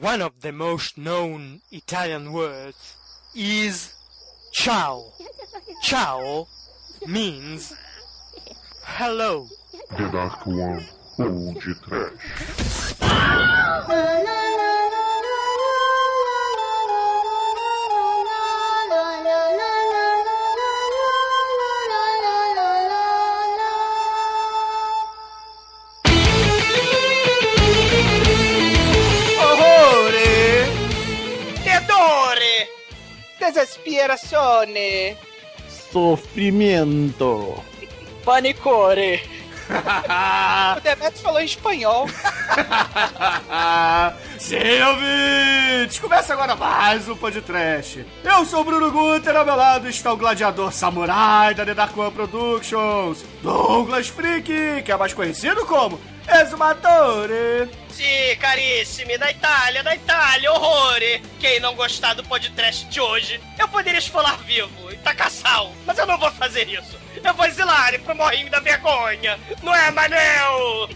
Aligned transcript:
One 0.00 0.20
of 0.20 0.42
the 0.42 0.52
most 0.52 0.98
known 0.98 1.62
Italian 1.72 2.32
words 2.32 2.94
is 3.34 3.94
ciao. 4.52 5.12
Ciao 5.82 6.46
means 7.06 7.74
hello. 8.82 9.46
The 9.96 10.08
Dark 10.10 10.46
One 10.46 10.84
ou 11.18 11.54
Trash. 11.54 12.94
Ah! 13.00 14.65
Desesperazione! 33.46 35.16
Sofrimento. 35.68 37.62
Panicore! 38.24 39.22
o 40.76 40.80
Demetrius 40.80 41.20
falou 41.20 41.40
em 41.40 41.44
espanhol. 41.44 42.08
Sim, 44.38 44.82
ouvintes! 44.82 46.00
Começa 46.00 46.32
agora 46.32 46.56
mais 46.56 47.08
um 47.08 47.16
podcast. 47.16 48.04
Eu 48.24 48.44
sou 48.44 48.62
o 48.62 48.64
Bruno 48.64 48.90
Guter, 48.90 49.36
ao 49.36 49.44
meu 49.44 49.54
lado 49.54 49.88
está 49.88 50.12
o 50.12 50.16
gladiador 50.16 50.72
samurai 50.72 51.54
da 51.54 51.64
The 51.64 51.74
Dark 51.74 51.96
One 51.96 52.10
Productions, 52.10 53.24
Douglas 53.42 54.08
Freak, 54.08 54.82
que 54.82 54.90
é 54.90 54.96
mais 54.96 55.14
conhecido 55.14 55.64
como 55.66 56.00
Exumatore. 56.28 57.70
Sim, 57.96 58.36
carissimi, 58.38 59.16
da 59.16 59.30
Itália, 59.30 59.82
da 59.82 59.94
Itália, 59.94 60.52
horrore! 60.52 61.22
Quem 61.40 61.58
não 61.60 61.74
gostar 61.74 62.12
do 62.12 62.22
podcast 62.22 62.84
de 62.84 63.00
hoje, 63.00 63.40
eu 63.58 63.66
poderia 63.68 63.98
esfolar 63.98 64.36
vivo 64.42 64.92
e 64.92 64.96
tacar 64.98 65.30
sal, 65.30 65.72
mas 65.86 65.96
eu 65.96 66.04
não 66.04 66.18
vou 66.18 66.30
fazer 66.32 66.68
isso. 66.68 66.94
Eu 67.24 67.32
vou 67.32 67.46
exilar 67.46 67.98
pro 68.00 68.14
morrinho 68.14 68.50
da 68.50 68.60
vergonha, 68.60 69.40
não 69.62 69.74
é, 69.74 69.90
Manel? 69.90 70.90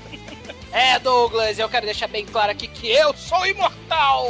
É, 0.72 0.98
Douglas, 0.98 1.58
eu 1.58 1.70
quero 1.70 1.86
deixar 1.86 2.06
bem 2.06 2.26
claro 2.26 2.52
aqui 2.52 2.68
que 2.68 2.90
eu 2.90 3.16
sou 3.16 3.46
imortal! 3.46 4.28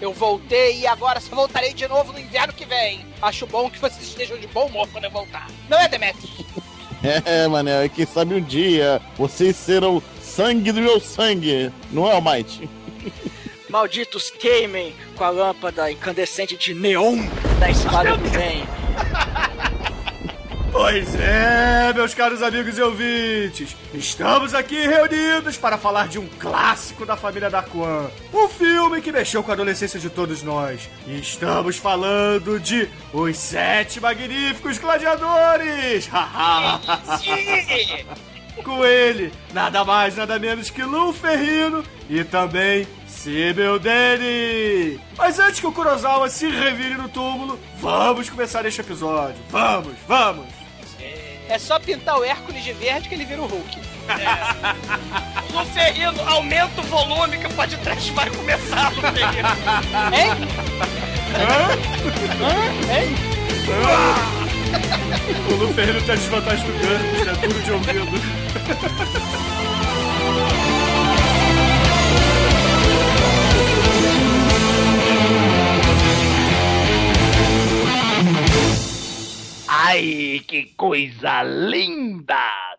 Eu 0.00 0.12
voltei 0.12 0.78
e 0.78 0.86
agora 0.86 1.18
só 1.18 1.34
voltarei 1.34 1.72
de 1.72 1.88
novo 1.88 2.12
no 2.12 2.20
inverno 2.20 2.52
que 2.52 2.64
vem. 2.64 3.04
Acho 3.20 3.48
bom 3.48 3.68
que 3.68 3.80
vocês 3.80 4.00
estejam 4.00 4.38
de 4.38 4.46
bom 4.46 4.66
humor 4.66 4.88
quando 4.92 5.06
eu 5.06 5.10
voltar. 5.10 5.48
Não 5.68 5.76
é, 5.76 5.88
Demetrius? 5.88 6.30
É, 7.24 7.48
Manel, 7.48 7.82
é 7.82 7.88
que 7.88 8.06
sabe 8.06 8.32
um 8.32 8.40
dia 8.40 9.02
vocês 9.16 9.56
serão 9.56 10.00
sangue 10.34 10.72
do 10.72 10.80
meu 10.80 10.98
sangue, 10.98 11.70
não 11.90 12.08
é, 12.08 12.12
Almighty? 12.12 12.68
Malditos 13.68 14.30
queimem 14.30 14.94
com 15.14 15.24
a 15.24 15.30
lâmpada 15.30 15.90
incandescente 15.90 16.56
de 16.56 16.74
neon 16.74 17.18
da 17.58 17.70
espada 17.70 18.16
do 18.16 18.30
bem. 18.30 18.64
Pois 20.70 21.14
é, 21.16 21.92
meus 21.94 22.14
caros 22.14 22.42
amigos 22.42 22.78
e 22.78 22.82
ouvintes, 22.82 23.76
estamos 23.92 24.54
aqui 24.54 24.86
reunidos 24.86 25.58
para 25.58 25.76
falar 25.76 26.08
de 26.08 26.18
um 26.18 26.26
clássico 26.38 27.04
da 27.04 27.14
família 27.14 27.50
Daquan, 27.50 28.10
um 28.32 28.48
filme 28.48 29.02
que 29.02 29.12
mexeu 29.12 29.42
com 29.42 29.50
a 29.50 29.54
adolescência 29.54 30.00
de 30.00 30.08
todos 30.08 30.42
nós. 30.42 30.88
E 31.06 31.18
estamos 31.18 31.76
falando 31.76 32.58
de 32.58 32.88
Os 33.12 33.36
Sete 33.36 34.00
Magníficos 34.00 34.78
Gladiadores! 34.78 36.08
Com 38.64 38.84
ele, 38.84 39.32
nada 39.52 39.84
mais, 39.84 40.16
nada 40.16 40.38
menos 40.38 40.70
que 40.70 40.82
Lu 40.82 41.12
Ferrino 41.12 41.82
e 42.08 42.22
também 42.22 42.86
Sibyl 43.06 43.78
Danny. 43.78 45.00
Mas 45.16 45.38
antes 45.38 45.58
que 45.58 45.66
o 45.66 45.72
Kurosawa 45.72 46.28
se 46.28 46.48
revire 46.48 46.94
no 46.94 47.08
túmulo, 47.08 47.58
vamos 47.80 48.28
começar 48.28 48.64
este 48.66 48.80
episódio. 48.80 49.40
Vamos, 49.50 49.94
vamos! 50.06 50.46
É 51.48 51.58
só 51.58 51.78
pintar 51.78 52.18
o 52.18 52.24
Hércules 52.24 52.62
de 52.62 52.72
verde 52.72 53.08
que 53.08 53.14
ele 53.14 53.24
vira 53.24 53.42
o 53.42 53.46
Hulk. 53.46 53.78
É. 54.08 55.52
Luferrino, 55.52 56.20
aumenta 56.28 56.80
o 56.80 56.84
volume 56.84 57.38
que 57.38 57.46
o 57.46 57.50
podcast 57.50 58.10
vai 58.12 58.30
começar, 58.30 58.90
Luferrino. 58.94 59.48
Hein? 60.12 60.30
Hã? 61.36 61.72
Hein? 62.96 64.61
O 65.50 65.54
Lu 65.56 65.68
Ferrino 65.74 66.00
tem 66.02 66.16
do 66.16 66.68
é 67.28 67.34
duro 67.46 67.60
de 67.62 67.72
ouvido. 67.72 68.06
Ai, 79.68 80.40
que 80.46 80.66
coisa 80.76 81.42
linda! 81.42 82.36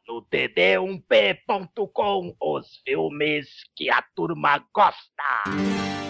No 0.08 0.22
td1p.com, 0.24 2.36
os 2.40 2.82
filmes 2.86 3.48
que 3.76 3.90
a 3.90 4.02
turma 4.16 4.64
gosta. 4.74 6.03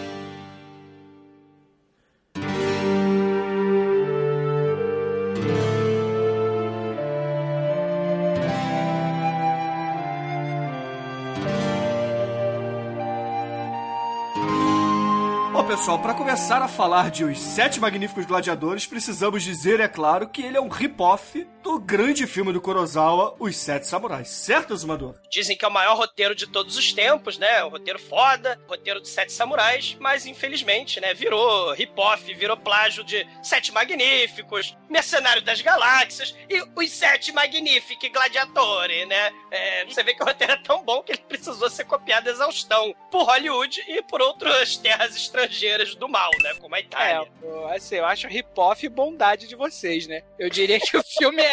Bom, 15.63 15.69
pessoal, 15.69 15.97
para 15.97 16.13
começar 16.13 16.61
a 16.61 16.67
falar 16.67 17.09
de 17.09 17.23
Os 17.23 17.39
Sete 17.39 17.79
Magníficos 17.79 18.25
Gladiadores, 18.25 18.85
precisamos 18.85 19.43
dizer, 19.43 19.79
é 19.79 19.87
claro, 19.87 20.27
que 20.27 20.41
ele 20.41 20.57
é 20.57 20.61
um 20.61 20.67
rip-off 20.67 21.47
do 21.63 21.79
grande 21.79 22.27
filme 22.27 22.51
do 22.51 22.59
Kurosawa, 22.59 23.35
Os 23.39 23.55
Sete 23.55 23.87
Samurais. 23.87 24.27
Certo, 24.27 24.75
Zumador? 24.75 25.15
Dizem 25.31 25.55
que 25.55 25.63
é 25.63 25.67
o 25.67 25.71
maior 25.71 25.95
roteiro 25.95 26.35
de 26.35 26.45
todos 26.45 26.77
os 26.77 26.91
tempos, 26.91 27.37
né? 27.37 27.63
Um 27.63 27.69
roteiro 27.69 27.97
foda, 27.97 28.59
roteiro 28.67 29.01
de 29.01 29.07
Sete 29.07 29.31
Samurais, 29.31 29.95
mas 29.99 30.25
infelizmente, 30.25 30.99
né? 30.99 31.13
Virou 31.13 31.73
hip-off, 31.73 32.31
virou 32.33 32.57
plágio 32.57 33.03
de 33.03 33.25
Sete 33.41 33.71
Magníficos, 33.71 34.77
Mercenário 34.89 35.41
das 35.41 35.61
Galáxias 35.61 36.35
e 36.49 36.61
Os 36.75 36.91
Sete 36.91 37.31
Magníficos 37.31 38.09
Gladiatori, 38.11 39.05
né? 39.05 39.31
É, 39.49 39.85
você 39.85 40.03
vê 40.03 40.13
que 40.13 40.21
o 40.21 40.25
roteiro 40.25 40.53
é 40.53 40.57
tão 40.57 40.83
bom 40.83 41.01
que 41.01 41.13
ele 41.13 41.23
precisou 41.27 41.69
ser 41.69 41.85
copiado 41.85 42.29
exaustão 42.29 42.93
por 43.09 43.23
Hollywood 43.23 43.81
e 43.87 44.01
por 44.03 44.21
outras 44.21 44.75
terras 44.75 45.15
estrangeiras 45.15 45.95
do 45.95 46.09
mal, 46.09 46.29
né? 46.41 46.53
Como 46.59 46.75
a 46.75 46.79
Itália. 46.81 47.31
É, 47.41 47.75
assim, 47.75 47.95
eu 47.95 48.05
acho 48.05 48.27
hip-hop 48.27 48.83
e 48.83 48.89
bondade 48.89 49.47
de 49.47 49.55
vocês, 49.55 50.07
né? 50.07 50.23
Eu 50.37 50.49
diria 50.49 50.79
que 50.79 50.97
o 50.97 51.03
filme 51.03 51.41
é 51.41 51.52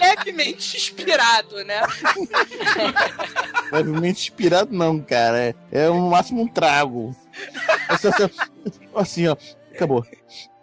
levemente 0.00 0.76
inspirado, 0.76 1.64
né? 1.64 1.80
Levemente 3.72 4.22
inspirado, 4.22 4.74
não, 4.74 5.00
cara. 5.00 5.38
É, 5.38 5.54
é 5.72 5.88
no 5.88 6.10
máximo 6.10 6.42
um 6.42 6.48
trago. 6.48 7.14
Assim, 7.88 8.08
assim, 8.08 8.30
assim, 8.94 9.28
ó. 9.28 9.36
Acabou. 9.74 10.04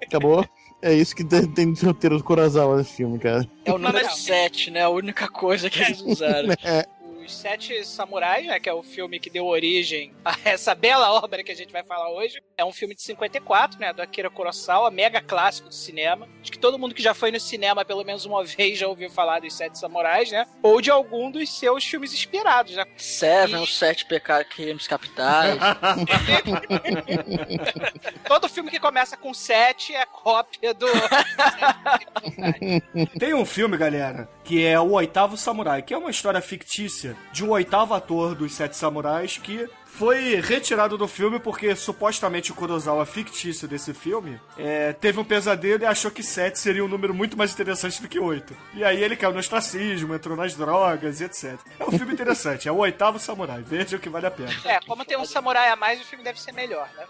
Acabou. 0.02 0.48
É 0.82 0.94
isso 0.94 1.16
que 1.16 1.24
tem, 1.24 1.48
tem 1.54 1.66
no 1.68 1.76
roteiro 1.76 2.18
do 2.18 2.24
Kurosawa 2.24 2.76
nesse 2.76 2.98
filme, 2.98 3.18
cara. 3.18 3.48
É 3.64 3.72
o 3.72 3.78
número 3.78 4.10
7, 4.14 4.70
né? 4.70 4.82
A 4.82 4.90
única 4.90 5.30
coisa 5.30 5.70
que 5.70 5.82
eles 5.82 6.02
usaram. 6.04 6.50
É. 6.62 6.86
Os 7.26 7.34
Sete 7.36 7.84
Samurais, 7.86 8.46
né, 8.46 8.60
que 8.60 8.70
é 8.70 8.74
o 8.74 8.84
filme 8.84 9.20
que 9.20 9.30
deu 9.30 9.46
origem 9.46 10.14
a 10.26 10.36
essa 10.46 10.74
bela 10.76 11.12
obra 11.14 11.44
que 11.44 11.52
a 11.52 11.56
gente 11.56 11.72
vai 11.72 11.84
falar 11.84 12.10
hoje, 12.12 12.42
é 12.58 12.64
um 12.66 12.72
filme 12.72 12.94
de 12.96 13.02
54, 13.02 13.80
né, 13.80 13.94
do 13.94 14.02
Akira 14.02 14.30
Kurosawa, 14.30 14.92
mega 14.92 15.22
clássico 15.22 15.70
do 15.70 15.74
cinema. 15.76 16.28
Acho 16.42 16.52
que 16.52 16.60
todo 16.60 16.78
mundo 16.80 16.94
que 16.96 17.02
já 17.02 17.14
foi 17.14 17.32
no 17.32 17.40
cinema 17.40 17.86
pelo 17.86 18.04
menos 18.04 18.26
uma 18.26 18.44
vez 18.54 18.78
já 18.78 18.88
ouviu 18.88 19.10
falar 19.10 19.40
dos 19.40 19.54
Sete 19.54 19.78
Samurais, 19.80 20.32
né? 20.32 20.46
Ou 20.62 20.82
de 20.82 20.92
algum 20.92 21.32
dos 21.32 21.50
seus 21.50 21.84
filmes 21.86 22.14
inspirados, 22.14 22.76
né? 22.76 22.86
Seven, 22.98 23.60
E- 23.60 23.64
os 23.64 23.78
sete 23.78 24.06
pecados 24.06 24.48
crimes 24.54 24.88
capitais. 24.88 25.58
Todo 28.28 28.50
filme 28.50 28.70
que 28.72 28.80
começa 28.80 29.16
com 29.18 29.34
sete 29.34 29.94
é 29.96 30.06
cópia 30.06 30.74
do. 30.74 30.88
Tem 33.20 33.34
um 33.34 33.46
filme, 33.46 33.78
galera, 33.78 34.28
que 34.44 34.64
é 34.66 34.80
O 34.80 34.92
Oitavo 34.92 35.38
Samurai, 35.38 35.82
que 35.82 35.94
é 35.94 35.98
uma 35.98 36.12
história 36.12 36.42
fictícia 36.42 37.16
de 37.32 37.44
um 37.44 37.52
oitavo 37.52 37.94
ator 37.94 38.36
dos 38.36 38.54
Sete 38.54 38.76
Samurais 38.76 39.38
que 39.38 39.68
foi 39.94 40.42
retirado 40.42 40.98
do 40.98 41.08
filme 41.08 41.40
porque 41.40 41.76
supostamente 41.76 42.52
o 42.52 42.56
Kurosawa 42.56 43.06
fictício 43.06 43.68
desse 43.68 43.94
filme 43.94 44.40
é, 44.58 44.92
teve 44.92 45.20
um 45.20 45.24
pesadelo 45.24 45.84
e 45.84 45.86
achou 45.86 46.10
que 46.10 46.24
7 46.24 46.58
seria 46.58 46.84
um 46.84 46.88
número 46.88 47.14
muito 47.14 47.38
mais 47.38 47.54
interessante 47.54 48.02
do 48.02 48.08
que 48.08 48.20
8. 48.20 48.58
E 48.74 48.84
aí 48.84 49.04
ele 49.04 49.16
caiu 49.16 49.32
no 49.32 49.40
ostracismo, 49.40 50.16
entrou 50.16 50.36
nas 50.36 50.56
drogas 50.56 51.22
e 51.22 51.26
etc. 51.26 51.60
É 51.80 51.86
um 51.86 51.92
filme 51.92 52.12
interessante, 52.14 52.68
é 52.68 52.72
o 52.72 52.78
oitavo 52.78 53.20
samurai. 53.20 53.62
Vejam 53.62 54.00
que 54.00 54.10
vale 54.10 54.26
a 54.26 54.32
pena. 54.32 54.50
É, 54.66 54.80
como 54.82 55.06
tem 55.06 55.18
um 55.18 55.26
samurai 55.26 55.70
a 55.70 55.76
mais, 55.76 56.02
o 56.02 56.06
filme 56.06 56.24
deve 56.24 56.42
ser 56.42 56.54
melhor, 56.54 56.90
né? 56.98 57.06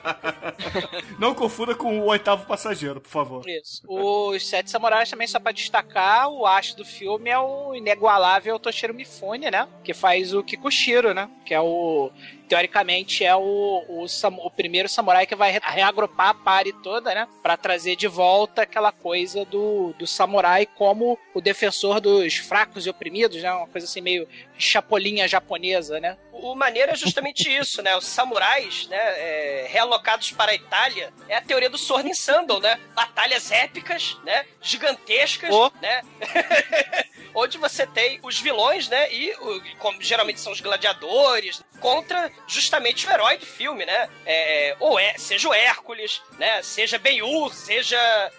Não 1.18 1.34
confunda 1.34 1.74
com 1.74 1.98
o 1.98 2.06
oitavo 2.06 2.44
passageiro, 2.44 3.00
por 3.00 3.10
favor. 3.10 3.48
Isso. 3.48 3.82
Os 3.88 4.46
Sete 4.46 4.70
Samurais 4.70 5.08
também, 5.08 5.26
só 5.26 5.40
pra 5.40 5.52
destacar, 5.52 6.28
o 6.28 6.46
astro 6.46 6.78
do 6.78 6.84
filme 6.84 7.30
é 7.30 7.38
o 7.38 7.74
inigualável 7.74 8.58
Toshiro 8.58 8.92
Mifune, 8.92 9.50
né? 9.50 9.66
Que 9.82 9.94
faz 9.94 10.34
o 10.34 10.42
Kikushiro, 10.42 11.14
né? 11.14 11.30
Que 11.46 11.54
é 11.54 11.60
o 11.60 11.69
o 11.70 12.12
teoricamente 12.50 13.24
é 13.24 13.34
o, 13.34 13.84
o, 13.88 14.04
o 14.04 14.50
primeiro 14.50 14.88
samurai 14.88 15.24
que 15.24 15.36
vai 15.36 15.52
re- 15.52 15.60
reagrupar 15.62 16.30
a 16.30 16.34
party 16.34 16.72
toda, 16.82 17.14
né? 17.14 17.28
Pra 17.42 17.56
trazer 17.56 17.94
de 17.94 18.08
volta 18.08 18.62
aquela 18.62 18.90
coisa 18.90 19.44
do, 19.44 19.94
do 19.96 20.04
samurai 20.06 20.66
como 20.66 21.16
o 21.32 21.40
defensor 21.40 22.00
dos 22.00 22.36
fracos 22.38 22.86
e 22.86 22.90
oprimidos, 22.90 23.40
né? 23.40 23.52
Uma 23.52 23.68
coisa 23.68 23.86
assim 23.86 24.00
meio 24.00 24.28
chapolinha 24.58 25.28
japonesa, 25.28 26.00
né? 26.00 26.18
O 26.32 26.54
maneiro 26.54 26.90
é 26.90 26.96
justamente 26.96 27.48
isso, 27.54 27.82
né? 27.82 27.94
Os 27.96 28.06
samurais, 28.06 28.86
né, 28.88 28.96
é, 28.96 29.66
realocados 29.68 30.32
para 30.32 30.52
a 30.52 30.54
Itália, 30.54 31.12
é 31.28 31.36
a 31.36 31.40
teoria 31.42 31.68
do 31.70 31.76
Sword 31.78 32.10
and 32.10 32.14
Sandal, 32.14 32.58
né? 32.60 32.80
Batalhas 32.94 33.52
épicas, 33.52 34.16
né? 34.24 34.44
Gigantescas, 34.60 35.50
Oh. 35.54 35.70
né? 35.80 36.02
Onde 37.34 37.58
você 37.58 37.86
tem 37.86 38.18
os 38.22 38.40
vilões, 38.40 38.88
né? 38.88 39.12
E, 39.12 39.30
e 39.30 39.76
como 39.78 40.00
geralmente 40.02 40.40
são 40.40 40.52
os 40.52 40.60
gladiadores, 40.60 41.62
contra 41.78 42.30
justamente 42.46 43.06
o 43.06 43.10
herói 43.10 43.38
do 43.38 43.46
filme, 43.46 43.84
né? 43.86 44.08
É, 44.26 44.76
ou 44.80 44.98
é, 44.98 45.14
seja 45.18 45.48
o 45.48 45.54
Hércules, 45.54 46.20
né? 46.38 46.62
Seja 46.62 46.98
Ben-Hur, 46.98 47.54
seja, 47.54 47.98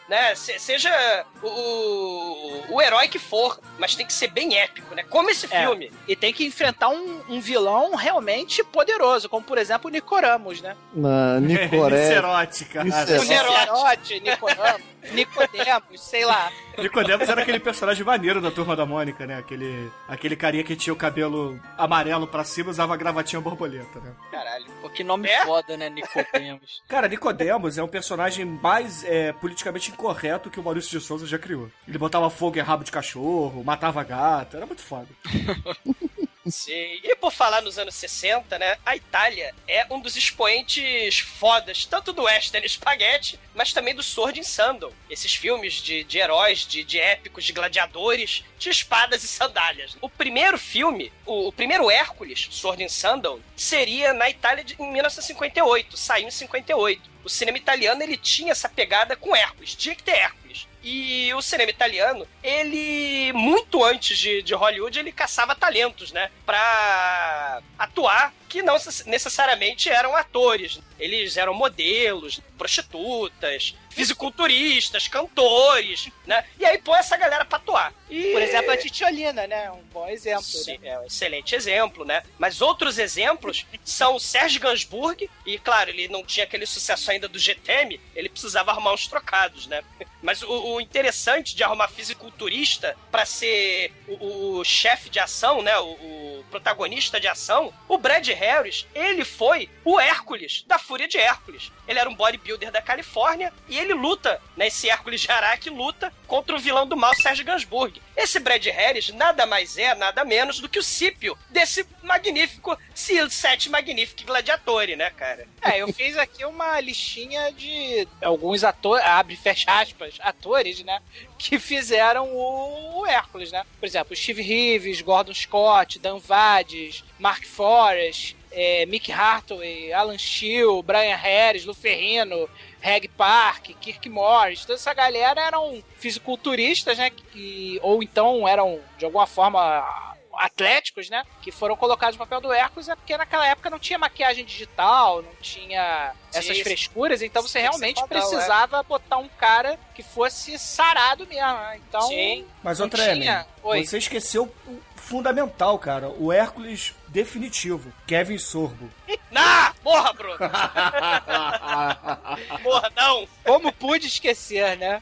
né? 0.10 0.36
Se- 0.36 0.60
seja 0.60 1.26
o, 1.42 1.48
o, 1.48 2.76
o 2.76 2.82
herói 2.82 3.08
que 3.08 3.20
for, 3.20 3.60
mas 3.78 3.96
tem 3.96 4.06
que 4.06 4.14
ser 4.14 4.28
bem 4.28 4.58
épico, 4.60 4.94
né? 4.96 5.04
Como 5.10 5.30
esse 5.30 5.46
É. 5.52 5.62
filme. 5.62 5.92
E 6.08 6.16
tem 6.16 6.34
que 6.34 6.46
enfrentar 6.46 6.90
um, 6.90 7.22
um 7.30 7.40
vilão 7.40 7.96
realmente 7.96 8.64
poderoso, 8.64 9.30
como 9.30 9.44
por 9.46 9.58
exemplo 9.58 9.88
o 9.90 9.92
Nicoramos, 9.92 10.62
né? 10.62 10.76
Na 10.94 11.40
Nicoré. 11.42 11.98
Nicerote, 12.02 12.66
cara. 12.66 12.86
Nicerote. 12.86 13.26
O 13.26 13.30
Nerote, 13.30 14.20
Nicoramos, 14.20 14.82
Nicodemos, 15.12 16.02
sei 16.02 16.26
lá. 16.26 16.52
Nicodemos 16.78 17.28
era 17.28 17.42
aquele 17.42 17.60
personagem 17.60 18.04
maneiro 18.06 18.40
da 18.42 18.52
Turma 18.52 18.76
da 18.76 18.86
Mônica, 18.86 19.26
né? 19.26 19.38
Aquele, 19.38 19.92
aquele 20.08 20.36
carinha 20.36 20.64
que 20.64 20.76
tinha 20.76 20.94
o 20.94 20.98
cabelo 20.98 21.60
amarelo 21.78 22.28
pra 22.28 22.44
cima 22.44 22.70
e 22.70 22.72
usava 22.72 22.96
gravatinha 22.96 23.42
borboleta, 23.42 24.00
né? 24.00 24.14
Caralho. 24.32 24.66
Pô, 24.82 24.90
que 24.90 25.04
nome 25.04 25.28
É? 25.30 25.44
foda, 25.46 25.76
né, 25.76 25.90
Nicodemos? 25.90 26.82
Cara, 26.88 27.08
Nicodemos 27.08 27.78
é 27.78 27.84
um 27.84 27.88
personagem 27.88 28.46
mais 28.46 29.04
é, 29.04 29.34
politicamente 29.34 29.92
incorreto 29.92 30.50
que 30.50 30.60
o 30.60 30.64
Maurício 30.64 30.98
de 30.98 31.04
Souza 31.06 31.26
já 31.26 31.38
criou. 31.38 31.70
Ele 31.88 31.98
botava 31.98 32.30
fogo 32.30 32.58
em 32.58 32.62
rabo 32.62 32.84
de 32.84 32.92
cachorro, 32.92 33.64
matava 33.64 34.04
gato, 34.04 34.58
era 34.58 34.66
muito 34.66 34.82
foda. 34.82 35.08
Sim. 36.50 37.00
E 37.04 37.16
por 37.16 37.32
falar 37.32 37.62
nos 37.62 37.78
anos 37.78 37.94
60, 37.96 38.58
né? 38.58 38.78
A 38.86 38.96
Itália 38.96 39.54
é 39.68 39.86
um 39.92 40.00
dos 40.00 40.16
expoentes 40.16 41.20
fodas, 41.20 41.86
tanto 41.86 42.12
do 42.12 42.24
western 42.24 42.68
spaghetti, 42.68 43.40
mas 43.54 43.74
também 43.74 43.94
do 43.94 44.02
Sword 44.02 44.40
and 44.40 44.44
Sandal. 44.44 44.94
Esses 45.10 45.36
filmes 45.36 45.76
de, 45.76 46.04
de 46.04 46.18
heróis, 46.18 46.66
de, 46.66 46.84
de 46.84 47.00
épicos, 47.00 47.44
de 47.44 47.54
gladiadores, 47.54 48.44
de 48.58 48.70
espadas 48.70 49.24
e 49.24 49.28
sandálias. 49.28 49.96
O 50.02 50.10
primeiro 50.10 50.58
filme, 50.58 51.12
o, 51.26 51.50
o 51.50 51.52
primeiro 51.52 51.92
Hércules, 51.92 52.48
Sword 52.52 52.84
and 52.84 52.90
Sandal, 52.90 53.40
seria 53.56 54.14
na 54.14 54.30
Itália 54.30 54.64
de, 54.64 54.76
em 54.80 54.92
1958, 54.92 55.96
saiu 55.96 56.28
em 56.28 56.32
58. 56.32 57.12
O 57.24 57.30
cinema 57.30 57.58
italiano, 57.58 58.02
ele 58.02 58.18
tinha 58.18 58.52
essa 58.52 58.68
pegada 58.68 59.16
com 59.16 59.36
Hércules, 59.36 59.76
tinha 59.76 59.94
que 59.94 60.04
ter 60.04 60.14
Hércules. 60.14 60.68
E 60.84 61.32
o 61.34 61.42
cinema 61.42 61.70
italiano, 61.70 62.28
ele, 62.44 63.32
muito 63.34 63.84
antes 63.84 64.18
de, 64.18 64.42
de 64.42 64.54
Hollywood, 64.56 64.98
ele 64.98 65.12
caçava 65.12 65.56
talentos, 65.56 66.12
né? 66.12 66.32
Pra 66.46 67.62
atuar, 67.78 68.34
que 68.50 68.64
não 68.64 68.78
necessariamente 69.06 69.90
eram 69.90 70.16
atores. 70.16 70.80
Eles 71.00 71.38
eram 71.38 71.54
modelos, 71.54 72.42
prostitutas, 72.58 73.76
fisiculturistas, 73.92 75.08
cantores, 75.08 76.10
né? 76.26 76.44
E 76.60 76.66
aí 76.66 76.78
põe 76.78 76.98
essa 77.00 77.18
galera 77.18 77.46
pra 77.46 77.58
atuar. 77.58 77.94
E... 78.10 78.32
Por 78.32 78.42
exemplo, 78.42 78.72
a 78.72 78.78
Titiolina, 78.78 79.46
né? 79.48 79.72
Um 79.72 79.84
bom 79.94 80.08
exemplo. 80.08 80.44
Sim, 80.44 80.78
né? 80.80 80.90
é 80.90 81.00
um 81.00 81.06
excelente 81.06 81.54
exemplo, 81.56 82.06
né? 82.06 82.24
Mas 82.40 82.62
outros 82.62 82.98
exemplos 82.98 83.66
são 83.84 84.16
o 84.16 84.20
Serge 84.20 84.60
Gainsbourg, 84.60 85.30
e 85.46 85.60
claro, 85.60 85.90
ele 85.90 86.08
não 86.08 86.24
tinha 86.24 86.46
aquele 86.46 86.66
sucesso 86.66 87.12
ainda 87.12 87.28
do 87.28 87.38
GTM, 87.38 88.00
ele 88.16 88.30
precisava 88.30 88.72
arrumar 88.72 88.94
uns 88.94 89.08
trocados, 89.08 89.68
né? 89.68 89.84
Mas 90.22 90.42
o, 90.42 90.76
o 90.76 90.82
interessante 90.82 91.56
de 91.56 91.64
arrumar 91.64 91.88
fisiculturista 91.88 92.96
pra 93.12 93.26
ser 93.26 93.94
o, 94.08 94.60
o 94.60 94.64
chefe 94.64 95.10
de 95.10 95.20
ação, 95.20 95.62
né? 95.62 95.78
O, 95.80 95.92
o 95.92 96.46
protagonista 96.50 97.20
de 97.20 97.28
ação, 97.28 97.74
o 97.88 97.98
Brad 97.98 98.28
Harris, 98.28 98.86
ele 98.94 99.26
foi 99.26 99.70
o 99.84 100.00
Hércules, 100.00 100.64
da 100.68 100.78
Fúria 100.78 101.08
de 101.08 101.18
Hércules. 101.18 101.72
Ele 101.88 102.00
era 102.00 102.10
um 102.10 102.16
bodybuilder 102.16 102.72
da 102.72 102.82
Califórnia 102.82 103.54
e 103.68 103.81
ele 103.82 103.94
luta, 103.94 104.42
né? 104.56 104.68
Esse 104.68 104.90
Hércules 104.90 105.22
de 105.22 105.32
Araque 105.32 105.70
luta 105.70 106.14
contra 106.28 106.56
o 106.56 106.60
vilão 106.60 106.88
do 106.88 106.96
mal, 106.96 107.14
Serge 107.16 107.44
Gainsbourg. 107.44 108.02
Esse 108.16 108.40
Brad 108.40 108.66
Harris 108.66 109.10
nada 109.10 109.46
mais 109.46 109.78
é, 109.78 109.94
nada 109.96 110.24
menos 110.24 110.60
do 110.60 110.70
que 110.70 110.80
o 110.80 110.84
Cípio 110.84 111.38
desse 111.50 111.86
magnífico 112.04 112.78
Set 112.94 113.70
Magnific 113.70 114.24
Gladiatori, 114.24 114.96
né, 114.96 115.10
cara? 115.12 115.48
É, 115.62 115.82
eu 115.82 115.92
fiz 115.94 116.18
aqui 116.18 116.46
uma 116.46 116.80
listinha 116.80 117.52
de 117.52 118.08
alguns 118.22 118.64
atores, 118.64 119.06
abre 119.06 119.36
fecha 119.36 119.72
aspas, 119.72 120.16
atores, 120.20 120.84
né? 120.84 121.02
Que 121.38 121.60
fizeram 121.60 122.30
o, 122.30 123.02
o 123.02 123.08
Hércules, 123.08 123.52
né? 123.52 123.64
Por 123.80 123.86
exemplo, 123.86 124.16
Steve 124.16 124.42
Reeves, 124.42 125.02
Gordon 125.02 125.34
Scott, 125.34 126.00
Dan 126.00 126.20
Vades, 126.20 127.04
Mark 127.20 127.46
Forrest, 127.46 128.36
é, 128.52 128.86
Mick 128.86 129.12
Hartway, 129.12 129.94
Alan 129.94 130.18
Steele, 130.18 130.82
Brian 130.84 131.16
Harris, 131.16 131.66
Lu 131.66 131.74
Ferrino, 131.74 132.50
Reg 132.82 133.08
Park, 133.10 133.70
Kirk 133.80 134.10
Morris, 134.10 134.62
toda 134.66 134.74
essa 134.74 134.94
galera 134.94 135.40
eram 135.40 135.82
fisiculturistas, 135.98 136.98
né? 136.98 137.10
Que, 137.12 137.80
ou 137.84 138.02
então 138.04 138.48
eram, 138.48 138.80
de 138.98 139.06
alguma 139.06 139.28
forma, 139.28 139.86
atléticos, 140.34 141.10
né? 141.10 141.24
Que 141.42 141.52
foram 141.52 141.76
colocados 141.76 142.16
no 142.16 142.20
papel 142.26 142.42
do 142.42 142.52
Hércules, 142.52 142.90
é 142.90 142.96
porque 142.96 143.16
naquela 143.16 143.48
época 143.48 143.70
não 143.70 143.78
tinha 143.80 144.00
maquiagem 144.00 144.44
digital, 144.44 145.22
não 145.22 145.36
tinha 145.42 146.14
essas 146.34 146.58
Sim, 146.58 146.64
frescuras, 146.64 147.22
então 147.22 147.42
você 147.42 147.60
realmente 147.60 148.00
fodão, 148.02 148.08
precisava 148.08 148.82
botar 148.84 149.18
um 149.18 149.28
cara 149.28 149.78
que 149.94 150.02
fosse 150.02 150.58
sarado 150.58 151.28
mesmo, 151.28 151.54
né? 151.54 151.80
Então. 151.88 152.02
Sim. 152.02 152.46
Mas, 152.64 152.80
tinha- 152.80 153.46
Oi. 153.64 153.86
você 153.86 153.98
esqueceu 153.98 154.52
o 154.68 154.80
fundamental, 154.96 155.78
cara. 155.78 156.10
O 156.10 156.32
Hércules 156.32 156.96
definitivo, 157.12 157.92
Kevin 158.08 158.38
Sorbo. 158.38 158.90
Na! 159.32 159.74
Morra, 159.84 160.14
Bruno! 160.14 160.38
Morra, 162.62 162.92
não! 162.96 163.28
Como 163.44 163.72
pude 163.74 164.08
esquecer, 164.08 164.78
né? 164.78 165.02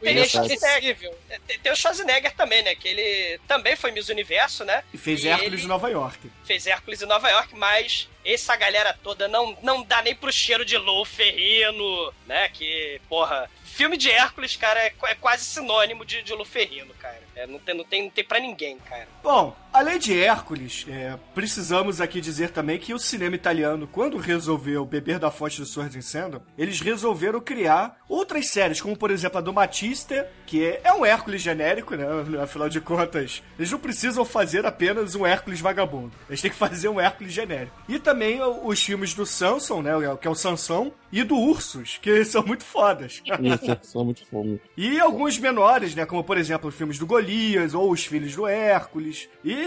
O 0.00 0.06
inesquecível. 0.08 0.58
Schwarzenegger. 0.58 1.14
Tem- 1.46 1.58
Tem 1.58 1.72
o 1.72 1.76
Schwarzenegger 1.76 2.34
também, 2.34 2.62
né? 2.62 2.74
Que 2.74 2.88
ele 2.88 3.40
também 3.46 3.76
foi 3.76 3.90
Miss 3.92 4.08
Universo, 4.08 4.64
né? 4.64 4.82
E 4.92 4.98
fez 4.98 5.24
E 5.24 5.28
Hércules 5.28 5.62
em 5.64 5.66
Nova 5.66 5.88
York. 5.90 6.30
Fez 6.44 6.66
Hércules 6.66 7.02
em 7.02 7.06
Nova 7.06 7.28
York, 7.28 7.54
mas 7.56 8.08
essa 8.24 8.56
galera 8.56 8.98
toda 9.02 9.28
não, 9.28 9.56
não 9.62 9.82
dá 9.82 10.02
nem 10.02 10.14
pro 10.14 10.32
cheiro 10.32 10.64
de 10.64 10.76
Lou 10.76 11.04
Ferrino, 11.04 12.12
né? 12.26 12.48
Que, 12.48 13.00
porra, 13.08 13.50
filme 13.64 13.96
de 13.96 14.10
Hércules, 14.10 14.56
cara, 14.56 14.80
é, 14.80 14.92
é 15.04 15.14
quase 15.14 15.44
sinônimo 15.44 16.04
de, 16.04 16.22
de 16.22 16.32
Lou 16.32 16.44
Ferrino, 16.44 16.92
cara. 16.94 17.22
É, 17.34 17.46
não, 17.46 17.58
tem, 17.58 17.74
não, 17.74 17.84
tem, 17.84 18.02
não 18.04 18.10
tem 18.10 18.24
pra 18.24 18.40
ninguém, 18.40 18.78
cara. 18.78 19.06
Bom, 19.22 19.54
além 19.76 19.98
de 19.98 20.18
Hércules, 20.18 20.86
é, 20.88 21.18
precisamos 21.34 22.00
aqui 22.00 22.18
dizer 22.18 22.50
também 22.50 22.78
que 22.78 22.94
o 22.94 22.98
cinema 22.98 23.34
italiano, 23.34 23.86
quando 23.86 24.16
resolveu 24.16 24.86
beber 24.86 25.18
da 25.18 25.30
fonte 25.30 25.60
do 25.60 25.66
Sword 25.66 25.98
and 25.98 26.02
Sandal, 26.02 26.42
eles 26.56 26.80
resolveram 26.80 27.40
criar 27.40 27.98
outras 28.08 28.48
séries, 28.48 28.80
como 28.80 28.96
por 28.96 29.10
exemplo 29.10 29.36
a 29.36 29.42
do 29.42 29.52
Matista, 29.52 30.26
que 30.46 30.64
é, 30.64 30.80
é 30.82 30.92
um 30.94 31.04
Hércules 31.04 31.42
genérico, 31.42 31.94
né? 31.94 32.06
Afinal 32.42 32.70
de 32.70 32.80
contas, 32.80 33.42
eles 33.58 33.70
não 33.70 33.78
precisam 33.78 34.24
fazer 34.24 34.64
apenas 34.64 35.14
um 35.14 35.26
Hércules 35.26 35.60
vagabundo. 35.60 36.12
Eles 36.28 36.40
têm 36.40 36.50
que 36.50 36.56
fazer 36.56 36.88
um 36.88 36.98
Hércules 36.98 37.32
genérico. 37.32 37.76
E 37.86 37.98
também 37.98 38.40
os 38.42 38.82
filmes 38.82 39.12
do 39.12 39.26
Samson, 39.26 39.82
né? 39.82 39.92
Que 40.20 40.26
é 40.26 40.30
o 40.30 40.34
Sansão, 40.34 40.92
e 41.12 41.22
do 41.22 41.36
Ursus, 41.36 41.98
que 42.00 42.24
são 42.26 42.42
muito 42.42 42.64
fodas. 42.64 43.22
Isso, 43.24 43.78
são 43.82 44.04
muito 44.04 44.26
fome. 44.26 44.60
E 44.76 44.98
alguns 44.98 45.38
menores, 45.38 45.94
né? 45.94 46.06
Como, 46.06 46.24
por 46.24 46.38
exemplo, 46.38 46.68
os 46.68 46.74
filmes 46.74 46.98
do 46.98 47.06
Golias 47.06 47.74
ou 47.74 47.90
os 47.90 48.04
Filhos 48.04 48.34
do 48.34 48.46
Hércules. 48.46 49.28
E 49.44 49.65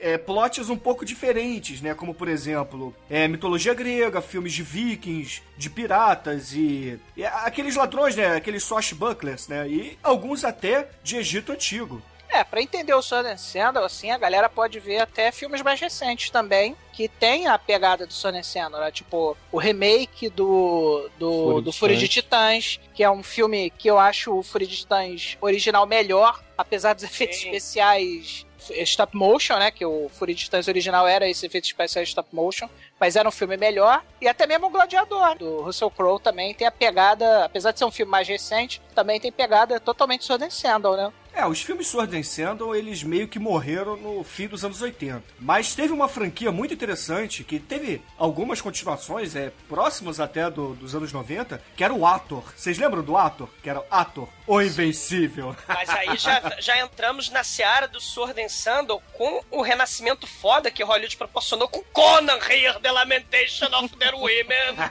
é, 0.00 0.18
plots 0.18 0.68
um 0.68 0.76
pouco 0.76 1.04
diferentes, 1.04 1.80
né? 1.80 1.94
Como, 1.94 2.14
por 2.14 2.28
exemplo, 2.28 2.94
é, 3.08 3.26
mitologia 3.26 3.74
grega, 3.74 4.20
filmes 4.20 4.52
de 4.52 4.62
vikings, 4.62 5.42
de 5.56 5.70
piratas 5.70 6.52
e, 6.52 6.98
e 7.16 7.24
aqueles 7.24 7.76
ladrões, 7.76 8.16
né? 8.16 8.36
Aqueles 8.36 8.64
swashbucklers, 8.64 9.48
né? 9.48 9.68
E 9.68 9.98
alguns 10.02 10.44
até 10.44 10.88
de 11.02 11.16
Egito 11.16 11.52
Antigo. 11.52 12.02
É, 12.28 12.42
pra 12.42 12.60
entender 12.60 12.92
o 12.92 12.98
and 12.98 13.36
Sandal, 13.36 13.84
assim, 13.84 14.10
a 14.10 14.18
galera 14.18 14.48
pode 14.48 14.80
ver 14.80 14.98
até 14.98 15.30
filmes 15.30 15.62
mais 15.62 15.80
recentes 15.80 16.28
também, 16.28 16.76
que 16.92 17.08
tem 17.08 17.46
a 17.46 17.56
pegada 17.56 18.04
do 18.04 18.12
and 18.12 18.42
Sandal, 18.42 18.80
né? 18.80 18.90
Tipo, 18.90 19.36
o 19.52 19.58
remake 19.58 20.28
do, 20.28 21.08
do, 21.18 21.30
Fúria 21.30 21.62
do 21.62 21.70
de 21.70 21.78
Fúria 21.78 21.96
de 21.96 22.08
Titãs, 22.08 22.80
que 22.94 23.02
é 23.02 23.10
um 23.10 23.22
filme 23.22 23.70
que 23.70 23.88
eu 23.88 23.98
acho 23.98 24.36
o 24.36 24.42
Fúria 24.42 24.66
de 24.66 24.76
Titãs 24.76 25.38
original 25.40 25.86
melhor, 25.86 26.42
apesar 26.58 26.94
dos 26.94 27.04
efeitos 27.04 27.38
Sim. 27.38 27.46
especiais 27.46 28.44
stop 28.82 29.16
motion, 29.16 29.58
né? 29.58 29.70
Que 29.70 29.84
o 29.84 30.08
Fúria 30.08 30.34
de 30.34 30.44
Titãs 30.44 30.68
original 30.68 31.06
era 31.06 31.28
esse 31.28 31.46
efeito 31.46 31.64
especial 31.64 32.02
stop 32.04 32.28
motion. 32.32 32.68
Mas 33.00 33.16
era 33.16 33.28
um 33.28 33.32
filme 33.32 33.56
melhor. 33.56 34.02
E 34.20 34.28
até 34.28 34.46
mesmo 34.46 34.66
o 34.66 34.70
Gladiador, 34.70 35.36
do 35.36 35.62
Russell 35.62 35.90
Crowe, 35.90 36.20
também 36.20 36.54
tem 36.54 36.66
a 36.66 36.70
pegada, 36.70 37.44
apesar 37.44 37.72
de 37.72 37.78
ser 37.78 37.84
um 37.84 37.90
filme 37.90 38.10
mais 38.10 38.26
recente, 38.26 38.80
também 38.94 39.20
tem 39.20 39.30
pegada 39.32 39.78
totalmente 39.78 40.24
Sword 40.24 40.52
Sandal, 40.52 40.96
né? 40.96 41.12
É, 41.34 41.46
os 41.46 41.60
filmes 41.60 41.86
Sword 41.88 42.16
and 42.16 42.22
Sandal, 42.22 42.74
eles 42.74 43.02
meio 43.02 43.28
que 43.28 43.38
morreram 43.38 43.94
no 43.94 44.24
fim 44.24 44.48
dos 44.48 44.64
anos 44.64 44.80
80. 44.80 45.22
Mas 45.38 45.74
teve 45.74 45.92
uma 45.92 46.08
franquia 46.08 46.50
muito 46.50 46.72
interessante, 46.72 47.44
que 47.44 47.60
teve 47.60 48.00
algumas 48.16 48.62
continuações, 48.62 49.36
é, 49.36 49.52
próximas 49.68 50.18
até 50.18 50.48
do- 50.48 50.74
dos 50.76 50.94
anos 50.94 51.12
90, 51.12 51.62
que 51.76 51.84
era 51.84 51.92
o 51.92 52.06
Ator. 52.06 52.42
Vocês 52.56 52.78
lembram 52.78 53.02
do 53.02 53.18
Ator? 53.18 53.50
Que 53.62 53.68
era 53.68 53.80
o 53.80 53.84
Ator, 53.90 54.26
o 54.46 54.62
Invencível. 54.62 55.54
Mas 55.68 55.90
aí 55.90 56.16
já, 56.16 56.40
já 56.58 56.78
entramos 56.80 57.28
na 57.28 57.44
seara 57.44 57.86
do 57.86 58.00
Sword 58.00 58.40
and 58.42 58.48
Sandal 58.48 59.02
com 59.12 59.42
o 59.50 59.60
renascimento 59.60 60.26
foda 60.26 60.70
que 60.70 60.82
Hollywood 60.82 61.18
proporcionou 61.18 61.68
com 61.68 61.82
Conan, 61.92 62.38
Here, 62.48 62.78
The 62.86 62.92
Lamentation 62.92 63.66
of 63.82 63.88
the 63.96 64.12
Women. 64.12 64.76
né? 64.76 64.90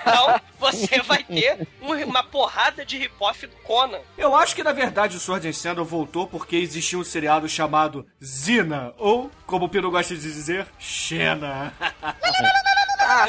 Então, 0.00 0.40
você 0.60 1.02
vai 1.02 1.24
ter 1.24 1.66
um- 1.82 2.04
uma 2.04 2.22
porrada 2.22 2.84
de 2.86 2.96
rip-off 2.98 3.44
do 3.48 3.56
Conan. 3.56 3.98
Eu 4.16 4.36
acho 4.36 4.54
que, 4.54 4.62
na 4.62 4.72
verdade, 4.72 5.16
o 5.16 5.20
Sword 5.20 5.48
and 5.48 5.52
Sandal 5.52 5.84
voltou 5.84 6.28
porque 6.28 6.54
existia 6.54 6.96
um 6.96 7.02
seriado 7.02 7.48
chamado 7.48 8.06
Zina, 8.24 8.94
ou, 8.96 9.28
como 9.44 9.64
o 9.64 9.68
Pino 9.68 9.90
gosta 9.90 10.14
de 10.14 10.20
dizer, 10.20 10.68
Xena. 10.78 11.74
Ah, 13.00 13.26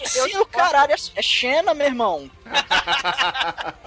eu 0.00 0.06
sim, 0.08 0.36
o 0.38 0.46
caralho, 0.46 0.92
é- 0.92 1.22
Xena, 1.22 1.74
meu 1.74 1.86
irmão. 1.86 2.30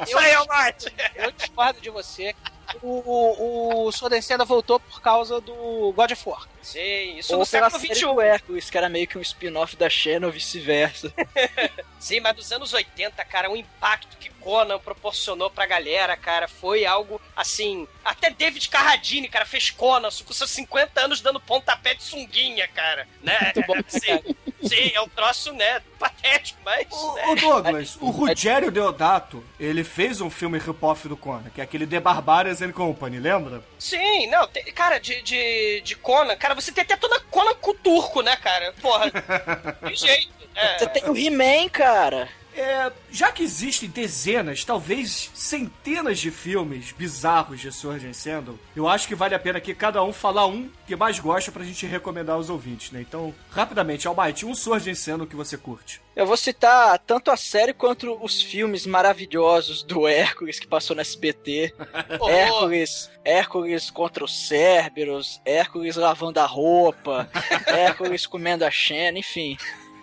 Isso 0.07 0.17
aí 0.19 0.31
é 0.31 0.39
o 0.39 0.47
Marte. 0.47 0.93
Eu 1.15 1.31
discordo 1.31 1.81
de 1.81 1.89
você. 1.89 2.35
O, 2.81 3.01
o, 3.05 3.87
o 3.87 3.91
Sword 3.91 4.17
and 4.17 4.21
Sandal 4.21 4.45
voltou 4.45 4.79
por 4.79 5.01
causa 5.01 5.39
do 5.39 5.93
God 5.95 6.11
of 6.11 6.29
War. 6.29 6.47
Sim, 6.61 7.17
isso 7.17 7.33
Ou 7.33 7.39
no 7.39 7.45
século 7.45 7.79
XXI. 7.79 8.05
Hércules, 8.21 8.69
que 8.69 8.77
era 8.77 8.89
meio 8.89 9.07
que 9.07 9.17
um 9.17 9.21
spin-off 9.21 9.75
da 9.77 9.89
Xena 9.89 10.27
ou 10.27 10.33
vice-versa. 10.33 11.13
Sim, 11.99 12.19
mas 12.19 12.35
nos 12.35 12.51
anos 12.51 12.73
80, 12.73 13.23
cara, 13.25 13.49
o 13.49 13.55
impacto 13.55 14.17
que 14.17 14.29
Conan 14.47 14.79
proporcionou 14.79 15.49
pra 15.49 15.65
galera, 15.65 16.15
cara, 16.15 16.47
foi 16.47 16.85
algo 16.85 17.21
assim. 17.35 17.87
Até 18.03 18.29
David 18.29 18.69
Carradine, 18.69 19.27
cara, 19.27 19.45
fez 19.45 19.69
Conan 19.69 20.09
com 20.25 20.33
seus 20.33 20.51
50 20.51 21.01
anos 21.01 21.21
dando 21.21 21.39
pontapé 21.39 21.93
de 21.93 22.03
sunguinha, 22.03 22.67
cara. 22.67 23.07
Né? 23.21 23.37
Muito 23.55 23.67
bom, 23.67 23.75
Sim, 23.87 24.35
sim, 24.67 24.91
é 24.93 25.01
um 25.01 25.09
troço, 25.09 25.51
né, 25.53 25.81
patético, 25.97 26.59
mas. 26.63 26.87
O, 26.91 27.13
né? 27.15 27.25
o 27.27 27.35
Douglas, 27.35 27.97
o 27.99 28.09
Rogério 28.09 28.71
Deodato, 28.71 29.43
ele 29.59 29.83
fez 29.83 30.21
um 30.21 30.29
filme 30.29 30.57
rip-off 30.57 31.07
do 31.07 31.17
Conan, 31.17 31.49
que 31.53 31.61
é 31.61 31.63
aquele 31.63 31.85
The 31.87 31.99
Barbarians 31.99 32.61
and 32.61 32.71
Company, 32.71 33.19
lembra? 33.19 33.63
Sim, 33.79 34.27
não, 34.27 34.47
tem- 34.47 34.65
cara, 34.73 34.99
de, 34.99 35.21
de, 35.21 35.81
de 35.81 35.95
Conan, 35.95 36.35
cara, 36.35 36.55
você 36.55 36.71
tem 36.71 36.83
até 36.83 36.95
toda 36.95 37.19
Conan 37.31 37.53
com 37.55 37.73
turco, 37.73 38.21
né, 38.21 38.35
cara? 38.37 38.73
Porra, 38.81 39.11
que 39.87 39.95
jeito. 39.95 40.37
É. 40.55 40.79
Você 40.79 40.87
tem 40.87 41.03
o 41.07 41.15
He-Man, 41.15 41.69
cara. 41.69 42.27
É, 42.57 42.91
já 43.11 43.31
que 43.31 43.43
existem 43.43 43.87
dezenas, 43.87 44.65
talvez 44.65 45.29
centenas 45.35 46.17
de 46.17 46.31
filmes 46.31 46.91
bizarros 46.91 47.59
de 47.59 47.67
and 47.67 48.13
Sandal, 48.13 48.55
eu 48.75 48.87
acho 48.87 49.07
que 49.07 49.13
vale 49.13 49.35
a 49.35 49.39
pena 49.39 49.59
aqui 49.59 49.75
cada 49.75 50.03
um 50.03 50.11
falar 50.11 50.47
um 50.47 50.67
que 50.87 50.95
mais 50.95 51.19
gosta 51.19 51.51
pra 51.51 51.63
gente 51.63 51.85
recomendar 51.85 52.35
aos 52.35 52.49
ouvintes, 52.49 52.91
né? 52.91 53.01
Então, 53.01 53.33
rapidamente, 53.51 54.07
Almighty, 54.07 54.43
um 54.43 54.51
and 54.51 54.95
Sandal 54.95 55.27
que 55.27 55.35
você 55.35 55.55
curte. 55.55 56.01
Eu 56.15 56.25
vou 56.25 56.35
citar 56.35 56.97
tanto 56.97 57.29
a 57.29 57.37
série 57.37 57.73
quanto 57.73 58.17
os 58.23 58.41
filmes 58.41 58.87
maravilhosos 58.87 59.83
do 59.83 60.07
Hércules 60.07 60.59
que 60.59 60.65
passou 60.65 60.95
no 60.95 61.01
SBT. 61.01 61.75
Hércules, 62.27 63.11
Hércules 63.23 63.91
contra 63.91 64.25
os 64.25 64.47
Cerberus, 64.47 65.39
Hércules 65.45 65.95
lavando 65.95 66.39
a 66.39 66.45
roupa, 66.47 67.29
Hércules 67.67 68.25
comendo 68.25 68.65
a 68.65 68.71
Xena, 68.71 69.19
enfim. 69.19 69.55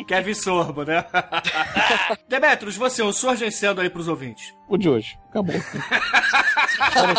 Kevin 0.03 0.35
Sorbo, 0.35 0.83
né? 0.83 1.05
Demetrius, 2.29 2.77
você, 2.77 3.03
and 3.03 3.51
Sandal 3.51 3.83
aí 3.83 3.91
pros 3.91 4.09
ouvintes. 4.09 4.55
O 4.69 4.77
de 4.77 4.89
hoje. 4.89 5.17
Acabou. 5.29 5.55
cara, 6.93 7.13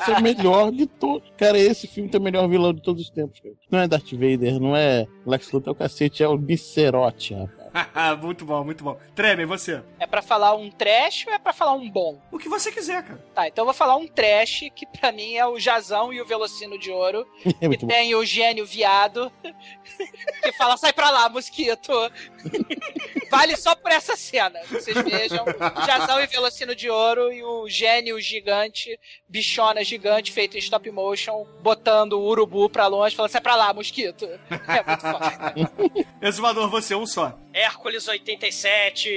esse 0.00 0.10
é 0.12 0.18
o 0.18 0.22
melhor 0.22 0.72
de 0.72 0.86
todos. 0.86 1.30
Cara, 1.36 1.58
esse 1.58 1.86
filme 1.86 2.08
tem 2.08 2.20
o 2.20 2.24
melhor 2.24 2.48
vilão 2.48 2.72
de 2.72 2.80
todos 2.80 3.02
os 3.02 3.10
tempos. 3.10 3.40
Cara. 3.40 3.54
Não 3.70 3.78
é 3.80 3.88
Darth 3.88 4.12
Vader, 4.12 4.60
não 4.60 4.76
é 4.76 5.06
Lex 5.26 5.52
Luthor, 5.52 5.70
é 5.70 5.72
o 5.72 5.74
cacete, 5.74 6.22
é 6.22 6.28
o 6.28 6.36
Nicerote, 6.36 7.34
rapaz. 7.34 7.63
muito 8.22 8.44
bom, 8.44 8.64
muito 8.64 8.84
bom. 8.84 8.98
Treme, 9.14 9.44
você. 9.44 9.82
É 9.98 10.06
pra 10.06 10.22
falar 10.22 10.54
um 10.54 10.70
trash 10.70 11.26
ou 11.26 11.32
é 11.32 11.38
pra 11.38 11.52
falar 11.52 11.72
um 11.72 11.90
bom? 11.90 12.20
O 12.30 12.38
que 12.38 12.48
você 12.48 12.70
quiser, 12.70 13.02
cara. 13.02 13.24
Tá, 13.34 13.48
então 13.48 13.62
eu 13.62 13.66
vou 13.66 13.74
falar 13.74 13.96
um 13.96 14.06
trash 14.06 14.70
que 14.74 14.86
pra 14.86 15.10
mim 15.12 15.34
é 15.34 15.46
o 15.46 15.58
Jazão 15.58 16.12
e 16.12 16.20
o 16.20 16.26
Velocino 16.26 16.78
de 16.78 16.90
Ouro. 16.90 17.26
É 17.60 17.68
que 17.68 17.78
bom. 17.78 17.86
tem 17.88 18.14
o 18.14 18.24
gênio 18.24 18.64
viado 18.64 19.30
que 20.42 20.52
fala, 20.52 20.76
sai 20.76 20.92
pra 20.92 21.10
lá, 21.10 21.28
mosquito. 21.28 21.92
vale 23.30 23.56
só 23.56 23.74
por 23.74 23.90
essa 23.90 24.16
cena. 24.16 24.60
Vocês 24.70 24.96
vejam 25.02 25.44
o 25.44 25.86
Jazão 25.86 26.20
e 26.20 26.26
Velocino 26.26 26.74
de 26.74 26.88
Ouro 26.88 27.32
e 27.32 27.42
o 27.42 27.68
gênio 27.68 28.20
gigante, 28.20 28.98
bichona 29.28 29.82
gigante, 29.82 30.32
feito 30.32 30.56
em 30.56 30.60
stop 30.60 30.88
motion, 30.90 31.44
botando 31.60 32.14
o 32.14 32.24
urubu 32.24 32.68
pra 32.68 32.86
longe, 32.86 33.16
falando, 33.16 33.30
sai 33.30 33.40
pra 33.40 33.56
lá, 33.56 33.72
mosquito. 33.72 34.26
É 34.50 34.82
muito 34.86 35.00
foda. 35.00 36.04
Exumador, 36.22 36.70
você, 36.70 36.94
um 36.94 37.06
só. 37.06 37.36
Hércules 37.54 38.00
87, 38.08 39.08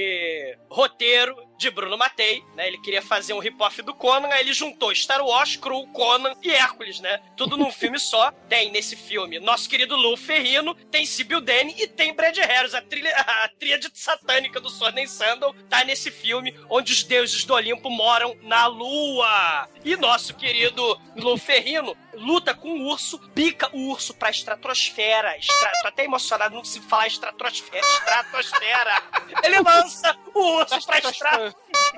roteiro 0.70 1.47
de 1.58 1.70
Bruno 1.70 1.98
Matei, 1.98 2.44
né? 2.54 2.68
Ele 2.68 2.78
queria 2.78 3.02
fazer 3.02 3.32
um 3.32 3.40
rip-off 3.40 3.82
do 3.82 3.92
Conan, 3.92 4.28
aí 4.28 4.40
ele 4.40 4.52
juntou 4.52 4.94
Star 4.94 5.24
Wars, 5.24 5.56
Cru, 5.56 5.86
Conan 5.88 6.34
e 6.42 6.50
Hércules, 6.50 7.00
né? 7.00 7.20
Tudo 7.36 7.56
num 7.56 7.70
filme 7.72 7.98
só. 7.98 8.30
Tem 8.48 8.70
nesse 8.70 8.96
filme 8.96 9.40
nosso 9.40 9.68
querido 9.68 9.96
Lou 9.96 10.16
Ferrino, 10.16 10.74
tem 10.74 11.04
Sibyl 11.04 11.40
Dane 11.40 11.74
e 11.76 11.86
tem 11.86 12.14
Brad 12.14 12.36
Harris, 12.38 12.74
a, 12.74 12.80
trilha, 12.80 13.10
a 13.16 13.48
tríade 13.48 13.90
satânica 13.92 14.60
do 14.60 14.70
Sword 14.70 15.00
and 15.00 15.06
Sandal, 15.06 15.54
tá 15.68 15.84
nesse 15.84 16.10
filme 16.10 16.54
onde 16.70 16.92
os 16.92 17.02
deuses 17.02 17.44
do 17.44 17.54
Olimpo 17.54 17.90
moram 17.90 18.36
na 18.42 18.66
Lua. 18.66 19.68
E 19.84 19.96
nosso 19.96 20.34
querido 20.34 21.00
Lou 21.16 21.36
Ferrino 21.36 21.96
luta 22.18 22.54
com 22.54 22.68
o 22.68 22.86
urso, 22.88 23.18
pica 23.34 23.70
o 23.72 23.90
urso 23.90 24.14
pra 24.14 24.30
estratosfera. 24.30 25.36
Estra... 25.36 25.70
Tô 25.82 25.88
até 25.88 26.04
emocionado 26.04 26.54
não 26.54 26.64
se 26.64 26.80
falar 26.80 27.06
estratosfera. 27.06 27.86
Estratosfera. 27.86 29.02
Ele 29.44 29.60
lança 29.60 30.16
o 30.34 30.40
urso 30.58 30.86
pra, 30.86 30.98
estra... 30.98 31.47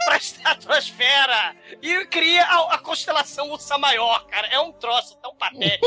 pra 0.04 0.16
estratosfera 0.16 1.56
e 1.82 2.06
cria 2.06 2.44
a, 2.44 2.74
a 2.74 2.78
constelação 2.78 3.50
Ursa 3.50 3.78
Maior, 3.78 4.26
cara. 4.26 4.46
É 4.48 4.58
um 4.60 4.72
troço 4.72 5.16
tão 5.18 5.34
patético. 5.36 5.86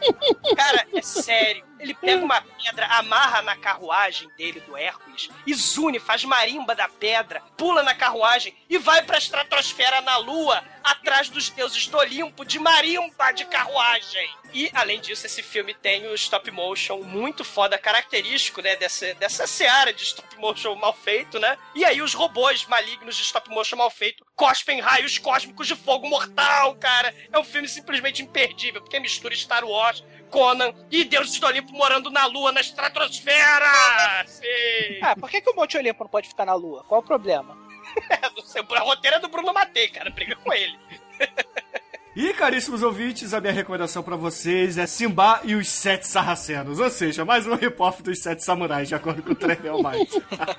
Cara, 0.56 0.86
é 0.92 1.02
sério. 1.02 1.69
Ele 1.80 1.94
pega 1.94 2.24
uma 2.24 2.40
pedra, 2.40 2.86
amarra 2.86 3.42
na 3.42 3.56
carruagem 3.56 4.28
dele, 4.36 4.60
do 4.60 4.76
Hércules, 4.76 5.30
e 5.46 5.54
Zune 5.54 5.98
faz 5.98 6.24
marimba 6.24 6.74
da 6.74 6.88
pedra, 6.88 7.42
pula 7.56 7.82
na 7.82 7.94
carruagem 7.94 8.54
e 8.68 8.78
vai 8.78 9.02
pra 9.02 9.18
estratosfera 9.18 10.00
na 10.02 10.18
lua, 10.18 10.62
atrás 10.82 11.28
dos 11.28 11.48
deuses 11.50 11.86
do 11.86 11.98
Olimpo, 11.98 12.44
de 12.44 12.58
marimba 12.58 13.32
de 13.32 13.44
carruagem. 13.46 14.28
E, 14.52 14.70
além 14.74 15.00
disso, 15.00 15.26
esse 15.26 15.42
filme 15.42 15.72
tem 15.74 16.06
o 16.08 16.14
stop 16.14 16.50
motion 16.50 16.98
muito 17.02 17.44
foda, 17.44 17.78
característico, 17.78 18.60
né, 18.60 18.74
dessa, 18.76 19.14
dessa 19.14 19.46
seara 19.46 19.92
de 19.92 20.02
stop 20.02 20.36
motion 20.38 20.74
mal 20.74 20.92
feito, 20.92 21.38
né? 21.38 21.56
E 21.74 21.84
aí 21.84 22.02
os 22.02 22.14
robôs 22.14 22.66
malignos 22.66 23.16
de 23.16 23.22
stop 23.22 23.48
motion 23.50 23.76
mal 23.76 23.90
feito 23.90 24.24
cospem 24.34 24.80
raios 24.80 25.18
cósmicos 25.18 25.66
de 25.66 25.76
fogo 25.76 26.08
mortal, 26.08 26.74
cara. 26.76 27.14
É 27.30 27.38
um 27.38 27.44
filme 27.44 27.68
simplesmente 27.68 28.22
imperdível, 28.22 28.80
porque 28.80 28.98
mistura 28.98 29.36
Star 29.36 29.64
Wars, 29.64 30.02
Conan 30.30 30.72
e 30.90 31.04
deuses 31.04 31.38
do 31.38 31.46
Olimpo 31.46 31.72
morando 31.72 32.10
na 32.10 32.26
lua, 32.26 32.52
na 32.52 32.60
estratosfera! 32.60 34.24
Sim! 34.26 35.00
Ah, 35.02 35.16
por 35.16 35.28
que, 35.28 35.40
que 35.40 35.50
o 35.50 35.54
Monte 35.54 35.76
Olimpo 35.76 36.04
não 36.04 36.10
pode 36.10 36.28
ficar 36.28 36.46
na 36.46 36.54
lua? 36.54 36.84
Qual 36.84 37.00
o 37.00 37.04
problema? 37.04 37.58
É, 38.08 38.30
não 38.36 38.44
sei, 38.44 38.62
a 38.62 38.80
roteira 38.80 39.16
é 39.16 39.18
do 39.18 39.28
Bruno 39.28 39.52
Matei, 39.52 39.88
cara. 39.88 40.10
Briga 40.10 40.36
com 40.36 40.52
ele. 40.52 40.78
E, 42.14 42.34
caríssimos 42.34 42.82
ouvintes, 42.82 43.32
a 43.32 43.40
minha 43.40 43.52
recomendação 43.52 44.02
pra 44.02 44.16
vocês 44.16 44.76
é 44.76 44.84
Simba 44.84 45.40
e 45.44 45.54
os 45.54 45.68
Sete 45.68 46.08
Sarracenos. 46.08 46.80
Ou 46.80 46.90
seja, 46.90 47.24
mais 47.24 47.46
um 47.46 47.54
rip-off 47.54 48.02
dos 48.02 48.18
Sete 48.18 48.44
Samurais, 48.44 48.88
de 48.88 48.96
acordo 48.96 49.22
com 49.22 49.30
o 49.30 49.34
Tremel 49.34 49.80
Mais. 49.80 50.08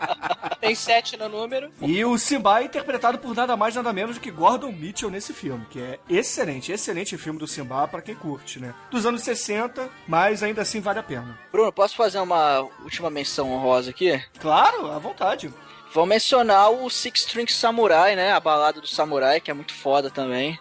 Tem 0.62 0.74
sete 0.74 1.18
no 1.18 1.28
número. 1.28 1.70
E 1.82 2.06
o 2.06 2.18
Simba 2.18 2.62
é 2.62 2.64
interpretado 2.64 3.20
por 3.20 3.36
nada 3.36 3.58
mais 3.58 3.76
nada 3.76 3.92
menos 3.92 4.16
do 4.16 4.22
que 4.22 4.32
Gordon 4.32 4.72
Mitchell 4.72 5.10
nesse 5.10 5.34
filme, 5.34 5.66
que 5.70 5.82
é 5.82 6.00
excelente, 6.10 6.72
excelente 6.72 7.18
filme 7.18 7.38
do 7.38 7.48
Simba 7.48 7.86
pra 7.86 8.02
quem 8.02 8.16
curte, 8.16 8.58
né? 8.58 8.74
Dos 8.90 9.06
anos 9.06 9.22
60, 9.22 9.90
mas 10.08 10.44
ainda 10.44 10.62
assim 10.62 10.80
vale 10.80 11.00
a 11.00 11.04
pena. 11.04 11.38
Bruno, 11.52 11.74
posso 11.74 11.98
fazer 11.98 12.20
uma 12.20 12.62
última 12.82 13.10
menção 13.10 13.52
honrosa 13.52 13.90
aqui? 13.90 14.24
Claro, 14.40 14.90
à 14.90 15.00
vontade. 15.00 15.54
Vou 15.94 16.06
mencionar 16.06 16.72
o 16.72 16.90
Six 16.90 17.22
String 17.22 17.52
Samurai, 17.52 18.16
né? 18.16 18.32
A 18.32 18.40
balada 18.40 18.80
do 18.80 18.88
samurai, 18.88 19.42
que 19.42 19.52
é 19.52 19.54
muito 19.54 19.74
foda 19.74 20.10
também. 20.10 20.58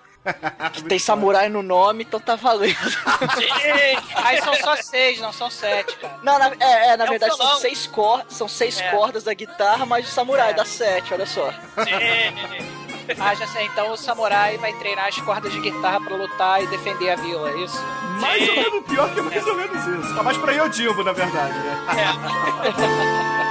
Que 0.73 0.83
tem 0.89 0.99
samurai 0.99 1.49
no 1.49 1.63
nome, 1.63 2.05
então 2.05 2.21
tá 2.21 2.37
valendo. 2.37 2.77
Aí 4.23 4.41
são 4.43 4.55
só 4.55 4.77
seis, 4.77 5.19
não 5.21 5.33
são 5.33 5.51
sete, 5.51 5.97
cara. 5.97 6.19
Não, 6.23 6.39
na, 6.39 6.49
é, 6.61 6.89
é, 6.89 6.97
na 6.97 7.05
É 7.05 7.07
um 7.07 7.11
verdade 7.11 7.37
são 7.37 7.57
seis, 7.59 7.87
cor, 7.87 8.23
são 8.29 8.47
seis 8.49 8.79
É. 8.81 8.91
cordas 8.91 9.25
da 9.25 9.33
guitarra, 9.35 9.87
mas 9.87 10.07
o 10.07 10.11
samurai 10.11 10.51
É. 10.51 10.55
dá 10.55 10.65
sete, 10.65 11.15
olha 11.15 11.27
só. 11.27 11.51
Sim. 11.51 13.17
Ah, 13.19 13.35
já 13.35 13.47
sei. 13.49 13.65
Então 13.67 13.91
o 13.91 13.97
samurai 13.97 14.57
vai 14.59 14.73
treinar 14.75 15.07
as 15.09 15.17
cordas 15.21 15.53
de 15.53 15.61
guitarra 15.61 16.01
pra 16.01 16.15
lutar 16.17 16.63
e 16.63 16.67
defender 16.69 17.11
a 17.11 17.17
vila, 17.17 17.51
é 17.51 17.57
isso? 17.65 17.81
Mais 18.21 18.49
ou 18.49 18.55
menos 18.57 18.85
pior 18.87 19.13
que 19.15 19.21
mais 19.23 19.47
ou 19.47 19.57
menos 19.57 19.85
isso. 20.05 20.15
Tá 20.15 20.23
mais 20.23 20.37
pra 20.37 20.53
Yojimbo, 20.53 21.03
na 21.03 21.13
verdade, 21.13 21.55
né? 21.59 21.77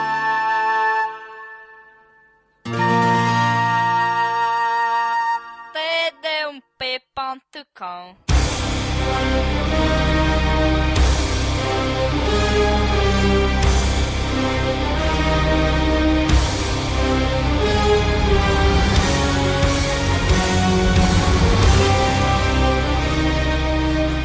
td1p.com 7.20 8.16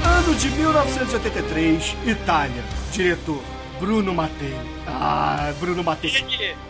Ano 0.05 0.35
de 0.37 0.51
1983, 0.51 1.97
Itália. 2.07 2.63
Diretor, 2.93 3.43
Bruno 3.79 4.15
Mattei. 4.15 4.55
Ah, 4.87 5.53
Bruno 5.59 5.83
Mattei. 5.83 6.25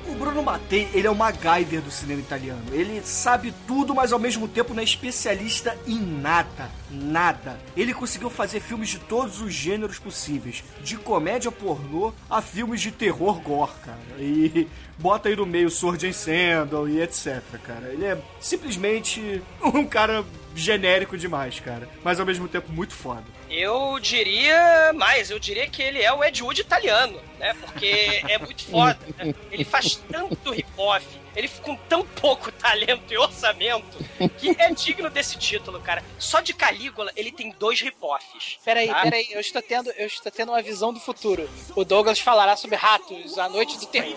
O 0.09 0.15
Bruno 0.15 0.43
Mattei, 0.43 0.89
ele 0.95 1.07
é 1.07 1.11
o 1.11 1.15
MacGyver 1.15 1.83
do 1.83 1.91
cinema 1.91 2.21
italiano. 2.21 2.63
Ele 2.73 3.03
sabe 3.03 3.53
tudo, 3.67 3.95
mas 3.95 4.13
ao 4.13 4.19
mesmo 4.19 4.49
tempo 4.49 4.73
não 4.73 4.81
é 4.81 4.85
especialista 4.85 5.77
em 5.87 5.99
nada. 5.99 6.71
Nada. 6.91 7.61
Ele 7.77 7.93
conseguiu 7.93 8.31
fazer 8.31 8.61
filmes 8.61 8.89
de 8.89 8.99
todos 8.99 9.41
os 9.41 9.53
gêneros 9.53 9.99
possíveis. 9.99 10.65
De 10.83 10.97
comédia 10.97 11.53
pornô 11.53 12.13
a 12.31 12.41
filmes 12.41 12.81
de 12.81 12.91
terror 12.91 13.41
gore, 13.41 13.73
cara. 13.85 13.99
E 14.19 14.67
bota 14.99 15.29
aí 15.29 15.37
no 15.37 15.45
meio 15.47 15.71
Sword 15.71 16.07
and 16.07 16.13
Sandal 16.13 16.89
e 16.89 17.01
etc, 17.03 17.43
cara. 17.63 17.89
Ele 17.93 18.05
é 18.05 18.19
simplesmente 18.41 19.43
um 19.63 19.85
cara 19.85 20.25
genérico 20.55 21.19
demais, 21.19 21.61
cara. 21.61 21.89
Mas 22.03 22.19
ao 22.21 22.27
mesmo 22.27 22.49
tempo 22.49 22.73
muito 22.73 22.95
foda. 22.95 23.25
Eu 23.57 24.01
diria 24.01 24.93
mais, 24.95 25.31
eu 25.31 25.39
diria 25.39 25.69
que 25.69 25.81
ele 25.81 26.03
é 26.03 26.13
o 26.13 26.25
Ed 26.25 26.43
Wood 26.43 26.61
italiano, 26.61 27.21
né? 27.39 27.55
Porque 27.55 28.21
é 28.29 28.37
muito 28.37 28.65
foda. 28.67 28.99
né? 29.17 29.33
Ele 29.51 29.65
faz 29.65 29.95
tanto 30.11 30.51
rip-off, 30.51 31.07
ele 31.37 31.49
com 31.63 31.77
tão 31.77 32.05
pouco 32.05 32.51
talento 32.51 33.13
e 33.13 33.17
orçamento, 33.17 33.97
que 34.39 34.57
é 34.59 34.73
digno 34.73 35.09
desse 35.09 35.39
título, 35.39 35.81
cara. 35.81 36.03
Só 36.19 36.41
de 36.41 36.53
Calígula 36.53 37.13
ele 37.15 37.31
tem 37.31 37.55
dois 37.57 37.81
rip-offs. 37.81 38.59
Peraí, 38.65 38.89
tá? 38.89 39.03
peraí, 39.03 39.29
eu 39.31 39.41
estou 39.41 39.63
tendo, 39.63 39.91
eu 39.93 40.07
estou 40.07 40.33
tendo 40.33 40.51
uma 40.51 40.61
visão 40.63 40.93
do 40.93 40.99
futuro. 40.99 41.49
O 41.77 41.85
Douglas 41.85 42.19
falará 42.19 42.57
sobre 42.57 42.75
ratos, 42.77 43.39
a 43.39 43.49
noite 43.49 43.79
do 43.79 43.87
terror. 43.87 44.09
Sim, 44.09 44.15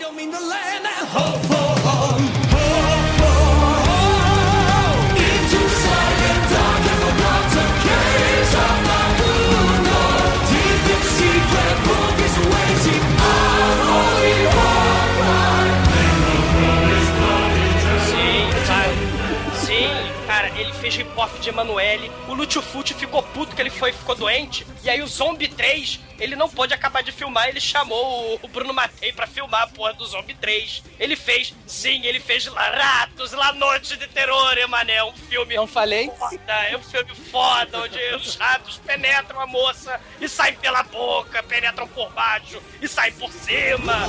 fez 20.88 20.96
rip-off 20.96 21.38
de 21.40 21.50
Emanuele. 21.50 22.10
O 22.28 22.34
Lúcio 22.34 22.62
Fucci 22.62 22.94
ficou 22.94 23.22
puto 23.22 23.54
que 23.54 23.60
ele 23.60 23.68
foi, 23.70 23.92
ficou 23.92 24.14
doente. 24.14 24.66
E 24.82 24.88
aí 24.88 25.02
o 25.02 25.06
Zombie 25.06 25.48
3, 25.48 26.00
ele 26.18 26.34
não 26.34 26.48
pôde 26.48 26.72
acabar 26.72 27.02
de 27.02 27.12
filmar, 27.12 27.48
ele 27.48 27.60
chamou 27.60 28.38
o- 28.42 28.48
Bruno 28.48 28.72
Matei 28.72 29.12
pra 29.12 29.26
filmar 29.26 29.62
a 29.62 29.66
porra 29.66 29.92
do 29.92 30.06
Zombie 30.06 30.34
3. 30.34 30.82
Ele 30.98 31.14
fez, 31.14 31.54
sim, 31.66 32.04
ele 32.06 32.18
fez 32.20 32.46
La 32.46 32.70
Ratos, 32.70 33.32
La 33.32 33.52
Noite 33.52 33.96
de 33.98 34.06
Terror, 34.08 34.56
Emané, 34.56 34.94
é 34.94 35.04
um 35.04 35.12
filme 35.12 35.54
Não 35.56 35.66
falei? 35.66 36.10
foda, 36.18 36.52
é 36.70 36.76
um 36.76 36.82
filme 36.82 37.14
foda, 37.30 37.78
onde 37.82 37.98
os 38.16 38.36
ratos 38.36 38.80
penetram 38.86 39.40
a 39.40 39.46
moça 39.46 40.00
e 40.20 40.28
saem 40.28 40.54
pela 40.56 40.82
boca, 40.84 41.42
penetram 41.42 41.86
por 41.88 42.10
baixo 42.12 42.60
e 42.80 42.88
saem 42.88 43.12
por 43.12 43.30
cima. 43.30 44.08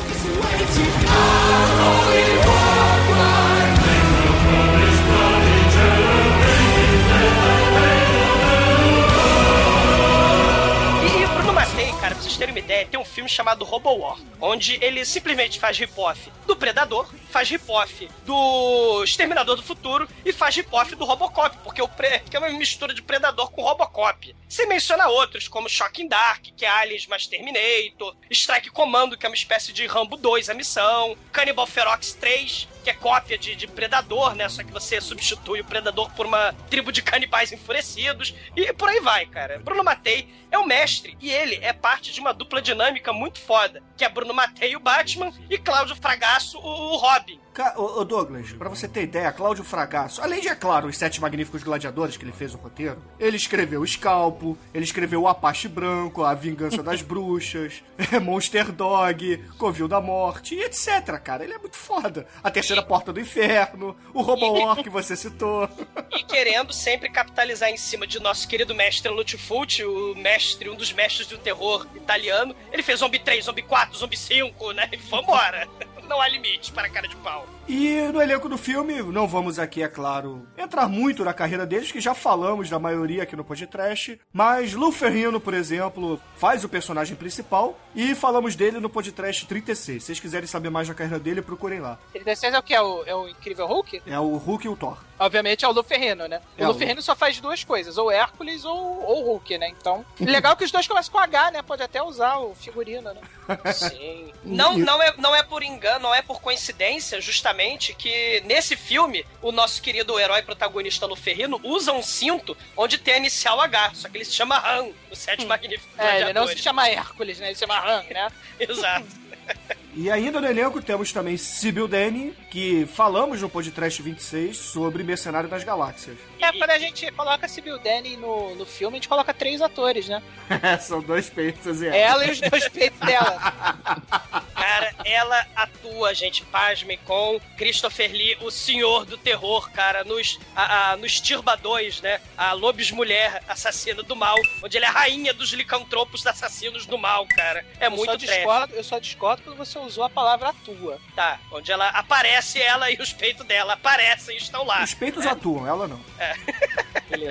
Cara, 12.00 12.16
pra 12.16 12.24
vocês 12.24 12.38
terem 12.38 12.54
uma 12.54 12.60
ideia, 12.60 12.88
tem 12.88 13.00
um 13.00 13.06
filme 13.06 13.30
chamado 13.30 13.66
Robo 13.66 13.94
War, 13.98 14.18
onde 14.40 14.78
ele 14.82 15.04
simplesmente 15.04 15.60
faz 15.60 15.78
rip-off 15.78 16.32
do 16.48 16.56
Predador, 16.56 17.10
faz 17.30 17.50
rip-off 17.50 18.10
do 18.26 19.04
Exterminador 19.04 19.56
do 19.56 19.64
Futuro 19.64 20.08
e 20.26 20.32
faz 20.32 20.56
rip-off 20.56 20.96
do 20.96 21.06
Robocop, 21.06 21.58
porque 21.64 21.82
o 21.82 21.88
pre... 21.88 22.20
que 22.20 22.36
é 22.36 22.40
uma 22.40 22.50
mistura 22.50 22.94
de 22.94 23.02
Predador 23.02 23.52
com 23.52 23.62
Robocop. 23.62 24.36
Sem 24.48 24.68
mencionar 24.68 25.10
outros, 25.10 25.48
como 25.48 25.70
Shocking 25.70 26.08
Dark, 26.08 26.42
que 26.56 26.66
é 26.66 26.70
Aliens 26.70 27.06
mais 27.06 27.28
Terminator, 27.28 28.16
Strike 28.32 28.72
Commando, 28.72 29.18
que 29.18 29.26
é 29.26 29.30
uma 29.30 29.36
espécie 29.36 29.72
de 29.72 29.86
Rambo 29.86 30.18
2, 30.18 30.50
a 30.50 30.54
missão, 30.54 31.16
Cannibal 31.32 31.68
Ferox 31.68 32.14
3, 32.14 32.68
que 32.84 32.90
é 32.90 32.94
cópia 32.94 33.38
de, 33.38 33.56
de 33.56 33.68
Predador, 33.68 34.34
né? 34.34 34.50
Só 34.50 34.64
que 34.64 34.72
você 34.72 35.00
substitui 35.00 35.62
o 35.62 35.66
Predador 35.66 36.10
por 36.14 36.26
uma 36.26 36.54
tribo 36.70 36.92
de 36.92 37.02
canibais 37.02 37.52
enfurecidos. 37.52 38.34
E 38.56 38.74
por 38.74 38.90
aí 38.90 39.00
vai, 39.02 39.26
cara. 39.28 39.60
Bruno 39.60 39.84
Matei 39.84 40.28
é 40.52 40.58
o 40.58 40.66
mestre 40.66 41.16
e 41.22 41.30
ele 41.30 41.60
é 41.62 41.74
parte 41.74 41.89
de 41.98 42.20
uma 42.20 42.34
dupla 42.34 42.62
dinâmica 42.62 43.12
muito 43.12 43.40
foda, 43.40 43.82
que 43.98 44.06
é 44.06 44.10
Bruno 44.10 44.34
Matei, 44.34 44.76
o 44.76 44.80
Batman, 44.80 45.32
e 45.50 45.58
Cláudio 45.58 45.96
Fragasso, 45.96 46.58
o 46.60 46.96
Robin. 46.98 47.40
Ô, 47.76 48.00
ô, 48.00 48.06
Douglas, 48.06 48.54
pra 48.54 48.70
você 48.70 48.88
ter 48.88 49.04
ideia, 49.04 49.32
Cláudio 49.32 49.64
Fragasso, 49.64 50.22
além 50.22 50.40
de, 50.40 50.48
é 50.48 50.56
claro, 50.56 50.88
os 50.88 50.98
Sete 50.98 51.20
Magníficos 51.20 51.62
Gladiadores 51.62 52.16
que 52.16 52.24
ele 52.24 52.32
fez 52.32 52.54
o 52.54 52.58
roteiro, 52.58 53.02
ele 53.20 53.36
escreveu 53.36 53.86
Scalpo, 53.86 54.58
ele 54.74 54.86
escreveu 54.86 55.24
O 55.24 55.28
Apache 55.28 55.68
Branco, 55.68 56.24
A 56.24 56.34
Vingança 56.34 56.82
das 56.82 57.02
Bruxas, 57.04 57.84
Monster 58.22 58.72
Dog, 58.72 59.38
Covil 59.58 59.88
da 59.88 60.00
Morte, 60.00 60.56
e 60.56 60.64
etc, 60.64 61.20
cara. 61.22 61.44
Ele 61.44 61.54
é 61.54 61.58
muito 61.58 61.76
foda. 61.76 62.26
A 62.44 62.50
Terceira 62.50 62.82
Porta 62.82 63.12
do 63.12 63.20
Inferno, 63.20 63.96
o 64.14 64.22
Robo 64.22 64.60
War 64.60 64.82
que 64.82 64.90
você 64.90 65.16
citou. 65.16 65.70
E 66.12 66.24
querendo 66.24 66.74
sempre 66.74 67.10
capitalizar 67.10 67.70
em 67.70 67.78
cima 67.78 68.08
de 68.08 68.20
nosso 68.20 68.48
querido 68.48 68.74
mestre 68.74 69.10
Fulci, 69.38 69.84
o 69.84 70.16
mestre, 70.16 70.70
um 70.70 70.76
dos 70.76 70.92
mestres 70.92 71.28
do 71.28 71.38
terror 71.38 71.86
italiano. 71.96 72.56
Ele 72.72 72.82
fez 72.82 73.00
Zombie 73.00 73.20
3, 73.20 73.46
Zombie 73.46 73.62
4, 73.62 73.98
Zombie 73.98 74.18
5, 74.18 74.72
né? 74.72 74.90
E 74.92 74.98
vambora. 74.98 75.68
Não 76.10 76.20
há 76.20 76.28
limite 76.28 76.72
para 76.72 76.88
a 76.88 76.90
cara 76.90 77.08
de 77.08 77.16
pau. 77.18 77.48
E 77.72 78.02
no 78.12 78.20
elenco 78.20 78.50
do 78.50 78.58
filme, 78.58 79.00
não 79.04 79.28
vamos 79.28 79.60
aqui, 79.60 79.84
é 79.84 79.88
claro, 79.88 80.48
entrar 80.58 80.88
muito 80.90 81.24
na 81.24 81.36
carreira 81.36 81.68
deles, 81.68 81.92
que 81.92 82.02
já 82.02 82.16
falamos 82.16 82.68
da 82.68 82.80
maioria 82.80 83.22
aqui 83.22 83.36
no 83.36 83.44
podcast, 83.46 84.20
mas 84.34 84.74
Lou 84.74 84.92
Ferrino, 84.92 85.40
por 85.40 85.54
exemplo, 85.54 86.20
faz 86.36 86.64
o 86.64 86.70
personagem 86.70 87.16
principal 87.16 87.78
e 87.96 88.16
falamos 88.16 88.56
dele 88.56 88.80
no 88.80 88.90
podcast 88.90 89.46
36. 89.46 90.02
Se 90.02 90.08
vocês 90.08 90.20
quiserem 90.20 90.48
saber 90.48 90.72
mais 90.72 90.88
da 90.88 90.96
carreira 90.96 91.20
dele, 91.20 91.44
procurem 91.44 91.80
lá. 91.80 92.00
36 92.12 92.56
é 92.56 92.58
o 92.60 92.64
que? 92.64 92.74
É 92.74 92.82
o, 92.82 93.04
é 93.06 93.14
o 93.16 93.28
Incrível 93.30 93.68
Hulk? 93.68 94.02
É 94.08 94.20
o 94.20 94.36
Hulk 94.38 94.66
e 94.66 94.70
o 94.70 94.76
Thor. 94.76 94.98
Obviamente 95.20 95.64
é 95.64 95.68
o 95.68 95.72
Lu 95.72 95.84
Ferrino, 95.84 96.28
né? 96.28 96.42
O 96.58 96.64
É, 96.64 96.66
Lu 96.66 96.72
o- 96.74 96.78
Ferrino 96.78 97.02
só 97.04 97.16
faz 97.16 97.40
duas 97.40 97.64
coisas, 97.64 97.98
ou 98.00 98.10
Hércules 98.10 98.66
ou, 98.66 99.04
ou 99.04 99.26
Hulk, 99.26 99.58
né? 99.60 99.70
Então, 99.80 100.04
legal 100.20 100.56
que 100.56 100.64
os 100.64 100.72
dois 100.72 100.88
começam 100.88 101.12
com 101.12 101.20
H, 101.20 101.52
né? 101.52 101.62
Pode 101.62 101.84
até 101.84 102.02
usar 102.02 102.38
o 102.40 102.56
figurino, 102.56 103.14
né? 103.14 103.22
Sim. 103.74 104.32
Não, 104.44 104.76
não, 104.76 105.04
é, 105.04 105.14
não 105.18 105.36
é 105.36 105.44
por 105.44 105.62
engano, 105.62 106.00
não 106.00 106.16
é 106.16 106.22
por 106.24 106.42
coincidência, 106.42 107.20
justamente, 107.22 107.59
que 107.94 108.42
nesse 108.46 108.76
filme, 108.76 109.26
o 109.42 109.52
nosso 109.52 109.82
querido 109.82 110.18
herói 110.20 110.42
protagonista 110.42 111.06
Luferrino 111.06 111.60
usa 111.64 111.92
um 111.92 112.02
cinto 112.02 112.56
onde 112.78 112.98
tem 112.98 113.16
a 113.16 113.18
inicial 113.18 113.60
H, 113.60 113.92
só 113.96 114.10
que 114.10 114.18
ele 114.18 114.26
se 114.26 114.34
chama 114.34 114.58
Han, 114.58 114.92
o 115.12 115.16
Sete 115.16 115.46
Magníficos 115.46 116.00
É, 116.00 116.22
ele 116.22 116.34
não 116.34 116.48
se 116.48 116.58
chama 116.58 116.88
Hércules, 116.88 117.40
né? 117.40 117.48
Ele 117.48 117.56
se 117.56 117.60
chama 117.60 117.78
Han, 117.80 118.04
né? 118.04 118.32
Exato. 118.60 119.08
E 119.96 120.10
ainda 120.10 120.40
no 120.40 120.48
elenco 120.48 120.82
temos 120.82 121.12
também 121.12 121.36
Sibyl 121.36 121.88
Danny, 121.88 122.34
que 122.52 122.86
falamos 122.86 123.42
no 123.42 123.50
podcast 123.50 124.02
26 124.02 124.56
sobre 124.56 125.04
Mercenário 125.04 125.50
das 125.50 125.64
Galáxias. 125.64 126.18
É, 126.40 126.52
quando 126.54 126.70
a 126.70 126.80
gente 126.80 127.12
coloca 127.12 127.48
Sibyl 127.48 127.80
Danny 127.80 128.16
no, 128.16 128.56
no 128.56 128.66
filme, 128.66 128.98
a 128.98 129.00
gente 129.00 129.10
coloca 129.10 129.34
três 129.34 129.62
atores, 129.62 130.08
né? 130.08 130.22
São 130.80 131.02
dois 131.02 131.30
peitos 131.30 131.82
e 131.82 131.88
Ela 131.88 132.26
e 132.26 132.32
os 132.32 132.40
dois 132.40 132.70
peitos 132.70 133.00
dela. 133.00 133.40
Cara, 134.60 134.94
ela 135.04 135.48
atua, 135.56 136.14
gente, 136.14 136.44
pasmem, 136.46 137.00
com 137.06 137.40
Christopher 137.58 138.12
Lee, 138.12 138.38
o 138.42 138.52
senhor 138.52 139.06
do 139.06 139.18
terror, 139.18 139.72
cara, 139.72 140.04
nos, 140.04 140.38
a, 140.56 140.92
a, 140.92 140.98
nos 140.98 141.20
Tirba 141.20 141.56
2, 141.56 142.02
né? 142.02 142.22
A 142.38 142.54
Lobis 142.54 142.92
Mulher, 142.92 143.42
assassina 143.48 144.04
do 144.04 144.16
mal, 144.16 144.36
onde 144.62 144.78
ele 144.78 144.86
é 144.86 144.88
a 144.88 144.92
rainha 144.92 145.34
dos 145.34 145.52
licantropos 145.54 146.28
assassinos 146.28 146.86
do 146.86 146.98
mal, 146.98 147.26
cara. 147.28 147.66
É 147.80 147.88
Eu 147.88 147.92
muito 147.92 148.12
só 148.12 148.16
discordo, 148.16 148.76
eu 148.76 148.84
só 148.84 149.00
discordo 149.00 149.44
quando 149.44 149.58
você 149.58 149.79
usou 149.86 150.04
a 150.04 150.10
palavra 150.10 150.50
atua. 150.50 151.00
Tá, 151.16 151.40
onde 151.52 151.72
ela 151.72 151.88
aparece, 151.90 152.62
ela 152.62 152.92
e 152.92 152.98
os 152.98 153.14
peitos 153.14 153.46
dela 153.46 153.74
aparecem 153.74 154.36
e 154.36 154.38
estão 154.38 154.66
lá. 154.66 154.84
Os 154.84 154.94
peitos 154.94 155.26
atuam, 155.26 155.68
ela 155.68 155.88
não. 155.88 156.00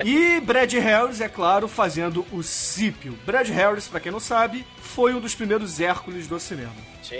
E 0.05 0.39
Brad 0.41 0.71
Harris, 0.73 1.21
é 1.21 1.29
claro, 1.29 1.67
fazendo 1.67 2.25
o 2.31 2.43
Cípio. 2.43 3.17
Brad 3.25 3.47
Harris, 3.49 3.87
pra 3.87 3.99
quem 3.99 4.11
não 4.11 4.19
sabe, 4.19 4.65
foi 4.81 5.13
um 5.13 5.19
dos 5.19 5.35
primeiros 5.35 5.79
Hércules 5.79 6.27
do 6.27 6.39
cinema. 6.39 6.75
Sim. 7.01 7.15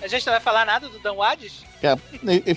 A 0.00 0.08
gente 0.08 0.24
não 0.24 0.32
vai 0.32 0.40
falar 0.40 0.64
nada 0.64 0.88
do 0.88 0.98
Dan 0.98 1.14
Wadis? 1.14 1.64
Cara, 1.82 1.98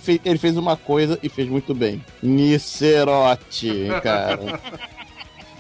fez, 0.01 0.19
ele 0.23 0.37
fez 0.37 0.55
uma 0.55 0.77
coisa 0.77 1.19
e 1.21 1.27
fez 1.27 1.49
muito 1.49 1.73
bem. 1.73 2.03
Nicerote, 2.21 3.87
cara. 4.01 4.39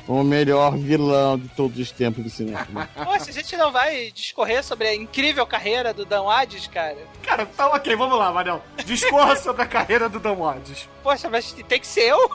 o 0.09 0.23
melhor 0.23 0.75
vilão 0.75 1.37
de 1.37 1.47
todos 1.49 1.77
os 1.77 1.91
tempos 1.91 2.23
do 2.23 2.29
cinema. 2.31 2.89
Poxa, 3.05 3.29
a 3.29 3.33
gente 3.33 3.55
não 3.55 3.71
vai 3.71 4.11
discorrer 4.11 4.63
sobre 4.63 4.87
a 4.87 4.95
incrível 4.95 5.45
carreira 5.45 5.93
do 5.93 6.03
Dan 6.03 6.23
Wadis, 6.23 6.65
cara? 6.65 6.97
Cara, 7.21 7.45
tá 7.45 7.67
ok, 7.67 7.95
vamos 7.95 8.17
lá, 8.17 8.31
Manel. 8.31 8.63
Discorra 8.83 9.35
sobre 9.37 9.61
a 9.61 9.67
carreira 9.67 10.09
do 10.09 10.19
Dan 10.19 10.33
Wadis. 10.33 10.89
Poxa, 11.03 11.29
mas 11.29 11.53
tem 11.53 11.79
que 11.79 11.85
ser 11.85 12.09
eu? 12.09 12.31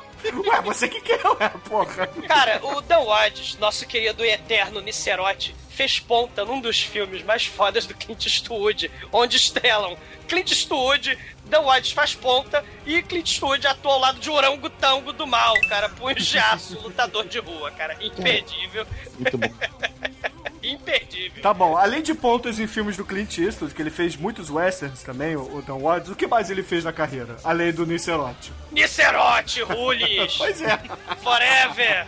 Ué, 0.47 0.63
você 0.63 0.89
que 0.89 1.01
quer, 1.01 1.21
ué, 1.27 1.49
porra. 1.69 2.07
Cara, 2.29 2.61
o 2.65 2.81
Dan 2.81 3.01
Wadis, 3.01 3.59
nosso 3.59 3.85
querido 3.87 4.25
e 4.25 4.31
eterno 4.31 4.81
Nicerote, 4.81 5.55
fez 5.75 5.99
ponta 5.99 6.45
num 6.45 6.61
dos 6.61 6.81
filmes 6.81 7.23
mais 7.23 7.45
fodas 7.47 7.87
do 7.87 7.95
Clint 7.95 8.25
Eastwood, 8.25 8.91
onde 9.13 9.37
estrelam 9.37 9.97
Clint 10.29 10.51
Eastwood, 10.51 11.19
Dan 11.47 11.61
Wadis 11.61 11.93
faz 11.93 12.15
ponta 12.15 12.65
e 12.87 13.03
Clint 13.03 13.29
Eastwood 13.29 13.67
atua 13.67 13.93
ao 13.93 14.01
lado 14.01 14.21
de 14.21 14.31
Orangotango 14.31 15.13
do 15.13 15.27
mal, 15.27 15.55
cara, 15.69 15.89
punho 15.89 16.15
de 16.15 16.39
aço, 16.39 16.79
lutador 16.83 17.27
de 17.27 17.39
rua, 17.39 17.71
cara, 17.73 17.97
imperdível. 18.01 18.87
Muito 19.19 19.37
bom. 19.37 19.49
imperdível. 20.72 21.42
Tá 21.42 21.53
bom, 21.55 21.77
além 21.77 22.03
de 22.03 22.14
pontas 22.14 22.59
em 22.59 22.66
filmes 22.66 22.96
do 22.96 23.05
Clint 23.05 23.38
Eastwood, 23.38 23.74
que 23.74 23.83
ele 23.83 23.90
fez 23.90 24.16
muitos 24.16 24.50
westerns 24.50 25.03
também, 25.03 25.37
o, 25.37 25.62
Dan 25.62 25.74
Wadis, 25.77 26.11
o 26.11 26.14
que 26.16 26.27
mais 26.27 26.50
ele 26.50 26.62
fez 26.62 26.85
na 26.85 26.92
carreira? 26.92 27.37
Além 27.44 27.72
do 27.72 27.85
Nicerote. 27.87 28.53
Nicerote, 28.72 29.62
Rulis, 29.62 30.35
Pois 30.38 30.61
é. 30.62 30.79
Forever. 31.22 32.07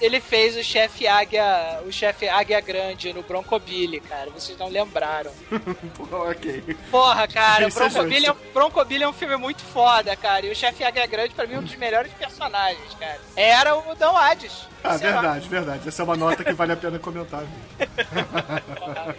Ele 0.00 0.20
fez 0.20 0.56
o 0.56 0.62
chefe 0.62 1.06
Águia, 1.06 1.80
o 1.86 1.92
chefe 1.92 2.28
Águia 2.28 2.60
Grande 2.60 3.12
no 3.12 3.22
Broncobilly, 3.22 4.00
cara. 4.00 4.30
Vocês 4.30 4.56
não 4.58 4.68
lembraram. 4.68 5.32
ok. 6.10 6.76
Porra, 6.90 7.26
cara, 7.26 7.64
o 7.64 7.68
Isso 7.68 7.82
é 7.82 7.88
Broncobilly 7.88 8.26
é, 8.26 8.32
um- 8.32 8.36
Broncobilly 8.54 9.02
é 9.04 9.08
um 9.08 9.12
filme 9.12 9.36
muito 9.36 9.62
foda, 9.62 10.14
cara. 10.16 10.46
E 10.46 10.50
o 10.50 10.54
chefe 10.56 10.84
Águia 10.84 11.06
Grande, 11.06 11.34
pra 11.34 11.46
mim, 11.46 11.54
é 11.54 11.58
um 11.58 11.62
dos 11.64 11.74
melhores 11.76 12.12
personagens, 12.12 12.94
cara. 12.98 13.20
Era 13.36 13.76
o 13.76 13.94
Dan 13.94 14.10
Wadis. 14.12 14.66
Ah, 14.84 14.96
verdade, 14.96 15.48
verdade. 15.48 15.88
Essa 15.88 16.02
é 16.02 16.04
uma 16.04 16.16
nota 16.16 16.44
que 16.44 16.52
vale 16.52 16.72
a 16.72 16.76
pena 16.76 16.98
comentar. 17.00 17.40
Porra, 17.40 17.77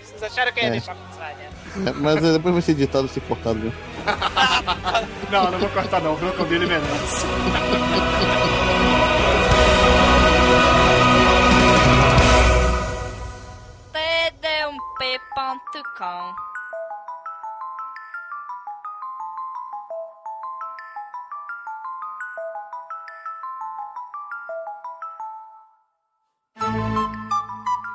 Vocês 0.03 0.23
acharam 0.23 0.51
que 0.51 0.59
eu 0.59 0.63
ia 0.63 0.67
É. 0.69 0.71
deixar 0.71 0.95
passar, 0.95 1.35
né? 1.35 1.49
É, 1.87 1.91
Mas 1.93 2.17
é, 2.23 2.31
depois 2.33 2.53
vai 2.53 2.61
ser 2.61 2.71
editado 2.71 3.05
e 3.05 3.09
ser 3.09 3.21
cortado, 3.21 3.59
viu? 3.59 3.73
Não, 5.31 5.51
não 5.51 5.59
vou 5.59 5.69
cortar 5.69 6.01
não. 6.01 6.13
O 6.13 6.17
Brocodile 6.17 6.65
merece. 6.65 7.25
td1p.com 14.89 16.35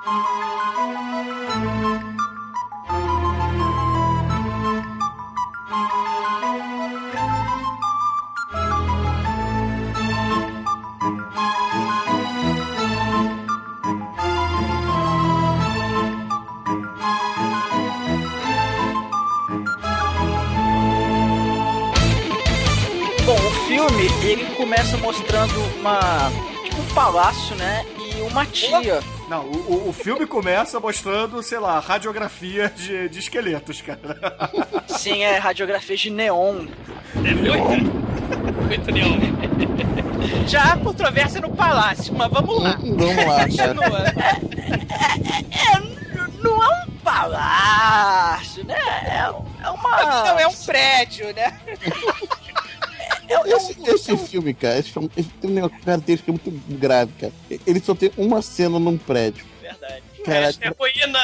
Bom, 0.05 0.53
ele 24.35 24.44
começa 24.57 24.97
mostrando 24.99 25.55
uma... 25.79 26.31
Tipo 26.64 26.81
um 26.83 26.94
palácio, 26.94 27.55
né? 27.57 27.85
E 27.99 28.20
uma 28.23 28.44
tia. 28.47 29.01
Não, 29.29 29.44
o, 29.44 29.88
o- 29.88 29.92
filme 29.92 30.27
começa 30.27 30.79
mostrando, 30.81 31.42
sei 31.42 31.59
lá, 31.59 31.79
radiografia 31.79 32.68
de, 32.75 33.09
de 33.09 33.18
esqueletos, 33.20 33.81
cara. 33.81 34.18
Sim, 34.88 35.23
é 35.23 35.38
radiografia 35.38 35.97
de 35.97 36.11
neon. 36.11 36.66
Muito 37.14 38.90
neon. 38.90 39.18
Já 40.47 40.73
há 40.73 40.77
controvérsia 40.77 41.40
no 41.40 41.51
palácio, 41.55 42.12
mas 42.14 42.31
vamos 42.31 42.62
lá. 42.62 42.77
Vamos 42.81 43.25
lá. 43.27 43.40
Continua. 43.49 44.05
É, 45.53 45.77
n- 45.79 45.97
não 46.42 46.62
é 46.62 46.68
um 46.85 46.90
palácio, 47.03 48.64
né? 48.64 48.77
É, 49.07 49.64
é 49.66 49.70
uma... 49.70 50.25
Não, 50.25 50.38
é 50.40 50.47
um 50.49 50.53
prédio, 50.55 51.33
né? 51.35 51.59
é- 53.28 53.34
é 53.34 53.38
um- 53.38 53.56
Esse, 53.56 53.76
esse 53.90 54.16
filme, 54.16 54.52
cara, 54.54 54.78
esse 54.78 54.90
filme, 54.90 55.10
esse 55.16 55.28
tem 55.40 55.50
um 55.50 55.54
negócio 55.54 55.76
característica 55.84 56.30
muito 56.32 56.50
grave, 56.78 57.12
cara. 57.20 57.32
Ele 57.66 57.80
só 57.80 57.94
tem 57.94 58.10
uma 58.16 58.42
cena 58.42 58.78
num 58.78 58.96
prédio. 58.98 59.44
Caraca. 60.24 60.48
Esta 60.48 60.64
é 60.66 60.68
ruína. 60.70 61.18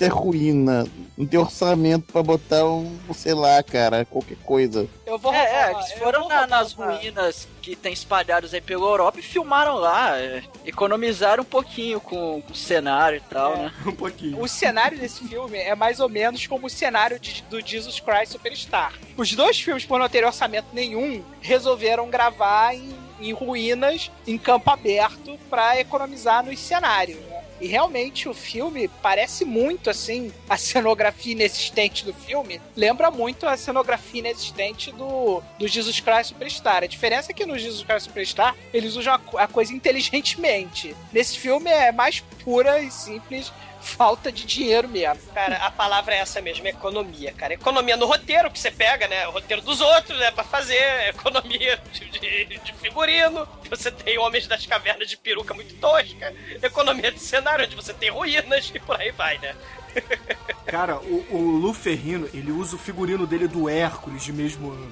É 0.00 0.06
ruína. 0.08 0.86
Não 1.16 1.26
tem 1.26 1.38
orçamento 1.40 2.12
pra 2.12 2.22
botar 2.22 2.64
um, 2.64 2.96
sei 3.14 3.34
lá, 3.34 3.62
cara, 3.62 4.04
qualquer 4.04 4.36
coisa. 4.44 4.86
Eu 5.04 5.18
vou 5.18 5.32
É, 5.34 5.68
é, 5.68 5.72
eles 5.72 5.92
foram 5.94 6.28
na- 6.28 6.46
nas 6.46 6.72
ruínas 6.72 7.48
que 7.60 7.74
tem 7.74 7.92
espalhadas 7.92 8.54
aí 8.54 8.60
pela 8.60 8.86
Europa 8.86 9.18
e 9.18 9.22
filmaram 9.22 9.74
lá. 9.76 10.16
é, 10.18 10.42
economizaram 10.64 11.42
um 11.42 11.46
pouquinho 11.46 12.00
com, 12.00 12.40
com 12.42 12.52
o 12.52 12.54
cenário 12.54 13.16
e 13.18 13.20
tal, 13.20 13.54
É. 13.54 13.56
né? 13.56 13.72
Um 13.86 13.92
pouquinho. 13.92 14.40
O 14.40 14.46
cenário 14.48 14.98
desse 14.98 15.26
filme 15.26 15.58
é 15.58 15.74
mais 15.74 15.98
ou 16.00 16.08
menos 16.08 16.46
como 16.46 16.66
o 16.66 16.70
cenário 16.70 17.18
de- 17.18 17.42
do 17.50 17.60
Jesus 17.60 17.98
Christ 18.00 18.32
Superstar. 18.32 18.92
Os 19.16 19.32
dois 19.34 19.58
filmes, 19.60 19.84
por 19.84 19.98
não 19.98 20.08
ter 20.08 20.24
orçamento 20.24 20.68
nenhum, 20.72 21.22
resolveram 21.40 22.08
gravar 22.08 22.74
em, 22.74 22.94
em 23.20 23.32
ruínas, 23.32 24.10
em 24.26 24.38
campo 24.38 24.70
aberto, 24.70 25.38
pra 25.50 25.78
economizar 25.80 26.44
nos 26.44 26.58
cenários. 26.60 27.18
né? 27.18 27.37
E 27.60 27.66
realmente 27.66 28.28
o 28.28 28.34
filme 28.34 28.88
parece 29.02 29.44
muito 29.44 29.90
assim, 29.90 30.32
a 30.48 30.56
cenografia 30.56 31.32
inexistente 31.32 32.04
do 32.04 32.14
filme 32.14 32.60
lembra 32.76 33.10
muito 33.10 33.46
a 33.46 33.56
cenografia 33.56 34.20
inexistente 34.20 34.92
do, 34.92 35.42
do 35.58 35.66
Jesus 35.66 36.00
Christ 36.00 36.28
Superstar. 36.28 36.82
A 36.82 36.86
diferença 36.86 37.32
é 37.32 37.34
que 37.34 37.46
no 37.46 37.58
Jesus 37.58 37.84
Christ 37.84 38.06
Superstar 38.06 38.54
eles 38.72 38.96
usam 38.96 39.14
a, 39.14 39.42
a 39.42 39.48
coisa 39.48 39.72
inteligentemente. 39.72 40.94
Nesse 41.12 41.38
filme 41.38 41.70
é 41.70 41.90
mais 41.90 42.20
pura 42.44 42.80
e 42.80 42.90
simples 42.90 43.52
falta 43.88 44.30
de 44.30 44.44
dinheiro 44.44 44.88
mesmo. 44.88 45.32
Cara, 45.32 45.56
a 45.56 45.70
palavra 45.70 46.14
é 46.14 46.18
essa 46.18 46.40
mesmo, 46.40 46.66
economia, 46.66 47.32
cara. 47.32 47.54
Economia 47.54 47.96
no 47.96 48.06
roteiro 48.06 48.50
que 48.50 48.58
você 48.58 48.70
pega, 48.70 49.08
né? 49.08 49.26
O 49.28 49.32
roteiro 49.32 49.62
dos 49.62 49.80
outros, 49.80 50.18
né? 50.18 50.30
Pra 50.30 50.44
fazer. 50.44 50.78
Economia 51.08 51.80
de, 51.92 52.04
de- 52.10 52.58
de 52.58 52.72
figurino. 52.74 53.48
Você 53.70 53.90
tem 53.90 54.18
Homens 54.18 54.46
das 54.46 54.64
Cavernas 54.66 55.08
de 55.08 55.16
peruca 55.16 55.54
muito 55.54 55.74
tosca. 55.76 56.34
Economia 56.62 57.10
de 57.10 57.18
cenário, 57.20 57.64
onde 57.64 57.74
você 57.76 57.92
tem 57.94 58.10
ruínas 58.10 58.70
e 58.74 58.78
por 58.78 59.00
aí 59.00 59.10
vai, 59.10 59.38
né? 59.38 59.54
Cara, 60.66 60.98
o, 60.98 61.26
o 61.30 61.38
Lu 61.56 61.72
Ferrino, 61.72 62.28
ele 62.34 62.50
usa 62.52 62.76
o 62.76 62.78
figurino 62.78 63.26
dele 63.26 63.48
do 63.48 63.68
Hércules 63.68 64.22
de 64.22 64.32
mesmo 64.32 64.70
ano. 64.70 64.90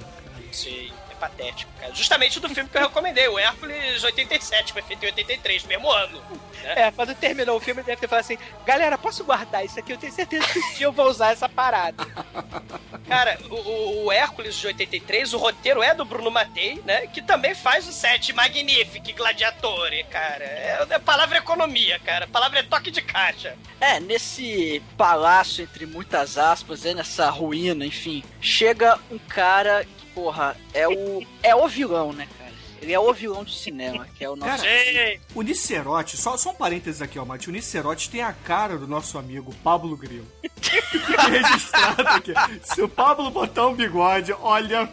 Sim, 0.51 0.91
patético, 1.17 1.71
cara. 1.79 1.93
Justamente 1.93 2.39
do 2.39 2.49
filme 2.49 2.69
que 2.69 2.77
eu 2.77 2.81
recomendei, 2.81 3.27
o 3.27 3.37
Hércules 3.37 4.03
87, 4.03 4.73
foi 4.73 4.81
feito 4.81 5.03
em 5.03 5.07
83, 5.07 5.63
mesmo 5.65 5.91
ano. 5.91 6.21
É, 6.63 6.91
quando 6.91 7.13
terminou 7.15 7.57
o 7.57 7.59
filme, 7.59 7.81
ele 7.81 7.87
deve 7.87 8.01
ter 8.01 8.07
falado 8.07 8.23
assim: 8.25 8.37
galera, 8.65 8.97
posso 8.97 9.23
guardar 9.23 9.63
isso 9.65 9.79
aqui? 9.79 9.93
Eu 9.93 9.97
tenho 9.97 10.11
certeza 10.11 10.45
que 10.47 10.59
um 10.59 10.73
dia 10.73 10.85
eu 10.87 10.91
vou 10.91 11.07
usar 11.07 11.31
essa 11.31 11.47
parada. 11.47 12.05
Cara, 13.07 13.37
o- 13.49 14.05
o, 14.05 14.11
Hércules 14.11 14.55
de 14.55 14.67
83, 14.67 15.33
o 15.33 15.37
roteiro 15.37 15.81
é 15.81 15.93
do 15.95 16.03
Bruno 16.03 16.29
Mattei, 16.29 16.81
né? 16.85 17.07
Que 17.07 17.21
também 17.21 17.55
faz 17.55 17.87
o 17.87 17.91
set 17.93 18.33
Magnifique 18.33 19.13
Gladiatore, 19.13 20.03
cara. 20.11 20.43
É, 20.43 20.85
a 20.93 20.99
palavra 20.99 21.37
é 21.37 21.39
economia, 21.39 21.99
cara. 21.99 22.25
A 22.25 22.27
palavra 22.27 22.59
é 22.59 22.63
toque 22.63 22.91
de 22.91 23.01
caixa. 23.01 23.55
É, 23.79 23.99
nesse 24.01 24.83
palácio, 24.97 25.63
entre 25.63 25.85
muitas 25.85 26.37
aspas, 26.37 26.85
é 26.85 26.93
nessa 26.93 27.29
ruína, 27.29 27.85
enfim, 27.85 28.23
chega 28.41 28.99
um 29.09 29.17
cara 29.17 29.85
porra, 30.17 30.57
é 30.73 30.87
o. 30.87 31.23
é 31.43 31.55
o 31.55 31.67
vilão, 31.67 32.11
né, 32.11 32.27
cara? 32.39 32.51
Ele 32.81 32.91
é 32.91 32.99
o 32.99 33.13
vilão 33.13 33.43
do 33.43 33.51
cinema, 33.51 34.07
que 34.15 34.23
é 34.23 34.29
o 34.29 34.35
nosso. 34.35 34.63
Cara. 34.63 35.19
O 35.35 35.43
Nicerote, 35.43 36.17
só, 36.17 36.35
só 36.37 36.49
um 36.49 36.55
parênteses 36.55 37.03
aqui, 37.03 37.19
ó, 37.19 37.25
Mati. 37.25 37.49
O 37.49 37.51
Nicerote 37.51 38.09
tem 38.09 38.23
a 38.23 38.33
cara 38.33 38.77
do 38.77 38.87
nosso 38.87 39.17
amigo 39.19 39.53
Pablo 39.63 39.95
Grilo. 39.95 40.27
Fica 40.59 41.21
registrado 41.23 42.07
aqui. 42.07 42.33
Se 42.63 42.81
o 42.81 42.89
Pablo 42.89 43.29
botar 43.29 43.67
um 43.67 43.75
bigode, 43.75 44.33
olha, 44.33 44.89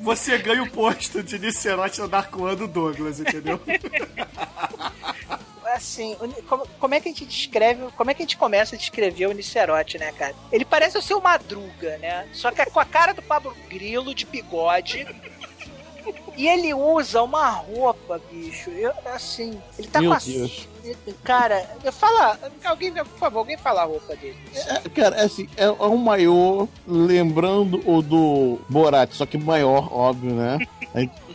você 0.00 0.36
ganha 0.36 0.62
o 0.62 0.70
posto 0.70 1.22
de 1.22 1.38
Nicerote 1.38 2.00
no 2.00 2.08
Dark 2.08 2.34
One 2.36 2.56
do 2.56 2.68
Douglas, 2.68 3.18
entendeu? 3.18 3.58
Assim, 5.76 6.16
como, 6.48 6.66
como 6.80 6.94
é 6.94 7.00
que 7.00 7.08
a 7.08 7.12
gente 7.12 7.26
descreve, 7.26 7.90
como 7.96 8.10
é 8.10 8.14
que 8.14 8.22
a 8.22 8.24
gente 8.24 8.38
começa 8.38 8.74
a 8.74 8.78
descrever 8.78 9.26
o 9.26 9.32
Nicerote, 9.32 9.98
né, 9.98 10.10
cara? 10.12 10.34
Ele 10.50 10.64
parece 10.64 10.96
o 10.96 11.02
seu 11.02 11.20
Madruga, 11.20 11.98
né? 11.98 12.26
Só 12.32 12.50
que 12.50 12.62
é 12.62 12.66
com 12.66 12.80
a 12.80 12.84
cara 12.84 13.12
do 13.12 13.20
Pablo 13.20 13.54
Grilo, 13.68 14.14
de 14.14 14.24
bigode. 14.24 15.06
E 16.36 16.48
ele 16.48 16.72
usa 16.72 17.22
uma 17.22 17.50
roupa, 17.50 18.20
bicho. 18.30 18.70
Eu, 18.70 18.92
assim, 19.06 19.60
ele 19.78 19.88
tá 19.88 20.00
Meu 20.00 20.10
com 20.10 20.16
a. 20.16 20.18
Deus. 20.18 20.68
Cara, 21.24 21.66
fala. 21.92 22.38
Alguém, 22.64 22.92
por 22.92 23.18
favor, 23.18 23.38
alguém 23.40 23.56
fala 23.56 23.82
a 23.82 23.84
roupa 23.84 24.14
dele. 24.16 24.36
É, 24.54 24.88
cara, 24.88 25.16
é 25.16 25.24
assim, 25.24 25.48
é, 25.56 25.64
é 25.64 25.70
um 25.70 25.96
maiô 25.96 26.68
lembrando 26.86 27.82
o 27.86 28.00
do 28.00 28.58
Borat, 28.68 29.12
só 29.12 29.26
que 29.26 29.36
maior, 29.36 29.92
óbvio, 29.92 30.32
né? 30.32 30.58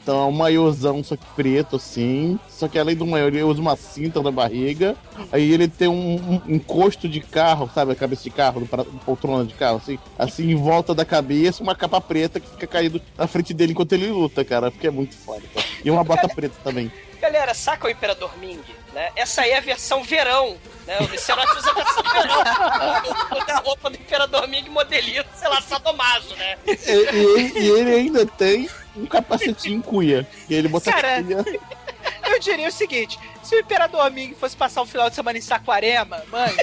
Então 0.04 0.20
é 0.20 0.26
um 0.26 0.32
maiôzão, 0.32 1.04
só 1.04 1.16
que 1.16 1.26
preto, 1.36 1.76
assim. 1.76 2.40
Só 2.50 2.68
que 2.68 2.80
além 2.80 2.96
do 2.96 3.06
maiô, 3.06 3.28
ele 3.28 3.44
usa 3.44 3.62
uma 3.62 3.76
cinta 3.76 4.22
na 4.22 4.32
barriga. 4.32 4.96
Aí 5.32 5.52
ele 5.54 5.68
tem 5.68 5.88
um, 5.88 6.42
um 6.48 6.56
encosto 6.56 7.08
de 7.08 7.20
carro, 7.22 7.70
sabe? 7.74 7.92
A 7.92 7.96
cabeça 7.96 8.24
de 8.24 8.32
carro, 8.32 8.62
do 8.62 8.66
pra- 8.66 8.84
poltrona 9.06 9.46
de 9.46 9.54
carro, 9.54 9.78
assim. 9.78 10.00
Assim, 10.18 10.50
em 10.52 10.56
volta 10.56 10.96
da 10.96 11.06
cabeça, 11.06 11.62
uma 11.62 11.76
capa 11.76 12.02
preta 12.02 12.40
que 12.40 12.50
fica 12.50 12.66
caído 12.66 13.00
na 13.18 13.28
frente 13.28 13.54
dele 13.54 13.74
enquanto 13.74 13.94
ele 13.94 14.08
luta, 14.08 14.44
cara. 14.44 14.72
Porque 14.72 14.88
é 14.88 14.92
muito 14.92 15.16
foda. 15.16 15.44
cara. 15.54 15.66
E 15.86 15.92
uma 15.92 16.04
bota 16.04 16.28
preta 16.28 16.56
também. 16.64 16.92
Galera, 17.22 17.54
saca 17.54 17.86
o 17.86 17.90
Imperador 17.92 18.36
Ming, 18.40 18.60
né? 18.96 19.10
Essa 19.16 19.42
aí 19.44 19.52
é 19.52 19.58
a 19.60 19.62
versão 19.62 20.04
verão, 20.04 20.58
né? 20.88 20.98
O 21.02 21.06
Vicerote 21.06 21.56
usa 21.56 21.70
a 21.70 21.74
versão 21.76 22.04
verão. 22.12 23.46
Da 23.46 23.58
roupa 23.58 23.92
do 23.92 23.96
Imperador 23.98 24.48
Ming 24.48 24.68
modelito, 24.70 25.30
sei 25.36 25.48
lá, 25.48 25.62
sadomaso, 25.62 26.36
né? 26.36 26.58
E, 26.66 26.72
e 26.74 27.60
e 27.60 27.70
ele 27.70 27.92
ainda 27.92 28.26
tem 28.26 28.68
um 28.96 29.06
capacetinho 29.06 29.82
cuia. 29.82 30.28
E 30.50 30.54
ele 30.54 30.68
bota 30.68 30.92
Cara, 30.92 31.24
cuia. 31.24 31.44
Eu 32.30 32.40
diria 32.40 32.68
o 32.68 32.72
seguinte: 32.72 33.20
se 33.44 33.56
o 33.56 33.60
Imperador 33.60 34.10
Ming 34.12 34.34
fosse 34.34 34.56
passar 34.56 34.82
um 34.82 34.86
final 34.86 35.10
de 35.10 35.16
semana 35.16 35.38
em 35.38 35.42
Saquarema, 35.42 36.24
manja. 36.30 36.56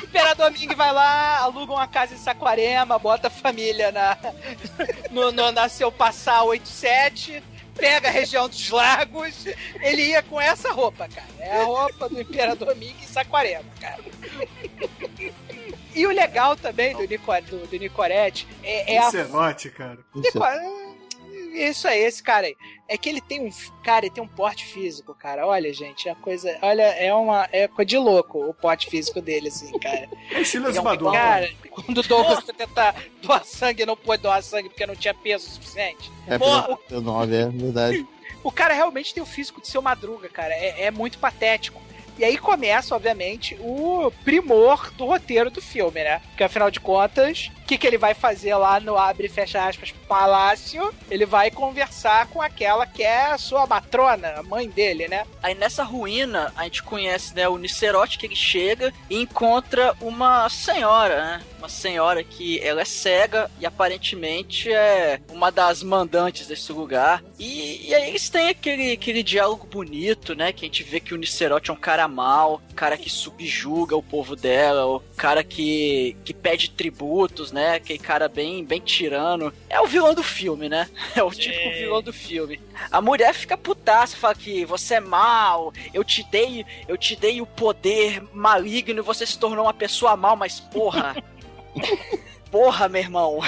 o 0.00 0.04
Imperador 0.04 0.50
Ming 0.50 0.74
vai 0.74 0.92
lá, 0.92 1.38
aluga 1.38 1.72
uma 1.72 1.86
casa 1.86 2.14
em 2.14 2.18
Saquarema, 2.18 2.98
bota 2.98 3.28
a 3.28 3.30
família 3.30 3.92
na, 3.92 4.16
no, 5.10 5.30
no, 5.32 5.52
na 5.52 5.68
seu 5.68 5.92
passar 5.92 6.42
87, 6.44 7.42
pega 7.74 8.08
a 8.08 8.10
região 8.10 8.48
dos 8.48 8.70
lagos. 8.70 9.46
Ele 9.80 10.06
ia 10.06 10.22
com 10.22 10.40
essa 10.40 10.72
roupa, 10.72 11.08
cara. 11.08 11.28
É 11.38 11.60
a 11.60 11.64
roupa 11.64 12.08
do 12.08 12.20
Imperador 12.20 12.74
Ming 12.76 12.96
em 13.00 13.06
Saquarema, 13.06 13.64
cara. 13.80 14.02
E 15.94 16.06
o 16.06 16.10
legal 16.10 16.56
também 16.56 16.96
do, 16.96 17.06
Nico, 17.06 17.32
do, 17.42 17.66
do 17.66 18.02
é, 18.62 18.94
é 18.94 18.98
a 18.98 19.10
Cenote, 19.10 19.70
cara. 19.70 19.98
Nico- 20.14 20.38
Isso 21.52 21.86
aí, 21.86 22.00
esse 22.00 22.22
cara 22.22 22.46
aí. 22.46 22.56
É 22.88 22.96
que 22.96 23.08
ele 23.08 23.20
tem 23.20 23.40
um. 23.40 23.50
Cara, 23.82 24.06
ele 24.06 24.14
tem 24.14 24.22
um 24.22 24.28
porte 24.28 24.64
físico, 24.64 25.14
cara. 25.14 25.46
Olha, 25.46 25.72
gente, 25.72 26.08
é 26.08 26.12
a 26.12 26.14
coisa. 26.14 26.56
Olha, 26.62 26.82
é 26.82 27.12
uma. 27.14 27.48
É 27.52 27.68
coisa 27.68 27.86
de 27.86 27.98
louco 27.98 28.38
o 28.38 28.54
porte 28.54 28.88
físico 28.88 29.20
dele, 29.20 29.48
assim, 29.48 29.78
cara. 29.78 30.08
É 30.32 30.40
estilo 30.40 30.68
é 30.68 30.80
um. 30.80 31.12
Cara, 31.12 31.50
quando 31.70 31.98
o 31.98 32.02
Douglas 32.02 32.44
tentar 32.44 32.94
doar 33.22 33.44
sangue, 33.44 33.84
não 33.84 33.96
pôde 33.96 34.22
doar 34.22 34.42
sangue 34.42 34.68
porque 34.68 34.86
não 34.86 34.96
tinha 34.96 35.14
peso 35.14 35.48
suficiente. 35.48 36.10
É, 36.26 36.38
Porra, 36.38 36.76
pelo 36.88 37.00
9, 37.02 37.34
é 37.34 37.48
verdade. 37.48 38.06
o 38.42 38.50
cara 38.50 38.72
realmente 38.72 39.12
tem 39.12 39.22
o 39.22 39.26
físico 39.26 39.60
de 39.60 39.68
seu 39.68 39.82
madruga, 39.82 40.28
cara. 40.28 40.54
É, 40.54 40.84
é 40.84 40.90
muito 40.90 41.18
patético. 41.18 41.80
E 42.18 42.24
aí 42.24 42.36
começa, 42.36 42.94
obviamente, 42.94 43.56
o 43.60 44.12
primor 44.22 44.92
do 44.92 45.06
roteiro 45.06 45.50
do 45.50 45.62
filme, 45.62 46.04
né? 46.04 46.20
Porque 46.28 46.44
afinal 46.44 46.70
de 46.70 46.78
contas, 46.78 47.50
que, 47.72 47.78
que 47.78 47.86
ele 47.86 47.98
vai 47.98 48.12
fazer 48.12 48.54
lá 48.54 48.78
no 48.80 48.98
abre 48.98 49.26
e 49.26 49.30
fecha 49.30 49.66
aspas 49.66 49.92
palácio? 50.06 50.92
Ele 51.10 51.24
vai 51.24 51.50
conversar 51.50 52.26
com 52.26 52.42
aquela 52.42 52.86
que 52.86 53.02
é 53.02 53.36
sua 53.38 53.66
matrona, 53.66 54.34
a 54.36 54.42
mãe 54.42 54.68
dele, 54.68 55.08
né? 55.08 55.24
Aí 55.42 55.54
nessa 55.54 55.82
ruína, 55.82 56.52
a 56.54 56.64
gente 56.64 56.82
conhece 56.82 57.34
né, 57.34 57.48
o 57.48 57.56
Nicerote 57.56 58.18
que 58.18 58.26
ele 58.26 58.36
chega 58.36 58.92
e 59.08 59.18
encontra 59.18 59.96
uma 60.00 60.48
senhora, 60.50 61.16
né? 61.16 61.42
Uma 61.58 61.68
senhora 61.68 62.24
que 62.24 62.60
ela 62.60 62.82
é 62.82 62.84
cega 62.84 63.50
e 63.60 63.64
aparentemente 63.64 64.70
é 64.70 65.20
uma 65.30 65.50
das 65.50 65.82
mandantes 65.82 66.48
desse 66.48 66.72
lugar. 66.72 67.22
E, 67.38 67.88
e 67.88 67.94
aí 67.94 68.08
eles 68.08 68.28
têm 68.28 68.48
aquele, 68.48 68.92
aquele 68.92 69.22
diálogo 69.22 69.66
bonito, 69.66 70.34
né? 70.34 70.52
Que 70.52 70.64
a 70.64 70.68
gente 70.68 70.82
vê 70.82 70.98
que 70.98 71.14
o 71.14 71.16
Nicerote 71.16 71.70
é 71.70 71.72
um 71.72 71.76
cara 71.76 72.08
mau, 72.08 72.60
cara 72.74 72.98
que 72.98 73.08
subjuga 73.08 73.96
o 73.96 74.02
povo 74.02 74.34
dela, 74.34 74.86
o 74.86 75.00
cara 75.16 75.44
que, 75.44 76.16
que 76.24 76.34
pede 76.34 76.70
tributos, 76.70 77.52
né? 77.52 77.61
Aquele 77.70 77.98
cara 77.98 78.28
bem, 78.28 78.64
bem 78.64 78.80
tirano. 78.80 79.52
É 79.68 79.80
o 79.80 79.86
vilão 79.86 80.14
do 80.14 80.22
filme, 80.22 80.68
né? 80.68 80.88
É 81.14 81.22
o 81.22 81.30
típico 81.30 81.70
vilão 81.70 82.02
do 82.02 82.12
filme. 82.12 82.60
A 82.90 83.00
mulher 83.00 83.34
fica 83.34 83.56
putaça, 83.56 84.16
fala 84.16 84.34
que 84.34 84.64
você 84.64 84.94
é 84.94 85.00
mal, 85.00 85.72
eu 85.92 86.02
te 86.02 86.22
dei, 86.30 86.64
eu 86.88 86.96
te 86.96 87.14
dei 87.14 87.40
o 87.40 87.46
poder 87.46 88.22
maligno 88.32 89.00
e 89.00 89.02
você 89.02 89.26
se 89.26 89.38
tornou 89.38 89.66
uma 89.66 89.74
pessoa 89.74 90.16
mal, 90.16 90.36
mas 90.36 90.58
porra. 90.58 91.16
porra, 92.50 92.88
meu 92.88 93.00
irmão. 93.02 93.40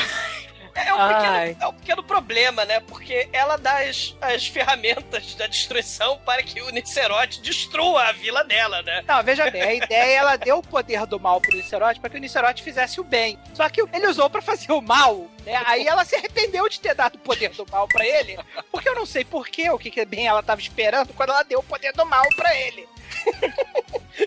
É 0.75 0.93
um, 0.93 1.09
pequeno, 1.09 1.57
é 1.61 1.67
um 1.69 1.73
pequeno 1.73 2.03
problema, 2.03 2.65
né? 2.65 2.81
Porque 2.81 3.29
ela 3.33 3.57
dá 3.57 3.79
as, 3.79 4.17
as 4.21 4.47
ferramentas 4.47 5.35
da 5.35 5.47
destruição 5.47 6.19
para 6.19 6.43
que 6.43 6.61
o 6.61 6.71
Nicerote 6.71 7.41
destrua 7.41 8.09
a 8.09 8.13
vila 8.13 8.43
dela, 8.45 8.83
né? 8.83 9.05
Não, 9.07 9.23
veja 9.23 9.51
bem, 9.51 9.63
a 9.63 9.75
ideia 9.75 10.19
ela 10.19 10.37
deu 10.37 10.59
o 10.59 10.63
poder 10.63 11.07
do 11.07 11.21
mal 11.21 11.41
pro 11.41 11.57
Nicerote 11.57 12.01
para 12.01 12.11
que 12.11 12.17
o 12.17 12.21
Nicerote 12.21 12.63
fizesse 12.63 13.01
o 13.01 13.05
bem. 13.05 13.39
Só 13.55 13.69
que 13.69 13.83
ele 13.93 14.07
usou 14.07 14.29
para 14.29 14.43
fazer 14.43 14.73
o 14.73 14.81
mal, 14.81 15.29
né? 15.45 15.63
Aí 15.67 15.87
ela 15.87 16.05
se 16.05 16.17
arrependeu 16.17 16.69
de 16.69 16.81
ter 16.81 16.95
dado 16.95 17.17
o 17.17 17.19
poder 17.19 17.51
do 17.51 17.67
mal 17.71 17.87
para 17.87 18.07
ele, 18.07 18.39
porque 18.71 18.89
eu 18.89 18.95
não 18.95 19.07
sei 19.07 19.25
porquê, 19.25 19.71
o 19.71 19.79
que, 19.79 19.91
que 19.91 20.05
bem 20.05 20.27
ela 20.27 20.43
tava 20.43 20.61
esperando 20.61 21.13
quando 21.15 21.31
ela 21.31 21.43
deu 21.43 21.61
o 21.61 21.65
poder 21.65 21.93
do 21.93 22.05
mal 22.05 22.25
para 22.37 22.55
ele. 22.57 22.89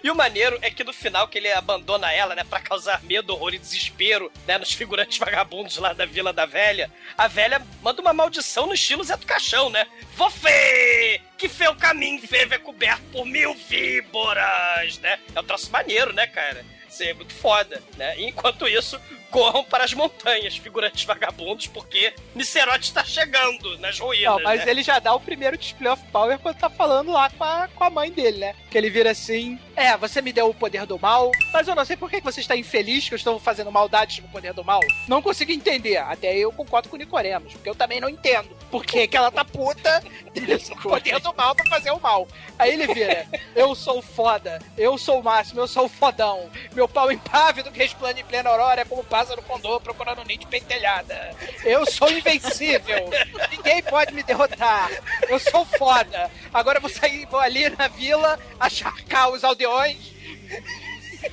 E 0.04 0.12
o 0.12 0.16
maneiro 0.16 0.58
é 0.62 0.70
que 0.70 0.84
no 0.84 0.92
final 0.92 1.28
que 1.28 1.38
ele 1.38 1.52
abandona 1.52 2.12
ela, 2.12 2.36
né, 2.36 2.44
Pra 2.44 2.60
causar 2.60 3.02
medo, 3.04 3.34
horror 3.34 3.54
e 3.54 3.60
desespero, 3.60 4.32
né, 4.46 4.58
nos 4.58 4.74
figurantes 4.74 5.18
vagabundos 5.20 5.78
lá 5.78 5.94
da 5.94 6.06
Vila 6.06 6.34
da 6.34 6.46
Velha, 6.46 6.92
a 7.18 7.28
velha 7.28 7.66
manda 7.82 8.02
uma 8.02 8.14
maldição 8.14 8.68
no 8.68 8.74
estilo 8.74 9.04
Zé 9.04 9.16
do 9.16 9.26
Caixão, 9.26 9.70
né? 9.70 9.88
Você 10.16 11.22
que 11.38 11.48
fez 11.48 11.70
o 11.70 11.76
caminho 11.76 12.22
vivo 12.22 12.54
é 12.54 12.58
coberto 12.58 13.04
por 13.12 13.26
mil 13.26 13.54
víboras, 13.54 14.98
né? 15.00 15.20
É 15.34 15.40
um 15.40 15.44
troço 15.44 15.72
maneiro, 15.72 16.14
né, 16.14 16.28
cara? 16.28 16.66
Isso 16.90 17.04
é 17.04 17.14
muito 17.14 17.34
foda, 17.34 17.82
né? 17.96 18.18
E 18.18 18.26
enquanto 18.26 18.68
isso, 18.68 19.00
corram 19.32 19.64
para 19.64 19.84
as 19.84 19.94
montanhas, 19.94 20.58
figurantes 20.58 21.04
vagabundos, 21.04 21.68
porque 21.68 22.14
Nicerote 22.36 22.86
está 22.86 23.04
chegando 23.04 23.78
nas 23.80 24.00
ruínas, 24.00 24.36
Não, 24.36 24.44
mas 24.44 24.66
né? 24.66 24.72
ele 24.72 24.84
já 24.84 25.00
dá 25.00 25.14
o 25.14 25.20
primeiro 25.20 25.58
display 25.58 25.92
of 25.92 26.04
power 26.12 26.40
quando 26.40 26.58
tá 26.58 26.70
falando 26.70 27.12
lá 27.12 27.30
com 27.30 27.44
a, 27.44 27.68
com 27.74 27.84
a 27.84 27.90
mãe 27.90 28.12
dele, 28.12 28.40
né? 28.40 28.56
Que 28.70 28.78
ele 28.78 28.90
vira 28.90 29.12
assim: 29.12 29.60
É, 29.76 29.96
você 29.98 30.22
me 30.22 30.32
deu 30.32 30.50
o 30.50 30.54
poder 30.54 30.86
do 30.86 31.00
mal, 31.00 31.32
mas 31.52 31.68
eu 31.68 31.76
não 31.76 31.86
sei 31.86 31.96
por 31.96 32.10
que 32.10 32.22
você 32.22 32.40
está 32.42 32.56
infeliz 32.56 33.08
que 33.08 33.14
eu 33.14 33.18
estou 33.18 33.40
fazendo 33.40 33.72
maldades 33.72 34.20
com 34.20 34.28
o 34.28 34.32
poder 34.32 34.54
do 34.54 34.64
mal. 34.64 34.82
Não 35.08 35.22
consigo 35.22 35.52
entender. 35.52 35.98
Até 35.98 36.36
eu 36.38 36.52
concordo 36.52 36.90
com 36.90 36.96
o 36.96 37.00
Nicoremos, 37.00 37.54
porque 37.54 37.70
eu 37.70 37.76
também 37.76 38.00
não 38.00 38.10
entendo 38.10 38.50
por 38.72 38.86
que, 38.86 39.08
que 39.08 39.18
ela 39.18 39.32
tá 39.32 39.44
puta 39.46 40.04
o 40.72 40.82
poder 40.82 41.20
do 41.20 41.34
mal 41.36 41.56
pra 41.56 41.66
fazer 41.70 41.92
o 41.92 42.00
mal. 42.00 42.28
Aí 42.58 42.74
ele 42.74 42.88
vira: 42.94 43.26
Eu 43.56 43.76
sou 43.76 44.02
foda, 44.02 44.60
eu 44.78 44.98
sou 44.98 45.20
o 45.20 45.24
máximo, 45.24 45.62
eu 45.62 45.68
sou 45.68 45.86
o 45.86 45.90
fodão. 45.90 46.50
Meu 46.74 46.88
pau 46.88 47.12
impávido 47.12 47.72
que 47.72 47.80
resplande 47.80 48.22
em 48.22 48.26
plena 48.26 48.50
aurora 48.50 48.82
é 48.82 48.86
como 48.86 49.04
pássaro 49.18 49.42
condor 49.42 49.82
procurando 49.82 50.24
nite 50.24 50.46
pentelhada. 50.46 51.36
Eu 51.64 51.88
sou 51.88 52.08
invencível. 52.12 53.10
Ninguém 53.50 53.82
pode 53.82 54.14
me 54.14 54.22
derrotar. 54.22 54.92
Eu 55.28 55.40
sou 55.40 55.66
foda. 55.66 56.30
Agora 56.54 56.78
eu 56.78 56.82
vou 56.82 56.90
sair, 56.90 57.26
vou 57.26 57.40
ali 57.40 57.68
na 57.72 57.88
vila, 57.88 58.40
acharcar 58.60 59.32
os 59.32 59.44
aldeões. 59.44 60.14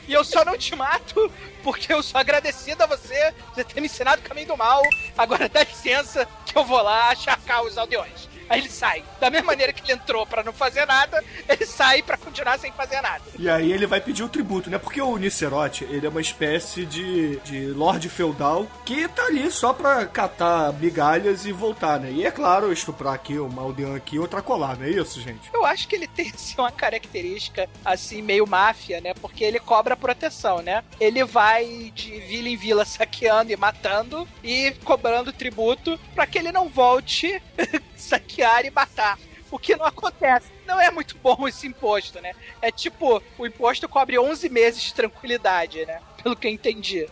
E 0.08 0.14
eu 0.14 0.24
só 0.24 0.46
não 0.46 0.56
te 0.56 0.74
mato 0.74 1.30
porque 1.62 1.92
eu 1.92 2.02
sou 2.02 2.18
agradecido 2.18 2.82
a 2.82 2.86
você 2.86 3.34
por 3.52 3.62
ter 3.62 3.80
me 3.82 3.86
ensinado 3.86 4.22
o 4.22 4.24
caminho 4.24 4.46
do 4.46 4.56
mal. 4.56 4.80
Agora 5.16 5.46
dá 5.46 5.62
licença 5.62 6.26
que 6.46 6.56
eu 6.56 6.64
vou 6.64 6.80
lá 6.80 7.10
acharcar 7.10 7.64
os 7.64 7.76
aldeões. 7.76 8.30
Aí 8.48 8.60
ele 8.60 8.70
sai. 8.70 9.02
Da 9.20 9.30
mesma 9.30 9.48
maneira 9.48 9.72
que 9.72 9.82
ele 9.82 9.98
entrou 9.98 10.26
pra 10.26 10.42
não 10.42 10.52
fazer 10.52 10.86
nada, 10.86 11.22
ele 11.48 11.66
sai 11.66 12.02
pra 12.02 12.16
continuar 12.16 12.58
sem 12.58 12.72
fazer 12.72 13.00
nada. 13.00 13.22
E 13.38 13.48
aí 13.48 13.72
ele 13.72 13.86
vai 13.86 14.00
pedir 14.00 14.22
o 14.22 14.28
tributo, 14.28 14.70
né? 14.70 14.78
Porque 14.78 15.00
o 15.00 15.16
Nicerote, 15.16 15.84
ele 15.84 16.06
é 16.06 16.08
uma 16.08 16.20
espécie 16.20 16.84
de, 16.84 17.36
de 17.40 17.66
lorde 17.68 18.08
feudal 18.08 18.66
que 18.84 19.08
tá 19.08 19.24
ali 19.26 19.50
só 19.50 19.72
pra 19.72 20.06
catar 20.06 20.72
migalhas 20.74 21.46
e 21.46 21.52
voltar, 21.52 21.98
né? 22.00 22.10
E 22.10 22.26
é 22.26 22.30
claro, 22.30 22.72
estuprar 22.72 23.14
aqui, 23.14 23.38
uma 23.38 23.62
aldeã 23.62 23.96
aqui, 23.96 24.18
outra 24.18 24.42
colar, 24.42 24.76
não 24.76 24.86
é 24.86 24.90
isso, 24.90 25.20
gente? 25.20 25.50
Eu 25.52 25.64
acho 25.64 25.88
que 25.88 25.96
ele 25.96 26.06
tem 26.06 26.30
assim, 26.34 26.54
uma 26.58 26.70
característica 26.70 27.68
assim 27.84 28.22
meio 28.22 28.46
máfia, 28.46 29.00
né? 29.00 29.14
Porque 29.14 29.44
ele 29.44 29.58
cobra 29.58 29.96
proteção, 29.96 30.60
né? 30.60 30.84
Ele 31.00 31.24
vai 31.24 31.92
de 31.94 32.20
vila 32.20 32.48
em 32.48 32.56
vila 32.56 32.84
saqueando 32.84 33.52
e 33.52 33.56
matando 33.56 34.28
e 34.42 34.72
cobrando 34.84 35.32
tributo 35.32 35.98
pra 36.14 36.26
que 36.26 36.38
ele 36.38 36.52
não 36.52 36.68
volte 36.68 37.40
saquear 38.04 38.64
e 38.64 38.70
matar. 38.70 39.18
O 39.50 39.58
que 39.58 39.76
não 39.76 39.86
acontece. 39.86 40.52
Não 40.66 40.80
é 40.80 40.90
muito 40.90 41.16
bom 41.22 41.46
esse 41.48 41.66
imposto, 41.66 42.20
né? 42.20 42.32
É 42.60 42.70
tipo, 42.70 43.22
o 43.38 43.46
imposto 43.46 43.88
cobre 43.88 44.18
11 44.18 44.48
meses 44.48 44.82
de 44.82 44.94
tranquilidade, 44.94 45.84
né? 45.86 46.00
Pelo 46.22 46.34
que 46.36 46.46
eu 46.46 46.50
entendi. 46.52 47.06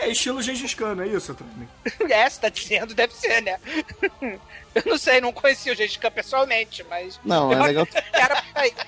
É 0.00 0.08
estilo 0.08 0.40
Gengis 0.40 0.72
Khan, 0.72 0.96
é 1.02 1.06
isso, 1.08 1.34
Tony? 1.34 1.68
É, 2.10 2.28
você 2.28 2.40
tá 2.40 2.48
dizendo, 2.48 2.94
deve 2.94 3.12
ser, 3.14 3.42
né? 3.42 3.58
Eu 4.74 4.82
não 4.84 4.98
sei, 4.98 5.22
não 5.22 5.32
conheci 5.32 5.70
o 5.70 5.74
Gengis 5.74 5.96
Khan 5.96 6.10
pessoalmente, 6.10 6.84
mas... 6.88 7.18
Não, 7.24 7.50
é 7.50 7.62
legal. 7.62 7.88
Era. 8.12 8.42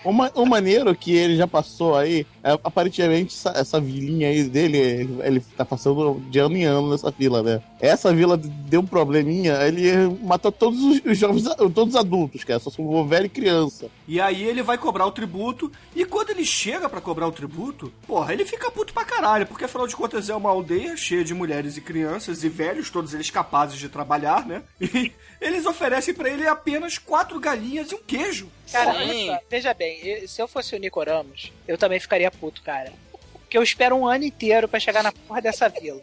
O, 0.04 0.12
ma- 0.12 0.30
o 0.34 0.44
maneiro 0.44 0.94
que 0.94 1.14
ele 1.16 1.34
já 1.36 1.46
passou 1.46 1.96
aí, 1.96 2.26
é, 2.44 2.52
aparentemente 2.62 3.34
essa, 3.34 3.50
essa 3.58 3.80
vilinha 3.80 4.28
aí 4.28 4.44
dele, 4.44 4.76
ele, 4.76 5.18
ele 5.22 5.40
tá 5.56 5.64
passando 5.64 6.20
de 6.30 6.38
ano 6.38 6.56
em 6.58 6.64
ano 6.64 6.90
nessa 6.90 7.10
vila, 7.10 7.42
né? 7.42 7.62
Essa 7.80 8.12
vila 8.12 8.36
deu 8.36 8.80
um 8.80 8.86
probleminha, 8.86 9.54
ele 9.66 9.90
matou 10.22 10.52
todos 10.52 10.78
os, 10.82 11.00
os 11.06 11.16
jovens, 11.16 11.44
todos 11.74 11.94
os 11.94 11.96
adultos, 11.96 12.44
cara, 12.44 12.60
só 12.60 12.68
sobrou 12.70 13.06
velho 13.06 13.26
e 13.26 13.30
criança. 13.30 13.90
E 14.08 14.22
aí 14.22 14.42
ele 14.42 14.62
vai 14.62 14.78
cobrar 14.78 15.04
o 15.04 15.12
tributo, 15.12 15.70
e 15.94 16.02
quando 16.06 16.30
ele 16.30 16.42
chega 16.42 16.88
pra 16.88 16.98
cobrar 16.98 17.28
o 17.28 17.32
tributo, 17.32 17.92
porra, 18.06 18.32
ele 18.32 18.46
fica 18.46 18.70
puto 18.70 18.94
pra 18.94 19.04
caralho, 19.04 19.46
porque 19.46 19.66
afinal 19.66 19.86
de 19.86 19.94
contas 19.94 20.30
é 20.30 20.34
uma 20.34 20.48
aldeia 20.48 20.96
cheia 20.96 21.22
de 21.22 21.34
mulheres 21.34 21.76
e 21.76 21.82
crianças 21.82 22.42
e 22.42 22.48
velhos, 22.48 22.88
todos 22.88 23.12
eles 23.12 23.28
capazes 23.28 23.78
de 23.78 23.90
trabalhar, 23.90 24.46
né? 24.46 24.62
E 24.98 25.12
eles 25.46 25.66
oferecem 25.66 26.14
pra 26.14 26.30
ele 26.30 26.48
apenas 26.48 26.96
quatro 26.98 27.38
galinhas 27.38 27.92
e 27.92 27.94
um 27.94 28.02
queijo. 28.02 28.50
Cara, 28.72 28.94
só, 28.94 29.38
veja 29.48 29.74
bem, 29.74 30.26
se 30.26 30.40
eu 30.40 30.48
fosse 30.48 30.74
o 30.74 30.78
Nico 30.78 31.04
Ramos, 31.04 31.52
eu 31.66 31.76
também 31.76 32.00
ficaria 32.00 32.30
puto, 32.30 32.62
cara. 32.62 32.92
Porque 33.32 33.56
eu 33.56 33.62
espero 33.62 33.94
um 33.94 34.06
ano 34.06 34.24
inteiro 34.24 34.66
pra 34.66 34.80
chegar 34.80 35.02
na 35.02 35.12
porra 35.12 35.42
dessa 35.42 35.68
vila. 35.68 36.00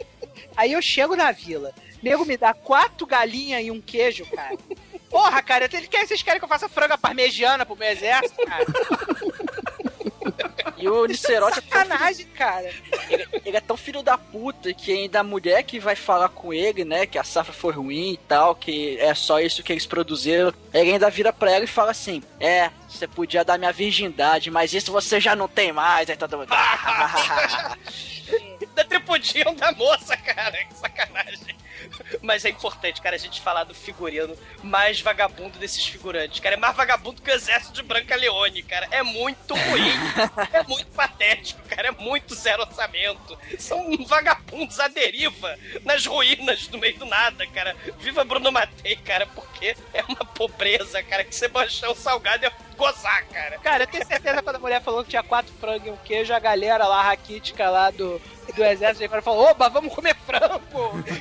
Aí 0.56 0.72
eu 0.72 0.82
chego 0.82 1.16
na 1.16 1.32
vila, 1.32 1.74
nego 2.02 2.24
me 2.24 2.38
dá 2.38 2.54
quatro 2.54 3.06
galinhas 3.06 3.66
e 3.66 3.72
um 3.72 3.82
queijo, 3.82 4.26
cara. 4.28 4.58
Porra, 5.10 5.42
cara, 5.42 5.70
vocês 5.70 6.22
querem 6.22 6.40
que 6.40 6.46
eu 6.46 6.50
faça 6.50 6.68
franga 6.68 6.98
parmegiana 6.98 7.66
pro 7.66 7.76
meu 7.76 7.88
exército, 7.90 8.46
cara? 8.46 8.66
E 10.78 10.90
o 10.90 11.06
Nicerote 11.06 11.60
é 11.60 11.62
filho, 11.62 11.74
Sacanagem, 11.74 12.26
cara. 12.28 12.70
ele, 13.10 13.28
ele 13.46 13.58
é 13.58 13.62
tão 13.62 13.78
filho 13.78 14.04
da 14.04 14.18
puta 14.18 14.74
que 14.74 14.92
ainda 14.92 15.22
a 15.22 15.24
mulher 15.24 15.64
que 15.64 15.80
vai 15.80 15.96
falar 15.96 16.30
com 16.30 16.54
ele, 16.54 16.84
né, 16.84 17.06
que 17.06 17.18
a 17.18 17.24
safra 17.24 17.54
foi 17.54 17.74
ruim 17.74 18.14
e 18.14 18.18
tal, 18.18 18.56
que 18.56 19.00
é 19.00 19.14
só 19.14 19.40
isso 19.40 19.64
que 19.64 19.72
eles 19.72 19.86
produziram, 19.86 20.54
ele 20.74 20.92
ainda 20.92 21.10
vira 21.10 21.32
pra 21.32 21.52
ela 21.52 21.64
e 21.64 21.68
fala 21.68 21.92
assim: 21.92 22.22
É, 22.40 22.70
você 22.90 23.08
podia 23.08 23.46
dar 23.46 23.58
minha 23.58 23.72
virgindade, 23.72 24.52
mas 24.52 24.74
isso 24.74 24.92
você 24.92 25.20
já 25.20 25.36
não 25.36 25.48
tem 25.48 25.72
mais. 25.72 26.10
Aí 26.10 26.18
todo 26.18 26.38
mundo. 26.38 26.50
Da 28.74 28.84
tripudinho 28.84 29.54
da 29.56 29.72
moça, 29.72 30.18
cara. 30.18 30.52
Que 30.66 30.74
sacanagem. 30.74 31.56
Mas 32.22 32.46
é 32.46 32.50
importante, 32.50 33.02
cara, 33.02 33.16
a 33.16 33.20
gente 33.20 33.42
falar 33.42 33.64
do 33.64 33.74
figurino 33.74 34.38
mais 34.64 35.02
vagabundo 35.02 35.60
desses 35.60 35.86
figurantes. 35.86 36.40
Cara, 36.40 36.56
é 36.56 36.58
mais 36.58 36.76
vagabundo 36.76 37.22
que 37.22 37.30
o 37.30 37.34
exército 37.34 37.74
de 37.74 37.84
Branca 37.84 38.16
Leone, 38.16 38.64
cara. 38.64 38.88
É 38.92 39.04
muito 39.04 39.54
ruim. 39.54 39.92
é 40.54 40.64
muito 40.64 40.88
patético, 40.92 41.62
cara. 41.68 41.90
É 41.90 41.92
muito 41.92 42.36
zero 42.36 42.64
orçamento. 42.64 43.38
São 43.60 43.92
vagabundos 44.06 44.80
à 44.80 44.88
deriva 44.88 45.58
nas 45.84 46.06
ruínas, 46.06 46.68
no 46.70 46.78
meio 46.78 46.98
do 46.98 47.06
nada, 47.06 47.46
cara. 47.48 47.76
Viva 48.00 48.24
Bruno 48.24 48.52
Matei, 48.52 48.96
cara, 48.98 49.26
porque 49.28 49.76
é 49.94 50.04
uma 50.04 50.26
pobreza, 50.26 51.02
cara, 51.04 51.24
que 51.24 51.36
Sebastião 51.36 51.96
Salgado 51.96 52.46
é 52.46 52.52
gozar, 52.76 53.26
cara. 53.28 53.58
Cara, 53.60 53.84
eu 53.84 53.88
tenho 53.88 54.06
certeza 54.06 54.42
quando 54.42 54.58
a 54.58 54.60
mulher 54.60 54.82
falou 54.82 55.04
que 55.04 55.10
tinha 55.10 55.24
quatro 55.24 55.54
frangos 55.60 55.88
e 55.88 55.90
um 55.92 55.98
queijo, 55.98 56.34
a 56.34 56.40
galera 56.40 56.88
lá, 56.88 57.02
raquítica 57.04 57.70
lá 57.70 57.90
do, 57.90 58.22
do 58.56 58.64
exército, 58.64 59.06
agora 59.06 59.22
falou, 59.22 59.50
oba, 59.50 59.70
vamos 59.70 59.94
comer 59.94 60.16
frango! 60.16 60.60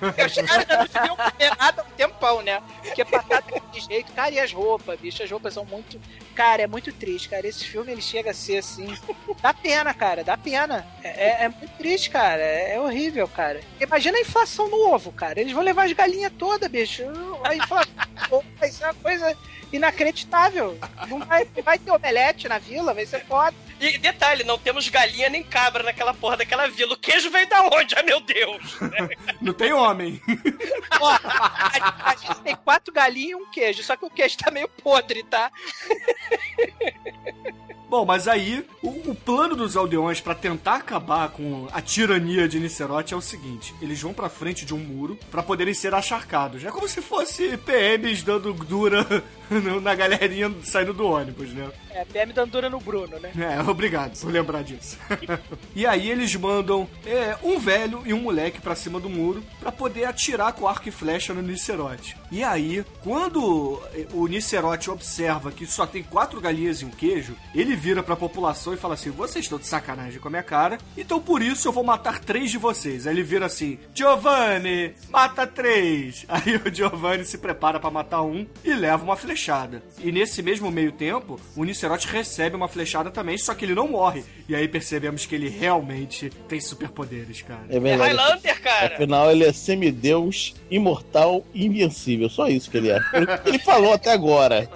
Porque 0.00 0.22
os 0.24 0.34
caras 0.34 0.66
não 0.68 0.86
deviam 0.86 1.16
comer 1.16 1.56
nada 1.58 1.82
um 1.82 1.90
tempão, 1.96 2.42
né? 2.42 2.62
Porque 2.82 3.04
batata 3.04 3.52
daquele 3.52 3.80
jeito, 3.80 4.12
cara, 4.12 4.30
e 4.30 4.38
as 4.38 4.52
roupas, 4.52 4.98
bicho, 4.98 5.22
as 5.22 5.30
roupas 5.30 5.54
são 5.54 5.64
muito... 5.64 6.00
Cara, 6.35 6.62
é 6.62 6.66
muito 6.66 6.92
triste, 6.92 7.29
cara, 7.29 7.47
esse 7.47 7.64
filme, 7.64 7.92
ele 7.92 8.03
chega 8.03 8.33
a 8.33 8.35
ser, 8.35 8.59
assim, 8.59 8.92
dá 9.40 9.55
pena, 9.55 9.94
cara, 9.94 10.25
dá 10.25 10.37
pena. 10.37 10.85
É, 11.03 11.09
é- 11.09 11.44
é 11.44 11.49
muito 11.49 11.68
triste, 11.79 12.11
cara, 12.11 12.42
é, 12.42 12.75
é 12.75 12.81
horrível, 12.81 13.29
cara. 13.29 13.61
Imagina 13.81 14.18
a 14.18 14.20
inflação 14.20 14.68
no 14.68 14.77
ovo, 14.92 15.12
cara, 15.12 15.40
eles 15.40 15.53
vão 15.53 15.62
levar 15.62 15.85
as 15.87 15.92
galinhas 15.92 16.33
todas, 16.37 16.68
bicho. 16.68 17.05
A 17.44 17.55
inflação 17.55 17.92
no 18.31 18.37
ovo 18.38 18.47
vai 18.59 18.68
ser 18.68 18.85
uma 18.85 18.94
coisa 18.94 19.37
inacreditável. 19.73 20.77
Não 21.09 21.20
vai, 21.20 21.44
vai 21.62 21.79
ter 21.79 21.90
omelete 21.90 22.49
na 22.49 22.59
vila, 22.59 22.92
vai 22.94 23.07
ser 23.07 23.25
foda. 23.27 23.55
E 23.80 23.98
detalhe, 23.98 24.44
não 24.44 24.58
temos 24.58 24.88
galinha 24.88 25.28
nem 25.28 25.42
cabra 25.42 25.82
naquela 25.82 26.14
porra 26.14 26.38
daquela 26.38 26.68
vila. 26.68 26.94
O 26.94 26.98
queijo 26.98 27.30
veio 27.30 27.48
da 27.48 27.62
onde? 27.62 27.94
Ai, 27.96 28.02
meu 28.02 28.20
Deus! 28.20 28.76
Não 29.40 29.52
tem 29.52 29.72
homem. 29.72 30.20
Ó, 31.00 31.10
a, 31.10 32.10
a 32.10 32.16
gente 32.16 32.40
tem 32.40 32.56
quatro 32.56 32.92
galinhas 32.92 33.30
e 33.30 33.34
um 33.34 33.50
queijo, 33.50 33.82
só 33.82 33.96
que 33.96 34.04
o 34.04 34.10
queijo 34.10 34.38
tá 34.38 34.50
meio 34.50 34.68
podre, 34.68 35.22
tá? 35.24 35.50
Bom, 37.94 38.04
mas 38.04 38.26
aí 38.26 38.66
o, 38.83 38.88
o 39.12 39.14
plano 39.14 39.54
dos 39.54 39.76
aldeões 39.76 40.20
pra 40.20 40.35
tentar 40.35 40.78
acabar 40.78 41.28
com 41.28 41.68
a 41.72 41.80
tirania 41.80 42.48
de 42.48 42.59
Nicerote 42.59 43.14
é 43.14 43.16
o 43.16 43.20
seguinte: 43.20 43.72
eles 43.80 44.02
vão 44.02 44.12
pra 44.12 44.28
frente 44.28 44.66
de 44.66 44.74
um 44.74 44.78
muro 44.78 45.16
pra 45.30 45.44
poderem 45.44 45.72
ser 45.72 45.94
acharcados. 45.94 46.64
É 46.64 46.72
como 46.72 46.88
se 46.88 47.00
fosse 47.00 47.57
PMs 47.59 48.24
dando 48.24 48.52
dura 48.52 49.07
na 49.80 49.94
galerinha 49.94 50.52
saindo 50.64 50.92
do 50.92 51.07
ônibus, 51.07 51.52
né? 51.52 51.70
É, 51.90 52.04
PM 52.04 52.33
dando 52.33 52.50
dura 52.50 52.68
no 52.68 52.80
Bruno, 52.80 53.20
né? 53.20 53.30
É, 53.38 53.62
obrigado 53.70 54.18
por 54.18 54.33
lembrar 54.33 54.64
disso. 54.64 54.98
e 55.76 55.87
aí 55.87 56.11
eles 56.11 56.35
mandam 56.35 56.88
é, 57.07 57.37
um 57.44 57.61
velho 57.61 58.02
e 58.04 58.12
um 58.12 58.20
moleque 58.20 58.61
pra 58.61 58.74
cima 58.74 58.98
do 58.98 59.09
muro 59.09 59.44
pra 59.61 59.70
poder 59.70 60.07
atirar 60.07 60.52
com 60.52 60.66
arco 60.66 60.88
e 60.88 60.92
flecha 60.92 61.33
no 61.33 61.42
Nicerote. 61.42 62.16
E 62.33 62.42
aí, 62.42 62.85
quando 63.04 63.80
o 64.12 64.26
Nicerote 64.26 64.90
observa 64.90 65.52
que 65.52 65.66
só 65.66 65.87
tem 65.87 66.02
quatro 66.02 66.40
galinhas 66.40 66.83
e 66.83 66.85
um 66.85 66.90
queijo, 66.90 67.37
ele 67.54 67.76
vira 67.85 68.03
pra 68.03 68.16
população 68.16 68.73
e 68.73 68.79
fala 68.79 68.94
assim: 68.94 69.11
vocês 69.11 69.44
estão 69.44 69.59
de 69.59 69.66
sacanagem 69.66 70.18
com 70.18 70.29
a 70.29 70.31
minha 70.31 70.42
cara, 70.42 70.79
então 70.97 71.20
por 71.20 71.42
isso 71.42 71.68
eu 71.68 71.73
vou 71.73 71.85
matar 71.85 72.18
três 72.18 72.51
de 72.51 72.57
vocês. 72.57 73.07
Aí 73.07 73.12
ele 73.12 73.23
vira 73.23 73.44
assim: 73.44 73.79
Giovanni, 73.94 74.94
mata 75.11 75.47
três. 75.47 76.25
Aí 76.35 76.57
o 76.57 76.75
Giovanni 76.75 77.27
se 77.27 77.37
prepara 77.37 77.79
pra 77.79 77.90
matar 77.90 78.23
um 78.23 78.47
e 78.64 78.73
leva 78.73 79.05
uma 79.05 79.16
flechada. 79.16 79.83
E 80.03 80.11
nesse 80.11 80.42
mesmo 80.42 80.70
meio 80.70 80.92
tempo, 80.92 81.38
o 81.55 81.62
Nicerote 81.62 82.09
recebe 82.09 82.57
uma 82.57 82.68
flechada 82.68 83.11
também, 83.11 83.37
só 83.37 83.53
que 83.55 83.66
ele 83.66 83.75
não 83.75 83.87
morre. 83.87 84.25
E 84.49 84.55
aí 84.55 84.66
percebemos 84.66 85.27
que 85.27 85.35
ele 85.35 85.49
realmente 85.49 86.31
tem 86.49 86.61
superpoderes, 86.61 87.42
cara. 87.42 87.64
É 87.68 87.77
É 87.77 87.81
verdade. 87.81 88.14
Highlander, 88.14 88.62
cara. 88.62 88.94
Afinal, 88.94 89.31
ele 89.31 89.44
é 89.44 89.53
semideus, 89.53 90.55
imortal 90.70 91.44
e 91.53 91.66
invencível. 91.66 92.31
Só 92.31 92.49
isso 92.49 92.70
que 92.70 92.79
ele 92.79 92.90
é. 92.90 92.99
Ele, 93.12 93.27
ele 93.44 93.59
falou 93.59 93.92
até 93.92 94.12
agora. 94.12 94.68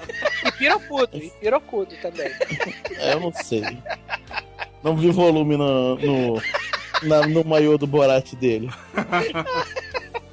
E 0.44 0.52
pirocudo, 0.52 1.16
e 1.16 1.30
pirocudo 1.40 1.94
também. 2.02 2.30
É, 2.98 3.12
eu 3.14 3.20
não 3.20 3.32
sei. 3.32 3.62
Não 4.82 4.96
vi 4.96 5.10
volume 5.10 5.56
no, 5.56 5.96
no, 5.96 6.42
na- 7.02 7.26
no 7.26 7.44
maiô 7.44 7.76
do 7.78 7.86
Borat 7.86 8.34
dele. 8.34 8.70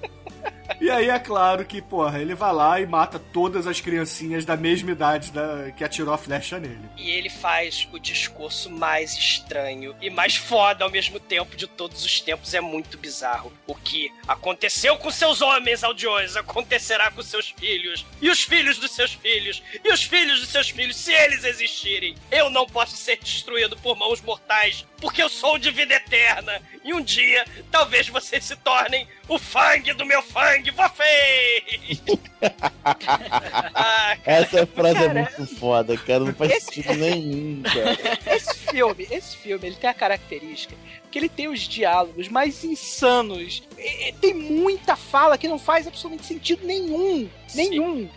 E 0.80 0.90
aí 0.90 1.10
é 1.10 1.20
claro 1.20 1.66
que, 1.66 1.82
porra, 1.82 2.20
ele 2.20 2.36
vai 2.36 2.54
lá 2.54 2.80
e 2.80 2.86
mata 2.86 3.20
todas 3.20 3.68
as 3.68 3.80
criancinhas 3.80 4.46
da 4.46 4.58
mesma 4.58 4.92
idade 4.92 5.32
da, 5.32 5.72
que 5.72 5.84
atirou 5.84 6.14
a 6.14 6.18
flecha 6.18 6.60
nele. 6.60 6.90
E 6.98 7.10
ele 7.10 7.30
faz 7.30 7.88
o 7.92 8.00
discurso 8.00 8.70
mais 8.70 9.14
estranho 9.14 9.96
e 10.02 10.10
mais 10.10 10.36
foda 10.36 10.84
ao 10.84 10.92
mesmo 10.92 11.20
tempo 11.20 11.56
de 11.56 11.68
todos 11.68 12.04
os 12.04 12.22
tempos. 12.22 12.54
É 12.54 12.62
muito 12.62 12.98
bizarro. 12.98 13.52
O 13.68 13.76
que 13.76 14.12
aconteceu 14.28 14.98
com 14.98 15.12
seus 15.12 15.42
homens 15.42 15.84
aldeões 15.84 16.36
acontecerá 16.36 17.12
com 17.12 17.22
seus 17.22 17.50
filhos, 17.50 18.06
e 18.22 18.30
os 18.30 18.42
filhos 18.42 18.78
dos 18.78 18.92
seus 18.92 19.14
filhos, 19.14 19.62
e 19.84 19.92
os 19.92 20.04
filhos 20.04 20.40
dos 20.40 20.50
seus 20.50 20.70
filhos, 20.70 20.98
se 20.98 21.14
eles 21.14 21.44
existirem. 21.44 22.16
Eu 22.32 22.50
não 22.50 22.66
posso 22.66 22.96
ser 22.96 23.18
destruído 23.18 23.78
por 23.78 23.96
mãos 23.96 24.22
mortais, 24.22 24.86
porque 25.06 25.22
eu 25.22 25.30
sou 25.30 25.60
de 25.60 25.70
vida 25.70 25.94
eterna. 25.94 26.60
E 26.84 26.92
um 26.92 27.00
dia, 27.00 27.46
talvez 27.70 28.10
vocês 28.10 28.44
se 28.44 28.56
tornem 28.56 29.08
o 29.28 29.38
fangue 29.38 29.94
do 29.94 30.04
meu 30.04 30.20
fangue, 30.24 30.72
vocês! 30.72 32.02
ah, 33.76 34.18
Essa 34.26 34.66
frase 34.66 34.96
Cara, 34.96 35.20
é 35.20 35.38
muito 35.38 35.56
foda, 35.58 35.96
cara. 35.98 36.20
Não 36.22 36.34
faz 36.34 36.52
esse- 36.52 36.66
sentido 36.74 36.96
nenhum, 36.96 37.62
cara. 37.62 38.36
Esse 38.36 38.56
filme, 38.56 39.08
esse 39.12 39.38
filme, 39.38 39.68
ele 39.68 39.76
tem 39.76 39.90
a 39.90 39.94
característica 39.94 40.76
que 41.12 41.20
ele 41.20 41.30
tem 41.30 41.48
os 41.48 41.62
diálogos 41.62 42.28
mais 42.28 42.64
insanos. 42.64 43.64
E- 43.78 44.10
e 44.10 44.14
Tem 44.14 44.34
muita 44.34 44.96
fala 44.96 45.38
que 45.38 45.48
não 45.48 45.60
faz 45.60 45.86
absolutamente 45.88 46.26
sentido 46.28 46.66
nenhum. 46.66 47.30
Nenhum. 47.54 48.10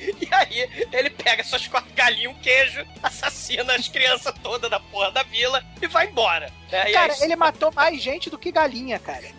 E 0.20 0.28
aí, 0.32 0.86
ele 0.92 1.10
pega 1.10 1.42
suas 1.42 1.66
quatro 1.66 1.92
galinhas, 1.94 2.32
um 2.32 2.38
queijo, 2.40 2.84
assassina 3.02 3.74
as 3.74 3.88
crianças 3.88 4.32
todas 4.42 4.70
da 4.70 4.78
porra 4.78 5.10
da 5.10 5.22
vila 5.24 5.62
e 5.82 5.86
vai 5.86 6.06
embora. 6.06 6.52
né? 6.70 6.92
Cara, 6.92 7.12
aí, 7.12 7.22
ele 7.22 7.34
matou 7.36 7.72
mais 7.72 8.00
gente 8.02 8.30
do 8.30 8.38
que 8.38 8.52
galinha, 8.52 8.98
cara. 8.98 9.24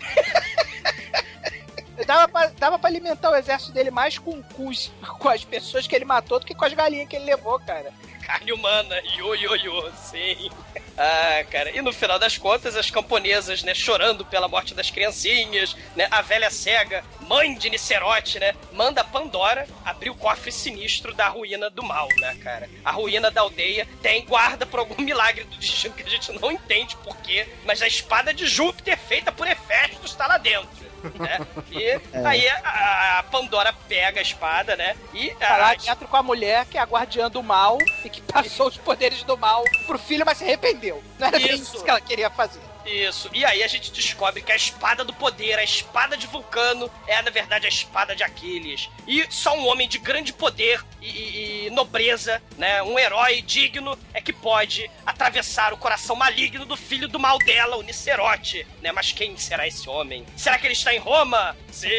Dava 2.05 2.27
pra, 2.29 2.45
dava 2.57 2.79
pra 2.79 2.89
alimentar 2.89 3.29
o 3.29 3.35
exército 3.35 3.73
dele 3.73 3.91
mais 3.91 4.17
com, 4.17 4.41
com, 4.41 4.67
os- 4.69 4.89
com 5.19 5.27
as 5.29 5.43
pessoas 5.43 5.85
que 5.85 5.93
ele 5.93 6.05
matou 6.05 6.39
do 6.39 6.45
que 6.45 6.55
com 6.55 6.63
as 6.63 6.73
galinhas 6.73 7.09
que 7.09 7.15
ele 7.17 7.25
levou, 7.25 7.59
cara. 7.59 7.91
Carne 8.29 8.53
humana, 8.53 9.01
yo, 9.17 9.91
sim. 9.95 10.51
Ah, 10.95 11.43
cara, 11.49 11.75
e 11.75 11.81
no 11.81 11.91
final 11.91 12.19
das 12.19 12.37
contas, 12.37 12.75
as 12.75 12.91
camponesas, 12.91 13.63
né, 13.63 13.73
chorando 13.73 14.23
pela 14.23 14.47
morte 14.47 14.75
das 14.75 14.91
criancinhas, 14.91 15.75
né, 15.95 16.07
a 16.11 16.21
velha 16.21 16.51
cega, 16.51 17.03
mãe 17.21 17.55
de 17.55 17.71
Nicerote, 17.71 18.37
né, 18.37 18.53
manda 18.71 19.03
Pandora 19.03 19.67
abrir 19.83 20.11
o 20.11 20.15
cofre 20.15 20.51
sinistro 20.51 21.11
da 21.15 21.27
ruína 21.27 21.71
do 21.71 21.81
mal, 21.81 22.07
né, 22.17 22.35
cara. 22.43 22.69
A 22.85 22.91
ruína 22.91 23.31
da 23.31 23.41
aldeia 23.41 23.87
tem 23.99 24.23
guarda 24.25 24.63
por 24.63 24.79
algum 24.79 25.01
milagre 25.01 25.45
do 25.45 25.57
destino 25.57 25.95
que 25.95 26.03
a 26.03 26.09
gente 26.09 26.31
não 26.33 26.51
entende 26.51 26.95
porquê, 26.97 27.47
mas 27.65 27.81
a 27.81 27.87
espada 27.87 28.31
de 28.31 28.45
Júpiter 28.45 28.95
feita 28.95 29.31
por 29.31 29.47
Hefesto 29.47 30.05
está 30.05 30.27
lá 30.27 30.37
dentro. 30.37 30.78
Né? 31.19 31.39
E 31.71 31.99
aí 32.25 32.47
a, 32.47 33.19
a 33.19 33.23
Pandora 33.23 33.73
pega 33.87 34.19
a 34.19 34.23
espada, 34.23 34.75
né? 34.75 34.95
E 35.13 35.29
Tá 35.35 35.57
lá 35.57 35.71
a, 35.71 35.75
dentro 35.75 36.07
com 36.07 36.17
a 36.17 36.23
mulher 36.23 36.65
que 36.65 36.77
é 36.77 36.81
a 36.81 36.85
guardiã 36.85 37.29
do 37.29 37.41
mal 37.41 37.77
e 38.03 38.09
que 38.09 38.21
passou 38.31 38.67
os 38.67 38.77
poderes 38.77 39.23
do 39.23 39.37
mal 39.37 39.63
pro 39.85 39.97
filho, 39.97 40.25
mas 40.25 40.37
se 40.37 40.43
arrependeu. 40.43 41.03
Não 41.17 41.27
era 41.27 41.39
Isso. 41.39 41.75
isso 41.75 41.83
que 41.83 41.89
ela 41.89 42.01
queria 42.01 42.29
fazer. 42.29 42.68
Isso. 42.85 43.29
E 43.33 43.45
aí 43.45 43.63
a 43.63 43.67
gente 43.67 43.91
descobre 43.91 44.41
que 44.41 44.51
a 44.51 44.55
espada 44.55 45.03
do 45.03 45.13
poder, 45.13 45.57
a 45.59 45.63
espada 45.63 46.15
de 46.17 46.27
Vulcano, 46.27 46.89
é 47.07 47.21
na 47.21 47.29
verdade 47.29 47.65
a 47.65 47.69
espada 47.69 48.15
de 48.15 48.23
Aquiles. 48.23 48.89
E 49.07 49.25
só 49.29 49.55
um 49.55 49.67
homem 49.67 49.87
de 49.87 49.97
grande 49.97 50.33
poder 50.33 50.83
e, 51.01 51.65
e- 51.65 51.69
nobreza, 51.71 52.41
né? 52.57 52.81
Um 52.83 52.97
herói 52.97 53.41
digno 53.41 53.97
é 54.13 54.21
que 54.21 54.33
pode 54.33 54.89
atravessar 55.05 55.73
o 55.73 55.77
coração 55.77 56.15
maligno 56.15 56.65
do 56.65 56.75
filho 56.75 57.07
do 57.07 57.19
mal 57.19 57.37
dela, 57.39 57.77
o 57.77 57.81
Nicerote, 57.81 58.65
né? 58.81 58.91
Mas 58.91 59.11
quem 59.11 59.37
será 59.37 59.67
esse 59.67 59.87
homem? 59.89 60.25
Será 60.35 60.57
que 60.57 60.65
ele 60.67 60.73
está 60.73 60.93
em 60.93 60.99
Roma? 60.99 61.55
Sim. 61.71 61.89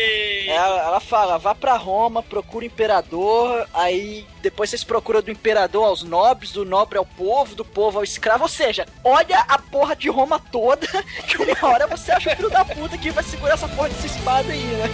Ela, 0.49 0.83
ela 0.83 1.01
fala, 1.01 1.39
vá 1.39 1.55
pra 1.55 1.77
Roma, 1.77 2.23
procura 2.23 2.65
o 2.65 2.67
imperador, 2.67 3.69
aí 3.73 4.27
depois 4.43 4.71
vocês 4.71 4.83
procuram 4.85 5.23
do 5.23 5.31
imperador 5.31 5.85
aos 5.85 6.03
nobres, 6.03 6.53
do 6.53 6.65
nobre 6.65 6.99
ao 6.99 7.05
povo, 7.05 7.55
do 7.55 7.65
povo 7.65 7.99
ao 7.99 8.05
escravo, 8.05 8.45
ou 8.45 8.49
seja, 8.49 8.87
olha 9.05 9.39
a 9.41 9.59
porra 9.59 9.95
de 9.95 10.09
Roma 10.09 10.39
toda, 10.39 10.87
que 11.29 11.37
uma 11.37 11.57
hora 11.63 11.87
você 11.87 12.13
acha 12.13 12.33
o 12.33 12.37
filho 12.37 12.51
da 12.51 12.65
puta 12.65 12.97
que 12.99 13.11
vai 13.11 13.25
segurar 13.25 13.55
essa 13.55 13.69
porra 13.69 13.89
dessa 13.89 14.07
espada 14.07 14.53
aí, 14.53 14.65
né? 14.65 14.89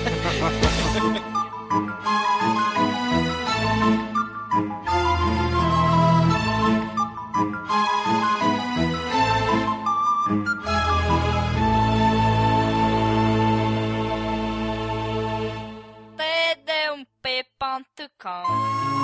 td1p.com 17.23 18.96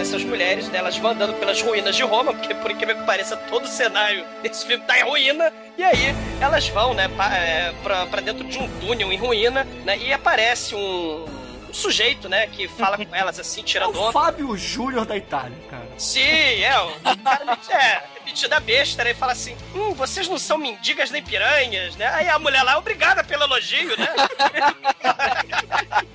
essas 0.00 0.22
mulheres, 0.24 0.68
né, 0.68 0.78
elas 0.78 0.96
vão 0.98 1.10
andando 1.10 1.34
pelas 1.34 1.60
ruínas 1.60 1.94
de 1.96 2.02
Roma, 2.02 2.32
porque 2.32 2.54
por 2.54 2.70
incrível 2.70 2.96
que 2.96 3.04
pareça, 3.06 3.36
todo 3.36 3.64
o 3.64 3.68
cenário 3.68 4.24
desse 4.42 4.66
filme 4.66 4.82
tá 4.86 4.98
em 4.98 5.02
ruína, 5.02 5.52
e 5.76 5.82
aí 5.84 6.14
elas 6.40 6.68
vão, 6.68 6.94
né, 6.94 7.08
pa- 7.08 7.34
é, 7.36 7.72
pra, 7.82 8.06
pra 8.06 8.20
dentro 8.20 8.44
de 8.44 8.58
um 8.58 8.68
túnel 8.80 9.12
em 9.12 9.16
ruína, 9.16 9.66
né, 9.84 9.98
e 9.98 10.12
aparece 10.12 10.74
um, 10.74 11.24
um 11.68 11.74
sujeito, 11.74 12.28
né, 12.28 12.46
que 12.46 12.68
fala 12.68 12.96
com 12.96 13.14
elas 13.14 13.38
assim, 13.38 13.60
É 13.60 13.64
tirando 13.64 13.96
o 13.96 14.00
onda. 14.00 14.12
Fábio 14.12 14.56
Júnior 14.56 15.04
da 15.04 15.16
Itália, 15.16 15.56
cara. 15.70 15.86
Sim, 15.96 16.20
é, 16.20 16.80
o 16.80 16.92
cara 17.22 17.58
é, 17.70 18.02
metido 18.24 18.52
a 18.52 18.60
besta, 18.60 19.04
né, 19.04 19.10
e 19.10 19.14
fala 19.14 19.32
assim, 19.32 19.56
hum, 19.74 19.92
vocês 19.94 20.28
não 20.28 20.38
são 20.38 20.58
mendigas 20.58 21.10
nem 21.10 21.22
piranhas, 21.22 21.96
né, 21.96 22.06
aí 22.08 22.28
a 22.28 22.38
mulher 22.38 22.62
lá, 22.62 22.78
obrigada 22.78 23.22
pelo 23.24 23.44
elogio, 23.44 23.96
né, 23.98 24.08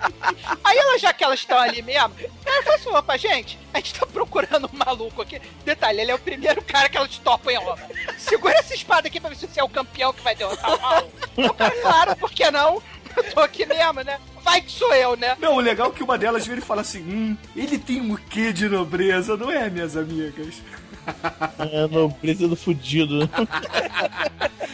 Aí 0.64 0.78
ela, 0.78 0.98
já 0.98 1.14
que 1.14 1.24
elas 1.24 1.40
estão 1.40 1.60
ali 1.60 1.82
mesmo, 1.82 2.14
ela 2.46 2.64
fala 2.64 2.76
assim, 2.76 2.90
opa, 2.90 3.18
gente, 3.18 3.60
a 3.74 3.78
gente 3.78 3.94
tá 3.94 4.06
procurando 4.06 4.70
um 4.72 4.78
maluco 4.78 5.22
aqui. 5.22 5.42
Detalhe, 5.66 6.02
ele 6.02 6.12
é 6.12 6.16
o 6.16 6.20
primeiro 6.20 6.62
cara 6.64 6.90
que 6.90 6.98
elas 6.98 7.18
topam 7.18 7.52
em 7.52 7.58
obra. 7.58 7.88
Segura 8.18 8.58
essa 8.58 8.74
espada 8.74 9.08
aqui 9.08 9.20
pra 9.20 9.30
ver 9.30 9.36
se 9.36 9.48
você 9.48 9.60
é 9.60 9.64
o 9.64 9.70
campeão 9.70 10.14
que 10.14 10.22
vai 10.22 10.36
derrotar 10.36 10.74
o 10.74 10.82
mal. 10.82 11.10
O 11.38 11.54
cara, 11.54 11.82
claro, 11.82 12.16
por 12.16 12.32
que 12.32 12.50
não? 12.52 12.82
Eu 13.18 13.24
tô 13.34 13.40
aqui 13.40 13.66
mesmo, 13.66 14.02
né? 14.04 14.20
Vai 14.44 14.62
que 14.62 14.72
sou 14.72 14.94
eu, 14.94 15.16
né? 15.16 15.38
Não, 15.40 15.56
o 15.56 15.60
legal 15.60 15.90
é 15.90 15.92
que 15.92 16.04
uma 16.04 16.18
delas 16.18 16.46
vira 16.46 16.60
e 16.60 16.64
fala 16.64 16.82
assim: 16.82 17.00
hum, 17.02 17.38
ele 17.56 17.78
tem 17.78 18.02
um 18.02 18.16
quê 18.16 18.52
de 18.52 18.68
nobreza, 18.68 19.38
não 19.38 19.50
é, 19.52 19.70
minhas 19.70 19.96
amigas? 19.98 20.56
É, 21.60 21.86
nobreza 21.88 22.48
do 22.48 22.56
fudido. 22.56 23.30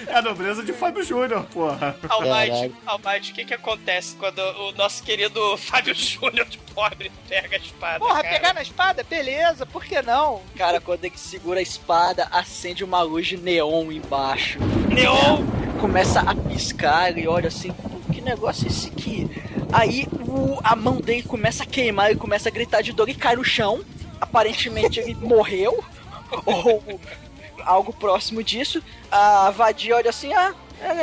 É 0.07 0.15
a 0.15 0.21
nobreza 0.21 0.63
de 0.63 0.71
Fábio 0.73 1.03
Júnior, 1.03 1.43
porra. 1.45 1.95
Almighty. 2.07 2.71
Almighty, 2.85 3.31
o 3.31 3.33
que 3.35 3.45
que 3.45 3.53
acontece 3.55 4.15
quando 4.15 4.37
o 4.39 4.71
nosso 4.73 5.01
querido 5.01 5.39
Fábio 5.57 5.95
Júnior 5.95 6.45
de 6.45 6.59
pobre 6.59 7.11
pega 7.27 7.55
a 7.55 7.59
espada, 7.59 7.99
Porra, 7.99 8.21
cara? 8.21 8.29
pegar 8.35 8.53
na 8.53 8.61
espada, 8.61 9.03
beleza, 9.03 9.65
por 9.65 9.83
que 9.83 10.01
não? 10.03 10.41
Cara, 10.55 10.79
quando 10.79 11.03
ele 11.03 11.17
segura 11.17 11.59
a 11.59 11.63
espada, 11.63 12.27
acende 12.31 12.83
uma 12.83 13.01
luz 13.01 13.25
de 13.27 13.37
neon 13.37 13.91
embaixo. 13.91 14.59
Neon! 14.93 15.43
Começa 15.81 16.19
a 16.21 16.35
piscar, 16.35 17.09
ele 17.09 17.27
olha 17.27 17.47
assim, 17.47 17.71
"Pô, 17.71 17.89
que 18.19 18.25
negócio 18.25 18.65
é 18.65 18.69
esse 18.69 18.89
aqui? 18.89 19.29
Aí 19.71 20.07
o- 20.27 20.59
a 20.63 20.75
mão 20.75 20.97
dele 20.97 21.23
começa 21.23 21.63
a 21.63 21.65
queimar, 21.65 22.09
ele 22.09 22.19
começa 22.19 22.49
a 22.49 22.51
gritar 22.51 22.81
de 22.81 22.91
dor 22.91 23.07
e 23.07 23.15
cai 23.15 23.35
no 23.35 23.43
chão. 23.43 23.81
Aparentemente 24.19 24.99
ele 24.99 25.15
morreu, 25.21 25.83
ou 26.45 26.99
algo 27.63 27.93
próximo 27.93 28.43
disso. 28.43 28.83
A 29.09 29.49
vadia 29.51 29.95
olha 29.95 30.09
assim, 30.09 30.33
ah, 30.33 30.53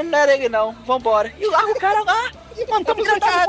não 0.05 0.19
era 0.19 0.35
ele 0.35 0.49
não, 0.49 0.73
vambora. 0.85 1.33
E 1.41 1.47
larga 1.47 1.73
o 1.73 1.77
cara 1.81 2.03
lá 2.05 2.33
e 2.59 2.67
mandamos 2.67 3.07
o 3.09 3.21
cara. 3.21 3.47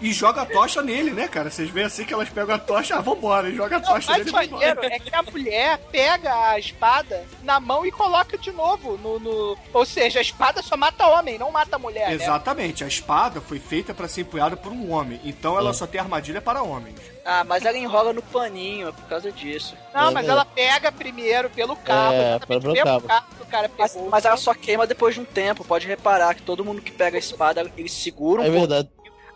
E 0.00 0.12
joga 0.12 0.42
a 0.42 0.46
tocha 0.46 0.82
nele, 0.82 1.10
né, 1.10 1.28
cara? 1.28 1.50
Vocês 1.50 1.68
veem 1.70 1.86
assim 1.86 2.04
que 2.04 2.12
elas 2.14 2.28
pegam 2.28 2.54
a 2.54 2.58
tocha, 2.58 2.96
ah, 2.96 3.00
vambora, 3.00 3.48
e 3.48 3.54
joga 3.56 3.76
a 3.76 3.80
Não, 3.80 3.86
tocha 3.94 4.12
mais 4.12 4.24
nele 4.24 4.30
e 4.30 4.32
vambora. 4.48 4.74
maneiro 4.74 4.94
é 4.94 4.98
que 4.98 5.14
a 5.14 5.22
mulher 5.22 5.78
pega 5.90 6.50
a 6.50 6.58
espada 6.58 7.24
na 7.42 7.58
mão 7.60 7.84
e 7.86 7.90
coloca 7.92 8.36
de 8.38 8.52
novo 8.52 8.96
no, 8.98 9.18
no- 9.18 9.56
Ou 9.72 9.84
seja, 9.86 10.18
a 10.18 10.22
espada 10.22 10.62
só 10.62 10.76
mata 10.76 11.06
homem, 11.06 11.38
não 11.38 11.50
mata 11.50 11.78
mulher, 11.78 12.08
né? 12.08 12.14
Exatamente, 12.14 12.84
a 12.84 12.86
espada 12.88 13.40
foi 13.40 13.58
feita 13.58 13.92
pra 13.94 14.08
ser 14.08 14.22
empunhada 14.22 14.56
por 14.56 14.72
um 14.72 14.92
homem, 14.92 15.20
então 15.24 15.56
ela 15.58 15.72
só 15.72 15.86
tem 15.86 16.00
armadilha 16.00 16.40
para 16.40 16.62
homens. 16.62 16.96
Ah, 17.26 17.42
mas 17.42 17.64
ela 17.64 17.78
enrola 17.78 18.12
no 18.12 18.20
paninho, 18.20 18.88
é 18.88 18.92
por 18.92 19.04
causa 19.04 19.32
disso. 19.32 19.74
Não, 19.94 20.08
É, 20.08 20.12
mas 20.12 20.26
é. 20.28 20.30
ela 20.30 20.44
pega 20.44 20.92
primeiro 20.92 21.48
pelo 21.48 21.74
cabo, 21.74 22.12
É, 22.14 22.38
pelo 22.40 22.72
o 22.72 22.84
cabo. 22.84 23.08
que 23.08 23.42
o 23.42 23.46
cara 23.46 23.70
Mas, 23.78 23.96
mas 24.10 24.24
ela 24.26 24.36
só 24.36 24.52
queima 24.52 24.86
depois 24.86 25.14
de 25.14 25.22
um 25.22 25.24
tempo. 25.24 25.64
Pode 25.64 25.86
reparar 25.86 26.34
que 26.34 26.42
todo 26.42 26.62
mundo 26.62 26.82
que 26.82 26.92
pega 26.92 27.16
a 27.16 27.18
espada, 27.18 27.64
eles 27.78 27.92
seguram. 27.94 28.43
É 28.46 28.48
um 28.50 28.52
verdade. 28.52 28.88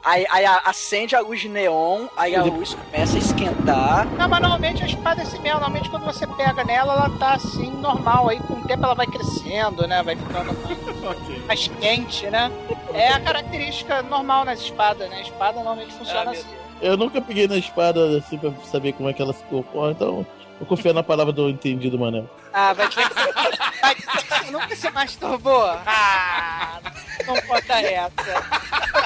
Aí, 0.04 0.24
aí 0.30 0.46
acende 0.64 1.16
a 1.16 1.20
luz 1.20 1.40
de 1.40 1.48
neon, 1.48 2.06
aí 2.16 2.34
a 2.34 2.42
luz 2.44 2.72
começa 2.74 3.16
a 3.16 3.18
esquentar. 3.18 4.06
Não, 4.16 4.28
mas 4.28 4.40
normalmente 4.40 4.82
a 4.82 4.86
espada 4.86 5.20
é 5.20 5.24
assim 5.24 5.38
mesmo. 5.40 5.58
Normalmente 5.58 5.90
quando 5.90 6.04
você 6.04 6.26
pega 6.26 6.62
nela, 6.64 6.92
ela 6.94 7.10
tá 7.18 7.34
assim, 7.34 7.70
normal. 7.72 8.28
Aí 8.28 8.38
com 8.38 8.54
o 8.54 8.62
tempo 8.62 8.84
ela 8.84 8.94
vai 8.94 9.06
crescendo, 9.06 9.86
né? 9.88 10.02
Vai 10.02 10.14
ficando 10.14 10.50
ok. 11.10 11.42
mais 11.46 11.68
quente, 11.80 12.26
né? 12.30 12.50
É 12.94 13.08
a 13.08 13.20
característica 13.20 14.00
normal 14.02 14.44
nas 14.44 14.60
espadas, 14.60 15.10
né? 15.10 15.16
A 15.16 15.22
espada 15.22 15.56
normalmente 15.56 15.92
funciona 15.92 16.30
Ah, 16.30 16.32
assim. 16.32 16.46
Eu 16.80 16.96
nunca 16.96 17.20
peguei 17.20 17.48
na 17.48 17.56
espada 17.56 18.18
assim 18.18 18.38
pra 18.38 18.52
saber 18.70 18.92
como 18.92 19.08
é 19.08 19.12
que 19.12 19.20
ela 19.20 19.32
se 19.32 19.42
comporta, 19.44 20.04
então 20.04 20.24
eu 20.60 20.66
confio 20.66 20.92
na 20.92 21.02
palavra 21.02 21.32
do 21.32 21.48
entendido, 21.48 21.98
Manel. 21.98 22.28
Ah, 22.52 22.72
vai 22.72 22.88
dizer 22.88 23.08
que 23.08 23.14
você, 23.14 23.32
vai 23.80 23.94
dizer 23.94 24.10
que 24.10 24.28
você 24.28 24.50
nunca 24.50 24.76
se 24.76 24.90
masturbou? 24.90 25.64
Ah, 25.86 26.80
não 27.26 27.40
conta 27.42 27.80
essa. 27.80 28.12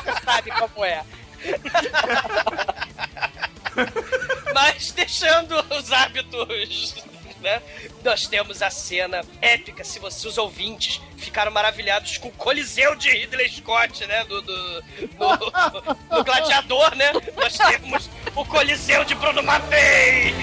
Você 0.02 0.24
sabe 0.24 0.50
como 0.52 0.84
é. 0.84 1.02
Mas 4.54 4.92
deixando 4.92 5.54
os 5.76 5.92
hábitos, 5.92 6.94
né? 7.42 7.60
Nós 8.04 8.26
temos 8.26 8.62
a 8.62 8.70
cena 8.70 9.22
épica, 9.40 9.84
se 9.84 9.98
você, 9.98 10.26
os 10.26 10.38
ouvintes 10.38 11.00
ficaram 11.16 11.50
maravilhados 11.52 12.16
com 12.18 12.28
o 12.28 12.32
Coliseu 12.32 12.94
de 12.96 13.10
Ridley 13.10 13.48
Scott, 13.50 14.06
né? 14.06 14.24
Do, 14.24 14.40
do, 14.42 14.82
do- 14.82 16.16
do 16.16 16.24
Gladiador, 16.24 16.94
né? 16.96 17.12
Nós 17.36 17.58
temos 17.58 18.08
o 18.34 18.44
Coliseu 18.44 19.04
de 19.04 19.14
Bruno 19.14 19.42
Mattei! 19.42 20.34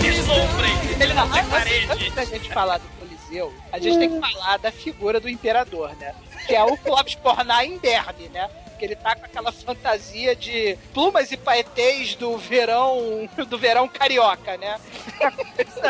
Deslumbrem! 0.00 0.72
Ele 1.00 1.14
tem 1.32 1.44
parede! 1.46 1.86
Antes 1.92 2.14
da 2.14 2.24
gente 2.24 2.48
falar 2.52 2.78
do 2.78 2.88
Coliseu, 3.36 3.52
a 3.72 3.78
gente 3.78 3.98
tem 3.98 4.08
que 4.08 4.20
falar 4.20 4.56
da 4.58 4.72
figura 4.72 5.20
do 5.20 5.28
imperador, 5.28 5.94
né? 5.96 6.14
Que 6.46 6.54
é 6.54 6.64
o 6.64 6.76
Clóvis 6.76 7.14
Pornar 7.16 7.64
em 7.64 7.78
Derby, 7.78 8.28
né? 8.28 8.48
Que 8.78 8.84
ele 8.84 8.96
tá 8.96 9.16
com 9.16 9.24
aquela 9.24 9.50
fantasia 9.52 10.34
de 10.36 10.76
plumas 10.92 11.30
e 11.32 11.36
paetês 11.36 12.14
do 12.14 12.36
verão 12.38 13.28
do 13.48 13.58
verão 13.58 13.88
carioca, 13.88 14.56
né? 14.56 14.78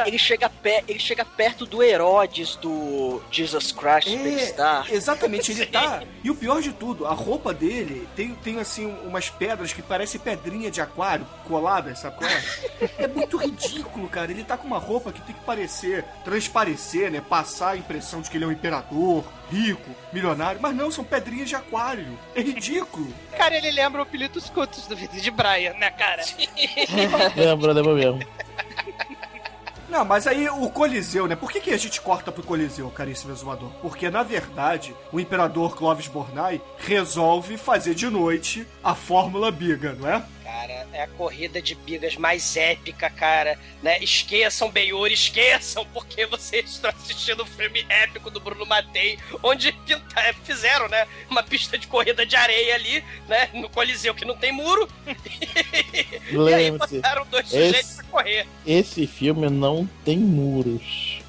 Ele 0.07 0.18
chega, 0.18 0.49
pe- 0.49 0.84
ele 0.87 0.99
chega 0.99 1.24
perto 1.24 1.64
do 1.64 1.82
Herodes 1.82 2.57
do 2.57 3.22
Jesus 3.30 3.72
Christ 3.72 4.09
Superstar. 4.09 4.87
É, 4.91 4.95
exatamente, 4.95 5.53
ele 5.53 5.66
tá. 5.66 6.03
E 6.22 6.30
o 6.30 6.34
pior 6.34 6.61
de 6.61 6.72
tudo, 6.72 7.07
a 7.07 7.12
roupa 7.12 7.55
dele 7.55 8.07
tem, 8.16 8.34
tem 8.34 8.59
assim 8.59 8.87
umas 9.05 9.30
pedras 9.30 9.72
que 9.72 9.80
parecem 9.80 10.20
pedrinha 10.20 10.70
de 10.70 10.80
aquário 10.80 11.26
coladas, 11.47 12.05
é? 12.05 12.11
É 13.05 13.07
muito 13.09 13.37
ridículo, 13.37 14.09
cara. 14.09 14.30
Ele 14.30 14.43
tá 14.45 14.57
com 14.57 14.66
uma 14.66 14.78
roupa 14.78 15.12
que 15.12 15.20
tem 15.22 15.34
que 15.34 15.41
parecer, 15.43 16.05
transparecer, 16.24 17.11
né? 17.11 17.20
Passar 17.26 17.70
a 17.70 17.76
impressão 17.76 18.20
de 18.20 18.28
que 18.30 18.37
ele 18.37 18.45
é 18.45 18.49
um 18.49 18.53
imperador, 18.53 19.24
rico, 19.51 19.90
milionário. 20.12 20.61
Mas 20.61 20.74
não, 20.74 20.90
são 20.90 21.05
pedrinhas 21.05 21.49
de 21.49 21.57
aquário. 21.57 22.18
É 22.34 22.40
ridículo. 22.40 23.12
Cara, 23.36 23.57
ele 23.57 23.70
lembra 23.70 24.03
o 24.03 24.07
Pilitos 24.07 24.51
Cutos 24.51 24.86
do 24.86 24.97
vídeo 24.97 25.20
de 25.20 25.30
Brian, 25.30 25.74
né, 25.74 25.90
cara? 25.90 26.22
Lembra, 27.36 27.72
lembra 27.72 27.94
mesmo. 27.94 28.20
Não, 29.97 30.05
mas 30.05 30.26
aí 30.26 30.47
o 30.51 30.68
Coliseu, 30.68 31.26
né? 31.26 31.34
Por 31.34 31.51
que, 31.51 31.59
que 31.59 31.70
a 31.70 31.76
gente 31.78 32.03
corta 32.03 32.30
pro 32.30 32.42
Coliseu, 32.42 32.90
caríssimo 32.90 33.32
exumador? 33.32 33.70
Porque, 33.80 34.11
na 34.11 34.22
verdade, 34.22 34.94
o 35.11 35.18
imperador 35.18 35.74
Clovis 35.74 36.07
Bornai 36.07 36.61
resolve 36.76 37.57
fazer 37.57 37.94
de 37.94 38.07
noite 38.11 38.66
a 38.84 38.94
Fórmula 38.94 39.51
Biga, 39.51 39.94
não 39.94 40.07
é? 40.07 40.22
Cara, 40.44 40.86
é 40.92 41.03
a 41.03 41.09
corrida 41.09 41.61
de 41.62 41.74
bigas 41.74 42.14
mais 42.16 42.57
épica, 42.57 43.09
cara. 43.11 43.59
Né? 43.82 43.99
Esqueçam, 44.03 44.70
Benhur, 44.70 45.07
esqueçam, 45.11 45.84
porque 45.92 46.24
vocês 46.26 46.70
estão 46.72 46.90
assistindo 46.90 47.42
o 47.42 47.47
filme 47.47 47.84
épico 47.88 48.30
do 48.30 48.38
Bruno 48.38 48.64
Matei, 48.66 49.18
onde 49.42 49.72
pinta- 49.72 50.20
é, 50.20 50.32
fizeram, 50.32 50.88
né? 50.88 51.07
Uma 51.30 51.42
pista 51.42 51.76
de 51.78 51.86
corrida 51.86 52.24
de 52.26 52.36
areia 52.36 52.74
ali, 52.74 53.03
né? 53.28 53.49
No 53.55 53.68
Coliseu 53.70 54.14
que 54.14 54.24
não 54.26 54.36
tem 54.36 54.53
muro. 54.53 54.88
e 55.07 56.55
aí 56.55 56.70
Lembre-se, 56.70 56.97
botaram 56.97 57.26
dois 57.30 57.49
sujeitos 57.49 57.80
esse- 57.80 57.97
pra 57.97 58.05
correr. 58.05 58.47
esse 58.66 59.07
filme 59.07 59.49
não 59.51 59.86
tem 60.05 60.18
muros. 60.18 61.20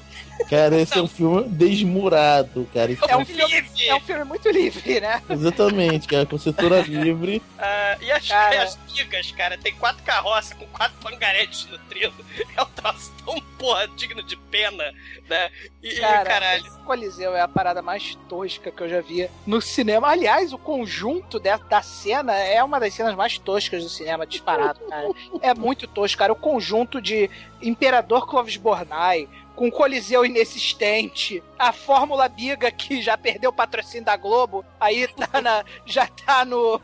Cara, 0.48 0.80
esse 0.80 0.96
é 0.96 1.02
um 1.02 1.08
filme 1.08 1.48
desmurado, 1.48 2.68
cara. 2.72 2.92
Esse 2.92 3.10
É 3.10 3.16
um, 3.16 3.24
filme, 3.24 3.64
é 3.86 3.94
um 3.94 4.00
filme 4.00 4.24
muito 4.24 4.48
livre, 4.48 5.00
né? 5.00 5.20
Exatamente, 5.28 6.06
cara, 6.06 6.24
com 6.26 6.38
censura 6.38 6.80
livre. 6.82 7.42
Ah, 7.58 7.98
e 8.00 8.10
as, 8.10 8.28
Cara. 8.28 8.62
as 8.62 8.76
bigas, 8.76 9.32
cara, 9.32 9.58
tem 9.58 9.74
quatro 9.74 10.02
carroças 10.04 10.52
com 10.54 10.66
quatro 10.66 10.96
pangaretes 11.00 11.66
no 11.70 11.78
trilho. 11.80 12.12
É 12.56 12.62
um 12.62 12.66
troço 12.66 13.12
tão, 13.24 13.42
porra, 13.58 13.88
digno 13.88 14.22
de 14.22 14.36
pena, 14.36 14.84
né? 15.28 15.50
E, 15.82 15.94
Cara, 16.00 16.24
caralho. 16.24 16.66
esse 16.66 16.78
Coliseu 16.80 17.34
é 17.36 17.40
a 17.40 17.48
parada 17.48 17.82
mais 17.82 18.14
tosca 18.28 18.70
que 18.70 18.82
eu 18.82 18.88
já 18.88 19.00
vi 19.00 19.28
no 19.46 19.60
cinema. 19.60 20.08
Aliás, 20.08 20.52
o 20.52 20.58
conjunto 20.58 21.38
da, 21.38 21.56
da 21.56 21.82
cena 21.82 22.34
é 22.34 22.62
uma 22.62 22.78
das 22.80 22.94
cenas 22.94 23.14
mais 23.14 23.36
toscas 23.38 23.82
do 23.82 23.88
cinema, 23.88 24.26
disparado, 24.26 24.80
cara. 24.88 25.08
É 25.42 25.52
muito 25.54 25.86
tosco, 25.86 26.18
cara. 26.18 26.32
O 26.32 26.36
conjunto 26.36 27.00
de 27.00 27.28
Imperador 27.60 28.26
Clovis 28.26 28.56
Bornai, 28.56 29.28
com 29.54 29.70
Coliseu 29.70 30.24
inexistente, 30.24 31.42
a 31.58 31.72
Fórmula 31.72 32.28
Biga 32.28 32.70
que 32.70 33.02
já 33.02 33.18
perdeu 33.18 33.50
o 33.50 33.52
patrocínio 33.52 34.04
da 34.04 34.16
Globo, 34.16 34.64
aí 34.78 35.08
tá 35.08 35.40
na- 35.40 35.64
já 35.84 36.06
tá 36.06 36.44
no, 36.44 36.80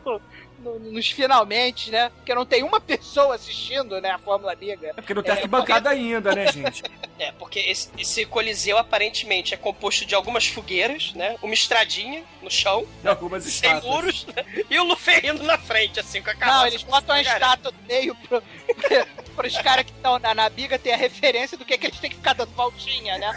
no- 0.65 0.79
nos 0.91 1.09
finalmente, 1.11 1.91
né? 1.91 2.09
Porque 2.15 2.33
não 2.33 2.45
tem 2.45 2.63
uma 2.63 2.79
pessoa 2.81 3.35
assistindo, 3.35 4.01
né, 4.01 4.09
a 4.09 4.17
Fórmula 4.17 4.55
Biga. 4.55 4.87
É 4.89 4.93
porque 4.93 5.13
não 5.13 5.21
tem 5.21 5.31
É, 5.31 5.35
arquibancada 5.35 5.89
ainda, 5.89 6.33
né, 6.33 6.51
gente? 6.51 6.83
É, 7.17 7.31
porque 7.31 7.59
esse, 7.59 7.89
esse 7.97 8.25
coliseu 8.25 8.77
aparentemente 8.77 9.53
é 9.53 9.57
composto 9.57 10.05
de 10.05 10.13
algumas 10.13 10.47
fogueiras, 10.47 11.13
né? 11.13 11.37
Uma 11.41 11.53
estradinha 11.53 12.21
no 12.41 12.51
chão, 12.51 12.85
Tem 13.01 13.09
algumas 13.09 13.41
sem 13.43 13.51
estátuas. 13.71 13.83
muros, 13.85 14.25
né? 14.25 14.45
e 14.69 14.77
o 14.77 14.83
Luferrino 14.83 15.41
na 15.43 15.57
frente, 15.57 15.97
assim, 15.97 16.21
com 16.21 16.29
a 16.29 16.35
carroça. 16.35 16.59
Não, 16.59 16.67
eles 16.67 16.83
botam 16.83 17.15
a 17.15 17.21
estátua 17.21 17.71
no 17.71 17.87
meio 17.87 18.13
pro, 18.15 18.43
pros 19.33 19.57
caras 19.59 19.85
que 19.85 19.93
estão 19.93 20.19
na, 20.19 20.33
na 20.33 20.49
biga 20.49 20.77
ter 20.77 20.91
a 20.91 20.97
referência 20.97 21.57
do 21.57 21.63
que, 21.63 21.77
que 21.77 21.87
eles 21.87 21.97
têm 22.01 22.09
que 22.09 22.17
ficar 22.17 22.33
dando 22.33 22.51
voltinha, 22.51 23.17
né? 23.17 23.31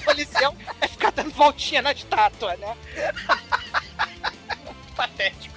O 0.00 0.04
coliseu 0.04 0.52
é 0.80 0.88
ficar 0.88 1.12
dando 1.12 1.30
voltinha 1.30 1.80
na 1.80 1.92
estátua, 1.92 2.56
né? 2.56 2.76
Patético. 4.96 5.54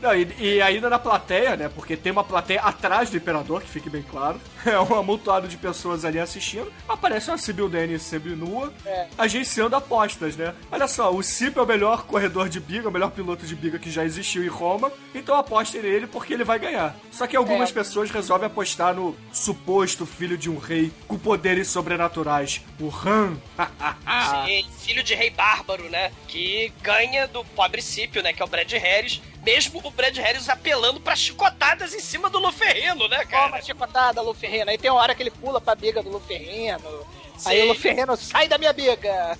Não, 0.00 0.14
e, 0.14 0.28
e 0.38 0.62
ainda 0.62 0.88
na 0.88 0.98
plateia, 0.98 1.56
né? 1.56 1.68
Porque 1.68 1.96
tem 1.96 2.12
uma 2.12 2.22
plateia 2.22 2.60
atrás 2.60 3.10
do 3.10 3.16
imperador, 3.16 3.62
que 3.62 3.68
fique 3.68 3.90
bem 3.90 4.02
claro. 4.02 4.40
É 4.66 4.78
um 4.80 4.94
amontoado 4.98 5.46
de 5.48 5.56
pessoas 5.56 6.04
ali 6.04 6.18
assistindo. 6.18 6.72
Aparece 6.88 7.30
uma 7.30 7.38
Sibyl 7.38 7.68
Dennis 7.68 8.02
semi-nua, 8.02 8.72
É. 8.84 9.06
agenciando 9.16 9.76
apostas, 9.76 10.36
né? 10.36 10.54
Olha 10.70 10.88
só, 10.88 11.12
o 11.12 11.22
Cip 11.22 11.56
é 11.58 11.62
o 11.62 11.66
melhor 11.66 12.04
corredor 12.04 12.48
de 12.48 12.58
biga, 12.60 12.88
o 12.88 12.92
melhor 12.92 13.10
piloto 13.10 13.46
de 13.46 13.54
biga 13.54 13.78
que 13.78 13.90
já 13.90 14.04
existiu 14.04 14.44
em 14.44 14.48
Roma. 14.48 14.90
Então 15.14 15.34
apostem 15.36 15.82
nele 15.82 16.06
porque 16.06 16.34
ele 16.34 16.44
vai 16.44 16.58
ganhar. 16.58 16.96
Só 17.10 17.26
que 17.26 17.36
algumas 17.36 17.70
É. 17.70 17.72
pessoas 17.72 18.10
resolvem 18.10 18.46
apostar 18.46 18.94
no 18.94 19.16
suposto 19.32 20.04
filho 20.06 20.36
de 20.36 20.50
um 20.50 20.58
rei 20.58 20.92
com 21.06 21.18
poderes 21.18 21.68
sobrenaturais, 21.68 22.60
o 22.80 22.88
Han. 22.88 23.36
Sim, 24.46 24.66
filho 24.80 25.02
de 25.02 25.14
rei 25.14 25.30
bárbaro, 25.30 25.88
né? 25.88 26.10
Que 26.26 26.72
ganha 26.82 27.26
do 27.28 27.44
pobre 27.44 27.80
Cípio, 27.82 28.22
né? 28.22 28.32
Que 28.32 28.42
é 28.42 28.44
o 28.44 28.48
Brad 28.48 28.70
Harris. 28.72 29.20
Mesmo 29.44 29.80
o 29.82 29.90
Brad 29.90 30.14
Harris 30.18 30.48
apelando 30.48 31.00
pra 31.00 31.14
chicotadas 31.16 31.94
em 31.94 32.00
cima 32.00 32.28
do 32.28 32.38
Luferrino, 32.38 33.08
né, 33.08 33.18
Toma, 33.24 33.50
cara? 33.50 33.62
chicotada, 33.62 34.20
Luferrino. 34.58 34.70
Aí 34.70 34.78
tem 34.78 34.90
uma 34.90 35.00
hora 35.00 35.14
que 35.14 35.22
ele 35.22 35.30
pula 35.30 35.60
pra 35.60 35.74
biga 35.74 36.02
do 36.02 36.10
Luferrino. 36.10 37.06
Aí 37.44 37.60
Sim. 37.60 37.64
o 37.64 37.68
Luferrino 37.68 38.16
sai 38.16 38.48
da 38.48 38.58
minha 38.58 38.72
biga. 38.72 39.38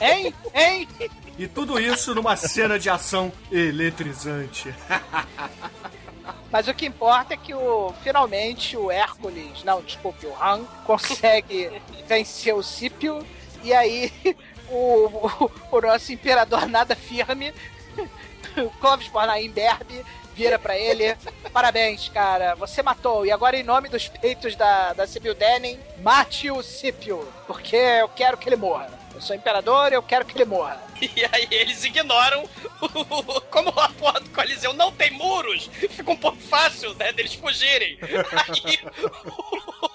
Hein? 0.00 0.34
Hein? 0.54 0.88
E 1.38 1.46
tudo 1.46 1.78
isso 1.78 2.14
numa 2.14 2.36
cena 2.36 2.78
de 2.78 2.90
ação 2.90 3.32
eletrizante. 3.50 4.74
Mas 6.50 6.66
o 6.66 6.74
que 6.74 6.86
importa 6.86 7.34
é 7.34 7.36
que 7.36 7.54
o 7.54 7.92
finalmente 8.02 8.76
o 8.76 8.90
Hércules, 8.90 9.62
não, 9.64 9.82
desculpe, 9.82 10.26
o 10.26 10.42
Han, 10.42 10.64
consegue 10.84 11.70
vencer 12.06 12.54
o 12.54 12.62
Cípio 12.62 13.24
e 13.62 13.72
aí 13.72 14.12
o, 14.70 15.06
o, 15.06 15.50
o 15.72 15.80
nosso 15.80 16.12
imperador 16.12 16.66
nada 16.66 16.96
firme, 16.96 17.52
o 18.56 18.70
Clovis 18.80 19.08
Bornai 19.08 19.44
Imberbe, 19.44 20.04
vira 20.38 20.56
pra 20.58 20.78
ele. 20.78 21.16
Parabéns, 21.52 22.08
cara, 22.08 22.54
você 22.54 22.80
matou. 22.80 23.26
E 23.26 23.32
agora, 23.32 23.56
em 23.56 23.64
nome 23.64 23.88
dos 23.88 24.06
peitos 24.08 24.54
da, 24.54 24.92
da 24.92 25.04
Sibyl 25.06 25.34
Denning, 25.34 25.78
mate 26.00 26.48
o 26.50 26.62
Cípio, 26.62 27.26
porque 27.46 27.74
eu 27.76 28.08
quero 28.08 28.36
que 28.38 28.48
ele 28.48 28.54
morra. 28.56 28.88
Eu 29.12 29.20
sou 29.20 29.34
imperador 29.34 29.90
e 29.90 29.96
eu 29.96 30.02
quero 30.02 30.24
que 30.24 30.36
ele 30.36 30.44
morra. 30.44 30.80
E 31.00 31.24
aí 31.32 31.46
eles 31.52 31.84
ignoram 31.84 32.42
o- 32.82 33.40
como 33.42 33.68
a 33.70 33.88
porra 33.90 34.18
do 34.18 34.30
Coliseu 34.30 34.72
não 34.72 34.90
tem 34.90 35.12
muros, 35.12 35.66
fica 35.72 36.10
um 36.10 36.16
pouco 36.16 36.38
fácil, 36.38 36.92
né, 36.94 37.12
deles 37.12 37.34
fugirem. 37.34 37.96
Aí 38.02 38.80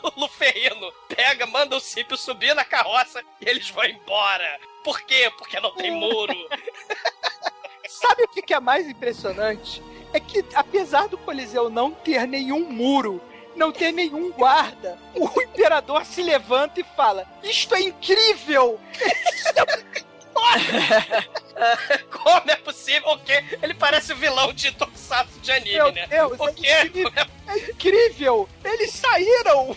o 0.01 0.19
Luferrino 0.21 0.93
pega, 1.13 1.45
manda 1.45 1.75
o 1.75 1.79
Cípio 1.81 2.15
subir 2.15 2.55
na 2.55 2.63
carroça 2.63 3.21
e 3.41 3.49
eles 3.49 3.69
vão 3.69 3.83
embora. 3.83 4.59
Por 4.81 5.01
quê? 5.01 5.29
Porque 5.37 5.59
não 5.59 5.71
tem 5.75 5.91
muro. 5.91 6.33
Sabe 7.87 8.23
o 8.23 8.27
que 8.27 8.41
que 8.41 8.53
é 8.53 8.59
mais 8.59 8.87
impressionante? 8.87 9.81
É 10.13 10.19
que, 10.19 10.45
apesar 10.53 11.07
do 11.07 11.17
Coliseu 11.17 11.69
não 11.69 11.91
ter 11.91 12.27
nenhum 12.27 12.69
muro, 12.71 13.21
não 13.55 13.71
ter 13.71 13.91
nenhum 13.91 14.31
guarda, 14.31 14.97
o 15.15 15.41
imperador 15.41 16.05
se 16.05 16.21
levanta 16.21 16.79
e 16.79 16.85
fala: 16.95 17.27
Isto 17.43 17.75
é 17.75 17.81
incrível! 17.81 18.79
Como 22.09 22.51
é 22.51 22.55
possível? 22.57 23.09
O 23.11 23.19
quê? 23.19 23.43
Ele 23.61 23.73
parece 23.73 24.13
o 24.13 24.15
vilão 24.15 24.53
de 24.53 24.71
Tokusatsu 24.71 25.39
de 25.39 25.51
anime, 25.51 25.75
Meu 25.75 25.91
né? 25.91 26.07
Deus, 26.07 26.39
o 26.39 26.49
é 26.49 26.53
quê? 26.53 26.81
incrível! 26.85 27.11
É 27.47 27.57
incrível! 27.57 28.49
Eles 28.63 28.91
saíram! 28.91 29.75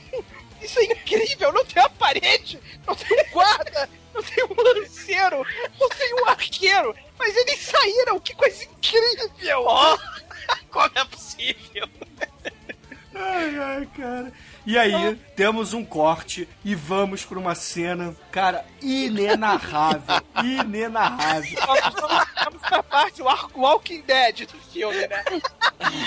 Isso 0.61 0.79
é 0.81 0.85
incrível! 0.85 1.53
Não 1.53 1.65
tem 1.65 1.83
uma 1.83 1.91
parede, 1.91 2.61
não 2.87 2.95
tem 2.95 3.21
um 3.21 3.31
guarda, 3.31 3.89
não 4.15 4.23
tem 4.23 4.45
um 4.45 4.63
lanceiro, 4.63 5.47
não 5.79 5.89
tem 5.91 6.15
um 6.15 6.27
arqueiro, 6.27 6.95
mas 7.27 7.37
eles 7.37 7.59
saíram! 7.59 8.20
Que 8.20 8.35
coisa 8.35 8.64
incrível! 8.64 9.64
Ó, 9.66 9.99
como 10.70 10.91
é 10.95 11.05
possível? 11.05 11.89
Ai, 13.14 13.59
ai, 13.59 13.89
cara. 13.97 14.33
E 14.64 14.79
aí, 14.79 15.18
temos 15.37 15.74
um 15.74 15.84
corte 15.84 16.49
e 16.64 16.74
vamos 16.74 17.24
pra 17.24 17.39
uma 17.39 17.55
cena, 17.55 18.16
cara, 18.32 18.64
inenarrável. 18.80 20.22
inenarrável. 20.43 21.59
Vamos, 21.66 22.62
pra 22.62 22.82
parte 22.82 23.18
do 23.18 23.28
arco 23.28 23.61
Walking 23.61 24.03
Dead 24.03 24.47
do 24.47 24.59
filme, 24.72 25.07
né? 25.07 25.22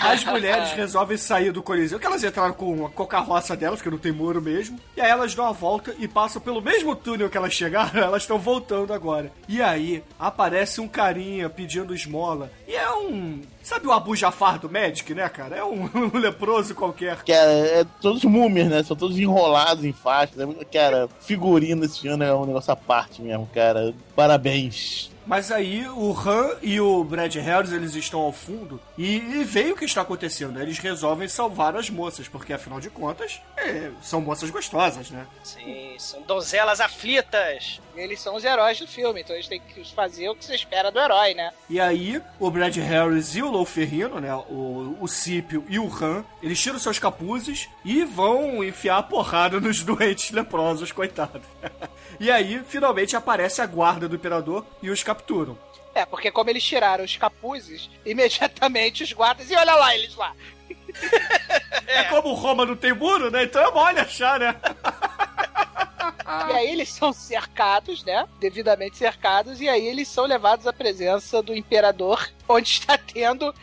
As 0.01 0.23
mulheres 0.23 0.71
resolvem 0.71 1.17
sair 1.17 1.51
do 1.51 1.61
Coliseu, 1.61 1.99
que 1.99 2.05
elas 2.05 2.23
entraram 2.23 2.53
com 2.53 2.85
a, 2.85 3.07
carroça 3.07 3.55
delas, 3.55 3.79
porque 3.79 3.89
não 3.89 3.97
tem 3.97 4.11
muro 4.11 4.41
mesmo. 4.41 4.79
E 4.97 5.01
aí 5.01 5.09
elas 5.09 5.35
dão 5.35 5.45
a 5.45 5.51
volta 5.51 5.95
e 5.99 6.07
passam 6.07 6.41
pelo 6.41 6.61
mesmo 6.61 6.95
túnel 6.95 7.29
que 7.29 7.37
elas 7.37 7.53
chegaram, 7.53 8.01
elas 8.01 8.23
estão 8.23 8.39
voltando 8.39 8.93
agora. 8.93 9.31
E 9.47 9.61
aí, 9.61 10.03
aparece 10.19 10.81
um 10.81 10.87
carinha 10.87 11.49
pedindo 11.49 11.93
esmola. 11.93 12.51
E 12.67 12.75
é 12.75 12.91
um. 12.91 13.41
Sabe 13.61 13.87
o 13.87 13.91
Abu 13.91 14.15
Jafar 14.15 14.57
do 14.57 14.69
Magic, 14.69 15.13
né, 15.13 15.27
cara? 15.29 15.57
É 15.57 15.63
um, 15.63 15.89
um 16.13 16.17
leproso 16.17 16.73
qualquer. 16.73 17.17
Cara, 17.23 17.51
é 17.51 17.85
todos 18.01 18.23
múmias, 18.23 18.67
né? 18.67 18.83
São 18.83 18.95
todos 18.95 19.18
enrolados 19.19 19.83
em 19.83 19.93
faixas. 19.93 20.35
né? 20.35 20.47
Cara, 20.71 21.07
figurino 21.19 21.85
esse 21.85 22.07
ano 22.07 22.23
é 22.23 22.33
um 22.33 22.45
negócio 22.45 22.71
à 22.71 22.75
parte 22.75 23.21
mesmo, 23.21 23.47
cara. 23.53 23.93
Parabéns. 24.15 25.11
Mas 25.29 25.51
aí 25.51 25.87
o 25.87 26.11
Han 26.11 26.57
e 26.59 26.81
o 26.81 27.03
Brad 27.03 27.35
Harris, 27.35 27.71
eles 27.71 27.93
estão 27.93 28.19
ao 28.19 28.33
fundo 28.33 28.81
e, 28.97 29.17
e 29.17 29.43
veem 29.43 29.73
o 29.73 29.75
que 29.75 29.85
está 29.85 30.01
acontecendo. 30.01 30.59
Eles 30.59 30.79
resolvem 30.79 31.27
salvar 31.27 31.75
as 31.75 31.87
moças, 31.87 32.27
porque 32.27 32.51
afinal 32.51 32.79
de 32.79 32.89
contas, 32.89 33.39
é, 33.55 33.91
são 34.01 34.21
moças 34.21 34.49
gostosas, 34.49 35.11
né? 35.11 35.27
Sim, 35.43 35.93
são 35.99 36.23
donzelas 36.23 36.81
aflitas. 36.81 37.79
Eles 37.95 38.19
são 38.21 38.35
os 38.35 38.43
heróis 38.43 38.79
do 38.79 38.87
filme, 38.87 39.21
então 39.21 39.35
eles 39.35 39.47
têm 39.47 39.59
que 39.61 39.83
fazer 39.93 40.29
o 40.29 40.35
que 40.35 40.45
você 40.45 40.55
espera 40.55 40.89
do 40.89 40.99
herói, 40.99 41.35
né? 41.35 41.51
E 41.69 41.79
aí, 41.79 42.19
o 42.39 42.49
Brad 42.49 42.75
Harris 42.77 43.35
e 43.35 43.43
o 43.43 43.51
Lou 43.51 43.65
Ferrino, 43.65 44.19
né? 44.19 44.33
O, 44.33 44.97
o 44.99 45.07
Cípio 45.07 45.63
e 45.69 45.77
o 45.77 45.91
Han, 45.93 46.23
eles 46.41 46.59
tiram 46.59 46.79
seus 46.79 46.97
capuzes 46.97 47.69
e 47.85 48.03
vão 48.03 48.63
enfiar 48.63 48.97
a 48.97 49.03
porrada 49.03 49.59
nos 49.61 49.83
doentes 49.83 50.31
leprosos, 50.31 50.91
coitados. 50.91 51.41
e 52.19 52.31
aí, 52.31 52.63
finalmente, 52.67 53.15
aparece 53.15 53.61
a 53.61 53.67
guarda 53.67 54.07
do 54.07 54.15
Imperador 54.15 54.65
e 54.81 54.89
os 54.89 55.03
capturam. 55.19 55.57
É, 55.93 56.05
porque 56.05 56.31
como 56.31 56.49
eles 56.49 56.63
tiraram 56.63 57.03
os 57.03 57.17
capuzes, 57.17 57.89
imediatamente 58.05 59.03
os 59.03 59.11
guardas. 59.11 59.49
E 59.49 59.55
olha 59.55 59.75
lá 59.75 59.95
eles 59.95 60.15
lá. 60.15 60.33
É, 61.85 62.03
como 62.03 62.33
Roma 62.33 62.67
não 62.67 62.75
tem 62.75 62.93
muro, 62.93 63.31
né? 63.31 63.43
Então 63.45 63.63
é 63.63 63.71
mole 63.71 63.99
achar, 63.99 64.39
né? 64.39 64.55
E 66.49 66.53
aí 66.53 66.69
eles 66.69 66.89
são 66.89 67.11
cercados, 67.11 68.03
né? 68.03 68.27
Devidamente 68.39 68.97
cercados, 68.97 69.59
e 69.59 69.67
aí 69.67 69.87
eles 69.87 70.07
são 70.07 70.25
levados 70.25 70.67
à 70.67 70.73
presença 70.73 71.41
do 71.41 71.55
imperador, 71.55 72.29
onde 72.47 72.69
está 72.69 72.97
tendo 72.99 73.53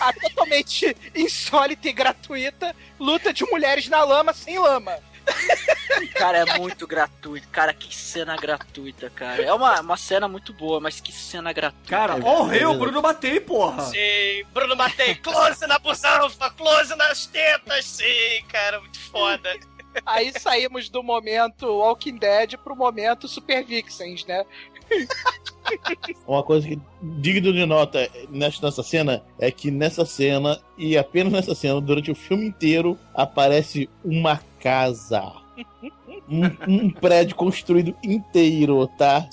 a 0.00 0.12
totalmente 0.12 0.96
insólita 1.14 1.88
e 1.88 1.92
gratuita 1.92 2.74
luta 3.00 3.32
de 3.32 3.44
mulheres 3.46 3.88
na 3.88 4.04
lama 4.04 4.32
sem 4.32 4.58
lama. 4.58 4.96
Cara, 6.14 6.38
é 6.38 6.58
muito 6.58 6.86
gratuito. 6.86 7.48
Cara, 7.48 7.72
que 7.72 7.94
cena 7.94 8.36
gratuita, 8.36 9.10
cara. 9.10 9.42
É 9.42 9.52
uma, 9.52 9.80
uma 9.80 9.96
cena 9.96 10.28
muito 10.28 10.52
boa, 10.52 10.80
mas 10.80 11.00
que 11.00 11.12
cena 11.12 11.52
gratuita. 11.52 11.88
Cara, 11.88 12.14
rei, 12.46 12.64
o 12.64 12.74
Bruno 12.74 13.00
Batei, 13.00 13.40
porra. 13.40 13.84
Sim, 13.86 14.44
Bruno 14.52 14.76
Matei, 14.76 15.14
close 15.16 15.66
na 15.66 15.78
busanfa, 15.78 16.50
close 16.50 16.94
nas 16.96 17.26
tetas. 17.26 17.84
Sim, 17.84 18.44
cara, 18.48 18.80
muito 18.80 18.98
foda. 18.98 19.56
Aí 20.04 20.32
saímos 20.38 20.88
do 20.88 21.02
momento 21.02 21.66
Walking 21.66 22.16
Dead 22.16 22.56
pro 22.58 22.76
momento 22.76 23.26
Super 23.26 23.64
Vixens, 23.64 24.24
né? 24.24 24.44
Uma 26.26 26.42
coisa 26.42 26.66
que 26.66 26.80
digno 27.02 27.52
de 27.52 27.66
nota 27.66 28.08
nessa, 28.30 28.64
nessa 28.64 28.82
cena 28.82 29.22
é 29.38 29.50
que 29.50 29.70
nessa 29.70 30.04
cena, 30.04 30.58
e 30.76 30.96
apenas 30.96 31.32
nessa 31.32 31.54
cena, 31.54 31.80
durante 31.80 32.10
o 32.10 32.14
filme 32.14 32.46
inteiro, 32.46 32.98
aparece 33.14 33.88
uma 34.04 34.40
casa. 34.60 35.32
Um, 36.28 36.86
um 36.86 36.90
prédio 36.90 37.34
construído 37.34 37.94
inteiro, 38.02 38.86
tá? 38.98 39.28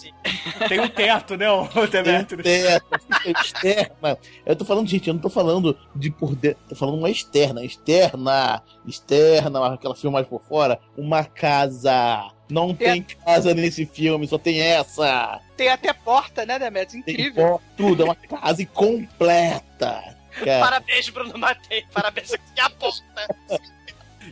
Tem 0.68 0.80
um 0.80 0.88
teto, 0.88 1.36
né, 1.36 1.46
Tem 1.92 2.04
Demetrius? 2.04 2.44
teto, 2.44 3.00
externa. 3.26 4.18
Eu 4.46 4.56
tô 4.56 4.66
falando, 4.66 4.88
gente, 4.88 5.08
eu 5.08 5.14
não 5.14 5.22
tô 5.22 5.30
falando 5.30 5.78
de 5.96 6.10
por 6.10 6.36
dentro, 6.36 6.64
tô 6.70 6.76
falando 6.76 6.98
uma 6.98 7.10
externa, 7.10 7.64
externa, 7.64 8.64
externa, 8.88 9.74
aquela 9.74 9.96
filmagem 9.96 10.30
por 10.30 10.42
fora, 10.42 10.80
uma 10.98 11.24
casa. 11.24 12.32
Não 12.50 12.74
tem 12.76 13.02
casa 13.02 13.54
nesse 13.56 13.86
filme, 13.86 14.28
só 14.28 14.38
tem 14.38 14.62
essa. 14.62 15.42
Tem 15.58 15.70
até 15.70 15.92
porta, 15.94 16.46
né, 16.46 16.60
Demetrius? 16.60 17.04
Tem 17.04 17.14
Incrível. 17.16 17.48
por- 17.60 17.62
tudo, 17.76 18.02
é 18.04 18.06
uma 18.06 18.16
casa 18.16 18.66
completa. 18.68 20.16
Cara, 20.44 20.60
Parabéns, 20.60 21.10
Bruno 21.10 21.38
Matei. 21.38 21.86
Parabéns 21.94 22.34
aqui 22.34 22.60
a 22.60 22.70
porta. 22.70 23.04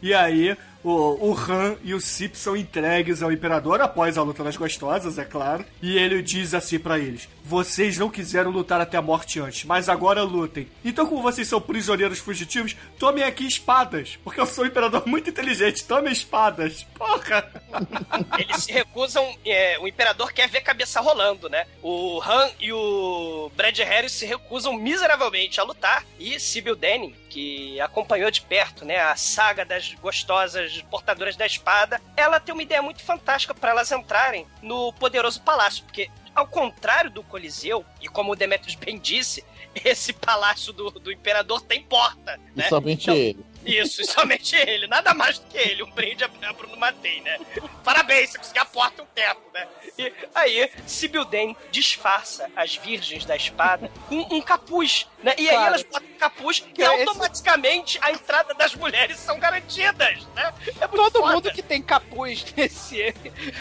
E 0.02 0.14
aí, 0.14 0.56
o, 0.84 1.30
o 1.30 1.34
Han 1.34 1.78
e 1.84 1.94
o 1.94 2.02
Cip 2.02 2.38
são 2.38 2.58
entregues 2.58 3.24
ao 3.24 3.32
Imperador 3.32 3.82
após 3.82 4.18
a 4.18 4.24
luta 4.24 4.44
das 4.44 4.58
gostosas, 4.58 5.18
é 5.18 5.24
claro. 5.24 5.66
E 5.82 5.98
ele 5.98 6.22
diz 6.22 6.54
assim 6.54 6.78
pra 6.78 7.00
eles: 7.00 7.30
Vocês 7.44 7.98
não 7.98 8.10
quiseram 8.10 8.52
lutar 8.52 8.82
até 8.82 8.98
a 8.98 9.02
morte 9.02 9.40
antes, 9.40 9.64
mas 9.64 9.88
agora 9.88 10.24
lutem. 10.24 10.68
Então, 10.84 11.06
como 11.06 11.22
vocês 11.22 11.48
são 11.48 11.62
prisioneiros 11.62 12.20
fugitivos, 12.20 12.76
tomem 13.00 13.24
aqui 13.24 13.48
espadas. 13.48 14.20
Porque 14.24 14.40
eu 14.40 14.46
sou 14.46 14.66
um 14.66 14.68
imperador 14.68 15.04
muito 15.06 15.30
inteligente, 15.30 15.86
tomem 15.86 16.12
espadas. 16.12 16.84
Porra! 16.96 17.50
Eles 18.38 18.64
se 18.64 18.72
recusam. 18.72 19.36
é, 19.46 19.80
o 19.80 19.88
imperador 19.88 20.34
quer 20.34 20.50
ver 20.50 20.62
cabeça 20.62 21.00
rolando, 21.00 21.48
né? 21.50 21.66
O 21.82 22.22
Han 22.22 22.50
e 22.60 22.74
o 22.74 23.52
Brad 23.56 23.78
Harris 23.80 24.12
se 24.12 24.26
recusam 24.26 24.74
miseravelmente 24.74 25.60
a 25.60 25.64
lutar. 25.64 26.06
E 26.20 26.40
Sybil 26.40 26.76
Denning, 26.76 27.16
que 27.30 27.80
acompanhou 27.82 28.30
de 28.30 28.42
perto, 28.42 28.86
né, 28.86 29.00
a 29.00 29.16
saga 29.16 29.66
das 29.66 29.94
gostosas 29.96 30.73
portadoras 30.82 31.36
da 31.36 31.46
espada, 31.46 32.02
ela 32.16 32.40
tem 32.40 32.54
uma 32.54 32.64
ideia 32.64 32.82
muito 32.82 33.02
fantástica 33.02 33.54
para 33.54 33.72
elas 33.72 33.92
entrarem 33.92 34.48
no 34.62 34.92
poderoso 34.94 35.42
palácio, 35.42 35.84
porque 35.84 36.10
ao 36.34 36.48
contrário 36.48 37.12
do 37.12 37.24
Coliseu, 37.24 37.86
e 38.02 38.08
como 38.08 38.32
o 38.32 38.36
Demetrius 38.36 38.76
bem 38.76 38.98
disse, 38.98 39.44
esse 39.86 40.14
palácio 40.14 40.74
do, 40.74 40.90
do 40.92 41.12
imperador 41.12 41.62
tem 41.62 41.84
porta, 41.84 42.40
e 42.56 42.60
né? 42.60 42.70
somente 42.70 43.04
Então, 43.04 43.16
ele. 43.16 43.46
Isso, 43.66 44.02
e 44.02 44.06
somente 44.06 44.56
ele, 44.56 44.88
nada 44.88 45.14
mais 45.14 45.40
do 45.40 45.48
que 45.48 45.58
ele. 45.58 45.84
Um 45.84 45.92
brinde 45.92 46.24
a 46.24 46.54
Bruno 46.54 46.76
Matei, 46.78 47.22
né? 47.22 47.38
Parabéns, 47.84 48.32
você 48.32 48.38
conseguiu 48.38 48.62
a 48.62 48.66
porta 48.66 49.04
um 49.04 49.06
teto, 49.08 49.42
né? 49.54 49.68
E 49.98 50.12
aí, 50.34 50.70
Sibyl 50.88 51.24
Dane 51.26 51.56
disfarça 51.72 52.50
as 52.56 52.76
virgens 52.76 53.26
da 53.26 53.36
espada 53.36 53.92
com 54.10 54.16
um 54.36 54.42
capuz, 54.42 55.08
né? 55.24 55.34
E 55.38 55.50
aí 55.50 55.56
elas 55.56 55.84
botam 55.84 56.08
um 56.10 56.18
capuz 56.18 56.64
e 56.78 56.82
é 56.82 56.86
esse- 56.86 57.08
automaticamente 57.10 58.00
a 58.02 58.12
entrada 58.12 58.54
das 58.54 58.74
mulheres 58.76 59.18
são 59.18 59.40
garantidas, 59.40 60.26
né? 60.36 60.54
É 60.82 60.88
Todo 60.88 61.20
foda. 61.20 61.34
mundo 61.34 61.52
que 61.52 61.62
tem 61.62 61.82
capuz 61.82 62.44
nesse, 62.56 63.14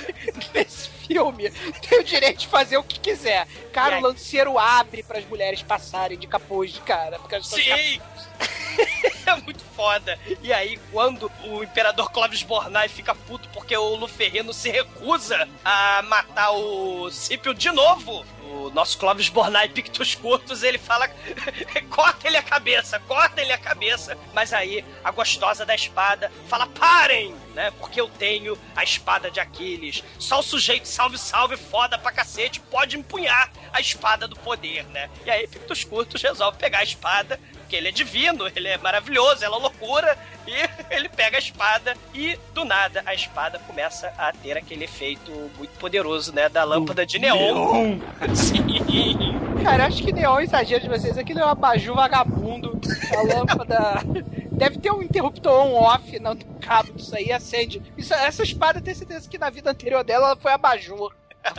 nesse 0.55 0.88
filme 1.07 1.50
tem 1.88 2.00
o 2.00 2.05
direito 2.05 2.38
de 2.38 2.46
fazer 2.48 2.76
o 2.76 2.82
que 2.84 2.98
quiser. 2.98 3.46
Cara, 3.72 3.98
o 3.98 4.00
lanceiro 4.00 4.59
abre 4.59 5.03
para 5.03 5.18
as 5.18 5.24
mulheres 5.26 5.62
passarem 5.62 6.18
de 6.18 6.26
capuz, 6.26 6.78
cara. 6.84 7.18
Porque 7.18 7.34
elas 7.34 7.48
de. 7.50 7.62
Sim! 7.62 8.00
é 9.26 9.34
muito 9.42 9.62
foda. 9.82 10.16
E 10.40 10.52
aí, 10.52 10.78
quando 10.92 11.30
o 11.44 11.64
Imperador 11.64 12.12
Clovis 12.12 12.44
Bornai 12.44 12.88
fica 12.88 13.16
puto 13.16 13.48
porque 13.48 13.76
o 13.76 13.96
Luferrino 13.96 14.52
se 14.52 14.70
recusa 14.70 15.48
a 15.64 16.02
matar 16.02 16.52
o 16.52 17.10
Scipio 17.10 17.52
de 17.52 17.72
novo, 17.72 18.24
o 18.53 18.70
nosso 18.70 18.98
Clovis 18.98 19.28
Bornai 19.28 19.68
Pictus 19.70 20.14
Curtos, 20.14 20.62
ele 20.62 20.78
fala: 20.78 21.09
corta 21.90 22.28
ele 22.28 22.36
a 22.36 22.42
cabeça, 22.42 22.98
corta 23.00 23.40
ele 23.40 23.53
a 23.53 23.59
cabeça. 23.59 24.16
Mas 24.34 24.53
aí, 24.53 24.84
a 25.03 25.11
gostosa 25.11 25.64
da 25.64 25.74
espada 25.74 26.30
fala: 26.48 26.66
parem! 26.66 27.34
Né? 27.55 27.70
Porque 27.78 28.00
eu 28.00 28.09
tenho 28.09 28.59
a 28.74 28.82
espada 28.82 29.30
de 29.30 29.38
Aquiles. 29.38 30.03
Só 30.18 30.40
o 30.40 30.42
sujeito 30.42 30.88
salve, 30.88 31.18
salve, 31.18 31.59
foda 31.59 31.98
pra 31.98 32.11
cacete, 32.11 32.61
pode 32.61 32.96
empunhar 32.96 33.53
a 33.70 33.78
espada 33.78 34.26
do 34.26 34.34
poder, 34.36 34.86
né? 34.86 35.11
E 35.26 35.30
aí, 35.30 35.46
Pictus 35.46 35.84
Curtos 35.84 36.22
resolve 36.22 36.57
pegar 36.57 36.78
a 36.78 36.84
espada 36.84 37.38
porque 37.72 37.76
ele 37.76 37.88
é 37.88 37.90
divino, 37.90 38.46
ele 38.55 38.68
é 38.68 38.76
maravilhoso, 38.76 39.42
ela 39.42 39.57
é 39.57 39.59
loucura, 39.59 40.18
e 40.46 40.53
ele 40.94 41.09
pega 41.09 41.38
a 41.38 41.40
espada 41.40 41.96
e 42.12 42.38
do 42.53 42.66
nada 42.66 43.03
a 43.07 43.14
espada 43.14 43.59
começa 43.61 44.12
a 44.18 44.30
ter 44.30 44.59
aquele 44.59 44.84
efeito 44.84 45.30
muito 45.57 45.70
poderoso, 45.78 46.34
né, 46.34 46.50
da 46.50 46.64
lâmpada 46.64 47.07
de 47.07 47.18
neon. 47.18 47.98
Sim. 48.43 48.62
Cara, 49.62 49.86
acho 49.86 50.03
que 50.03 50.12
neon 50.12 50.40
é 50.40 50.45
exagero 50.45 50.82
de 50.82 50.88
vocês. 50.88 51.16
Aquilo 51.16 51.40
é 51.40 51.47
um 51.47 51.49
abajur 51.49 51.95
vagabundo. 51.95 52.80
A 53.16 53.22
lâmpada. 53.22 54.03
Deve 54.51 54.78
ter 54.78 54.93
um 54.93 55.03
interruptor 55.03 55.53
on-off 55.53 56.18
no 56.18 56.36
cabo 56.61 56.93
disso 56.93 57.16
aí, 57.16 57.32
acende. 57.32 57.82
Isso, 57.97 58.12
essa 58.14 58.43
espada, 58.43 58.80
tenho 58.80 58.97
certeza 58.97 59.28
que 59.28 59.38
na 59.38 59.51
vida 59.51 59.70
anterior 59.70 60.05
dela 60.05 60.26
ela 60.28 60.36
foi 60.36 60.53
abajur. 60.53 61.12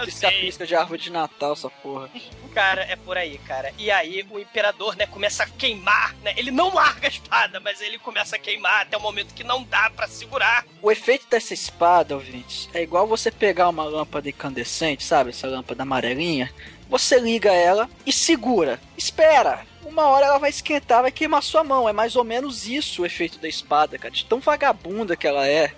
Pisca-pisca 0.05 0.65
de 0.65 0.75
árvore 0.75 1.01
de 1.01 1.11
Natal, 1.11 1.53
essa 1.53 1.69
porra. 1.69 2.09
Cara, 2.53 2.81
é 2.83 2.95
por 2.95 3.17
aí, 3.17 3.39
cara. 3.39 3.73
E 3.79 3.89
aí 3.89 4.23
o 4.29 4.39
imperador, 4.39 4.95
né, 4.95 5.07
começa 5.07 5.41
a 5.41 5.47
queimar, 5.47 6.15
né? 6.17 6.35
Ele 6.37 6.51
não 6.51 6.71
larga 6.71 7.07
a 7.07 7.09
espada, 7.09 7.59
mas 7.59 7.81
ele 7.81 7.97
começa 7.97 8.35
a 8.35 8.39
queimar 8.39 8.83
até 8.83 8.95
o 8.95 9.01
momento 9.01 9.33
que 9.33 9.43
não 9.43 9.63
dá 9.63 9.89
pra 9.89 10.07
segurar. 10.07 10.63
O 10.79 10.91
efeito 10.91 11.25
dessa 11.27 11.55
espada, 11.55 12.13
ouvintes, 12.13 12.69
é 12.71 12.83
igual 12.83 13.07
você 13.07 13.31
pegar 13.31 13.69
uma 13.69 13.83
lâmpada 13.85 14.29
incandescente, 14.29 15.03
sabe? 15.03 15.31
Essa 15.31 15.47
lâmpada 15.47 15.81
amarelinha. 15.81 16.53
Você 16.87 17.19
liga 17.19 17.51
ela 17.51 17.89
e 18.05 18.13
segura. 18.13 18.79
Espera! 18.95 19.65
Uma 19.83 20.07
hora 20.07 20.27
ela 20.27 20.37
vai 20.37 20.51
esquentar, 20.51 21.01
vai 21.01 21.11
queimar 21.11 21.41
sua 21.41 21.63
mão. 21.63 21.89
É 21.89 21.93
mais 21.93 22.15
ou 22.15 22.23
menos 22.23 22.67
isso 22.67 23.01
o 23.01 23.05
efeito 23.05 23.39
da 23.39 23.47
espada, 23.47 23.97
cara. 23.97 24.13
De 24.13 24.25
tão 24.25 24.39
vagabunda 24.39 25.15
que 25.17 25.25
ela 25.27 25.47
é. 25.47 25.73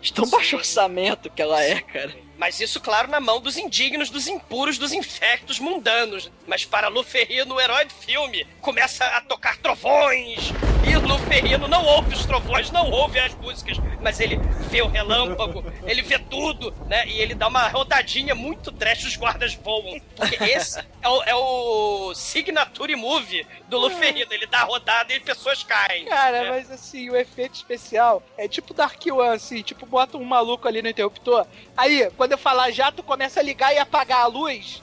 De 0.00 0.12
tão 0.12 0.24
Sim. 0.24 0.30
baixo 0.30 0.56
orçamento 0.56 1.28
que 1.28 1.42
ela 1.42 1.60
é, 1.62 1.80
cara. 1.80 2.14
Mas 2.40 2.58
isso, 2.58 2.80
claro, 2.80 3.06
na 3.10 3.20
mão 3.20 3.38
dos 3.38 3.58
indignos, 3.58 4.08
dos 4.08 4.26
impuros, 4.26 4.78
dos 4.78 4.94
infectos 4.94 5.58
mundanos. 5.58 6.32
Mas 6.46 6.64
para 6.64 6.88
Luferrino, 6.88 7.54
o 7.54 7.60
herói 7.60 7.84
do 7.84 7.92
filme, 7.92 8.46
começa 8.62 9.04
a 9.04 9.20
tocar 9.20 9.58
trovões. 9.58 10.50
E 10.88 10.96
Luferrino 10.96 11.68
não 11.68 11.84
ouve 11.84 12.14
os 12.14 12.24
trovões, 12.24 12.70
não 12.70 12.90
ouve 12.90 13.20
as 13.20 13.34
músicas. 13.34 13.76
Mas 14.00 14.18
ele 14.18 14.38
vê 14.70 14.80
o 14.80 14.88
relâmpago, 14.88 15.62
ele 15.84 16.00
vê 16.00 16.18
tudo, 16.18 16.74
né? 16.88 17.06
E 17.06 17.20
ele 17.20 17.34
dá 17.34 17.48
uma 17.48 17.68
rodadinha 17.68 18.34
muito 18.34 18.72
trash, 18.72 19.04
os 19.04 19.16
guardas 19.16 19.52
voam. 19.54 20.00
Porque 20.16 20.42
esse 20.42 20.80
é 21.02 21.08
o, 21.08 21.22
é 21.24 21.34
o 21.34 22.14
signature 22.14 22.96
move 22.96 23.46
do 23.68 23.76
Luferrino. 23.76 24.32
Ele 24.32 24.46
dá 24.46 24.60
a 24.60 24.64
rodada 24.64 25.12
e 25.12 25.20
pessoas 25.20 25.62
caem. 25.62 26.06
Cara, 26.06 26.44
né? 26.44 26.48
mas 26.48 26.70
assim, 26.70 27.10
o 27.10 27.16
efeito 27.16 27.56
especial 27.56 28.22
é 28.38 28.48
tipo 28.48 28.72
Dark 28.72 29.04
One, 29.06 29.36
assim, 29.36 29.60
tipo, 29.60 29.84
bota 29.84 30.16
um 30.16 30.24
maluco 30.24 30.66
ali 30.66 30.80
no 30.80 30.88
interruptor. 30.88 31.46
Aí, 31.76 32.10
quando 32.16 32.29
eu 32.34 32.38
falar 32.38 32.70
já, 32.70 32.90
tu 32.90 33.02
começa 33.02 33.40
a 33.40 33.42
ligar 33.42 33.74
e 33.74 33.78
apagar 33.78 34.20
a 34.20 34.26
luz 34.26 34.82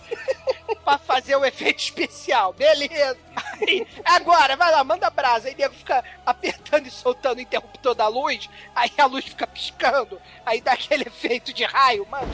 pra 0.83 0.97
fazer 0.97 1.35
o 1.35 1.45
efeito 1.45 1.79
especial. 1.79 2.53
Beleza. 2.53 3.17
Aí, 3.61 3.87
agora, 4.05 4.55
vai 4.55 4.71
lá, 4.71 4.83
manda 4.83 5.09
brasa. 5.09 5.47
Aí 5.47 5.53
o 5.53 5.57
nego 5.57 5.73
fica 5.73 6.03
apertando 6.25 6.87
e 6.87 6.91
soltando 6.91 7.37
o 7.37 7.41
interruptor 7.41 7.95
da 7.95 8.07
luz. 8.07 8.49
Aí 8.75 8.91
a 8.97 9.05
luz 9.05 9.25
fica 9.25 9.47
piscando. 9.47 10.19
Aí 10.45 10.61
dá 10.61 10.73
aquele 10.73 11.03
efeito 11.03 11.53
de 11.53 11.63
raio, 11.63 12.05
mano. 12.09 12.27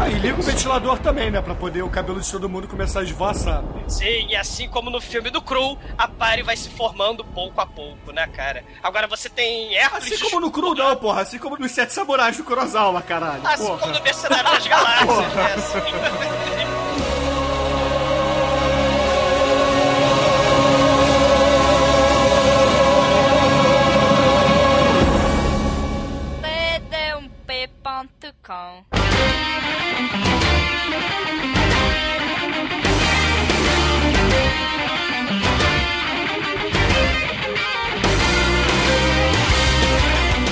Aí 0.00 0.12
liga 0.14 0.38
o 0.38 0.42
ventilador 0.42 0.98
também, 0.98 1.30
né? 1.30 1.40
Pra 1.40 1.54
poder 1.54 1.82
o 1.82 1.88
cabelo 1.88 2.20
de 2.20 2.30
todo 2.30 2.48
mundo 2.48 2.68
começar 2.68 3.00
a 3.00 3.02
esvoaçar. 3.02 3.62
Sim, 3.88 4.26
e 4.28 4.36
assim 4.36 4.68
como 4.68 4.90
no 4.90 5.00
filme 5.00 5.30
do 5.30 5.40
Cru, 5.40 5.78
a 5.96 6.06
pare 6.06 6.42
vai 6.42 6.56
se 6.56 6.68
formando 6.68 7.24
pouco 7.24 7.58
a 7.60 7.66
pouco, 7.66 8.12
né, 8.12 8.26
cara? 8.26 8.62
Agora 8.82 9.06
você 9.06 9.30
tem 9.30 9.74
Hércules... 9.74 10.12
Assim 10.12 10.22
como 10.24 10.40
no 10.40 10.50
Cru, 10.50 10.74
não, 10.74 10.94
porra. 10.96 11.22
Assim 11.22 11.38
como 11.38 11.56
nos 11.56 11.72
Sete 11.72 11.94
Samurais 11.94 12.36
do 12.36 12.44
Kurosawa, 12.44 13.00
caralho. 13.00 13.46
Assim 13.46 13.66
porra. 13.66 13.78
como 13.78 13.94
no 13.94 14.02
Mercenário 14.02 14.50
das 14.50 14.66
Galáxias, 14.66 15.06
Porra. 15.06 15.34
né? 15.34 15.54
Assim. 15.54 17.16
td1p.com 27.96 28.84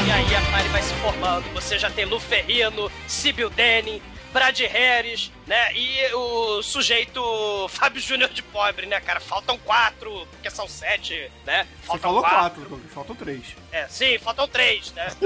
E 0.06 0.10
aí 0.10 0.34
a 0.34 0.50
pare 0.50 0.68
vai 0.68 0.82
se 0.82 0.94
formando. 0.94 1.44
Você 1.52 1.78
já 1.78 1.90
tem 1.90 2.06
Lu 2.06 2.18
Ferrino, 2.18 2.90
Sibyl 3.06 3.50
Brad 4.34 4.58
Harris, 4.58 5.30
né? 5.46 5.72
E 5.76 6.12
o 6.12 6.60
sujeito 6.60 7.22
Fábio 7.70 8.02
Júnior 8.02 8.28
de 8.30 8.42
pobre, 8.42 8.84
né, 8.84 8.98
cara? 8.98 9.20
Faltam 9.20 9.56
quatro, 9.56 10.26
porque 10.32 10.50
são 10.50 10.66
sete, 10.66 11.30
né? 11.46 11.68
Você 11.80 11.86
Faltam 11.86 12.02
falou 12.02 12.20
quatro, 12.20 12.60
Douglas. 12.62 12.92
Faltam 12.92 13.14
três. 13.14 13.54
É, 13.70 13.86
sim, 13.86 14.18
faltam 14.18 14.48
três, 14.48 14.92
né? 14.92 15.06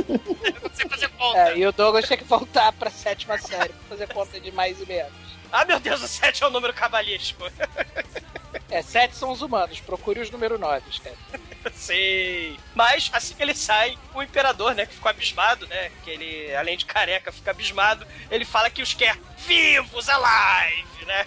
Não 0.63 0.75
sei 0.75 0.87
fazer 0.87 1.09
conta. 1.09 1.39
É, 1.39 1.57
e 1.57 1.67
o 1.67 1.73
Douglas 1.73 2.07
tem 2.07 2.19
que 2.19 2.25
voltar 2.25 2.71
pra 2.75 2.91
sétima 2.91 3.39
série 3.39 3.73
pra 3.73 3.89
fazer 3.89 4.13
conta 4.13 4.39
de 4.39 4.53
mais 4.53 4.79
e 4.79 4.85
menos. 4.85 5.13
Ah, 5.51 5.65
meu 5.65 5.81
Deus, 5.81 6.03
o 6.03 6.07
sete 6.09 6.45
é 6.45 6.47
o 6.47 6.51
número 6.51 6.75
cabalístico. 6.75 7.51
É, 8.69 8.83
sete 8.83 9.17
são 9.17 9.31
os 9.31 9.41
humanos, 9.41 9.81
procure 9.81 10.21
os 10.21 10.31
número 10.31 10.59
nove, 10.59 10.85
cara. 11.03 11.17
Sim. 11.75 12.57
Mas 12.75 13.11
assim 13.13 13.35
que 13.35 13.43
ele 13.43 13.55
sai, 13.55 13.97
o 14.15 14.23
imperador, 14.23 14.75
né, 14.75 14.87
que 14.87 14.95
ficou 14.95 15.11
abismado, 15.11 15.67
né, 15.67 15.91
que 16.05 16.11
ele, 16.11 16.55
além 16.55 16.77
de 16.77 16.85
careca, 16.85 17.33
fica 17.33 17.51
abismado, 17.51 18.07
ele 18.31 18.45
fala 18.45 18.71
que 18.71 18.83
os 18.83 18.95
quer 18.95 19.17
vivos, 19.47 20.09
alive, 20.09 21.05
né? 21.07 21.27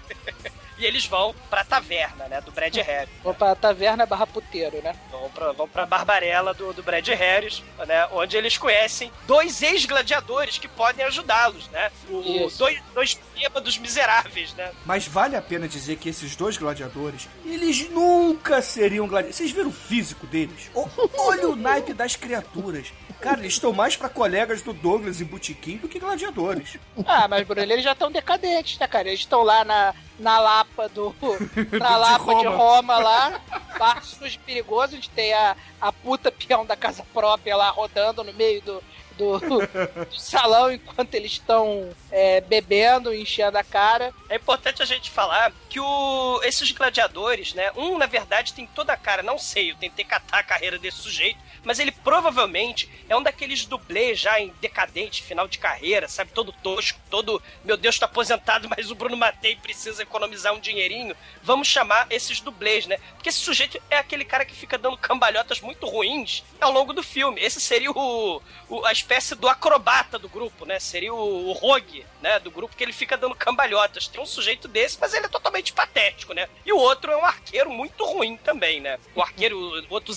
E 0.81 0.85
eles 0.85 1.05
vão 1.05 1.35
pra 1.47 1.63
taverna, 1.63 2.25
né, 2.27 2.41
do 2.41 2.51
Brad 2.51 2.75
Harris. 2.75 3.09
Vou 3.23 3.35
pra 3.35 3.53
taverna 3.53 4.03
barra 4.05 4.25
puteiro, 4.25 4.81
né? 4.81 4.95
Vão 5.11 5.29
pra, 5.29 5.51
vão 5.51 5.67
pra 5.67 5.85
Barbarella 5.85 6.55
do, 6.55 6.73
do 6.73 6.81
Brad 6.81 7.07
Harris, 7.07 7.61
né? 7.87 8.07
Onde 8.11 8.35
eles 8.35 8.57
conhecem 8.57 9.11
dois 9.27 9.61
ex-gladiadores 9.61 10.57
que 10.57 10.67
podem 10.67 11.05
ajudá-los, 11.05 11.67
né? 11.69 11.91
O, 12.09 12.49
dois, 12.57 12.81
dois 12.95 13.19
bêbados 13.35 13.77
miseráveis, 13.77 14.53
né? 14.55 14.71
Mas 14.83 15.07
vale 15.07 15.35
a 15.35 15.41
pena 15.41 15.67
dizer 15.67 15.97
que 15.97 16.09
esses 16.09 16.35
dois 16.35 16.57
gladiadores, 16.57 17.29
eles 17.45 17.87
nunca 17.91 18.59
seriam 18.61 19.07
gladiadores. 19.07 19.35
Vocês 19.35 19.51
viram 19.51 19.69
o 19.69 19.73
físico 19.73 20.25
deles? 20.25 20.71
O- 20.73 20.89
olha 21.19 21.47
o 21.49 21.55
naipe 21.55 21.93
das 21.93 22.15
criaturas. 22.15 22.91
Cara, 23.19 23.39
eles 23.39 23.53
estão 23.53 23.71
mais 23.71 23.95
pra 23.95 24.09
colegas 24.09 24.63
do 24.63 24.73
Douglas 24.73 25.21
e 25.21 25.23
Botequim 25.25 25.77
do 25.77 25.87
que 25.87 25.99
gladiadores. 25.99 26.77
Ah, 27.05 27.27
mas 27.27 27.45
Bruno, 27.45 27.61
eles 27.71 27.83
já 27.83 27.91
estão 27.91 28.11
decadentes, 28.11 28.79
né, 28.79 28.87
cara? 28.87 29.07
Eles 29.09 29.19
estão 29.19 29.43
lá 29.43 29.63
na, 29.63 29.93
na 30.17 30.39
Lapa 30.39 30.70
do. 30.93 31.15
Na 31.79 31.89
De 31.89 31.97
Lapa 31.97 32.35
de 32.35 32.47
Roma. 32.47 32.57
Roma 32.57 32.97
lá, 32.99 33.41
bar 33.77 34.03
sujo 34.03 34.35
e 34.35 34.39
perigoso, 34.39 34.95
onde 34.95 35.09
tem 35.09 35.33
a, 35.33 35.55
a 35.79 35.91
puta 35.91 36.31
peão 36.31 36.65
da 36.65 36.75
casa 36.75 37.05
própria 37.13 37.55
lá 37.55 37.69
rodando 37.69 38.23
no 38.23 38.33
meio 38.33 38.61
do. 38.61 38.83
Do, 39.21 39.39
do 39.39 40.15
salão 40.19 40.71
enquanto 40.71 41.13
eles 41.13 41.33
estão 41.33 41.91
é, 42.11 42.41
bebendo, 42.41 43.13
enchendo 43.13 43.55
a 43.57 43.63
cara. 43.63 44.11
É 44.27 44.35
importante 44.37 44.81
a 44.81 44.85
gente 44.85 45.11
falar 45.11 45.51
que 45.69 45.79
o, 45.79 46.41
esses 46.43 46.71
gladiadores, 46.71 47.53
né? 47.53 47.71
Um, 47.75 47.97
na 47.99 48.07
verdade, 48.07 48.51
tem 48.53 48.65
toda 48.65 48.93
a 48.93 48.97
cara, 48.97 49.21
não 49.21 49.37
sei, 49.37 49.71
eu 49.71 49.75
tentei 49.75 50.03
catar 50.03 50.39
a 50.39 50.43
carreira 50.43 50.79
desse 50.79 50.97
sujeito, 50.97 51.39
mas 51.63 51.77
ele 51.77 51.91
provavelmente 51.91 52.89
é 53.07 53.15
um 53.15 53.21
daqueles 53.21 53.65
dublês 53.65 54.19
já 54.19 54.39
em 54.39 54.51
decadente, 54.59 55.21
final 55.21 55.47
de 55.47 55.59
carreira, 55.59 56.07
sabe? 56.07 56.31
Todo 56.33 56.51
tosco, 56.51 56.99
todo, 57.09 57.41
meu 57.63 57.77
Deus, 57.77 57.99
tô 57.99 58.05
aposentado, 58.05 58.67
mas 58.75 58.89
o 58.89 58.95
Bruno 58.95 59.15
Matei 59.15 59.55
precisa 59.55 60.01
economizar 60.01 60.53
um 60.53 60.59
dinheirinho. 60.59 61.15
Vamos 61.43 61.67
chamar 61.67 62.07
esses 62.09 62.39
dublês, 62.39 62.87
né? 62.87 62.97
Porque 63.13 63.29
esse 63.29 63.39
sujeito 63.39 63.79
é 63.89 63.97
aquele 63.97 64.25
cara 64.25 64.45
que 64.45 64.55
fica 64.55 64.77
dando 64.77 64.97
cambalhotas 64.97 65.61
muito 65.61 65.85
ruins 65.87 66.43
ao 66.59 66.71
longo 66.71 66.91
do 66.93 67.03
filme. 67.03 67.39
Esse 67.41 67.61
seria 67.61 67.91
o, 67.91 68.41
o- 68.67 68.85
a 68.85 68.91
do 69.35 69.49
acrobata 69.49 70.17
do 70.17 70.29
grupo, 70.29 70.65
né? 70.65 70.79
Seria 70.79 71.13
o, 71.13 71.49
o 71.49 71.51
rogue, 71.51 72.05
né? 72.21 72.39
Do 72.39 72.49
grupo 72.49 72.75
que 72.75 72.83
ele 72.83 72.93
fica 72.93 73.17
dando 73.17 73.35
cambalhotas. 73.35 74.07
Tem 74.07 74.21
um 74.21 74.25
sujeito 74.25 74.69
desse, 74.69 74.97
mas 75.01 75.13
ele 75.13 75.25
é 75.25 75.29
totalmente 75.29 75.73
patético, 75.73 76.33
né? 76.33 76.47
E 76.65 76.71
o 76.71 76.77
outro 76.77 77.11
é 77.11 77.17
um 77.17 77.25
arqueiro 77.25 77.69
muito 77.69 78.05
ruim 78.05 78.37
também, 78.37 78.79
né? 78.79 78.97
O 79.13 79.21
arqueiro, 79.21 79.57
o 79.57 79.93
outro 79.93 80.13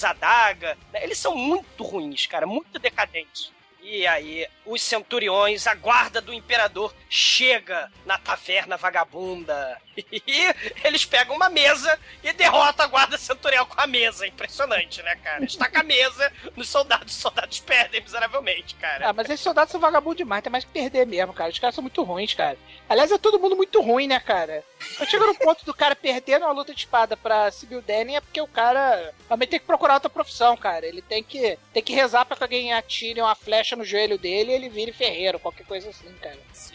né? 0.92 1.02
Eles 1.02 1.18
são 1.18 1.34
muito 1.34 1.82
ruins, 1.82 2.26
cara, 2.26 2.46
muito 2.46 2.78
decadentes. 2.78 3.52
E 3.82 4.06
aí, 4.06 4.46
os 4.64 4.80
centuriões, 4.80 5.66
a 5.66 5.74
guarda 5.74 6.20
do 6.20 6.32
imperador, 6.32 6.94
chega 7.08 7.92
na 8.06 8.16
taverna 8.16 8.78
vagabunda. 8.78 9.78
E 9.96 10.54
eles 10.84 11.04
pegam 11.04 11.36
uma 11.36 11.48
mesa 11.48 11.98
e 12.22 12.32
derrotam 12.32 12.84
a 12.84 12.88
guarda 12.88 13.18
centurial 13.18 13.66
com 13.66 13.80
a 13.80 13.86
mesa. 13.86 14.26
Impressionante, 14.26 15.02
né, 15.02 15.14
cara? 15.16 15.44
Estaca 15.44 15.80
a 15.80 15.82
mesa 15.82 16.32
nos 16.56 16.68
soldados, 16.68 17.14
os 17.14 17.20
soldados 17.20 17.60
perdem 17.60 18.00
miseravelmente, 18.02 18.74
cara. 18.76 19.08
Ah, 19.08 19.12
mas 19.12 19.28
esses 19.28 19.40
soldados 19.40 19.70
são 19.72 19.80
vagabundos 19.80 20.18
demais, 20.18 20.42
tem 20.42 20.50
mais 20.52 20.64
que 20.64 20.70
perder 20.70 21.06
mesmo, 21.06 21.32
cara. 21.32 21.50
Os 21.50 21.58
caras 21.58 21.74
são 21.74 21.82
muito 21.82 22.02
ruins, 22.02 22.34
cara. 22.34 22.56
Aliás, 22.88 23.10
é 23.12 23.18
todo 23.18 23.38
mundo 23.38 23.56
muito 23.56 23.80
ruim, 23.80 24.06
né, 24.06 24.20
cara? 24.20 24.62
Eu 25.00 25.06
chego 25.06 25.26
no 25.26 25.34
ponto 25.34 25.64
do 25.64 25.72
cara 25.74 25.96
perder 25.96 26.38
numa 26.38 26.52
luta 26.52 26.72
de 26.74 26.80
espada 26.80 27.16
pra 27.16 27.50
Sibyl 27.50 27.80
Denning 27.82 28.16
é 28.16 28.20
porque 28.20 28.40
o 28.40 28.46
cara 28.46 29.14
também 29.28 29.48
tem 29.48 29.58
que 29.58 29.66
procurar 29.66 29.94
outra 29.94 30.10
profissão, 30.10 30.56
cara. 30.56 30.86
Ele 30.86 31.00
tem 31.02 31.22
que, 31.22 31.58
tem 31.72 31.82
que 31.82 31.94
rezar 31.94 32.24
pra 32.24 32.36
que 32.36 32.42
alguém 32.42 32.72
atire 32.72 33.20
uma 33.20 33.34
flecha 33.34 33.74
no 33.76 33.84
joelho 33.84 34.18
dele 34.18 34.52
e 34.52 34.54
ele 34.54 34.68
vire 34.68 34.92
ferreiro, 34.92 35.38
qualquer 35.38 35.64
coisa 35.66 35.88
assim, 35.88 36.12
cara. 36.20 36.38
Sim. 36.52 36.74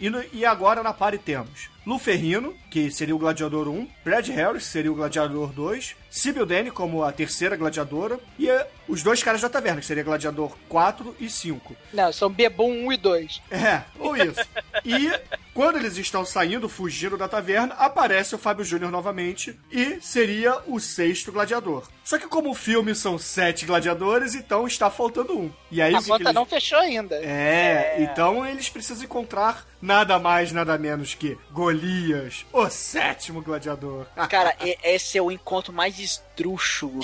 E, 0.00 0.10
no- 0.10 0.24
e 0.32 0.44
agora 0.44 0.82
na 0.82 0.92
pare 0.92 1.16
temos 1.18 1.70
Lu 1.88 1.98
Ferrino, 1.98 2.54
que 2.68 2.90
seria 2.90 3.16
o 3.16 3.18
Gladiador 3.18 3.66
1, 3.66 3.88
Brad 4.04 4.28
Harris, 4.28 4.64
que 4.64 4.72
seria 4.72 4.92
o 4.92 4.94
Gladiador 4.94 5.54
2, 5.54 5.96
Sibyl 6.10 6.46
Denny 6.46 6.70
como 6.70 7.02
a 7.04 7.12
terceira 7.12 7.56
gladiadora, 7.56 8.18
e 8.38 8.48
eh, 8.48 8.66
os 8.88 9.02
dois 9.02 9.22
caras 9.22 9.40
da 9.42 9.48
taverna, 9.48 9.80
que 9.80 9.86
seria 9.86 10.02
Gladiador 10.02 10.56
4 10.68 11.14
e 11.20 11.28
5. 11.28 11.76
Não, 11.92 12.12
são 12.12 12.30
Bebum 12.30 12.86
1 12.86 12.92
e 12.92 12.96
2. 12.96 13.42
É, 13.50 13.82
ou 13.98 14.16
isso. 14.16 14.40
E 14.84 15.10
quando 15.52 15.76
eles 15.76 15.96
estão 15.98 16.24
saindo, 16.24 16.68
fugindo 16.68 17.16
da 17.18 17.28
taverna, 17.28 17.74
aparece 17.74 18.34
o 18.34 18.38
Fábio 18.38 18.64
Júnior 18.64 18.90
novamente 18.90 19.58
e 19.70 19.98
seria 20.00 20.58
o 20.66 20.80
sexto 20.80 21.30
gladiador. 21.30 21.86
Só 22.02 22.18
que 22.18 22.26
como 22.26 22.50
o 22.50 22.54
filme 22.54 22.94
são 22.94 23.18
sete 23.18 23.66
gladiadores, 23.66 24.34
então 24.34 24.66
está 24.66 24.90
faltando 24.90 25.38
um. 25.38 25.50
E 25.70 25.82
aí 25.82 25.92
A 25.94 25.98
o 25.98 26.00
que 26.00 26.04
que 26.06 26.10
conta 26.10 26.22
eles- 26.24 26.34
não 26.34 26.46
fechou 26.46 26.78
ainda. 26.78 27.16
é, 27.16 27.96
então 28.00 28.46
eles 28.46 28.70
precisam 28.70 29.04
encontrar 29.04 29.66
nada 29.82 30.18
mais, 30.18 30.50
nada 30.50 30.78
menos 30.78 31.14
que 31.14 31.36
Golias, 31.50 32.46
o 32.50 32.68
sétimo 32.70 33.42
gladiador. 33.42 34.06
Cara, 34.30 34.56
esse 34.82 35.18
é 35.18 35.22
o 35.22 35.30
encontro 35.30 35.70
mais 35.72 35.94
esdrúxulo 36.04 37.00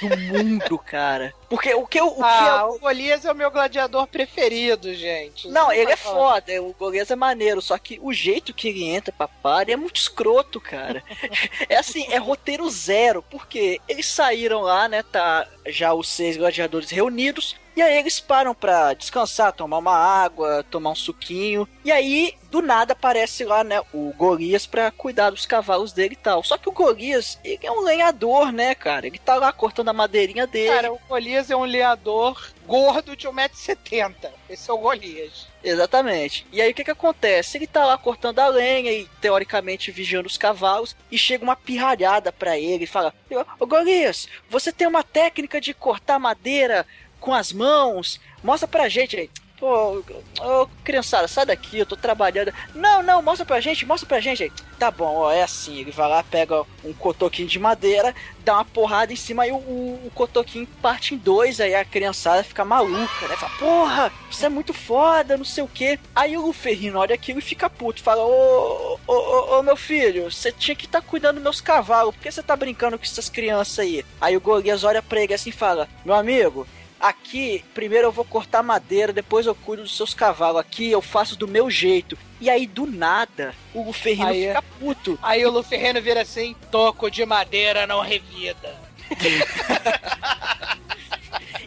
do 0.00 0.16
mundo, 0.16 0.78
cara. 0.78 1.32
Porque 1.48 1.74
o 1.74 1.86
que 1.86 2.00
eu. 2.00 2.06
O 2.06 2.14
que 2.16 2.22
ah, 2.22 2.60
eu- 2.62 2.74
o 2.74 2.78
Golias 2.78 3.24
é 3.24 3.32
o 3.32 3.34
meu 3.34 3.50
gladiador 3.50 4.06
preferido, 4.06 4.94
gente. 4.94 5.48
Não, 5.48 5.70
ele 5.72 5.82
é 5.92 5.96
pode 5.96 6.00
falar. 6.00 6.16
foda, 6.34 6.62
o 6.62 6.72
Golias 6.78 7.10
é 7.10 7.16
maneiro, 7.16 7.60
só 7.60 7.76
que 7.78 7.98
o 8.02 8.12
jeito 8.12 8.54
que 8.54 8.68
ele 8.68 8.84
entra 8.84 9.12
pra 9.12 9.28
party 9.28 9.72
é 9.72 9.76
muito 9.76 9.96
escroto, 9.96 10.60
cara. 10.60 11.02
É 11.68 11.76
assim, 11.76 12.06
é 12.10 12.18
roteiro 12.18 12.68
zero, 12.68 13.22
porque 13.30 13.80
eles 13.88 14.06
saíram 14.06 14.62
lá, 14.62 14.88
né, 14.88 15.02
tá 15.02 15.46
já 15.66 15.94
os 15.94 16.08
seis 16.08 16.36
gladiadores 16.36 16.90
reunidos, 16.90 17.56
E 17.74 17.80
aí 17.80 17.98
eles 17.98 18.20
param 18.20 18.54
pra 18.54 18.92
descansar, 18.94 19.52
tomar 19.52 19.78
uma 19.78 19.96
água, 19.96 20.64
tomar 20.70 20.90
um 20.90 20.94
suquinho. 20.94 21.66
E 21.84 21.90
aí, 21.90 22.34
do 22.50 22.60
nada, 22.60 22.92
aparece 22.92 23.44
lá, 23.44 23.64
né, 23.64 23.80
o 23.92 24.12
Golias 24.16 24.66
pra 24.66 24.90
cuidar 24.90 25.30
dos 25.30 25.46
cavalos 25.46 25.92
dele 25.92 26.14
e 26.14 26.22
tal. 26.22 26.44
Só 26.44 26.58
que 26.58 26.68
o 26.68 26.72
Golias, 26.72 27.38
ele 27.42 27.66
é 27.66 27.72
um 27.72 27.80
lenhador, 27.80 28.52
né, 28.52 28.74
cara? 28.74 29.06
Ele 29.06 29.18
tá 29.18 29.36
lá 29.36 29.52
cortando 29.52 29.88
a 29.88 29.94
madeirinha 29.94 30.46
dele. 30.46 30.74
Cara, 30.74 30.92
o 30.92 31.00
Golias 31.08 31.50
é 31.50 31.56
um 31.56 31.64
lenhador 31.64 32.52
gordo 32.66 33.16
de 33.16 33.26
1,70m. 33.26 34.30
Esse 34.48 34.70
é 34.70 34.72
o 34.72 34.78
Golias. 34.78 35.48
Exatamente. 35.64 36.46
E 36.52 36.60
aí 36.60 36.72
o 36.72 36.74
que 36.74 36.84
que 36.84 36.90
acontece? 36.90 37.56
Ele 37.56 37.66
tá 37.66 37.84
lá 37.84 37.96
cortando 37.96 38.38
a 38.40 38.48
lenha 38.48 38.90
e 38.90 39.08
teoricamente 39.20 39.90
vigiando 39.90 40.26
os 40.26 40.36
cavalos 40.36 40.96
e 41.10 41.16
chega 41.16 41.44
uma 41.44 41.54
pirralhada 41.54 42.32
pra 42.32 42.58
ele 42.58 42.84
e 42.84 42.86
fala: 42.86 43.14
"Ô 43.60 43.66
Golias, 43.66 44.28
você 44.48 44.72
tem 44.72 44.86
uma 44.86 45.04
técnica 45.04 45.60
de 45.60 45.72
cortar 45.72 46.18
madeira 46.18 46.86
com 47.22 47.32
as 47.32 47.52
mãos? 47.52 48.20
Mostra 48.42 48.68
pra 48.68 48.88
gente 48.90 49.16
aí." 49.16 49.30
Pô, 49.62 50.02
ô, 50.40 50.66
criançada, 50.82 51.28
sai 51.28 51.46
daqui, 51.46 51.78
eu 51.78 51.86
tô 51.86 51.96
trabalhando. 51.96 52.52
Não, 52.74 53.00
não, 53.00 53.22
mostra 53.22 53.46
pra 53.46 53.60
gente, 53.60 53.86
mostra 53.86 54.08
pra 54.08 54.18
gente. 54.18 54.42
aí. 54.42 54.52
Tá 54.76 54.90
bom, 54.90 55.18
ó, 55.18 55.30
é 55.30 55.44
assim. 55.44 55.78
Ele 55.78 55.92
vai 55.92 56.08
lá, 56.08 56.24
pega 56.24 56.64
um 56.82 56.92
cotoquinho 56.92 57.46
de 57.46 57.60
madeira, 57.60 58.12
dá 58.44 58.54
uma 58.54 58.64
porrada 58.64 59.12
em 59.12 59.16
cima 59.16 59.46
e 59.46 59.52
o, 59.52 59.54
o, 59.54 60.00
o 60.06 60.10
cotoquinho 60.12 60.66
parte 60.82 61.14
em 61.14 61.16
dois. 61.16 61.60
Aí 61.60 61.76
a 61.76 61.84
criançada 61.84 62.42
fica 62.42 62.64
maluca, 62.64 63.28
né? 63.28 63.36
Fala, 63.36 63.52
porra, 63.56 64.12
isso 64.28 64.44
é 64.44 64.48
muito 64.48 64.74
foda, 64.74 65.36
não 65.36 65.44
sei 65.44 65.62
o 65.62 65.68
que. 65.68 65.96
Aí 66.12 66.36
o 66.36 66.44
Luferrino 66.44 66.98
olha 66.98 67.14
aquilo 67.14 67.38
e 67.38 67.42
fica 67.42 67.70
puto. 67.70 68.02
Fala, 68.02 68.24
ô, 68.24 68.98
ô, 69.06 69.12
ô, 69.12 69.58
ô 69.60 69.62
meu 69.62 69.76
filho, 69.76 70.28
você 70.28 70.50
tinha 70.50 70.74
que 70.74 70.86
estar 70.86 71.00
tá 71.00 71.06
cuidando 71.06 71.34
dos 71.34 71.44
meus 71.44 71.60
cavalos. 71.60 72.16
Por 72.16 72.20
que 72.20 72.32
você 72.32 72.42
tá 72.42 72.56
brincando 72.56 72.98
com 72.98 73.04
essas 73.04 73.28
crianças 73.28 73.78
aí? 73.78 74.04
Aí 74.20 74.36
o 74.36 74.40
Golias 74.40 74.82
olha 74.82 75.00
pra 75.00 75.22
ele 75.22 75.34
assim 75.34 75.50
e 75.50 75.52
fala, 75.52 75.88
meu 76.04 76.16
amigo, 76.16 76.66
Aqui, 77.02 77.64
primeiro 77.74 78.06
eu 78.06 78.12
vou 78.12 78.24
cortar 78.24 78.62
madeira, 78.62 79.12
depois 79.12 79.44
eu 79.44 79.56
cuido 79.56 79.82
dos 79.82 79.96
seus 79.96 80.14
cavalos. 80.14 80.60
Aqui 80.60 80.88
eu 80.88 81.02
faço 81.02 81.34
do 81.36 81.48
meu 81.48 81.68
jeito. 81.68 82.16
E 82.40 82.48
aí, 82.48 82.64
do 82.64 82.86
nada, 82.86 83.54
o 83.74 83.82
Luferrino 83.82 84.28
Aí- 84.28 84.46
fica 84.46 84.62
puto. 84.62 85.18
Aí 85.20 85.44
o 85.44 85.50
Luferreno 85.50 86.00
vira 86.00 86.22
assim: 86.22 86.54
toco 86.70 87.10
de 87.10 87.26
madeira 87.26 87.86
não 87.88 88.00
revida. 88.00 88.80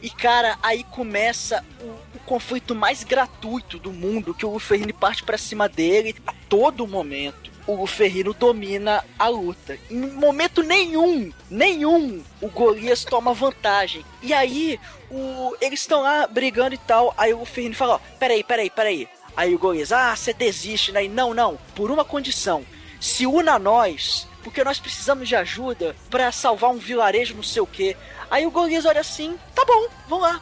E 0.02 0.10
cara, 0.12 0.56
aí 0.62 0.84
começa 0.84 1.66
o, 1.82 1.86
o 2.16 2.20
conflito 2.28 2.76
mais 2.76 3.04
gratuito 3.04 3.80
do 3.80 3.92
mundo, 3.92 4.36
que 4.36 4.46
o 4.46 4.52
Luferrino 4.52 4.94
parte 4.94 5.24
pra 5.24 5.36
cima 5.36 5.68
dele 5.68 6.16
a 6.28 6.34
todo 6.48 6.86
momento. 6.88 7.50
O 7.68 7.76
Luferrino 7.76 8.34
domina 8.34 9.04
a 9.18 9.28
luta. 9.28 9.78
Em 9.90 10.00
momento 10.12 10.62
nenhum, 10.62 11.32
nenhum, 11.50 12.24
o 12.40 12.48
Golias 12.48 13.04
toma 13.04 13.34
vantagem. 13.34 14.06
E 14.22 14.34
aí, 14.34 14.80
o, 15.10 15.56
eles 15.60 15.80
estão 15.80 16.02
lá 16.02 16.28
brigando 16.28 16.76
e 16.76 16.78
tal. 16.78 17.14
Aí 17.18 17.34
o 17.34 17.40
Luferrino 17.40 17.76
fala: 17.76 17.96
Ó, 17.96 18.00
peraí, 18.20 18.44
peraí, 18.44 18.70
peraí. 18.70 19.10
Aí 19.36 19.54
o 19.54 19.60
Golias, 19.60 19.92
ah, 19.92 20.16
você 20.16 20.34
desiste, 20.34 20.92
né? 20.92 21.06
E 21.06 21.10
não, 21.10 21.34
não, 21.34 21.58
por 21.76 21.92
uma 21.92 22.06
condição. 22.06 22.66
Se 23.02 23.26
una 23.26 23.56
a 23.56 23.60
nós, 23.60 24.28
porque 24.44 24.64
nós 24.64 24.80
precisamos 24.80 25.28
de 25.28 25.36
ajuda 25.36 25.96
pra 26.10 26.32
salvar 26.32 26.70
um 26.70 26.78
vilarejo, 26.78 27.36
não 27.36 27.44
sei 27.44 27.62
o 27.62 27.68
quê. 27.68 27.98
Aí 28.30 28.46
o 28.46 28.52
Golias 28.52 28.86
olha 28.86 29.02
assim, 29.02 29.38
tá 29.54 29.66
bom, 29.66 29.88
vamos 30.08 30.24
lá. 30.24 30.42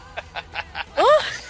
Hã? 0.95 1.43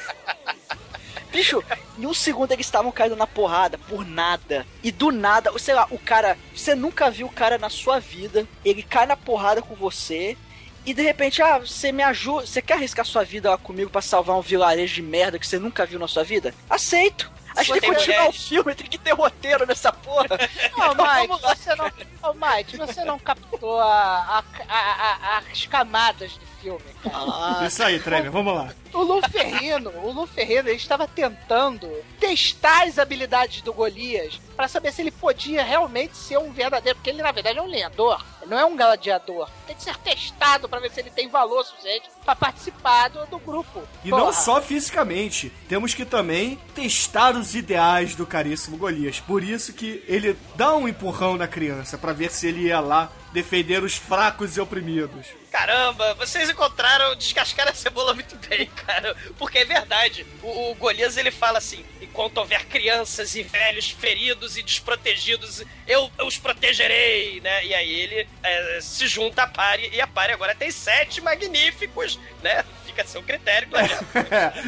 Bicho, 1.33 1.63
em 1.97 2.05
um 2.05 2.13
segundo 2.13 2.51
eles 2.51 2.67
estavam 2.67 2.91
caindo 2.91 3.15
na 3.15 3.25
porrada 3.25 3.79
por 3.79 4.05
nada. 4.05 4.67
E 4.83 4.91
do 4.91 5.11
nada, 5.11 5.51
sei 5.57 5.73
lá, 5.73 5.87
o 5.89 5.97
cara. 5.97 6.37
Você 6.55 6.75
nunca 6.75 7.09
viu 7.09 7.25
o 7.25 7.31
cara 7.31 7.57
na 7.57 7.69
sua 7.69 7.99
vida. 7.99 8.47
Ele 8.63 8.83
cai 8.83 9.07
na 9.07 9.17
porrada 9.17 9.59
com 9.59 9.73
você. 9.73 10.37
E 10.85 10.93
de 10.93 11.01
repente, 11.01 11.41
ah, 11.41 11.57
você 11.57 11.91
me 11.91 12.03
ajuda. 12.03 12.45
Você 12.45 12.61
quer 12.61 12.75
arriscar 12.75 13.03
sua 13.03 13.23
vida 13.23 13.49
lá 13.49 13.57
comigo 13.57 13.89
pra 13.89 14.01
salvar 14.01 14.37
um 14.37 14.41
vilarejo 14.41 14.93
de 14.93 15.01
merda 15.01 15.39
que 15.39 15.47
você 15.47 15.57
nunca 15.57 15.87
viu 15.87 15.97
na 15.97 16.07
sua 16.07 16.23
vida? 16.23 16.53
Aceito! 16.69 17.31
A 17.55 17.63
gente 17.63 17.79
tem 17.79 17.89
que 17.89 17.95
continuar 17.95 18.29
o 18.29 18.33
filme, 18.33 18.75
tem 18.75 18.87
que 18.87 18.97
ter 18.97 19.11
roteiro 19.13 19.65
nessa 19.65 19.91
porra. 19.91 20.27
Ô, 20.77 20.91
Então, 20.91 20.95
Mike, 20.95 21.41
você 21.41 21.75
não, 21.75 21.85
ô, 21.87 22.33
Mike, 22.33 22.77
você 22.77 23.03
não 23.05 23.19
captou 23.19 23.79
a, 23.79 23.85
a- 23.87 24.43
a- 24.69 25.37
a- 25.37 25.41
as 25.51 25.65
camadas 25.65 26.33
do 26.37 26.45
filme. 26.61 26.83
Ah, 27.13 27.63
Isso 27.67 27.83
aí, 27.83 27.99
Trevor, 27.99 28.31
vamos 28.31 28.55
lá. 28.55 28.73
O 28.93 29.01
Lu 29.03 29.21
Ferrino, 29.29 29.89
o 30.03 30.11
Lu 30.11 30.25
Ferrino, 30.27 30.69
ele 30.69 30.77
estava 30.77 31.07
tentando 31.07 31.89
testar 32.19 32.83
as 32.87 32.97
habilidades 32.99 33.61
do 33.61 33.73
Golias 33.73 34.39
para 34.55 34.67
saber 34.67 34.91
se 34.93 35.01
ele 35.01 35.11
podia 35.11 35.63
realmente 35.63 36.15
ser 36.15 36.37
um 36.37 36.51
verdadeiro, 36.51 36.97
porque 36.97 37.09
ele 37.09 37.21
na 37.21 37.31
verdade 37.31 37.57
é 37.59 37.61
um 37.61 37.67
lenhador, 37.67 38.23
não 38.47 38.57
é 38.57 38.65
um 38.65 38.75
gladiador. 38.75 39.49
Tem 39.65 39.75
que 39.75 39.83
ser 39.83 39.97
testado 39.97 40.67
para 40.67 40.79
ver 40.79 40.91
se 40.91 40.99
ele 40.99 41.09
tem 41.09 41.27
valor 41.27 41.63
suficiente 41.63 42.09
para 42.23 42.35
participar 42.35 43.09
do, 43.09 43.25
do 43.27 43.39
grupo. 43.39 43.83
E 44.03 44.09
Porra. 44.09 44.25
não 44.25 44.33
só 44.33 44.61
fisicamente, 44.61 45.51
temos 45.67 45.93
que 45.93 46.05
também 46.05 46.59
testar 46.73 47.35
os 47.35 47.55
ideais 47.55 48.15
do 48.15 48.25
caríssimo 48.25 48.77
Golias. 48.77 49.19
Por 49.19 49.43
isso 49.43 49.73
que 49.73 50.03
ele 50.07 50.37
dá 50.55 50.75
um 50.75 50.87
empurrão 50.87 51.37
na 51.37 51.47
criança 51.47 51.97
pra 51.97 52.13
ver 52.13 52.31
se 52.31 52.47
ele 52.47 52.67
ia 52.67 52.79
lá 52.79 53.11
defender 53.33 53.83
os 53.83 53.95
fracos 53.95 54.55
e 54.55 54.61
oprimidos. 54.61 55.27
Caramba, 55.51 56.13
vocês 56.15 56.49
encontraram 56.49 57.15
descascar 57.15 57.67
a 57.67 57.73
cebola 57.73 58.13
muito 58.13 58.35
bem, 58.47 58.65
cara. 58.87 59.15
Porque 59.37 59.59
é 59.59 59.65
verdade. 59.65 60.25
O, 60.41 60.71
o 60.71 60.75
Golias 60.75 61.17
ele 61.17 61.29
fala 61.29 61.57
assim: 61.57 61.85
enquanto 62.01 62.37
houver 62.37 62.65
crianças 62.65 63.35
e 63.35 63.43
velhos 63.43 63.89
feridos 63.89 64.57
e 64.57 64.63
desprotegidos, 64.63 65.63
eu, 65.87 66.09
eu 66.17 66.25
os 66.25 66.37
protegerei, 66.37 67.41
né? 67.41 67.65
E 67.65 67.73
aí 67.73 67.91
ele 67.91 68.27
é, 68.41 68.79
se 68.81 69.07
junta 69.07 69.43
à 69.43 69.47
pare 69.47 69.89
e 69.93 69.99
a 69.99 70.07
pare 70.07 70.33
agora 70.33 70.55
tem 70.55 70.71
sete 70.71 71.21
magníficos, 71.21 72.19
né? 72.41 72.63
Fica 72.93 73.01
a 73.01 73.05
seu 73.07 73.23
critério, 73.23 73.67
gladiador. 73.69 74.03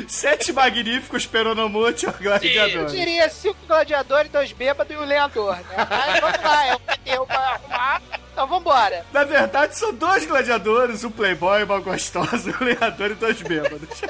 Sete 0.09 0.51
magníficos 0.51 1.28
peronomútil 1.28 2.09
Eu 2.09 2.17
gladiadores. 2.23 2.91
diria 2.91 3.30
cinco 3.30 3.59
gladiadores, 3.67 4.32
dois 4.32 4.51
bêbados 4.51 4.91
e 4.91 4.97
um 4.97 5.05
lenhador, 5.05 5.55
né? 5.55 5.88
Mas 5.88 6.19
vamos 6.19 6.41
lá, 6.43 6.65
é 6.65 6.76
o 6.76 6.80
que 6.80 6.97
deu 7.05 7.26
pra 7.28 7.38
arrumar. 7.39 8.01
Então 8.34 8.47
vambora. 8.47 9.05
Na 9.13 9.23
verdade, 9.23 9.78
são 9.78 9.93
dois 9.93 10.26
gladiadores, 10.26 11.03
um 11.03 11.11
playboy, 11.11 11.63
uma 11.63 11.80
gostosa, 11.80 12.51
um 12.59 12.63
lenhador 12.65 13.11
e 13.11 13.15
dois 13.15 13.39
bêbados. 13.43 14.01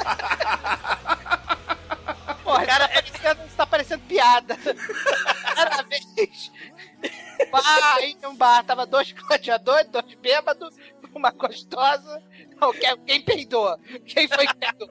Porra, 2.42 2.66
cara, 2.66 2.88
tá 2.88 3.02
parecendo, 3.02 3.48
isso 3.48 3.56
tá 3.58 3.66
parecendo 3.68 4.04
piada. 4.08 4.58
Cada 5.56 5.84
vez. 5.84 6.52
Bar, 7.52 8.00
em 8.00 8.18
um 8.26 8.36
bar, 8.36 8.64
tava 8.64 8.86
dois 8.86 9.12
gladiadores, 9.12 9.88
dois 9.90 10.14
bêbados, 10.16 10.74
uma 11.14 11.32
gostosa. 11.32 12.24
Não, 12.60 12.74
quem, 12.74 12.98
quem 13.06 13.22
peidou? 13.22 13.78
Quem 14.06 14.28
foi 14.28 14.48
que 14.48 14.56
peidou? 14.56 14.90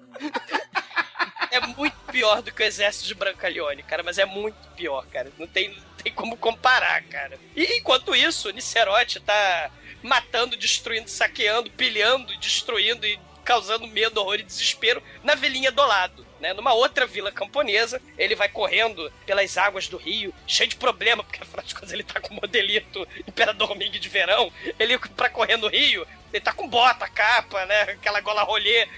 É 1.50 1.60
muito 1.60 1.96
pior 2.10 2.42
do 2.42 2.52
que 2.52 2.62
o 2.62 2.66
exército 2.66 3.06
de 3.06 3.14
Brancaleone, 3.14 3.82
cara, 3.84 4.02
mas 4.02 4.18
é 4.18 4.24
muito 4.24 4.56
pior, 4.76 5.06
cara. 5.06 5.30
Não 5.38 5.46
tem, 5.46 5.68
não 5.68 5.94
tem 6.02 6.12
como 6.12 6.36
comparar, 6.36 7.02
cara. 7.04 7.38
E 7.54 7.78
enquanto 7.78 8.14
isso, 8.14 8.50
Nicerote 8.50 9.20
tá 9.20 9.70
matando, 10.02 10.56
destruindo, 10.56 11.08
saqueando, 11.08 11.70
pilhando, 11.70 12.36
destruindo 12.38 13.06
e 13.06 13.18
causando 13.44 13.86
medo, 13.86 14.20
horror 14.20 14.40
e 14.40 14.42
desespero 14.42 15.02
na 15.22 15.34
vilinha 15.34 15.70
do 15.70 15.84
lado. 15.86 16.26
Né? 16.40 16.52
Numa 16.52 16.72
outra 16.72 17.06
vila 17.06 17.30
camponesa, 17.30 18.00
ele 18.18 18.34
vai 18.34 18.48
correndo 18.48 19.12
pelas 19.24 19.56
águas 19.56 19.86
do 19.86 19.96
rio, 19.96 20.34
cheio 20.46 20.68
de 20.68 20.76
problema, 20.76 21.22
porque 21.22 21.42
afinal 21.42 21.64
de 21.64 21.74
contas 21.74 21.92
ele 21.92 22.02
tá 22.02 22.20
com 22.20 22.34
o 22.34 22.40
modelito 22.40 23.06
Imperador 23.26 23.76
Ming 23.76 23.90
de 23.90 24.08
verão. 24.08 24.52
Ele, 24.78 24.98
pra 24.98 25.30
correr 25.30 25.56
no 25.56 25.68
rio, 25.68 26.06
ele 26.35 26.45
tá 26.45 26.53
com 26.53 26.68
bota, 26.68 27.09
capa, 27.09 27.64
né? 27.66 27.82
Aquela 27.82 28.20
gola 28.20 28.43
rolê 28.43 28.89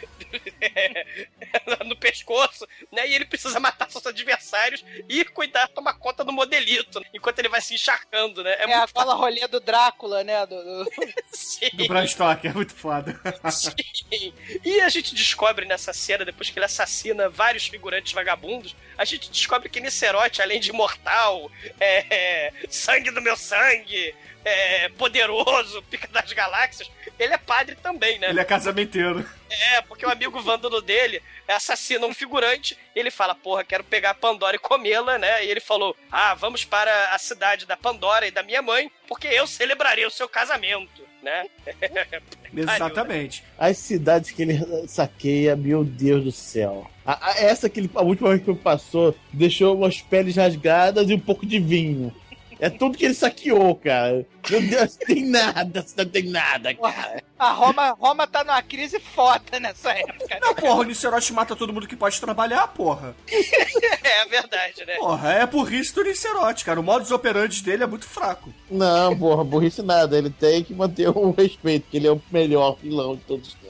no 1.85 1.97
pescoço, 1.97 2.67
né? 2.91 3.07
E 3.07 3.15
ele 3.15 3.25
precisa 3.27 3.61
matar 3.61 3.91
seus 3.91 4.07
adversários 4.07 4.85
e 5.09 5.25
cuidar, 5.25 5.69
tomar 5.69 5.95
conta 5.95 6.25
do 6.25 6.33
modelito, 6.33 7.03
enquanto 7.13 7.39
ele 7.39 7.49
vai 7.49 7.61
se 7.61 7.75
encharcando, 7.75 8.43
né? 8.43 8.57
É, 8.59 8.65
a 8.65 8.79
muito 8.79 8.93
fala 8.93 9.15
rolê 9.15 9.47
do 9.49 9.61
Drácula, 9.61 10.25
né? 10.25 10.47
Do, 10.47 10.57
do- 10.57 10.91
Sim. 11.31 11.69
Do 11.75 11.87
Bram 11.87 12.07
Stoker, 12.07 12.51
é 12.51 12.55
muito 12.55 12.75
foda. 12.75 13.21
Sim. 13.51 14.33
E 14.65 14.81
a 14.81 14.89
gente 14.89 15.15
descobre 15.15 15.67
nessa 15.67 15.93
cena, 15.93 16.25
depois 16.25 16.49
que 16.51 16.59
ele 16.59 16.67
assassina 16.67 17.29
vários 17.29 17.67
figurantes 17.67 18.13
vagabundos, 18.13 18.75
a 18.97 19.05
gente 19.05 19.31
descobre 19.31 19.69
que 19.69 19.81
Nicerote, 19.81 20.41
além 20.41 20.59
de 20.59 20.71
imortal, 20.71 21.51
é, 21.79 22.07
é, 22.15 22.53
sangue 22.69 23.11
do 23.11 23.21
meu 23.21 23.37
sangue, 23.37 24.15
é, 24.49 24.89
poderoso, 24.91 25.83
pica 25.91 26.07
das 26.09 26.33
galáxias, 26.33 26.89
ele 27.19 27.35
é 27.35 27.39
padre 27.39 27.75
também, 27.83 28.19
né? 28.19 28.31
Ele 28.31 28.39
é 28.41 28.45
casamenteiro. 28.45 29.27
É, 29.51 29.81
porque 29.83 30.07
o 30.07 30.11
amigo 30.11 30.41
vândalo 30.41 30.81
dele 30.81 31.21
assassina 31.49 32.07
um 32.07 32.15
figurante, 32.15 32.77
ele 32.95 33.11
fala, 33.11 33.35
porra, 33.35 33.65
quero 33.65 33.83
pegar 33.83 34.11
a 34.11 34.15
Pandora 34.15 34.55
e 34.57 34.59
comê-la, 34.61 35.19
né? 35.19 35.45
E 35.45 35.49
ele 35.51 35.61
falou, 35.61 35.97
ah, 36.13 36.35
vamos 36.35 36.65
para 36.65 37.15
a 37.15 37.19
cidade 37.19 37.67
da 37.67 37.77
Pandora 37.77 38.27
e 38.27 38.31
da 38.31 38.43
minha 38.43 38.63
mãe, 38.63 38.91
porque 39.09 39.27
eu 39.27 39.47
celebrarei 39.47 40.07
o 40.07 40.11
seu 40.11 40.29
casamento, 40.29 41.03
né? 41.23 41.47
Exatamente. 42.57 43.43
As 43.59 43.77
cidades 43.79 44.31
que 44.31 44.43
ele 44.43 44.87
saqueia, 44.87 45.57
meu 45.57 45.85
Deus 45.85 46.25
do 46.25 46.33
céu. 46.33 46.89
A- 47.05 47.31
a- 47.31 47.39
essa 47.41 47.69
que 47.69 47.81
ele, 47.81 47.91
a 47.95 48.03
última 48.03 48.31
vez 48.31 48.43
que 48.43 48.51
ele 48.51 48.59
passou, 48.59 49.15
deixou 49.33 49.77
umas 49.77 50.01
peles 50.01 50.37
rasgadas 50.37 51.09
e 51.11 51.15
um 51.15 51.21
pouco 51.21 51.45
de 51.47 51.59
vinho. 51.59 52.15
É 52.59 52.71
tudo 52.71 52.97
que 52.97 53.05
ele 53.05 53.15
saqueou, 53.15 53.75
cara. 53.75 54.27
Meu 54.49 54.63
Deus, 54.63 54.97
tem 54.97 55.25
nada, 55.27 55.85
não 55.97 56.05
tem 56.07 56.23
nada, 56.25 56.75
cara. 56.75 57.23
A 57.39 57.53
Roma, 57.53 57.91
Roma 57.91 58.27
tá 58.27 58.43
numa 58.45 58.63
crise 58.63 58.99
foda 58.99 59.61
nessa 59.61 59.91
época. 59.91 60.39
Não, 60.41 60.55
porra, 60.55 60.81
o 60.81 60.83
Nicerote 60.85 61.33
mata 61.33 61.55
todo 61.55 61.73
mundo 61.73 61.87
que 61.87 61.97
pode 61.97 62.21
trabalhar, 62.21 62.67
porra. 62.69 63.15
É 64.07 64.25
verdade, 64.29 64.85
né? 64.87 64.97
Porra, 64.97 65.33
é 65.33 65.47
burrice 65.47 65.95
do 65.95 66.03
Nicerote, 66.05 66.65
cara. 66.65 66.81
O 66.81 66.83
modus 66.83 67.11
operandi 67.11 67.63
dele 67.63 67.83
é 67.83 67.87
muito 67.87 68.07
fraco. 68.07 68.53
Não, 68.71 69.17
porra, 69.17 69.45
burrice 69.45 69.83
nada. 69.83 70.17
Ele 70.17 70.31
tem 70.31 70.63
que 70.65 70.75
manter 70.75 71.09
o 71.09 71.31
respeito, 71.33 71.89
que 71.91 71.97
ele 71.97 72.07
é 72.07 72.13
o 72.13 72.23
melhor 72.31 72.77
vilão 72.81 73.17
de 73.17 73.23
todos 73.23 73.49
os 73.49 73.55
tempos. 73.55 73.66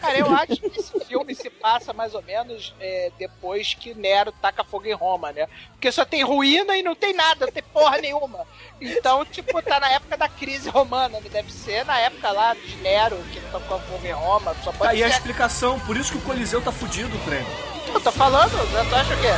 Cara, 0.00 0.18
eu 0.18 0.34
acho 0.34 0.56
que 0.56 0.80
esse 0.80 0.98
filme 1.00 1.34
se 1.34 1.50
passa 1.50 1.92
mais 1.92 2.14
ou 2.14 2.22
menos 2.22 2.74
é, 2.80 3.12
depois 3.18 3.74
que 3.74 3.92
Nero 3.94 4.32
taca 4.32 4.64
fogo 4.64 4.86
em 4.86 4.94
Roma, 4.94 5.30
né? 5.30 5.46
Porque 5.72 5.92
só 5.92 6.04
tem 6.04 6.22
ruína 6.22 6.76
e 6.76 6.82
não 6.82 6.94
tem 6.94 7.12
nada, 7.12 7.46
não 7.46 7.52
tem 7.52 7.62
porra 7.62 7.98
nenhuma. 7.98 8.46
Então, 8.80 9.24
tipo, 9.26 9.60
tá 9.62 9.78
na 9.78 9.90
época 9.90 10.16
da 10.16 10.28
crise 10.28 10.70
romana, 10.70 11.20
né? 11.20 11.28
deve 11.30 11.52
ser 11.52 11.84
na 11.84 11.98
época 11.98 12.30
lá 12.30 12.54
de 12.54 12.76
Nero, 12.76 13.16
que 13.30 13.40
tocou 13.52 13.78
fogo 13.80 14.06
em 14.06 14.12
Roma. 14.12 14.56
Só 14.64 14.72
pode 14.72 15.02
a 15.02 15.08
ser. 15.08 15.14
explicação, 15.14 15.78
por 15.80 15.96
isso 15.96 16.12
que 16.12 16.18
o 16.18 16.22
Coliseu 16.22 16.62
tá 16.62 16.72
fudido, 16.72 17.18
trem. 17.24 17.44
Eu 17.92 18.00
tô 18.00 18.12
falando, 18.12 18.52
né? 18.72 18.86
tu 18.88 18.94
acha 18.94 19.14
o 19.14 19.20
quê? 19.20 19.28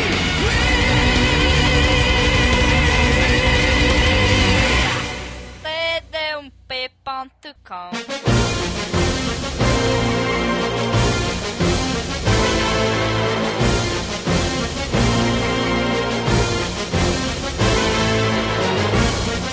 td1p.com 6.68 7.90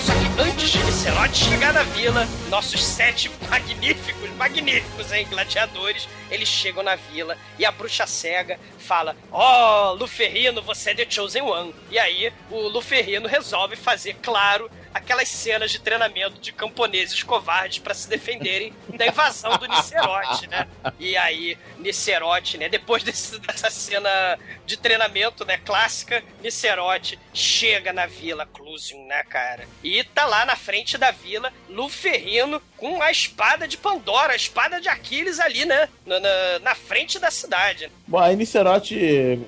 Só 0.04 0.12
que 0.14 0.40
antes 0.42 0.70
de 0.70 0.82
Licerote 0.82 1.36
chegar 1.36 1.74
na 1.74 1.82
vila, 1.82 2.26
nossos 2.48 2.82
sete 2.82 3.30
magníficos, 3.48 4.30
magníficos, 4.36 5.12
hein, 5.12 5.26
gladiadores, 5.28 6.08
eles 6.30 6.48
chegam 6.48 6.82
na 6.82 6.96
vila 6.96 7.36
e 7.58 7.64
a 7.64 7.70
bruxa 7.70 8.06
cega 8.06 8.58
fala: 8.78 9.14
Ó, 9.30 9.90
oh, 9.90 9.94
Luferrino, 9.94 10.62
você 10.62 10.90
é 10.90 10.94
The 10.94 11.06
Chosen 11.08 11.42
One. 11.42 11.74
E 11.90 11.98
aí, 11.98 12.32
o 12.50 12.68
Luferrino 12.68 13.28
resolve 13.28 13.76
fazer, 13.76 14.16
claro, 14.22 14.70
aquelas 14.94 15.28
cenas 15.28 15.70
de 15.70 15.80
treinamento 15.80 16.40
de 16.40 16.52
camponeses 16.52 17.22
covardes 17.22 17.78
para 17.78 17.94
se 17.94 18.08
defenderem 18.08 18.72
da 18.96 19.06
invasão 19.06 19.56
do 19.58 19.66
Nicerote, 19.66 20.46
né? 20.48 20.66
E 20.98 21.16
aí, 21.16 21.56
Nicerote, 21.78 22.58
né? 22.58 22.68
Depois 22.68 23.02
desse- 23.02 23.38
dessa 23.40 23.70
cena 23.70 24.38
de 24.66 24.76
treinamento, 24.76 25.44
né? 25.44 25.58
Clássica, 25.58 26.22
Nicerote 26.42 27.18
chega 27.32 27.92
na 27.92 28.06
vila 28.06 28.46
Clusium, 28.46 29.06
né, 29.06 29.22
cara? 29.24 29.66
E 29.82 30.04
tá 30.04 30.24
lá 30.26 30.44
na 30.44 30.56
frente 30.56 30.96
da 30.98 31.10
vila, 31.10 31.52
Luferrino 31.68 32.60
com 32.76 33.00
a 33.02 33.10
espada 33.10 33.66
de 33.68 33.76
Pandora, 33.76 34.32
a 34.32 34.36
espada 34.36 34.80
de 34.80 34.88
Aquiles 34.88 35.38
ali, 35.40 35.64
né? 35.64 35.88
Na, 36.06 36.20
na, 36.20 36.58
na 36.60 36.74
frente 36.74 37.18
da 37.18 37.30
cidade. 37.30 37.90
Bom, 38.06 38.18
aí 38.18 38.36
Nicerote 38.36 39.40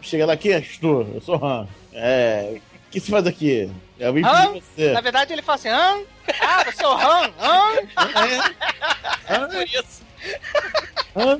chega 0.00 0.26
daqui, 0.26 0.52
Astur, 0.52 1.06
eu 1.14 1.20
sou 1.20 1.36
Han. 1.44 1.66
É. 1.92 2.56
O 2.88 2.90
que 2.92 3.00
se 3.00 3.10
faz 3.10 3.26
aqui? 3.26 3.70
Eu 4.02 4.12
vim 4.12 4.22
Han? 4.24 4.54
Na 4.92 5.00
verdade, 5.00 5.32
ele 5.32 5.42
fala 5.42 5.56
assim: 5.56 5.68
Hã? 5.68 6.00
Ah, 6.40 6.64
você 6.70 6.82
é 6.82 6.86
o 6.88 6.92
Han? 6.92 7.30
Hã? 7.38 7.72
Han? 9.30 9.48
Por 9.48 9.62
isso. 9.64 10.02
Han? 11.16 11.38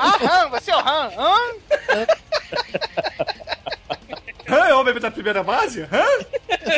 Ah, 0.00 0.16
Han, 0.44 0.48
você 0.48 0.70
é 0.70 0.76
o 0.76 0.80
Han? 0.80 1.10
Hã? 1.18 1.36
Hã, 4.48 4.68
é 4.68 4.74
homem 4.74 4.94
da 4.98 5.10
primeira 5.10 5.42
base? 5.42 5.82
Hã? 5.82 6.04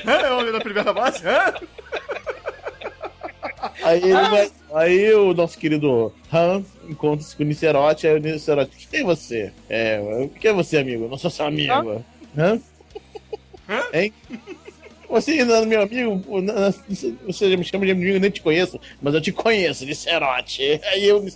Hã, 0.06 0.12
é 0.26 0.32
homem 0.32 0.52
da 0.52 0.60
primeira 0.60 0.92
base? 0.92 1.22
Hã? 1.26 1.54
Aí, 3.82 4.02
ele 4.02 4.12
vai- 4.28 4.50
aí 4.74 5.14
o 5.14 5.32
nosso 5.34 5.56
querido 5.58 6.12
Han 6.32 6.64
encontra-se 6.88 7.36
com 7.36 7.42
o 7.42 7.46
Nicerote, 7.46 8.06
aí 8.06 8.14
o 8.16 8.18
Nicerote, 8.20 8.88
quem 8.88 9.00
é 9.00 9.04
você? 9.04 9.52
É, 9.68 10.00
quem 10.40 10.50
é 10.50 10.54
você, 10.54 10.78
amigo? 10.78 11.04
Eu 11.04 11.08
não 11.10 11.18
sou 11.18 11.30
seu 11.30 11.46
amigo. 11.46 12.04
Hã? 12.36 12.58
Hein? 13.92 14.12
Você 15.08 15.44
meu 15.44 15.82
amigo? 15.82 16.22
Você 17.26 17.56
me 17.56 17.64
chama 17.64 17.86
de 17.86 17.92
amigo, 17.92 18.16
eu 18.16 18.20
nem 18.20 18.30
te 18.30 18.42
conheço, 18.42 18.78
mas 19.00 19.14
eu 19.14 19.20
te 19.20 19.32
conheço, 19.32 19.86
Nicerote. 19.86 20.80
Aí 20.84 21.04
eu. 21.04 21.26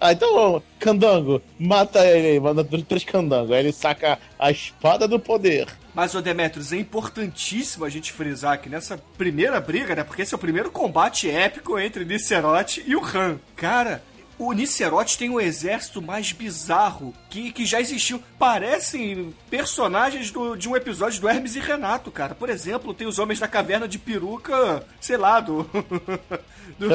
Ah, 0.00 0.12
então 0.12 0.62
Candango, 0.78 1.40
mata 1.58 2.04
ele, 2.06 2.38
manda 2.40 2.62
três 2.64 3.04
candangos. 3.04 3.52
Aí 3.52 3.60
ele 3.60 3.72
saca 3.72 4.18
a 4.38 4.50
espada 4.50 5.08
do 5.08 5.18
poder. 5.18 5.66
Mas, 5.94 6.14
ô 6.14 6.22
Demetrius, 6.22 6.72
é 6.72 6.76
importantíssimo 6.76 7.84
a 7.84 7.90
gente 7.90 8.12
frisar 8.12 8.58
que 8.60 8.68
nessa 8.68 8.98
primeira 9.18 9.60
briga, 9.60 9.94
né? 9.94 10.02
Porque 10.02 10.22
esse 10.22 10.34
é 10.34 10.36
o 10.36 10.40
primeiro 10.40 10.70
combate 10.70 11.28
épico 11.28 11.78
entre 11.78 12.04
Nicerote 12.04 12.82
e 12.86 12.96
o 12.96 13.04
Han. 13.04 13.38
Cara, 13.54 14.02
o 14.38 14.52
Nicerote 14.52 15.16
tem 15.18 15.30
um 15.30 15.40
exército 15.40 16.00
mais 16.02 16.32
bizarro 16.32 17.14
que, 17.30 17.52
que 17.52 17.64
já 17.64 17.80
existiu. 17.80 18.22
Parecem 18.38 19.34
personagens 19.50 20.30
do- 20.30 20.56
de 20.56 20.68
um 20.68 20.76
episódio 20.76 21.20
do 21.20 21.28
Hermes 21.28 21.54
e 21.56 21.60
Renato, 21.60 22.10
cara. 22.10 22.34
Por 22.34 22.48
exemplo, 22.50 22.92
tem 22.94 23.06
os 23.06 23.18
Homens 23.18 23.38
da 23.40 23.46
Caverna 23.48 23.86
de 23.86 23.98
Peruca, 23.98 24.84
sei 25.00 25.16
lá, 25.16 25.40
do... 25.40 25.62
do- 26.78 26.94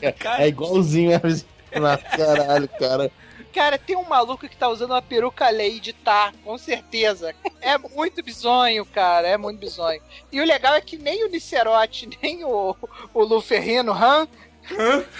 é. 0.00 0.14
É 0.44 0.48
igualzinho 0.48 1.10
Hermes 1.12 1.40
e 1.42 1.46
Renato, 1.74 2.04
caralho, 2.16 2.68
cara. 2.78 3.10
Cara, 3.52 3.78
tem 3.78 3.96
um 3.96 4.08
maluco 4.08 4.48
que 4.48 4.56
tá 4.56 4.68
usando 4.68 4.90
uma 4.90 5.00
peruca 5.02 5.48
Lady, 5.48 5.92
tá? 5.92 6.32
Com 6.42 6.58
certeza. 6.58 7.32
É 7.60 7.78
muito 7.78 8.20
bizonho, 8.20 8.84
cara. 8.84 9.28
É 9.28 9.36
muito 9.36 9.60
bizonho. 9.60 10.00
E 10.32 10.40
o 10.40 10.44
legal 10.44 10.74
é 10.74 10.80
que 10.80 10.96
nem 10.96 11.24
o 11.24 11.28
Nicerote, 11.30 12.08
nem 12.20 12.44
o, 12.44 12.74
o 13.14 13.22
Luferrino, 13.22 13.92
Han, 13.92 14.26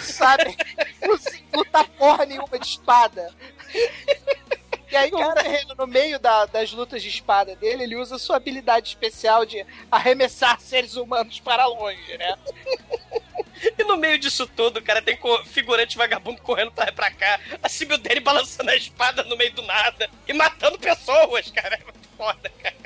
sabem 0.01 0.57
lutar 1.53 1.87
porra 1.91 2.25
nenhuma 2.25 2.59
de 2.59 2.67
espada. 2.67 3.33
E 4.91 4.97
aí 4.97 5.11
o 5.13 5.19
Luferrino, 5.19 5.75
no 5.77 5.87
meio 5.87 6.19
da- 6.21 6.47
das 6.47 6.71
lutas 6.73 7.03
de 7.03 7.09
espada 7.09 7.57
dele, 7.57 7.83
ele 7.83 7.97
usa 7.97 8.17
sua 8.19 8.37
habilidade 8.37 8.89
especial 8.89 9.45
de 9.45 9.65
arremessar 9.91 10.61
seres 10.61 10.95
humanos 10.95 11.41
para 11.41 11.67
longe, 11.67 12.17
né? 12.17 12.39
E 13.77 13.83
no 13.85 13.97
meio 13.97 14.19
disso 14.19 14.47
tudo, 14.47 14.81
cara, 14.83 15.03
tem 15.03 15.19
figurante 15.47 15.97
vagabundo 15.97 16.41
correndo 16.43 16.71
pra, 16.71 16.93
pra 16.93 17.11
cá, 17.11 17.41
a 17.63 17.69
Sibyl 17.69 17.99
Dane 17.99 18.21
balançando 18.21 18.71
a 18.71 18.77
espada 18.77 19.25
no 19.25 19.37
meio 19.37 19.53
do 19.53 19.63
nada 19.63 20.09
e 20.29 20.33
matando 20.33 20.79
pessoas, 20.79 21.51
cara. 21.51 21.75
É 21.77 21.83
muito 21.83 22.09
foda, 22.17 22.51
cara. 22.63 22.77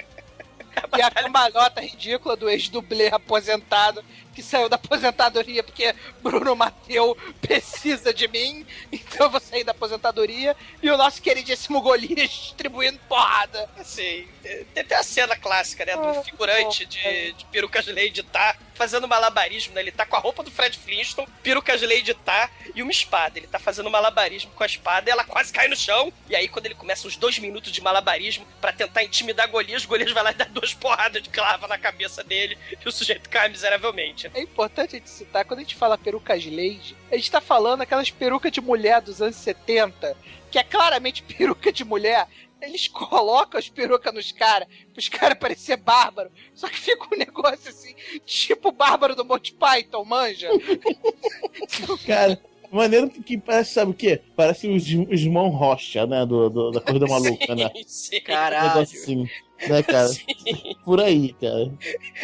E 0.97 1.03
a 1.03 1.11
cambalhota 1.11 1.81
ridícula 1.81 2.37
do 2.37 2.49
ex-dublê 2.49 3.09
aposentado 3.09 4.03
que 4.39 4.43
saiu 4.45 4.69
da 4.69 4.77
aposentadoria 4.77 5.65
porque 5.65 5.93
Bruno 6.23 6.55
Mateu 6.55 7.19
precisa 7.41 8.15
de 8.15 8.29
mim, 8.29 8.65
então 8.93 9.27
eu 9.27 9.31
vou 9.31 9.41
sair 9.41 9.65
da 9.65 9.73
aposentadoria. 9.73 10.57
E 10.81 10.89
o 10.89 10.97
nosso 10.97 11.21
queridíssimo 11.21 11.81
Golias 11.81 12.31
distribuindo 12.31 13.01
porrada. 13.09 13.69
Assim, 13.77 14.29
tem 14.73 14.83
até 14.85 14.95
a 14.95 15.03
cena 15.03 15.35
clássica, 15.37 15.85
né? 15.85 15.97
Do 15.97 16.23
figurante 16.23 16.87
de, 16.87 17.33
de 17.33 17.45
perucas 17.47 17.89
Lady 17.89 18.23
tá 18.23 18.57
fazendo 18.75 19.09
malabarismo, 19.09 19.75
né? 19.75 19.81
Ele 19.81 19.91
tá 19.91 20.07
com 20.07 20.15
a 20.15 20.21
roupa 20.21 20.45
do 20.45 20.53
Fred 20.53 20.79
Flintstone, 20.79 21.27
perucas 21.43 21.83
Lady 21.83 22.15
tá 22.15 22.49
e 22.75 22.81
uma 22.81 22.93
espada. 22.93 23.39
Ele 23.39 23.49
tá 23.49 23.59
fazendo 23.59 23.91
malabarismo 23.91 24.53
com 24.53 24.63
a 24.63 24.67
espada 24.67 25.11
e 25.11 25.13
ela 25.13 25.25
quase 25.25 25.53
cai 25.53 25.67
no 25.67 25.75
chão. 25.75 26.13
E 26.31 26.37
aí, 26.37 26.49
quando 26.49 26.67
ele 26.67 26.77
começa 26.77 27.09
os 27.09 27.17
dois 27.17 27.41
minutos 27.41 27.73
de 27.73 27.81
malabarismo 27.81 28.47
pra 28.61 28.73
tentar 28.73 29.03
intimidar 29.03 29.49
Golias, 29.49 29.85
Golias 29.85 30.13
vai 30.13 30.23
lá 30.23 30.31
e 30.31 30.35
dá 30.35 30.45
duas 30.45 30.73
porradas 30.73 31.21
de 31.21 31.29
clava 31.29 31.67
na 31.67 31.77
cabeça 31.77 32.23
dele 32.23 32.57
e 32.85 32.89
o 32.89 32.93
sujeito 32.93 33.29
cai 33.29 33.49
miseravelmente. 33.49 34.28
É 34.35 34.41
importante 34.43 34.97
a 34.97 34.99
gente 34.99 35.11
citar, 35.11 35.45
quando 35.45 35.61
a 35.61 35.63
gente 35.63 35.75
fala 35.77 35.97
perucas 35.99 36.45
Lady, 36.45 36.97
a 37.11 37.17
gente 37.17 37.31
tá 37.31 37.41
falando 37.41 37.83
aquelas 37.83 38.11
perucas 38.11 38.51
de 38.53 38.61
mulher 38.61 39.01
dos 39.01 39.21
anos 39.23 39.37
70, 39.37 40.17
que 40.51 40.59
é 40.59 40.63
claramente 40.63 41.23
peruca 41.23 41.73
de 41.73 41.85
mulher. 41.85 42.27
Eles 42.61 42.89
colocam 42.89 43.59
as 43.59 43.69
perucas 43.69 44.13
nos 44.13 44.33
caras, 44.33 44.67
pros 44.93 45.09
caras 45.09 45.39
parecer 45.39 45.77
bárbaro. 45.77 46.31
Só 46.55 46.69
que 46.69 46.79
fica 46.79 47.07
um 47.15 47.17
negócio 47.17 47.71
assim, 47.71 47.95
tipo 48.27 48.73
bárbaro 48.73 49.15
do 49.15 49.25
Monty 49.25 49.53
Python, 49.55 50.05
manja? 50.05 50.49
Cara, 52.07 52.41
maneiro 52.71 53.09
que 53.11 53.39
parece, 53.39 53.75
sabe 53.75 53.93
o 53.93 53.95
quê? 53.95 54.21
Parece 54.35 54.69
os, 54.69 54.83
os 54.83 55.21
irmãos 55.21 55.51
Rocha, 55.51 56.07
né? 56.07 56.27
Do, 56.27 56.51
do- 56.51 56.71
da 56.73 56.81
Corrida 56.81 57.07
Maluca, 57.09 57.55
né? 57.55 57.71
Sim. 57.87 58.21
Um 58.65 58.69
negócio 58.69 59.01
assim, 59.03 59.31
né, 59.69 59.83
cara? 59.83 60.09
Por 60.85 61.01
aí, 61.01 61.33
cara. 61.35 61.73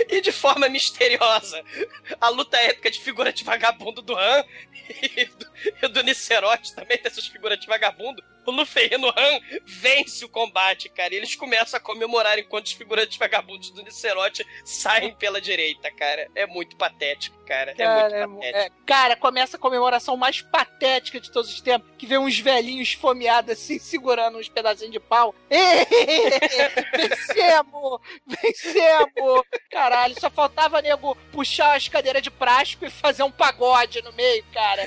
E 0.09 0.21
de 0.21 0.33
forma 0.33 0.69
misteriosa, 0.69 1.63
a 2.21 2.29
luta 2.29 2.57
épica 2.59 2.91
de 2.91 3.01
figurante 3.01 3.45
vagabundo 3.45 4.03
do 4.03 4.17
Han 4.17 4.45
e 4.91 5.25
do, 5.25 5.47
e 5.83 5.89
do 5.89 6.03
Nicerote 6.03 6.75
também 6.75 6.99
dessas 7.03 7.27
figurantes 7.27 7.67
vagabundo. 7.67 8.23
O 8.47 8.51
Luferrino 8.51 9.09
Han 9.09 9.41
vence 9.65 10.23
o 10.23 10.29
combate, 10.29 10.91
cara. 10.91 11.15
E 11.15 11.17
eles 11.17 11.35
começam 11.35 11.79
a 11.79 11.81
comemorar 11.81 12.39
enquanto 12.39 12.67
os 12.67 12.73
figurantes 12.73 13.17
vagabundos 13.17 13.71
do 13.71 13.83
Nicerote 13.83 14.47
saem 14.63 15.15
pela 15.15 15.41
direita, 15.41 15.91
cara. 15.91 16.29
É 16.35 16.47
muito 16.47 16.77
patético, 16.77 17.43
cara. 17.47 17.71
É 17.71 17.75
Cara, 17.75 18.27
muito 18.29 18.43
patético. 18.43 18.75
é, 18.75 18.85
cara, 18.87 19.17
começa 19.17 19.57
a 19.57 19.61
comemoração 19.61 20.15
mais 20.17 20.43
patética 20.43 21.19
de 21.19 21.33
todos 21.33 21.51
os 21.51 21.61
tempos, 21.63 21.89
que 21.97 22.07
vê 22.07 22.19
uns 22.19 22.39
velhinhos 22.39 22.89
esfomeados 22.89 23.51
assim, 23.51 23.79
segurando 23.79 24.37
uns 24.37 24.49
pedacinhos 24.51 24.93
de 24.93 25.01
pau. 25.01 25.35
Vencemos! 27.29 28.01
Vencemos! 28.27 29.43
Caralho, 29.71 30.19
só 30.21 30.31
faltava 30.31 30.83
nego 30.83 31.17
puxar 31.33 31.77
as 31.77 31.89
cadeiras 31.89 32.23
de 32.23 32.31
plástico 32.31 32.85
e 32.85 32.91
fazer 32.91 33.23
um 33.23 33.31
pagode 33.31 34.03
no 34.03 34.13
meio, 34.13 34.45
cara. 34.53 34.85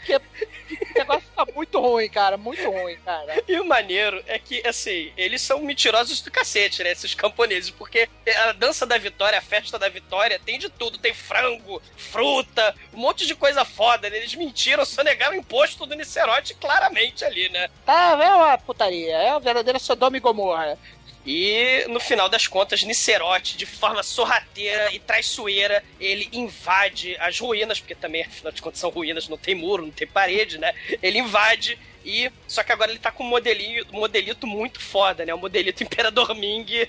Porque 0.00 0.16
o 0.16 0.98
negócio 0.98 1.28
tá 1.36 1.46
muito 1.54 1.78
ruim, 1.78 2.08
cara. 2.08 2.36
Muito 2.36 2.68
ruim, 2.70 2.96
cara. 3.04 3.42
E 3.46 3.60
o 3.60 3.64
maneiro 3.64 4.22
é 4.26 4.38
que, 4.38 4.66
assim, 4.66 5.12
eles 5.16 5.42
são 5.42 5.60
mentirosos 5.60 6.20
do 6.22 6.30
cacete, 6.30 6.82
né? 6.82 6.92
Esses 6.92 7.14
camponeses. 7.14 7.70
Porque 7.70 8.08
a 8.46 8.52
dança 8.52 8.86
da 8.86 8.96
vitória, 8.96 9.38
a 9.38 9.42
festa 9.42 9.78
da 9.78 9.88
vitória, 9.88 10.40
tem 10.44 10.58
de 10.58 10.70
tudo. 10.70 10.98
Tem 10.98 11.12
frango, 11.12 11.82
fruta, 11.96 12.74
um 12.94 12.98
monte 12.98 13.26
de 13.26 13.34
coisa 13.34 13.64
foda. 13.64 14.08
Né? 14.08 14.16
Eles 14.16 14.34
mentiram, 14.34 14.84
só 14.84 15.02
negaram 15.02 15.34
o 15.34 15.38
imposto 15.38 15.84
do 15.84 15.94
Nicerote 15.94 16.54
claramente 16.54 17.24
ali, 17.24 17.48
né? 17.50 17.68
Ah, 17.86 18.18
é 18.20 18.34
uma 18.34 18.58
putaria. 18.58 19.16
É 19.16 19.30
uma 19.32 19.40
verdadeira 19.40 19.78
Sodoma 19.78 20.16
e 20.16 20.20
Gomorra. 20.20 20.78
E 21.24 21.84
no 21.88 22.00
final 22.00 22.28
das 22.28 22.46
contas, 22.46 22.82
Nicerote, 22.82 23.56
de 23.56 23.66
forma 23.66 24.02
sorrateira 24.02 24.92
e 24.92 24.98
traiçoeira, 24.98 25.84
ele 26.00 26.28
invade 26.32 27.16
as 27.18 27.38
ruínas, 27.38 27.78
porque 27.78 27.94
também, 27.94 28.22
afinal 28.22 28.52
de 28.52 28.62
contas, 28.62 28.80
são 28.80 28.90
ruínas, 28.90 29.28
não 29.28 29.36
tem 29.36 29.54
muro, 29.54 29.84
não 29.84 29.92
tem 29.92 30.08
parede, 30.08 30.58
né? 30.58 30.72
Ele 31.02 31.18
invade 31.18 31.78
e. 32.04 32.30
Só 32.48 32.62
que 32.62 32.72
agora 32.72 32.90
ele 32.90 32.98
tá 32.98 33.12
com 33.12 33.24
um 33.24 33.28
modelinho, 33.28 33.84
um 33.92 34.00
modelito 34.00 34.46
muito 34.46 34.80
foda, 34.80 35.26
né? 35.26 35.34
O 35.34 35.38
modelito 35.38 35.82
Imperador 35.82 36.34
Ming, 36.34 36.66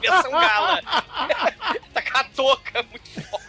versão 0.00 0.30
gala. 0.30 0.82
tá 1.92 2.02
com 2.02 2.18
a 2.18 2.24
touca 2.24 2.82
muito 2.82 3.10
foda. 3.22 3.46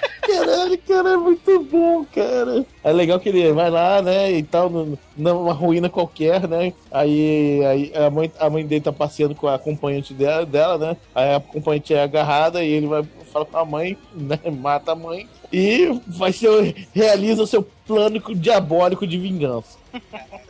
Caralho, 0.30 0.78
cara, 0.78 1.10
é 1.10 1.16
muito 1.16 1.60
bom, 1.64 2.04
cara. 2.04 2.64
É 2.84 2.92
legal 2.92 3.18
que 3.18 3.28
ele 3.28 3.52
vai 3.52 3.68
lá, 3.68 4.00
né, 4.00 4.30
e 4.30 4.42
tal, 4.42 4.70
numa 5.16 5.52
ruína 5.52 5.88
qualquer, 5.88 6.46
né? 6.46 6.72
Aí, 6.90 7.64
aí 7.64 7.92
a, 7.94 8.08
mãe, 8.10 8.32
a 8.38 8.48
mãe 8.48 8.64
dele 8.64 8.80
tá 8.80 8.92
passeando 8.92 9.34
com 9.34 9.48
a 9.48 9.56
acompanhante 9.56 10.14
dela, 10.14 10.46
dela, 10.46 10.78
né? 10.78 10.96
Aí 11.14 11.32
a 11.32 11.36
acompanhante 11.36 11.92
é 11.92 12.02
agarrada 12.02 12.62
e 12.62 12.70
ele 12.70 12.86
vai 12.86 13.02
falar 13.32 13.44
com 13.44 13.58
a 13.58 13.64
mãe, 13.64 13.98
né? 14.14 14.38
Mata 14.50 14.92
a 14.92 14.96
mãe. 14.96 15.28
E 15.52 16.00
vai 16.06 16.32
ser, 16.32 16.86
realiza 16.94 17.42
o 17.42 17.46
seu 17.46 17.66
plano 17.86 18.22
diabólico 18.36 19.06
de 19.06 19.18
vingança. 19.18 19.78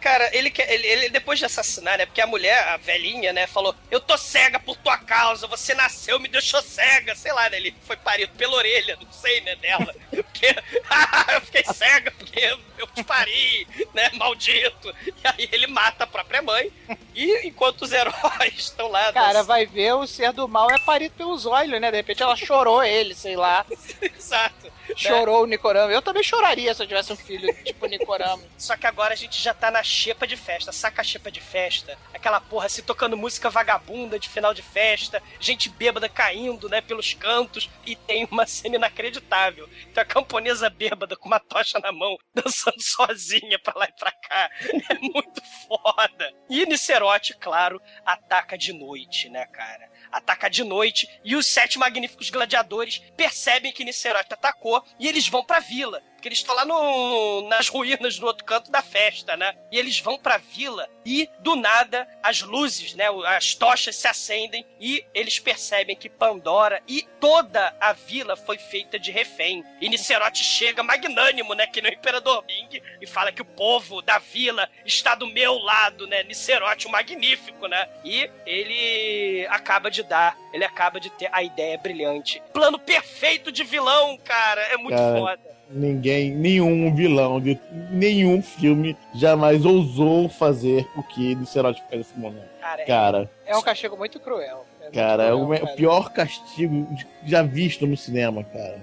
Cara, 0.00 0.30
ele, 0.36 0.50
quer- 0.50 0.70
ele, 0.70 0.86
ele 0.86 1.08
depois 1.10 1.38
de 1.38 1.44
assassinar, 1.44 1.98
né? 1.98 2.06
Porque 2.06 2.20
a 2.20 2.26
mulher, 2.26 2.68
a 2.68 2.76
velhinha, 2.76 3.32
né, 3.32 3.46
falou: 3.46 3.74
Eu 3.90 4.00
tô 4.00 4.16
cega 4.16 4.58
por 4.58 4.76
tua 4.76 4.96
causa, 4.98 5.46
você 5.46 5.74
nasceu, 5.74 6.18
me 6.18 6.28
deixou 6.28 6.62
cega. 6.62 7.14
Sei 7.14 7.32
lá, 7.32 7.48
né? 7.50 7.56
Ele 7.58 7.74
foi 7.86 7.96
parido 7.96 8.32
pela 8.36 8.54
orelha, 8.56 8.96
não 9.00 9.12
sei, 9.12 9.40
né, 9.42 9.56
dela. 9.56 9.94
Porque 10.10 10.46
eu 11.34 11.40
fiquei 11.42 11.64
cega 11.72 12.10
porque 12.10 12.40
eu 12.78 12.86
te 12.88 13.04
pari, 13.04 13.66
né? 13.94 14.10
Maldito. 14.14 14.94
E 15.06 15.12
aí 15.24 15.48
ele 15.52 15.66
mata 15.68 16.04
a 16.04 16.06
própria 16.06 16.42
mãe. 16.42 16.70
E 17.14 17.46
enquanto 17.46 17.82
os 17.82 17.92
heróis 17.92 18.54
estão 18.58 18.88
lá. 18.88 19.12
Cara, 19.12 19.42
vai 19.42 19.64
ver 19.66 19.92
o 19.94 20.06
ser 20.06 20.32
do 20.32 20.48
mal 20.48 20.70
é 20.70 20.78
parido 20.78 21.14
pelos 21.16 21.46
olhos, 21.46 21.80
né? 21.80 21.90
De 21.90 21.96
repente 21.96 22.22
ela 22.22 22.36
chorou 22.36 22.82
ele, 22.82 23.14
sei 23.14 23.36
lá. 23.36 23.64
Exato. 24.00 24.72
Chorou 24.96 25.42
o 25.44 25.46
Nicorama. 25.46 25.92
Eu 25.92 26.02
também 26.02 26.22
choraria 26.22 26.74
se 26.74 26.82
eu 26.82 26.86
tivesse 26.86 27.12
um 27.12 27.16
filho 27.16 27.52
tipo 27.64 27.86
Nicorama. 27.86 28.42
Só 28.58 28.76
que 28.76 28.86
agora 28.86 29.14
a 29.14 29.16
gente 29.16 29.38
já 29.42 29.52
tá 29.52 29.70
na 29.70 29.82
xepa 29.82 30.26
de 30.26 30.36
festa. 30.36 30.72
Saca 30.72 31.02
a 31.02 31.30
de 31.30 31.40
festa? 31.40 31.98
Aquela 32.14 32.40
porra 32.40 32.68
se 32.68 32.82
tocando 32.82 33.16
música 33.16 33.50
vagabunda 33.50 34.18
de 34.18 34.28
final 34.28 34.54
de 34.54 34.62
festa, 34.62 35.22
gente 35.40 35.68
bêbada 35.68 36.08
caindo, 36.08 36.68
né, 36.68 36.80
pelos 36.80 37.12
cantos, 37.12 37.68
e 37.84 37.96
tem 37.96 38.26
uma 38.30 38.46
cena 38.46 38.76
inacreditável. 38.76 39.68
Tem 39.92 40.02
a 40.02 40.06
camponesa 40.06 40.70
bêbada 40.70 41.16
com 41.16 41.26
uma 41.26 41.40
tocha 41.40 41.78
na 41.80 41.92
mão, 41.92 42.16
dançando 42.34 42.80
sozinha 42.80 43.58
pra 43.58 43.74
lá 43.76 43.86
e 43.86 43.92
pra 43.92 44.12
cá. 44.12 44.50
É 44.88 44.94
muito 44.98 45.42
foda. 45.66 46.32
E 46.48 46.64
Nicerote, 46.64 47.34
claro, 47.34 47.80
ataca 48.04 48.56
de 48.56 48.72
noite, 48.72 49.28
né, 49.28 49.46
cara? 49.46 49.90
Ataca 50.10 50.48
de 50.48 50.62
noite 50.62 51.08
e 51.24 51.34
os 51.34 51.46
sete 51.46 51.78
magníficos 51.78 52.30
gladiadores 52.30 52.98
percebem 53.16 53.72
que 53.72 53.84
Nicerote 53.84 54.32
atacou 54.32 54.84
e 54.98 55.08
eles 55.08 55.26
vão 55.26 55.44
pra 55.44 55.58
vila. 55.58 56.02
Porque 56.22 56.28
eles 56.28 56.38
estão 56.38 56.54
lá 56.54 56.64
no, 56.64 57.48
nas 57.48 57.66
ruínas 57.66 58.16
do 58.16 58.26
outro 58.26 58.44
canto 58.44 58.70
da 58.70 58.80
festa, 58.80 59.36
né? 59.36 59.56
E 59.72 59.76
eles 59.76 59.98
vão 59.98 60.16
pra 60.16 60.36
vila 60.38 60.88
e, 61.04 61.28
do 61.40 61.56
nada, 61.56 62.06
as 62.22 62.42
luzes, 62.42 62.94
né? 62.94 63.06
As 63.26 63.56
tochas 63.56 63.96
se 63.96 64.06
acendem 64.06 64.64
e 64.78 65.04
eles 65.12 65.40
percebem 65.40 65.96
que 65.96 66.08
Pandora 66.08 66.80
e 66.86 67.02
toda 67.18 67.74
a 67.80 67.92
vila 67.92 68.36
foi 68.36 68.56
feita 68.56 69.00
de 69.00 69.10
refém. 69.10 69.64
E 69.80 69.88
Nicerote 69.88 70.44
chega 70.44 70.80
magnânimo, 70.80 71.54
né? 71.54 71.66
Que 71.66 71.82
no 71.82 71.88
Imperador 71.88 72.44
Ming 72.46 72.80
e 73.00 73.06
fala 73.06 73.32
que 73.32 73.42
o 73.42 73.44
povo 73.44 74.00
da 74.00 74.18
vila 74.18 74.70
está 74.86 75.16
do 75.16 75.26
meu 75.26 75.58
lado, 75.58 76.06
né? 76.06 76.22
Nicerote, 76.22 76.86
o 76.86 76.90
magnífico, 76.90 77.66
né? 77.66 77.88
E 78.04 78.30
ele 78.46 79.44
acaba 79.50 79.90
de 79.90 80.04
dar, 80.04 80.38
ele 80.52 80.64
acaba 80.64 81.00
de 81.00 81.10
ter 81.10 81.28
a 81.32 81.42
ideia 81.42 81.76
brilhante. 81.76 82.40
Plano 82.52 82.78
perfeito 82.78 83.50
de 83.50 83.64
vilão, 83.64 84.16
cara. 84.18 84.62
É 84.66 84.76
muito 84.76 84.96
Cara, 84.96 85.18
foda. 85.18 85.61
Ninguém, 85.74 86.30
nenhum 86.34 86.94
vilão 86.94 87.40
de 87.40 87.58
nenhum 87.90 88.42
filme 88.42 88.96
jamais 89.14 89.64
ousou 89.64 90.28
fazer 90.28 90.86
o 90.96 91.02
que 91.02 91.34
Nicerote 91.34 91.80
faz 91.88 91.98
nesse 91.98 92.18
momento. 92.18 92.44
Cara, 92.60 92.82
é- 92.82 92.84
Cara, 92.84 93.30
É 93.46 93.56
um 93.56 93.62
castigo 93.62 93.96
muito 93.96 94.20
cruel. 94.20 94.66
É 94.80 94.84
muito 94.84 94.94
cara, 94.94 95.22
é 95.24 95.28
cruel, 95.30 95.44
o, 95.44 95.48
me- 95.48 95.58
cara. 95.58 95.72
o 95.72 95.76
pior 95.76 96.12
castigo 96.12 96.86
já 97.24 97.42
visto 97.42 97.86
no 97.86 97.96
cinema, 97.96 98.44
cara. 98.44 98.78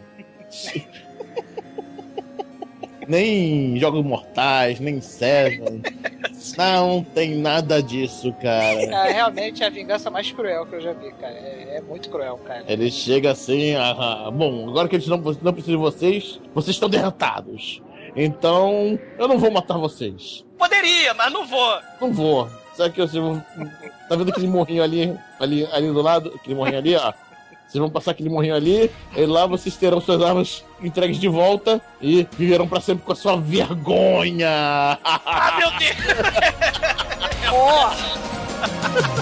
nem 3.08 3.78
Jogos 3.80 4.04
Mortais, 4.04 4.80
nem 4.80 5.02
Seven. 5.02 5.82
Não 6.58 7.04
tem 7.04 7.36
nada 7.36 7.82
disso, 7.82 8.34
cara. 8.42 8.82
É 8.82 9.12
realmente 9.12 9.64
a 9.64 9.70
vingança 9.70 10.10
mais 10.10 10.32
cruel 10.32 10.66
que 10.66 10.76
eu 10.76 10.82
já 10.82 10.94
vi, 10.94 11.12
cara. 11.14 11.34
É, 11.34 11.78
é 11.78 11.82
muito 11.82 12.10
cruel, 12.10 12.38
cara. 12.46 12.64
Ele 12.68 12.92
chega 12.92 13.32
assim, 13.32 13.76
ah, 13.76 14.26
ah, 14.28 14.32
bom, 14.32 14.70
agora 14.70 14.88
que 14.88 14.96
eles 14.96 15.08
não, 15.08 15.18
não 15.18 15.54
precisam 15.54 15.76
de 15.76 15.78
vocês, 15.78 16.40
vocês 16.54 16.76
estão 16.76 16.90
derrotados. 16.90 17.82
Então, 18.16 19.00
eu 19.18 19.28
não 19.28 19.38
vou 19.38 19.52
matar 19.52 19.78
vocês. 19.78 20.46
Poderia, 20.58 21.14
mas 21.14 21.32
não 21.32 21.46
vou. 21.46 21.80
Não 22.02 22.12
vou. 22.12 22.50
Sabe 22.74 22.94
que 22.94 23.02
você 23.02 23.20
tá 24.08 24.16
vendo 24.16 24.30
aquele 24.30 24.48
morrinho 24.48 24.84
ali, 24.84 25.18
ali, 25.40 25.66
ali 25.72 25.88
do 25.88 26.02
lado, 26.02 26.32
aquele 26.36 26.56
morrinho 26.56 26.78
ali, 26.78 26.96
ó. 26.96 27.14
Vocês 27.70 27.80
vão 27.80 27.90
passar 27.90 28.12
aquele 28.12 28.30
morrinho 28.30 28.56
ali, 28.56 28.90
e 29.16 29.26
lá 29.28 29.46
vocês 29.46 29.78
terão 29.78 30.02
suas 30.02 30.24
armas 30.24 30.66
entregues 30.82 31.20
de 31.20 31.28
volta 31.28 31.80
e 32.02 32.28
viverão 32.36 32.68
pra 32.68 32.82
sempre 32.82 33.06
com 33.06 33.12
a 33.12 33.16
sua 33.16 33.38
vergonha. 33.38 34.98
Ah, 35.04 35.60
meu 35.60 35.70
Deus! 35.78 35.90
Poderia 38.90 39.19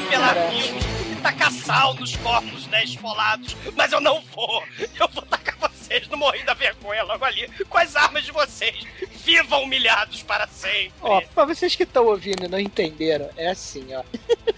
depelar 0.00 0.50
vivos 0.50 0.84
e 1.10 1.16
tacar 1.16 1.50
sal 1.50 1.94
nos 1.94 2.14
corpos, 2.16 2.68
né, 2.68 2.84
esfolados, 2.84 3.56
mas 3.76 3.92
eu 3.92 4.00
não 4.00 4.20
vou. 4.34 4.62
Eu 4.78 5.08
vou 5.08 5.24
tacar 5.24 5.56
vocês 5.58 6.06
no 6.08 6.16
morrinho 6.16 6.46
da 6.46 6.54
vergonha 6.54 7.02
logo 7.02 7.24
ali, 7.24 7.48
com 7.68 7.78
as 7.78 7.96
armas 7.96 8.24
de 8.24 8.30
vocês. 8.30 8.86
Vivam 9.24 9.64
humilhados 9.64 10.22
para 10.22 10.46
sempre. 10.46 10.92
Ó, 11.02 11.20
pra 11.34 11.44
vocês 11.44 11.74
que 11.74 11.82
estão 11.82 12.06
ouvindo 12.06 12.44
e 12.44 12.48
não 12.48 12.60
entenderam, 12.60 13.28
é 13.36 13.48
assim, 13.48 13.88
ó. 13.94 14.04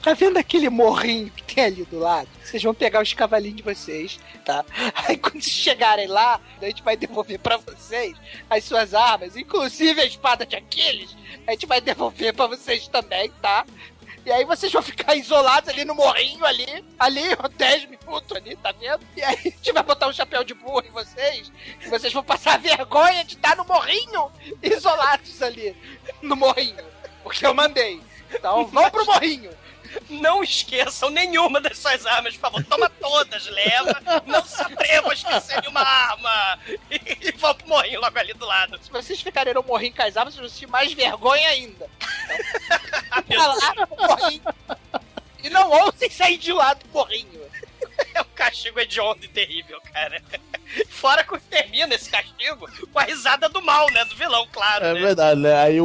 Tá 0.00 0.14
vendo 0.14 0.38
aquele 0.38 0.70
morrinho 0.70 1.30
que 1.30 1.42
tem 1.42 1.64
ali 1.64 1.84
do 1.84 1.98
lado? 1.98 2.28
Vocês 2.42 2.62
vão 2.62 2.72
pegar 2.72 3.02
os 3.02 3.12
cavalinhos 3.12 3.56
de 3.56 3.62
vocês, 3.62 4.18
tá? 4.44 4.64
Aí 5.06 5.18
quando 5.18 5.42
chegarem 5.42 6.06
lá, 6.06 6.40
a 6.62 6.64
gente 6.64 6.82
vai 6.82 6.96
devolver 6.96 7.38
pra 7.38 7.56
vocês 7.58 8.16
as 8.48 8.64
suas 8.64 8.94
armas, 8.94 9.36
inclusive 9.36 10.00
a 10.00 10.06
espada 10.06 10.46
de 10.46 10.56
Aquiles. 10.56 11.14
A 11.46 11.50
gente 11.50 11.66
vai 11.66 11.80
devolver 11.80 12.32
pra 12.32 12.46
vocês 12.46 12.86
também, 12.88 13.30
tá? 13.42 13.66
E 14.28 14.30
aí 14.30 14.44
vocês 14.44 14.70
vão 14.70 14.82
ficar 14.84 15.14
isolados 15.14 15.70
ali 15.70 15.86
no 15.86 15.94
morrinho 15.94 16.44
ali, 16.44 16.84
ali, 16.98 17.22
10 17.56 17.86
minutos 17.86 18.36
ali, 18.36 18.54
tá 18.56 18.72
vendo? 18.72 19.00
E 19.16 19.22
aí 19.22 19.38
a 19.38 19.42
gente 19.42 19.72
vai 19.72 19.82
botar 19.82 20.06
um 20.06 20.12
chapéu 20.12 20.44
de 20.44 20.52
burro 20.52 20.84
em 20.86 20.90
vocês, 20.90 21.50
e 21.80 21.88
vocês 21.88 22.12
vão 22.12 22.22
passar 22.22 22.58
vergonha 22.60 23.24
de 23.24 23.36
estar 23.36 23.56
no 23.56 23.64
morrinho, 23.64 24.30
isolados 24.62 25.40
ali, 25.40 25.74
no 26.20 26.36
morrinho. 26.36 26.84
Porque 27.22 27.46
eu 27.46 27.54
mandei. 27.54 28.02
Então 28.30 28.66
vão 28.66 28.90
pro 28.90 29.06
morrinho. 29.06 29.50
Não 30.10 30.42
esqueçam 30.42 31.10
nenhuma 31.10 31.60
das 31.60 31.78
suas 31.78 32.04
armas, 32.06 32.34
por 32.34 32.40
favor. 32.40 32.64
Toma 32.64 32.88
todas, 32.90 33.46
leva. 33.46 34.00
Não 34.26 34.44
se 34.44 34.60
atrevam 34.62 35.10
a 35.10 35.14
esquecer 35.14 35.60
de 35.62 35.68
uma 35.68 35.80
arma. 35.82 36.58
E, 36.90 37.28
e 37.28 37.32
vão 37.32 37.54
pro 37.54 37.68
morrinho 37.68 38.00
logo 38.00 38.18
ali 38.18 38.34
do 38.34 38.44
lado. 38.46 38.78
Se 38.82 38.90
vocês 38.90 39.20
ficarem 39.20 39.54
no 39.54 39.62
morrinho 39.62 39.94
com 39.94 40.02
as 40.02 40.16
armas, 40.16 40.34
vocês 40.34 40.40
vão 40.46 40.50
sentir 40.54 40.66
mais 40.70 40.92
vergonha 40.92 41.48
ainda. 41.48 41.86
Então, 43.30 43.54
lá. 43.56 44.30
E 45.42 45.50
não 45.50 45.70
ousem 45.70 46.10
sair 46.10 46.36
de 46.38 46.52
lá 46.52 46.74
do 46.74 46.86
morrinho. 46.92 47.40
É 48.14 48.20
um 48.20 48.24
castigo 48.34 48.78
hediondo 48.80 49.24
e 49.24 49.28
terrível, 49.28 49.80
cara. 49.92 50.22
Fora 50.88 51.24
que 51.24 51.38
termina 51.40 51.94
esse 51.94 52.08
castigo 52.10 52.68
com 52.92 52.98
a 52.98 53.02
risada 53.02 53.48
do 53.48 53.60
mal, 53.62 53.90
né? 53.92 54.04
Do 54.04 54.14
vilão, 54.16 54.46
claro. 54.52 54.84
É 54.84 54.94
né? 54.94 55.00
verdade, 55.00 55.40
né? 55.40 55.54
Aí 55.62 55.80
o- 55.80 55.84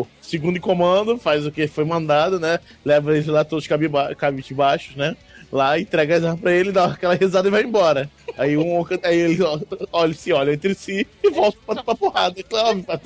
o 0.00 0.06
segundo 0.24 0.56
em 0.56 0.60
comando 0.60 1.18
faz 1.18 1.46
o 1.46 1.52
que 1.52 1.66
foi 1.68 1.84
mandado, 1.84 2.40
né? 2.40 2.58
Leva 2.84 3.12
eles 3.14 3.26
lá 3.26 3.44
todos 3.44 3.66
cabiba- 3.66 4.14
cabisbaixos, 4.14 4.96
né? 4.96 5.16
Lá, 5.52 5.78
entrega 5.78 6.16
as 6.16 6.24
armas 6.24 6.40
pra 6.40 6.52
ele, 6.52 6.72
dá 6.72 6.86
aquela 6.86 7.14
risada 7.14 7.46
e 7.46 7.50
vai 7.50 7.62
embora. 7.62 8.10
Aí 8.36 8.56
um 8.56 8.84
aí 9.04 9.18
eles 9.20 9.40
ó, 9.40 9.60
olha, 9.92 10.12
se 10.14 10.32
olham 10.32 10.52
entre 10.52 10.74
si 10.74 11.06
e 11.22 11.30
voltam 11.30 11.60
pra, 11.64 11.84
pra 11.84 11.94
porrada. 11.94 12.42
Claro, 12.42 12.82
pra- 12.82 12.98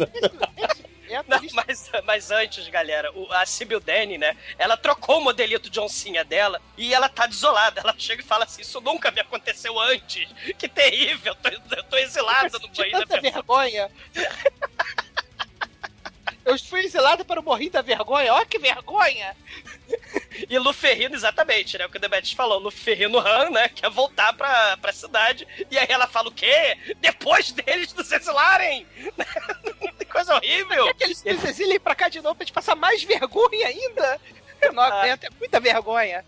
Não, 1.28 1.40
mas, 1.54 1.90
mas 2.04 2.30
antes, 2.30 2.66
galera, 2.68 3.10
a 3.30 3.44
Sibyl 3.44 3.80
Danny, 3.80 4.16
né? 4.18 4.34
Ela 4.58 4.76
trocou 4.76 5.18
o 5.18 5.24
modelito 5.24 5.68
de 5.68 5.80
oncinha 5.80 6.24
dela 6.24 6.60
e 6.76 6.94
ela 6.94 7.08
tá 7.08 7.26
desolada. 7.26 7.80
Ela 7.82 7.94
chega 7.98 8.22
e 8.22 8.24
fala 8.24 8.44
assim: 8.44 8.62
Isso 8.62 8.80
nunca 8.80 9.10
me 9.10 9.20
aconteceu 9.20 9.78
antes. 9.80 10.28
Que 10.58 10.68
terrível, 10.68 11.34
eu 11.44 11.50
tô, 11.60 11.74
eu 11.76 11.82
tô 11.84 11.96
exilada 11.96 12.58
no 12.58 12.68
De 12.68 12.78
banho 12.80 12.92
da 12.92 12.98
tanta 13.06 13.20
vergonha. 13.20 13.90
Eu 16.48 16.58
fui 16.58 16.80
exilado 16.80 17.26
para 17.26 17.42
morrinho 17.42 17.72
da 17.72 17.82
vergonha. 17.82 18.32
Olha 18.32 18.46
que 18.46 18.58
vergonha! 18.58 19.36
E 20.48 20.58
Luferrino, 20.58 21.14
exatamente, 21.14 21.76
né? 21.76 21.84
O 21.84 21.90
que 21.90 21.98
o 21.98 22.00
Demetrius 22.00 22.32
falou. 22.32 22.58
Luferrino 22.58 23.18
Han, 23.18 23.50
né? 23.50 23.68
Quer 23.68 23.90
voltar 23.90 24.32
pra, 24.32 24.78
pra 24.78 24.90
cidade. 24.90 25.46
E 25.70 25.76
aí 25.76 25.86
ela 25.90 26.06
fala 26.06 26.30
o 26.30 26.32
quê? 26.32 26.78
Depois 27.00 27.52
deles 27.52 27.92
nos 27.92 28.10
exilarem! 28.10 28.86
que 29.98 30.04
coisa 30.06 30.36
horrível! 30.36 30.86
Quer 30.86 30.94
que 30.94 31.04
eles 31.04 31.22
nos 31.22 31.44
exilem 31.44 31.78
pra 31.78 31.94
cá 31.94 32.08
de 32.08 32.22
novo 32.22 32.36
pra 32.36 32.46
gente 32.46 32.54
passar 32.54 32.74
mais 32.74 33.02
vergonha 33.02 33.66
ainda? 33.66 34.18
Eu 34.62 34.72
não 34.72 34.82
aguento, 34.82 35.24
é 35.24 35.30
muita 35.38 35.60
vergonha. 35.60 36.24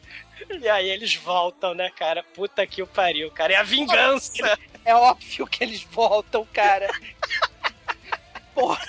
E 0.60 0.68
aí 0.68 0.90
eles 0.90 1.14
voltam, 1.14 1.72
né, 1.72 1.90
cara? 1.96 2.22
Puta 2.22 2.66
que 2.66 2.82
o 2.82 2.86
pariu, 2.86 3.30
cara. 3.30 3.54
É 3.54 3.56
a 3.56 3.62
vingança! 3.62 4.58
É 4.84 4.94
óbvio 4.94 5.46
que 5.46 5.64
eles 5.64 5.82
voltam, 5.82 6.46
cara. 6.52 6.88
Porra. 8.54 8.80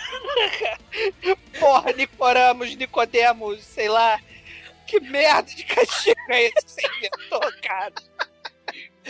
Porra, 1.59 1.93
Nicoramos, 1.93 2.75
Nicodemos, 2.75 3.63
sei 3.63 3.87
lá. 3.89 4.19
Que 4.87 4.99
merda 4.99 5.43
de 5.43 5.63
castigo 5.63 6.19
é 6.29 6.43
esse 6.43 6.65
que 6.65 6.71
você 6.71 6.87
inventou, 6.87 7.41
cara? 7.61 7.93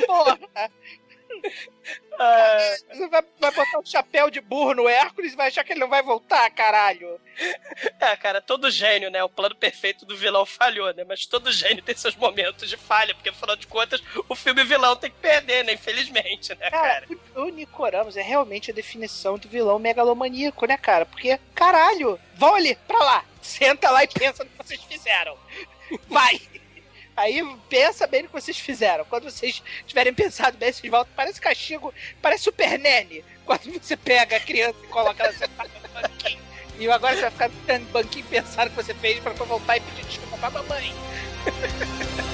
Porra. 0.05 0.71
Você 2.91 3.07
vai, 3.07 3.23
vai 3.39 3.51
botar 3.51 3.79
um 3.79 3.85
chapéu 3.85 4.29
de 4.29 4.39
burro 4.39 4.75
no 4.75 4.87
Hércules 4.87 5.33
e 5.33 5.35
vai 5.35 5.47
achar 5.47 5.63
que 5.63 5.73
ele 5.73 5.79
não 5.79 5.89
vai 5.89 6.03
voltar, 6.03 6.49
caralho. 6.51 7.19
É, 7.99 8.15
cara, 8.15 8.41
todo 8.41 8.69
gênio, 8.69 9.09
né? 9.09 9.23
O 9.23 9.29
plano 9.29 9.55
perfeito 9.55 10.05
do 10.05 10.15
vilão 10.15 10.45
falhou, 10.45 10.93
né? 10.93 11.03
Mas 11.03 11.25
todo 11.25 11.51
gênio 11.51 11.81
tem 11.83 11.95
seus 11.95 12.15
momentos 12.15 12.69
de 12.69 12.77
falha, 12.77 13.15
porque 13.15 13.29
afinal 13.29 13.55
de 13.55 13.65
contas, 13.65 14.03
o 14.29 14.35
filme 14.35 14.63
vilão 14.63 14.95
tem 14.95 15.09
que 15.09 15.17
perder, 15.17 15.63
né? 15.65 15.73
Infelizmente, 15.73 16.53
né, 16.55 16.69
cara? 16.69 17.05
Cara, 17.07 17.19
o, 17.35 17.41
o 17.41 17.49
Nicoramos 17.49 18.15
é 18.15 18.21
realmente 18.21 18.69
a 18.69 18.73
definição 18.73 19.37
do 19.37 19.47
vilão 19.47 19.79
megalomaníaco, 19.79 20.65
né, 20.67 20.77
cara? 20.77 21.05
Porque, 21.05 21.39
caralho, 21.55 22.19
vão 22.35 22.55
ali, 22.55 22.75
pra 22.87 22.99
lá. 22.99 23.25
Senta 23.41 23.89
lá 23.89 24.03
e 24.03 24.07
pensa 24.07 24.43
no 24.43 24.49
que 24.51 24.57
vocês 24.57 24.83
fizeram. 24.83 25.35
Vai! 26.07 26.39
Aí 27.21 27.45
pensa 27.69 28.07
bem 28.07 28.23
no 28.23 28.29
que 28.29 28.33
vocês 28.33 28.57
fizeram. 28.57 29.05
Quando 29.05 29.25
vocês 29.25 29.61
tiverem 29.85 30.11
pensado 30.11 30.57
bem, 30.57 30.73
vocês 30.73 30.89
voltam. 30.89 31.13
Parece 31.15 31.39
castigo, 31.39 31.93
parece 32.19 32.45
Super 32.45 32.79
Nene. 32.79 33.23
Quando 33.45 33.71
você 33.79 33.95
pega 33.95 34.37
a 34.37 34.39
criança 34.39 34.75
e 34.83 34.87
coloca 34.87 35.23
ela 35.23 35.33
sentada 35.33 35.69
no 35.83 36.01
banquinho. 36.01 36.41
E 36.79 36.89
agora 36.89 37.13
você 37.15 37.21
vai 37.29 37.31
ficar 37.31 37.79
no 37.79 37.85
banquinho 37.85 38.25
pensando 38.25 38.67
o 38.67 38.69
que 38.71 38.75
você 38.75 38.95
fez 38.95 39.21
depois 39.21 39.37
voltar 39.37 39.77
e 39.77 39.81
pedir 39.81 40.03
desculpa 40.05 40.37
pra 40.37 40.49
mamãe. 40.49 40.95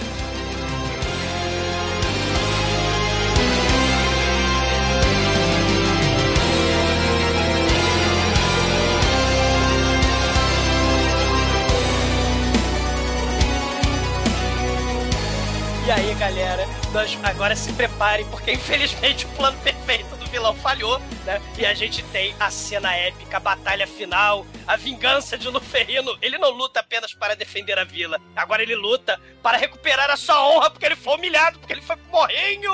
E 15.87 15.89
aí, 15.89 16.13
galera, 16.15 16.67
nós 16.91 17.17
agora 17.23 17.55
se 17.55 17.71
preparem, 17.71 18.25
porque 18.25 18.51
infelizmente 18.51 19.25
o 19.25 19.29
plano 19.29 19.57
perfeito 19.59 20.16
vilão 20.27 20.55
falhou, 20.55 20.99
né? 21.25 21.41
E 21.57 21.65
a 21.65 21.73
gente 21.73 22.03
tem 22.05 22.35
a 22.39 22.49
cena 22.51 22.93
épica, 22.95 23.37
a 23.37 23.39
batalha 23.39 23.87
final, 23.87 24.45
a 24.65 24.75
vingança 24.75 25.37
de 25.37 25.47
Luferrino. 25.47 26.17
Ele 26.21 26.37
não 26.37 26.51
luta 26.51 26.79
apenas 26.79 27.13
para 27.13 27.35
defender 27.35 27.77
a 27.77 27.83
vila, 27.83 28.19
agora 28.35 28.61
ele 28.61 28.75
luta 28.75 29.19
para 29.41 29.57
recuperar 29.57 30.09
a 30.09 30.17
sua 30.17 30.45
honra, 30.47 30.69
porque 30.69 30.85
ele 30.85 30.95
foi 30.95 31.15
humilhado, 31.15 31.59
porque 31.59 31.73
ele 31.73 31.81
foi 31.81 31.95
pro 31.95 32.11
morrinho! 32.11 32.71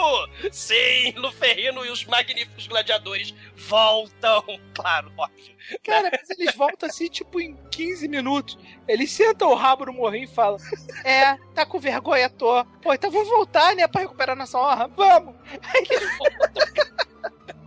Sim, 0.52 1.14
Luferrino 1.16 1.86
e 1.86 1.90
os 1.90 2.06
magníficos 2.06 2.68
gladiadores 2.68 3.34
voltam, 3.56 4.44
claro, 4.74 5.12
óbvio. 5.18 5.54
Cara, 5.84 6.12
mas 6.12 6.30
eles 6.32 6.56
voltam 6.56 6.90
assim, 6.90 7.08
tipo, 7.08 7.40
em 7.40 7.56
15 7.72 8.08
minutos. 8.08 8.58
Eles 8.88 9.12
sentam 9.12 9.50
o 9.50 9.56
rabo 9.56 9.86
no 9.86 9.94
morrinho 9.94 10.26
e 10.26 10.36
falam: 10.36 10.58
É, 11.06 11.38
tá 11.54 11.66
com 11.66 11.80
vergonha 11.80 12.26
à 12.26 12.30
toa. 12.30 12.66
Pô, 12.82 12.94
então 12.94 13.10
vamos 13.10 13.30
voltar, 13.30 13.74
né, 13.76 13.88
pra 13.88 14.02
recuperar 14.02 14.36
nossa 14.36 14.58
honra? 14.58 14.88
Vamos! 14.90 15.36
Aí 15.74 15.88
eles 15.90 16.18
voltam. 16.18 17.13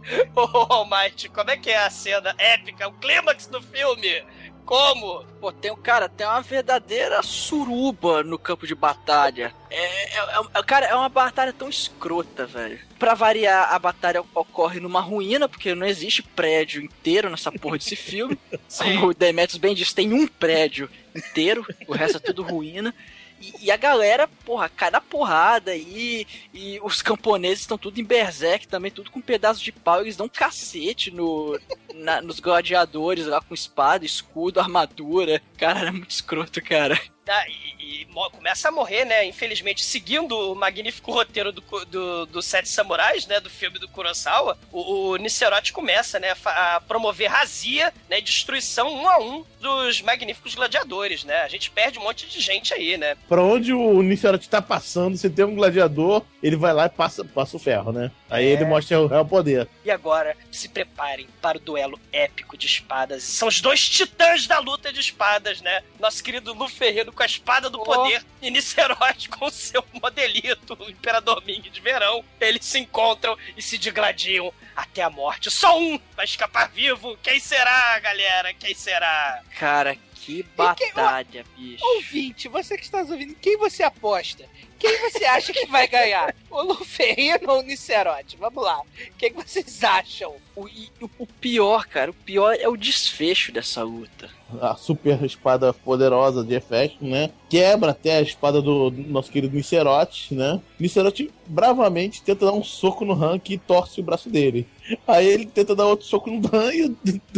Ô, 0.35 0.73
Almighty, 0.73 1.29
como 1.29 1.51
é 1.51 1.57
que 1.57 1.71
é 1.71 1.79
a 1.79 1.91
cena 1.91 2.35
épica, 2.39 2.89
o 2.89 2.93
clímax 2.93 3.47
do 3.47 3.61
filme? 3.63 4.25
Como? 4.65 5.25
Pô, 5.41 5.53
tem 5.53 5.71
um 5.71 5.77
cara, 5.77 6.09
tem 6.09 6.27
uma 6.27 6.43
verdadeira 6.43 7.23
suruba 7.23 8.25
no 8.25 8.37
campo 8.37 8.67
de 8.67 8.75
batalha. 8.75 9.55
É, 9.71 10.19
é, 10.19 10.25
é- 10.55 10.63
cara, 10.65 10.87
é 10.87 10.95
uma 10.95 11.09
batalha 11.09 11.53
tão 11.53 11.69
escrota, 11.69 12.47
velho. 12.47 12.81
Pra 12.99 13.15
variar, 13.15 13.73
a 13.73 13.79
batalha 13.79 14.25
ocorre 14.35 14.81
numa 14.81 15.01
ruína, 15.01 15.49
porque 15.49 15.73
não 15.73 15.87
existe 15.87 16.21
prédio 16.21 16.83
inteiro 16.83 17.31
nessa 17.31 17.53
porra 17.53 17.79
desse 17.79 17.95
filme. 17.95 18.37
Como 18.77 19.07
o 19.09 19.15
Demetrius 19.15 19.59
bem 19.61 19.73
disse, 19.73 19.95
tem 19.95 20.13
um 20.13 20.27
prédio 20.27 20.91
inteiro, 21.15 21.65
o 21.87 21.93
resto 21.95 22.17
é 22.17 22.21
tudo 22.21 22.43
ruína. 22.43 22.93
E, 23.41 23.67
e 23.67 23.71
a 23.71 23.77
galera, 23.77 24.27
porra, 24.45 24.69
cai 24.69 24.91
na 24.91 25.01
porrada 25.01 25.71
aí. 25.73 26.27
E 26.55 26.81
os 26.83 27.03
camponeses 27.03 27.61
estão 27.61 27.77
tudo 27.79 28.01
em 28.01 28.05
berserk 28.05 28.67
também, 28.67 28.91
tudo 28.91 29.11
com 29.11 29.21
pedaço 29.21 29.63
de 29.63 29.73
pau. 29.73 30.01
Eles 30.01 30.17
dão 30.17 30.27
um 30.27 30.31
cacete 30.31 31.11
no, 31.11 31.59
na- 31.95 32.21
nos 32.23 32.41
gladiadores 32.41 33.27
lá 33.27 33.41
com 33.41 33.55
espada, 33.55 34.05
escudo, 34.05 34.61
armadura. 34.61 35.43
Cara, 35.57 35.89
é 35.89 35.91
muito 35.91 36.11
escroto, 36.11 36.63
cara. 36.63 36.99
Ah, 37.29 37.45
e, 37.49 37.76
e 37.87 38.07
começa 38.33 38.69
a 38.69 38.73
morrer, 38.73 39.05
né? 39.05 39.25
Infelizmente, 39.27 39.85
seguindo 39.85 40.33
o 40.53 40.55
magnífico 40.55 41.13
roteiro 41.13 41.53
do, 41.53 41.63
do, 41.87 42.27
do 42.27 42.43
Sete 42.43 42.69
Samurais, 42.69 43.27
né? 43.27 43.39
Do 43.41 43.49
filme 43.49 43.79
do 43.79 43.89
Kurosawa, 43.89 44.59
o, 44.73 45.11
o 45.11 45.17
Nicerote 45.17 45.73
começa, 45.73 46.19
né? 46.19 46.35
A, 46.45 46.81
promover 46.87 47.31
razia, 47.31 47.93
né? 48.09 48.21
Destruição 48.21 48.93
um 48.93 49.09
a 49.09 49.19
um 49.19 49.45
dos 49.61 50.01
magníficos 50.03 50.55
gladiadores, 50.55 51.25
né? 51.25 51.43
A 51.43 51.49
gente 51.49 51.71
perde 51.71 51.99
um 51.99 52.03
monte 52.03 52.27
de 52.27 52.41
gente 52.41 52.75
aí, 52.75 52.97
né? 52.97 53.17
Pra 53.29 53.43
onde 53.43 53.73
o 53.73 54.03
Nicerote 54.03 54.49
tá 54.49 54.61
passando, 54.61 55.17
você 55.17 55.31
tem 55.31 55.45
um 55.45 55.55
gladiador, 55.55 56.23
ele 56.43 56.57
vai 56.57 56.73
lá 56.73 56.87
e 56.87 56.91
passa, 56.91 57.25
passa 57.25 57.57
o 57.57 57.61
ferro, 57.61 57.93
né? 57.93 58.11
Aí 58.29 58.47
É. 58.47 58.51
ele 58.53 58.65
mostra 58.65 59.01
o, 59.01 59.13
é 59.15 59.21
o 59.21 59.25
poder. 59.25 59.69
E 59.85 59.91
agora, 59.91 60.37
se 60.51 60.69
preparem 60.69 61.29
para 61.41 61.59
o 61.59 61.61
duelo 61.61 61.99
épico 62.13 62.57
de 62.57 62.67
espadas. 62.67 63.23
São 63.23 63.49
os 63.49 63.61
dois 63.61 63.89
titãs 63.89 64.47
da 64.47 64.59
luta 64.59 64.93
de 64.93 65.01
espadas, 65.01 65.61
né? 65.61 65.83
Nosso 66.01 66.23
querido 66.23 66.53
Lu 66.55 66.69
Ferreiro 66.69 67.13
com 67.13 67.23
a 67.23 67.27
espada 67.27 67.69
do 67.71 67.76
Oh. 67.79 67.85
poder 67.85 68.25
e 68.43 68.51
Nicerote 68.51 69.29
com 69.31 69.47
o 69.47 69.51
seu 69.51 69.85
modelito, 70.03 70.77
o 70.79 70.91
Imperador 70.91 71.43
Ming 71.45 71.63
de 71.63 71.81
verão. 71.81 72.25
Eles 72.41 72.65
se 72.65 72.79
encontram 72.79 73.37
e 73.57 73.63
se 73.63 73.79
digladiam 73.79 74.53
até 74.75 75.03
a 75.03 75.11
morte. 75.11 75.51
Só 75.51 75.79
um 75.79 75.99
vai 76.15 76.25
escapar 76.25 76.69
vivo. 76.69 77.17
Quem 77.23 77.41
será, 77.41 77.99
galera? 78.01 78.53
Quem 78.55 78.75
será? 78.75 79.43
Cara, 79.59 79.97
que 80.15 80.43
batalha, 80.57 81.45
bicho. 81.57 81.85
Ouvinte, 81.85 82.49
você 82.49 82.77
que 82.77 82.85
está 82.85 83.01
nos 83.01 83.11
ouvindo, 83.11 83.35
quem 83.37 83.57
você 83.57 83.83
aposta? 83.83 84.49
Quem 84.79 85.11
você 85.11 85.25
acha 85.25 85.53
que 85.53 85.67
vai 85.67 85.89
ganhar? 85.89 86.35
O 86.51 86.63
Luferrino 86.63 87.39
ou 87.51 87.59
o 87.61 87.63
Nicerote? 87.63 88.37
Vamos 88.39 88.63
lá. 88.63 88.81
O 88.81 88.85
que, 89.19 89.31
que 89.31 89.37
vocês 89.43 89.83
acham? 89.83 90.35
O, 90.55 90.65
o- 90.65 91.11
o 91.19 91.27
pior, 91.27 91.87
cara, 91.87 92.11
o 92.11 92.15
pior 92.15 92.55
é 92.59 92.69
o 92.69 92.77
desfecho 92.77 93.53
dessa 93.53 93.83
luta. 93.83 94.29
A 94.61 94.75
super 94.77 95.23
espada 95.25 95.73
poderosa 95.73 96.45
de 96.45 96.55
Hefesto, 96.55 97.05
né? 97.05 97.31
Quebra 97.51 97.91
até 97.91 98.17
a 98.19 98.23
espada 98.23 98.63
do 98.63 98.91
nosso 98.91 99.31
querido 99.31 99.57
Nicerote, 99.57 100.35
né? 100.35 100.61
Nicerote 100.79 101.31
bravamente 101.47 102.23
tenta 102.23 102.47
dar 102.47 102.53
um 102.53 102.63
soco 102.63 103.05
no 103.05 103.13
Hank 103.13 103.53
e 103.53 103.59
torce 103.59 104.01
o 104.01 104.05
braço 104.05 104.31
dele. 104.31 104.67
Aí 105.07 105.27
ele 105.27 105.47
tenta 105.47 105.75
dar 105.75 105.87
outro 105.87 106.07
soco 106.07 106.31
no 106.31 106.41
Han 106.53 106.73
e 106.73 106.85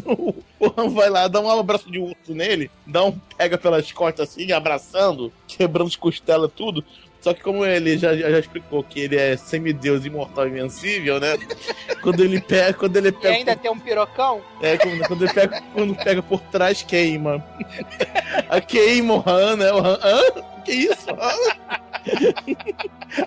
o, 0.05 0.35
o 0.61 0.75
Han 0.77 0.91
vai 0.91 1.09
lá, 1.09 1.27
dá 1.29 1.41
um 1.41 1.49
abraço 1.51 1.91
de 1.91 1.99
urso 1.99 2.35
nele, 2.35 2.71
dá 2.87 3.05
um 3.05 3.19
pega 3.37 3.57
pelas 3.57 3.91
costas 3.91 4.29
assim, 4.29 4.53
abraçando, 4.53 5.33
quebrando 5.47 5.89
as 5.89 5.97
costelas, 5.97 6.51
tudo. 6.55 6.85
Só 7.21 7.35
que 7.35 7.43
como 7.43 7.65
ele 7.65 7.99
já, 7.99 8.15
já 8.15 8.39
explicou 8.39 8.83
que 8.85 9.01
ele 9.01 9.17
é 9.17 9.37
semideus 9.37 10.05
imortal 10.05 10.47
e 10.47 10.51
invencível, 10.51 11.19
né? 11.19 11.37
quando 12.03 12.23
ele 12.23 12.41
pega, 12.41 12.73
quando 12.75 12.97
ele 12.97 13.09
E 13.09 13.13
pega 13.13 13.35
ainda 13.35 13.57
tem 13.57 13.71
um 13.71 13.79
pirocão? 13.79 14.41
é, 14.63 14.77
quando, 14.77 15.09
quando 15.09 15.25
ele 15.25 15.33
pega, 15.33 15.63
quando 15.75 15.95
pega 15.97 16.23
por 16.23 16.41
trás, 16.43 16.83
queima. 16.83 17.45
A 18.49 18.61
queima 18.61 19.15
o 19.15 19.25
Han, 19.27 19.57
né? 19.57 19.73
O 19.73 19.79
Han, 19.79 19.99
hã? 20.03 20.23
Que 20.65 20.73
isso? 20.73 21.07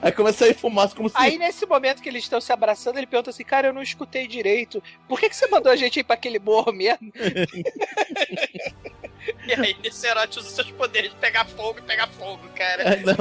Aí 0.01 0.11
começa 0.11 0.43
a 0.43 0.47
sair 0.47 0.53
fumaça 0.53 0.95
como 0.95 1.09
se. 1.09 1.15
Aí, 1.18 1.38
nesse 1.38 1.65
momento 1.65 2.01
que 2.01 2.09
eles 2.09 2.23
estão 2.23 2.39
se 2.39 2.51
abraçando, 2.51 2.97
ele 2.97 3.07
pergunta 3.07 3.30
assim: 3.30 3.43
Cara, 3.43 3.68
eu 3.68 3.73
não 3.73 3.81
escutei 3.81 4.27
direito. 4.27 4.81
Por 5.07 5.19
que, 5.19 5.30
que 5.30 5.35
você 5.35 5.47
mandou 5.47 5.72
a 5.72 5.76
gente 5.76 5.99
ir 5.99 6.03
pra 6.03 6.15
aquele 6.15 6.39
morro 6.39 6.72
mesmo? 6.72 7.11
E 9.47 9.53
aí, 9.53 9.76
Nicerote 9.84 10.39
usa 10.39 10.49
seus 10.49 10.69
poderes 10.72 11.09
de 11.11 11.15
pegar 11.18 11.45
fogo 11.45 11.80
e 11.80 11.81
pegar 11.81 12.07
fogo, 12.07 12.41
cara. 12.55 12.84
É, 12.84 12.97
não, 12.97 13.15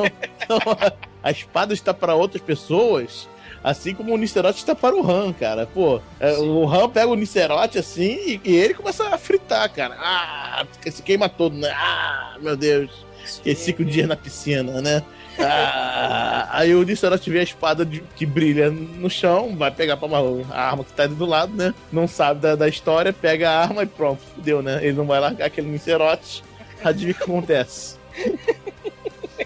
não, 0.49 0.93
a- 1.23 1.31
espada 1.31 1.73
está 1.73 1.95
para 1.95 2.15
outras 2.15 2.43
pessoas, 2.43 3.29
assim 3.65 3.95
como 3.95 4.13
o 4.13 4.17
Nicerote 4.19 4.59
está 4.59 4.75
para 4.75 4.95
o 4.95 5.11
Han, 5.11 5.33
cara. 5.33 5.67
Pô, 5.67 6.01
é, 6.21 6.33
o 6.39 6.69
Han 6.69 6.91
pega 6.91 7.09
o 7.09 7.15
Nicerote 7.15 7.79
assim 7.79 8.13
e, 8.27 8.41
e 8.45 8.55
ele 8.57 8.75
começa 8.75 9.09
a 9.09 9.17
fritar, 9.19 9.71
cara. 9.73 9.97
Ah, 9.99 10.67
se 10.91 11.03
queima 11.03 11.29
todo, 11.29 11.57
né? 11.57 11.71
Ah, 11.75 12.37
meu 12.41 12.57
Deus. 12.57 12.91
Que 13.43 13.55
cinco 13.55 13.85
dias 13.85 14.09
na 14.09 14.17
piscina, 14.17 14.81
né? 14.81 15.03
Ah, 15.43 16.49
aí 16.51 16.75
o 16.75 16.83
Nicerote 16.83 17.31
vê 17.31 17.41
a 17.41 17.43
espada 17.43 17.85
de- 17.85 18.03
que 18.17 18.25
brilha 18.27 18.71
no 18.71 19.09
chão, 19.11 19.57
vai 19.57 19.71
pegar 19.71 19.97
pra 19.97 20.07
uma, 20.07 20.19
a 20.55 20.61
arma 20.71 20.85
que 20.85 20.93
tá 20.93 21.05
ali 21.05 21.15
do 21.15 21.27
lado, 21.27 21.55
né? 21.55 21.75
Não 21.93 22.07
sabe 22.09 22.41
da, 22.41 22.55
da 22.57 22.69
história, 22.69 23.13
pega 23.13 23.51
a 23.51 23.61
arma 23.63 23.83
e 23.83 23.87
pronto, 23.87 24.21
fudeu, 24.35 24.63
né? 24.63 24.79
Ele 24.83 24.93
não 24.97 25.07
vai 25.07 25.21
largar 25.21 25.47
aquele 25.47 25.69
Nicerote. 25.69 26.43
Adivinha 26.85 27.13
o 27.13 27.17
que 27.17 27.23
acontece? 27.25 27.99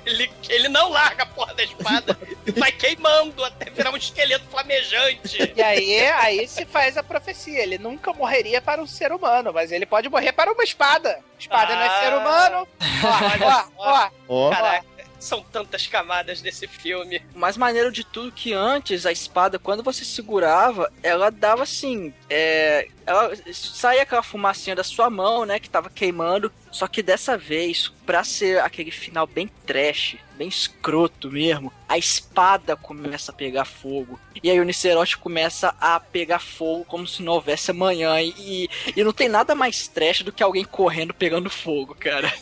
Ele, 0.04 0.30
ele 0.50 0.68
não 0.68 0.90
larga 0.90 1.22
a 1.22 1.26
porra 1.26 1.54
da 1.54 1.62
espada 1.62 2.18
e 2.46 2.50
vai 2.58 2.70
queimando 2.72 3.42
até 3.44 3.70
virar 3.70 3.90
um 3.90 3.96
esqueleto 3.96 4.44
flamejante. 4.50 5.52
E 5.56 5.62
aí, 5.62 6.06
aí 6.08 6.48
se 6.48 6.66
faz 6.66 6.98
a 6.98 7.02
profecia. 7.02 7.62
Ele 7.62 7.78
nunca 7.78 8.12
morreria 8.12 8.60
para 8.60 8.82
um 8.82 8.86
ser 8.86 9.12
humano, 9.12 9.50
mas 9.54 9.72
ele 9.72 9.86
pode 9.86 10.08
morrer 10.10 10.32
para 10.32 10.52
uma 10.52 10.62
espada. 10.64 11.20
Espada 11.38 11.74
não 11.74 11.82
é 11.82 12.00
ser 12.00 12.12
humano. 12.14 12.68
Ó, 13.02 13.46
ó, 13.46 13.64
ó. 13.78 14.10
Ó, 14.28 14.50
Caraca, 14.50 14.84
são 15.24 15.42
tantas 15.42 15.86
camadas 15.86 16.40
desse 16.40 16.66
filme. 16.66 17.22
Mais 17.34 17.56
maneiro 17.56 17.90
de 17.90 18.05
tudo 18.05 18.30
que 18.30 18.52
antes 18.52 19.06
a 19.06 19.12
espada, 19.12 19.59
quando 19.59 19.82
você 19.82 20.05
segurava, 20.05 20.92
ela 21.02 21.30
dava 21.30 21.62
assim. 21.62 22.12
É, 22.28 22.88
ela 23.06 23.32
saía 23.52 24.02
aquela 24.02 24.22
fumacinha 24.22 24.76
da 24.76 24.84
sua 24.84 25.09
mão, 25.10 25.44
né? 25.44 25.59
Que 25.59 25.70
tava 25.70 25.90
queimando. 25.90 26.52
Só 26.74 26.88
que 26.88 27.05
dessa 27.05 27.38
vez, 27.38 27.88
pra 28.05 28.24
ser 28.24 28.59
aquele 28.59 28.90
final 28.90 29.28
bem 29.28 29.48
trash, 29.64 30.16
bem 30.36 30.48
escroto 30.48 31.30
mesmo, 31.30 31.72
a 31.88 31.96
espada 31.96 32.74
começa 32.74 33.30
a 33.30 33.34
pegar 33.34 33.64
fogo. 33.64 34.18
E 34.42 34.51
aí 34.51 34.59
o 34.59 34.64
Nicerote 34.64 35.16
começa 35.16 35.72
a 35.80 36.01
pegar 36.01 36.40
fogo 36.40 36.84
como 36.84 37.06
se 37.06 37.22
não 37.22 37.34
houvesse 37.34 37.70
amanhã. 37.70 38.20
E, 38.20 38.68
e 38.96 39.05
não 39.05 39.12
tem 39.12 39.28
nada 39.28 39.55
mais 39.55 39.86
trash 39.86 40.22
do 40.22 40.32
que 40.32 40.42
alguém 40.42 40.64
correndo 40.64 41.14
pegando 41.14 41.48
fogo, 41.48 41.94
cara. 41.94 42.28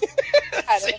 Cara, 0.64 0.98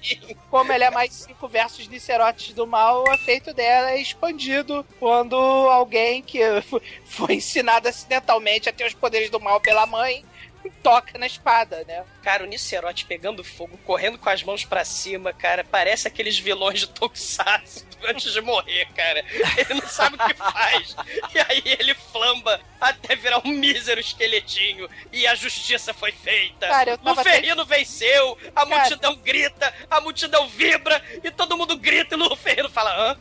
como 0.51 0.71
ele 0.71 0.83
é 0.83 0.91
mais 0.91 1.13
cinco 1.13 1.47
versos 1.47 1.87
Nicerotes 1.87 2.53
do 2.53 2.67
mal, 2.67 3.03
o 3.07 3.13
efeito 3.13 3.53
dela 3.53 3.91
é 3.91 4.01
expandido 4.01 4.85
quando 4.99 5.35
alguém 5.35 6.21
que 6.21 6.39
foi 7.05 7.35
ensinado 7.35 7.87
acidentalmente 7.87 8.69
a 8.69 8.73
ter 8.73 8.85
os 8.85 8.93
poderes 8.93 9.31
do 9.31 9.39
mal 9.39 9.59
pela 9.59 9.87
mãe 9.87 10.23
toca 10.69 11.17
na 11.17 11.25
espada, 11.25 11.83
né? 11.87 12.03
Cara, 12.21 12.43
o 12.43 12.47
Nicerote 12.47 13.05
pegando 13.05 13.43
fogo, 13.43 13.77
correndo 13.85 14.17
com 14.17 14.29
as 14.29 14.43
mãos 14.43 14.63
pra 14.65 14.85
cima, 14.85 15.33
cara, 15.33 15.63
parece 15.63 16.07
aqueles 16.07 16.37
vilões 16.37 16.79
de 16.79 16.87
Tokusatsu 16.87 17.85
antes 18.07 18.31
de 18.31 18.41
morrer, 18.41 18.87
cara. 18.95 19.23
Ele 19.57 19.73
não 19.79 19.87
sabe 19.87 20.15
o 20.15 20.27
que 20.27 20.33
faz. 20.33 20.95
E 21.33 21.39
aí 21.39 21.77
ele 21.79 21.93
flamba 21.93 22.59
até 22.79 23.15
virar 23.15 23.39
um 23.45 23.49
mísero 23.49 23.99
esqueletinho. 23.99 24.89
E 25.11 25.25
a 25.25 25.35
justiça 25.35 25.93
foi 25.93 26.11
feita. 26.11 26.67
Cara, 26.67 26.99
o 27.03 27.15
Ferrino 27.15 27.65
venceu, 27.65 28.37
a 28.55 28.65
multidão 28.65 29.15
grita, 29.15 29.73
a 29.89 30.01
multidão 30.01 30.47
vibra, 30.47 31.01
e 31.23 31.31
todo 31.31 31.57
mundo 31.57 31.77
grita 31.77 32.15
e 32.15 32.21
o 32.21 32.35
Ferrino 32.35 32.69
fala, 32.69 32.95
hã? 32.95 33.17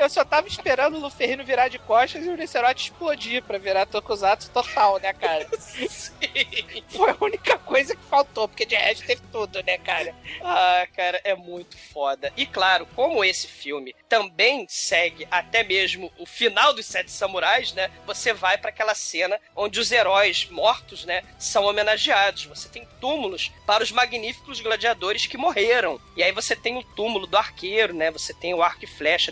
Eu 0.00 0.08
só 0.08 0.24
tava 0.24 0.48
esperando 0.48 0.96
o 0.96 1.00
Luferrino 1.00 1.44
virar 1.44 1.68
de 1.68 1.78
costas 1.78 2.24
e 2.24 2.28
o 2.30 2.36
Nicerote 2.36 2.84
explodir 2.84 3.42
pra 3.42 3.58
virar 3.58 3.84
Tokusatsu 3.84 4.50
total, 4.50 4.98
né, 4.98 5.12
cara? 5.12 5.46
Foi 6.88 7.10
a 7.10 7.16
única 7.20 7.58
coisa 7.58 7.94
que 7.94 8.02
faltou, 8.04 8.48
porque 8.48 8.64
de 8.64 8.74
resto 8.74 9.06
teve 9.06 9.20
tudo, 9.30 9.62
né, 9.62 9.76
cara? 9.76 10.14
Ah, 10.40 10.86
cara, 10.96 11.20
é 11.22 11.34
muito 11.34 11.76
foda. 11.76 12.32
E 12.34 12.46
claro, 12.46 12.86
como 12.96 13.22
esse 13.22 13.46
filme 13.46 13.94
também 14.08 14.66
segue 14.70 15.28
até 15.30 15.62
mesmo 15.62 16.10
o 16.18 16.24
final 16.24 16.72
dos 16.72 16.86
Sete 16.86 17.12
Samurais, 17.12 17.74
né? 17.74 17.90
Você 18.06 18.32
vai 18.32 18.56
pra 18.56 18.70
aquela 18.70 18.94
cena 18.94 19.38
onde 19.54 19.78
os 19.78 19.92
heróis 19.92 20.48
mortos, 20.50 21.04
né, 21.04 21.22
são 21.38 21.64
homenageados. 21.64 22.46
Você 22.46 22.70
tem 22.70 22.88
túmulos 23.00 23.52
para 23.66 23.84
os 23.84 23.92
magníficos 23.92 24.60
gladiadores 24.60 25.26
que 25.26 25.36
morreram. 25.36 26.00
E 26.16 26.22
aí 26.22 26.32
você 26.32 26.56
tem 26.56 26.78
o 26.78 26.82
túmulo 26.82 27.26
do 27.26 27.36
arqueiro, 27.36 27.94
né? 27.94 28.10
Você 28.10 28.32
tem 28.32 28.54
o 28.54 28.62
arco 28.62 28.84
e 28.84 28.88
flecha 28.88 29.30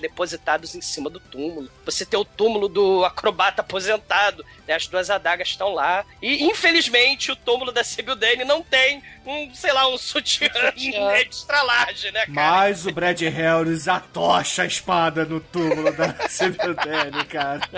em 0.75 0.81
cima 0.81 1.11
do 1.11 1.21
túmulo. 1.21 1.71
Você 1.85 2.05
tem 2.05 2.19
o 2.19 2.25
túmulo 2.25 2.69
do 2.69 3.05
acrobata 3.05 3.63
aposentado, 3.63 4.45
né? 4.67 4.75
As 4.75 4.87
duas 4.87 5.11
adagas 5.11 5.49
estão 5.49 5.73
lá. 5.73 6.05
E 6.21 6.45
infelizmente 6.45 7.31
o 7.31 7.37
túmulo 7.37 7.73
da 7.73 7.85
Sibyl 7.85 8.17
Dane 8.17 8.45
não 8.45 8.63
tem 8.63 9.03
um, 9.27 9.55
sei 9.55 9.73
lá, 9.73 9.89
um 9.89 9.99
sutiã, 9.99 10.49
extra 11.21 11.63
large, 11.63 12.11
né, 12.11 12.27
cara? 12.27 12.33
Mas 12.33 12.87
o 12.87 12.93
Brad 12.93 13.21
Harris 13.21 13.89
atocha 13.89 14.63
a 14.63 14.67
espada 14.67 15.25
no 15.25 15.41
túmulo 15.41 15.93
da 15.93 16.15
Sibyl 16.29 16.75
cara. 17.29 17.69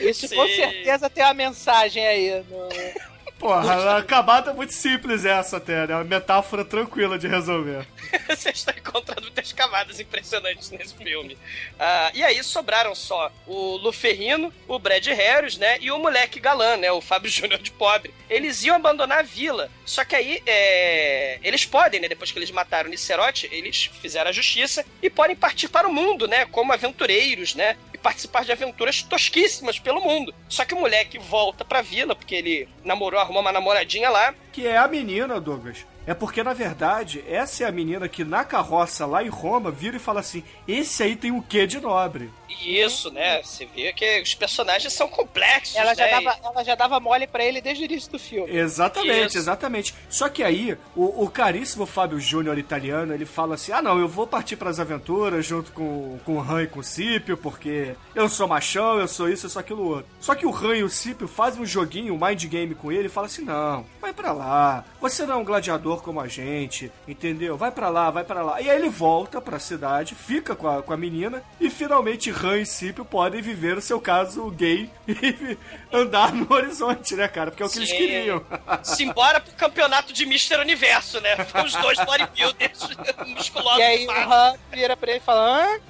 Isso 0.00 0.28
com 0.28 0.46
Sim. 0.46 0.56
certeza 0.56 1.10
tem 1.10 1.24
uma 1.24 1.34
mensagem 1.34 2.06
aí. 2.06 2.44
No... 2.48 3.15
Porra, 3.38 3.98
acabada 3.98 4.50
é 4.50 4.54
muito 4.54 4.72
simples 4.72 5.24
essa 5.26 5.58
até, 5.58 5.86
né? 5.86 5.94
Uma 5.94 6.04
metáfora 6.04 6.64
tranquila 6.64 7.18
de 7.18 7.28
resolver. 7.28 7.86
Você 8.28 8.48
está 8.50 8.72
encontrando 8.72 9.22
muitas 9.22 9.52
camadas 9.52 10.00
impressionantes 10.00 10.70
nesse 10.70 10.94
filme. 10.94 11.36
Ah, 11.78 12.10
e 12.14 12.24
aí 12.24 12.42
sobraram 12.42 12.94
só 12.94 13.30
o 13.46 13.76
Luferrino, 13.76 14.52
o 14.66 14.78
Brad 14.78 15.06
Harris, 15.06 15.58
né? 15.58 15.76
E 15.80 15.90
o 15.90 15.98
moleque 15.98 16.40
galã, 16.40 16.78
né? 16.78 16.90
O 16.90 17.02
Fábio 17.02 17.28
Júnior 17.30 17.60
de 17.60 17.70
pobre. 17.70 18.14
Eles 18.30 18.64
iam 18.64 18.74
abandonar 18.74 19.18
a 19.18 19.22
vila. 19.22 19.70
Só 19.84 20.02
que 20.02 20.16
aí 20.16 20.42
é, 20.46 21.38
eles 21.42 21.66
podem, 21.66 22.00
né? 22.00 22.08
Depois 22.08 22.32
que 22.32 22.38
eles 22.38 22.50
mataram 22.50 22.88
o 22.88 22.90
Nicerote, 22.90 23.48
eles 23.52 23.90
fizeram 24.00 24.30
a 24.30 24.32
justiça 24.32 24.84
e 25.02 25.10
podem 25.10 25.36
partir 25.36 25.68
para 25.68 25.86
o 25.86 25.92
mundo, 25.92 26.26
né? 26.26 26.46
Como 26.46 26.72
aventureiros, 26.72 27.54
né? 27.54 27.76
E 27.96 27.98
participar 27.98 28.44
de 28.44 28.52
aventuras 28.52 29.02
tosquíssimas 29.02 29.78
pelo 29.78 30.02
mundo. 30.02 30.34
Só 30.50 30.66
que 30.66 30.74
o 30.74 30.78
moleque 30.78 31.18
volta 31.18 31.64
pra 31.64 31.80
vila, 31.80 32.14
porque 32.14 32.34
ele 32.34 32.68
namorou, 32.84 33.18
arrumou 33.18 33.40
uma 33.40 33.50
namoradinha 33.50 34.10
lá. 34.10 34.34
Que 34.52 34.66
é 34.66 34.76
a 34.76 34.86
menina, 34.86 35.40
Douglas. 35.40 35.86
É 36.06 36.14
porque, 36.14 36.42
na 36.42 36.52
verdade, 36.52 37.24
essa 37.28 37.64
é 37.64 37.66
a 37.66 37.72
menina 37.72 38.08
que 38.08 38.24
na 38.24 38.44
carroça 38.44 39.04
lá 39.06 39.24
em 39.24 39.28
Roma 39.28 39.70
vira 39.70 39.96
e 39.96 40.00
fala 40.00 40.20
assim: 40.20 40.44
esse 40.66 41.02
aí 41.02 41.16
tem 41.16 41.32
um 41.32 41.42
quê 41.42 41.66
de 41.66 41.80
nobre. 41.80 42.30
E 42.48 42.80
Isso, 42.80 43.10
né? 43.10 43.42
Você 43.42 43.66
vê 43.66 43.92
que 43.92 44.22
os 44.22 44.34
personagens 44.34 44.92
são 44.92 45.08
complexos, 45.08 45.76
Ela 45.76 45.94
já, 45.94 46.04
né? 46.04 46.10
dava, 46.12 46.38
ela 46.44 46.64
já 46.64 46.74
dava 46.74 47.00
mole 47.00 47.26
pra 47.26 47.44
ele 47.44 47.60
desde 47.60 47.82
o 47.82 47.86
início 47.86 48.10
do 48.12 48.18
filme. 48.18 48.56
Exatamente, 48.56 49.28
Isso. 49.30 49.38
exatamente. 49.38 49.94
Só 50.08 50.28
que 50.28 50.42
aí, 50.42 50.76
o, 50.94 51.24
o 51.24 51.28
caríssimo 51.28 51.86
Fábio 51.86 52.20
Júnior 52.20 52.56
italiano, 52.58 53.12
ele 53.12 53.26
fala 53.26 53.56
assim: 53.56 53.72
ah, 53.72 53.82
não, 53.82 53.98
eu 53.98 54.08
vou 54.08 54.26
partir 54.26 54.56
pras 54.56 54.78
aventuras 54.78 55.44
junto 55.44 55.72
com, 55.72 56.18
com 56.24 56.36
o 56.36 56.40
Han 56.40 56.62
e 56.62 56.66
com 56.68 56.80
o 56.80 56.84
Cípio, 56.84 57.36
porque 57.36 57.94
eu 58.14 58.28
sou 58.28 58.46
machão, 58.46 59.00
eu 59.00 59.08
sou 59.08 59.28
isso, 59.28 59.46
eu 59.46 59.50
sou 59.50 59.60
aquilo 59.60 59.88
outro. 59.88 60.06
Só 60.20 60.34
que 60.34 60.46
o 60.46 60.54
Han 60.54 60.76
e 60.76 60.84
o 60.84 60.88
Cípio 60.88 61.26
fazem 61.26 61.60
um 61.60 61.66
joguinho, 61.66 62.14
um 62.14 62.26
mind 62.26 62.44
game 62.44 62.74
com 62.74 62.92
ele 62.92 63.06
e 63.06 63.10
fala 63.10 63.26
assim: 63.26 63.42
não, 63.42 63.84
vai 64.00 64.12
pra 64.12 64.32
lá, 64.32 64.84
você 65.00 65.26
não 65.26 65.34
é 65.34 65.36
um 65.38 65.44
gladiador 65.44 65.95
como 66.02 66.20
a 66.20 66.28
gente, 66.28 66.90
entendeu? 67.06 67.56
Vai 67.56 67.70
pra 67.70 67.88
lá, 67.88 68.10
vai 68.10 68.24
pra 68.24 68.42
lá. 68.42 68.60
E 68.60 68.70
aí 68.70 68.76
ele 68.76 68.88
volta 68.88 69.40
pra 69.40 69.58
cidade, 69.58 70.14
fica 70.14 70.54
com 70.54 70.68
a, 70.68 70.82
com 70.82 70.92
a 70.92 70.96
menina 70.96 71.42
e 71.60 71.70
finalmente 71.70 72.30
Han 72.30 72.58
e 72.58 72.66
Cípio 72.66 73.04
podem 73.04 73.42
viver 73.42 73.76
o 73.76 73.82
seu 73.82 74.00
caso 74.00 74.50
gay 74.50 74.90
e 75.08 75.56
andar 75.92 76.32
no 76.32 76.52
horizonte, 76.52 77.14
né, 77.14 77.28
cara? 77.28 77.50
Porque 77.50 77.62
é 77.62 77.66
o 77.66 77.70
que 77.70 77.78
eles 77.78 77.90
Sim. 77.90 77.96
queriam. 77.96 78.44
Simbora 78.82 79.40
pro 79.40 79.52
campeonato 79.54 80.12
de 80.12 80.24
Mr. 80.24 80.60
Universo, 80.60 81.20
né? 81.20 81.36
Foi 81.44 81.64
os 81.64 81.74
dois 81.74 81.98
bodybuilders 82.04 82.88
musculosos. 83.26 83.78
E 83.78 83.82
aí 83.82 84.06
o 84.06 84.10
Han 84.10 84.54
vira 84.72 84.96
pra 84.96 85.10
ele 85.10 85.20
e 85.20 85.22
fala: 85.22 85.64
Hã? 85.64 85.80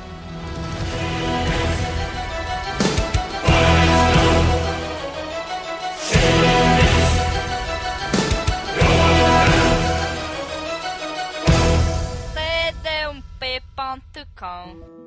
td1p.com 13.90 15.00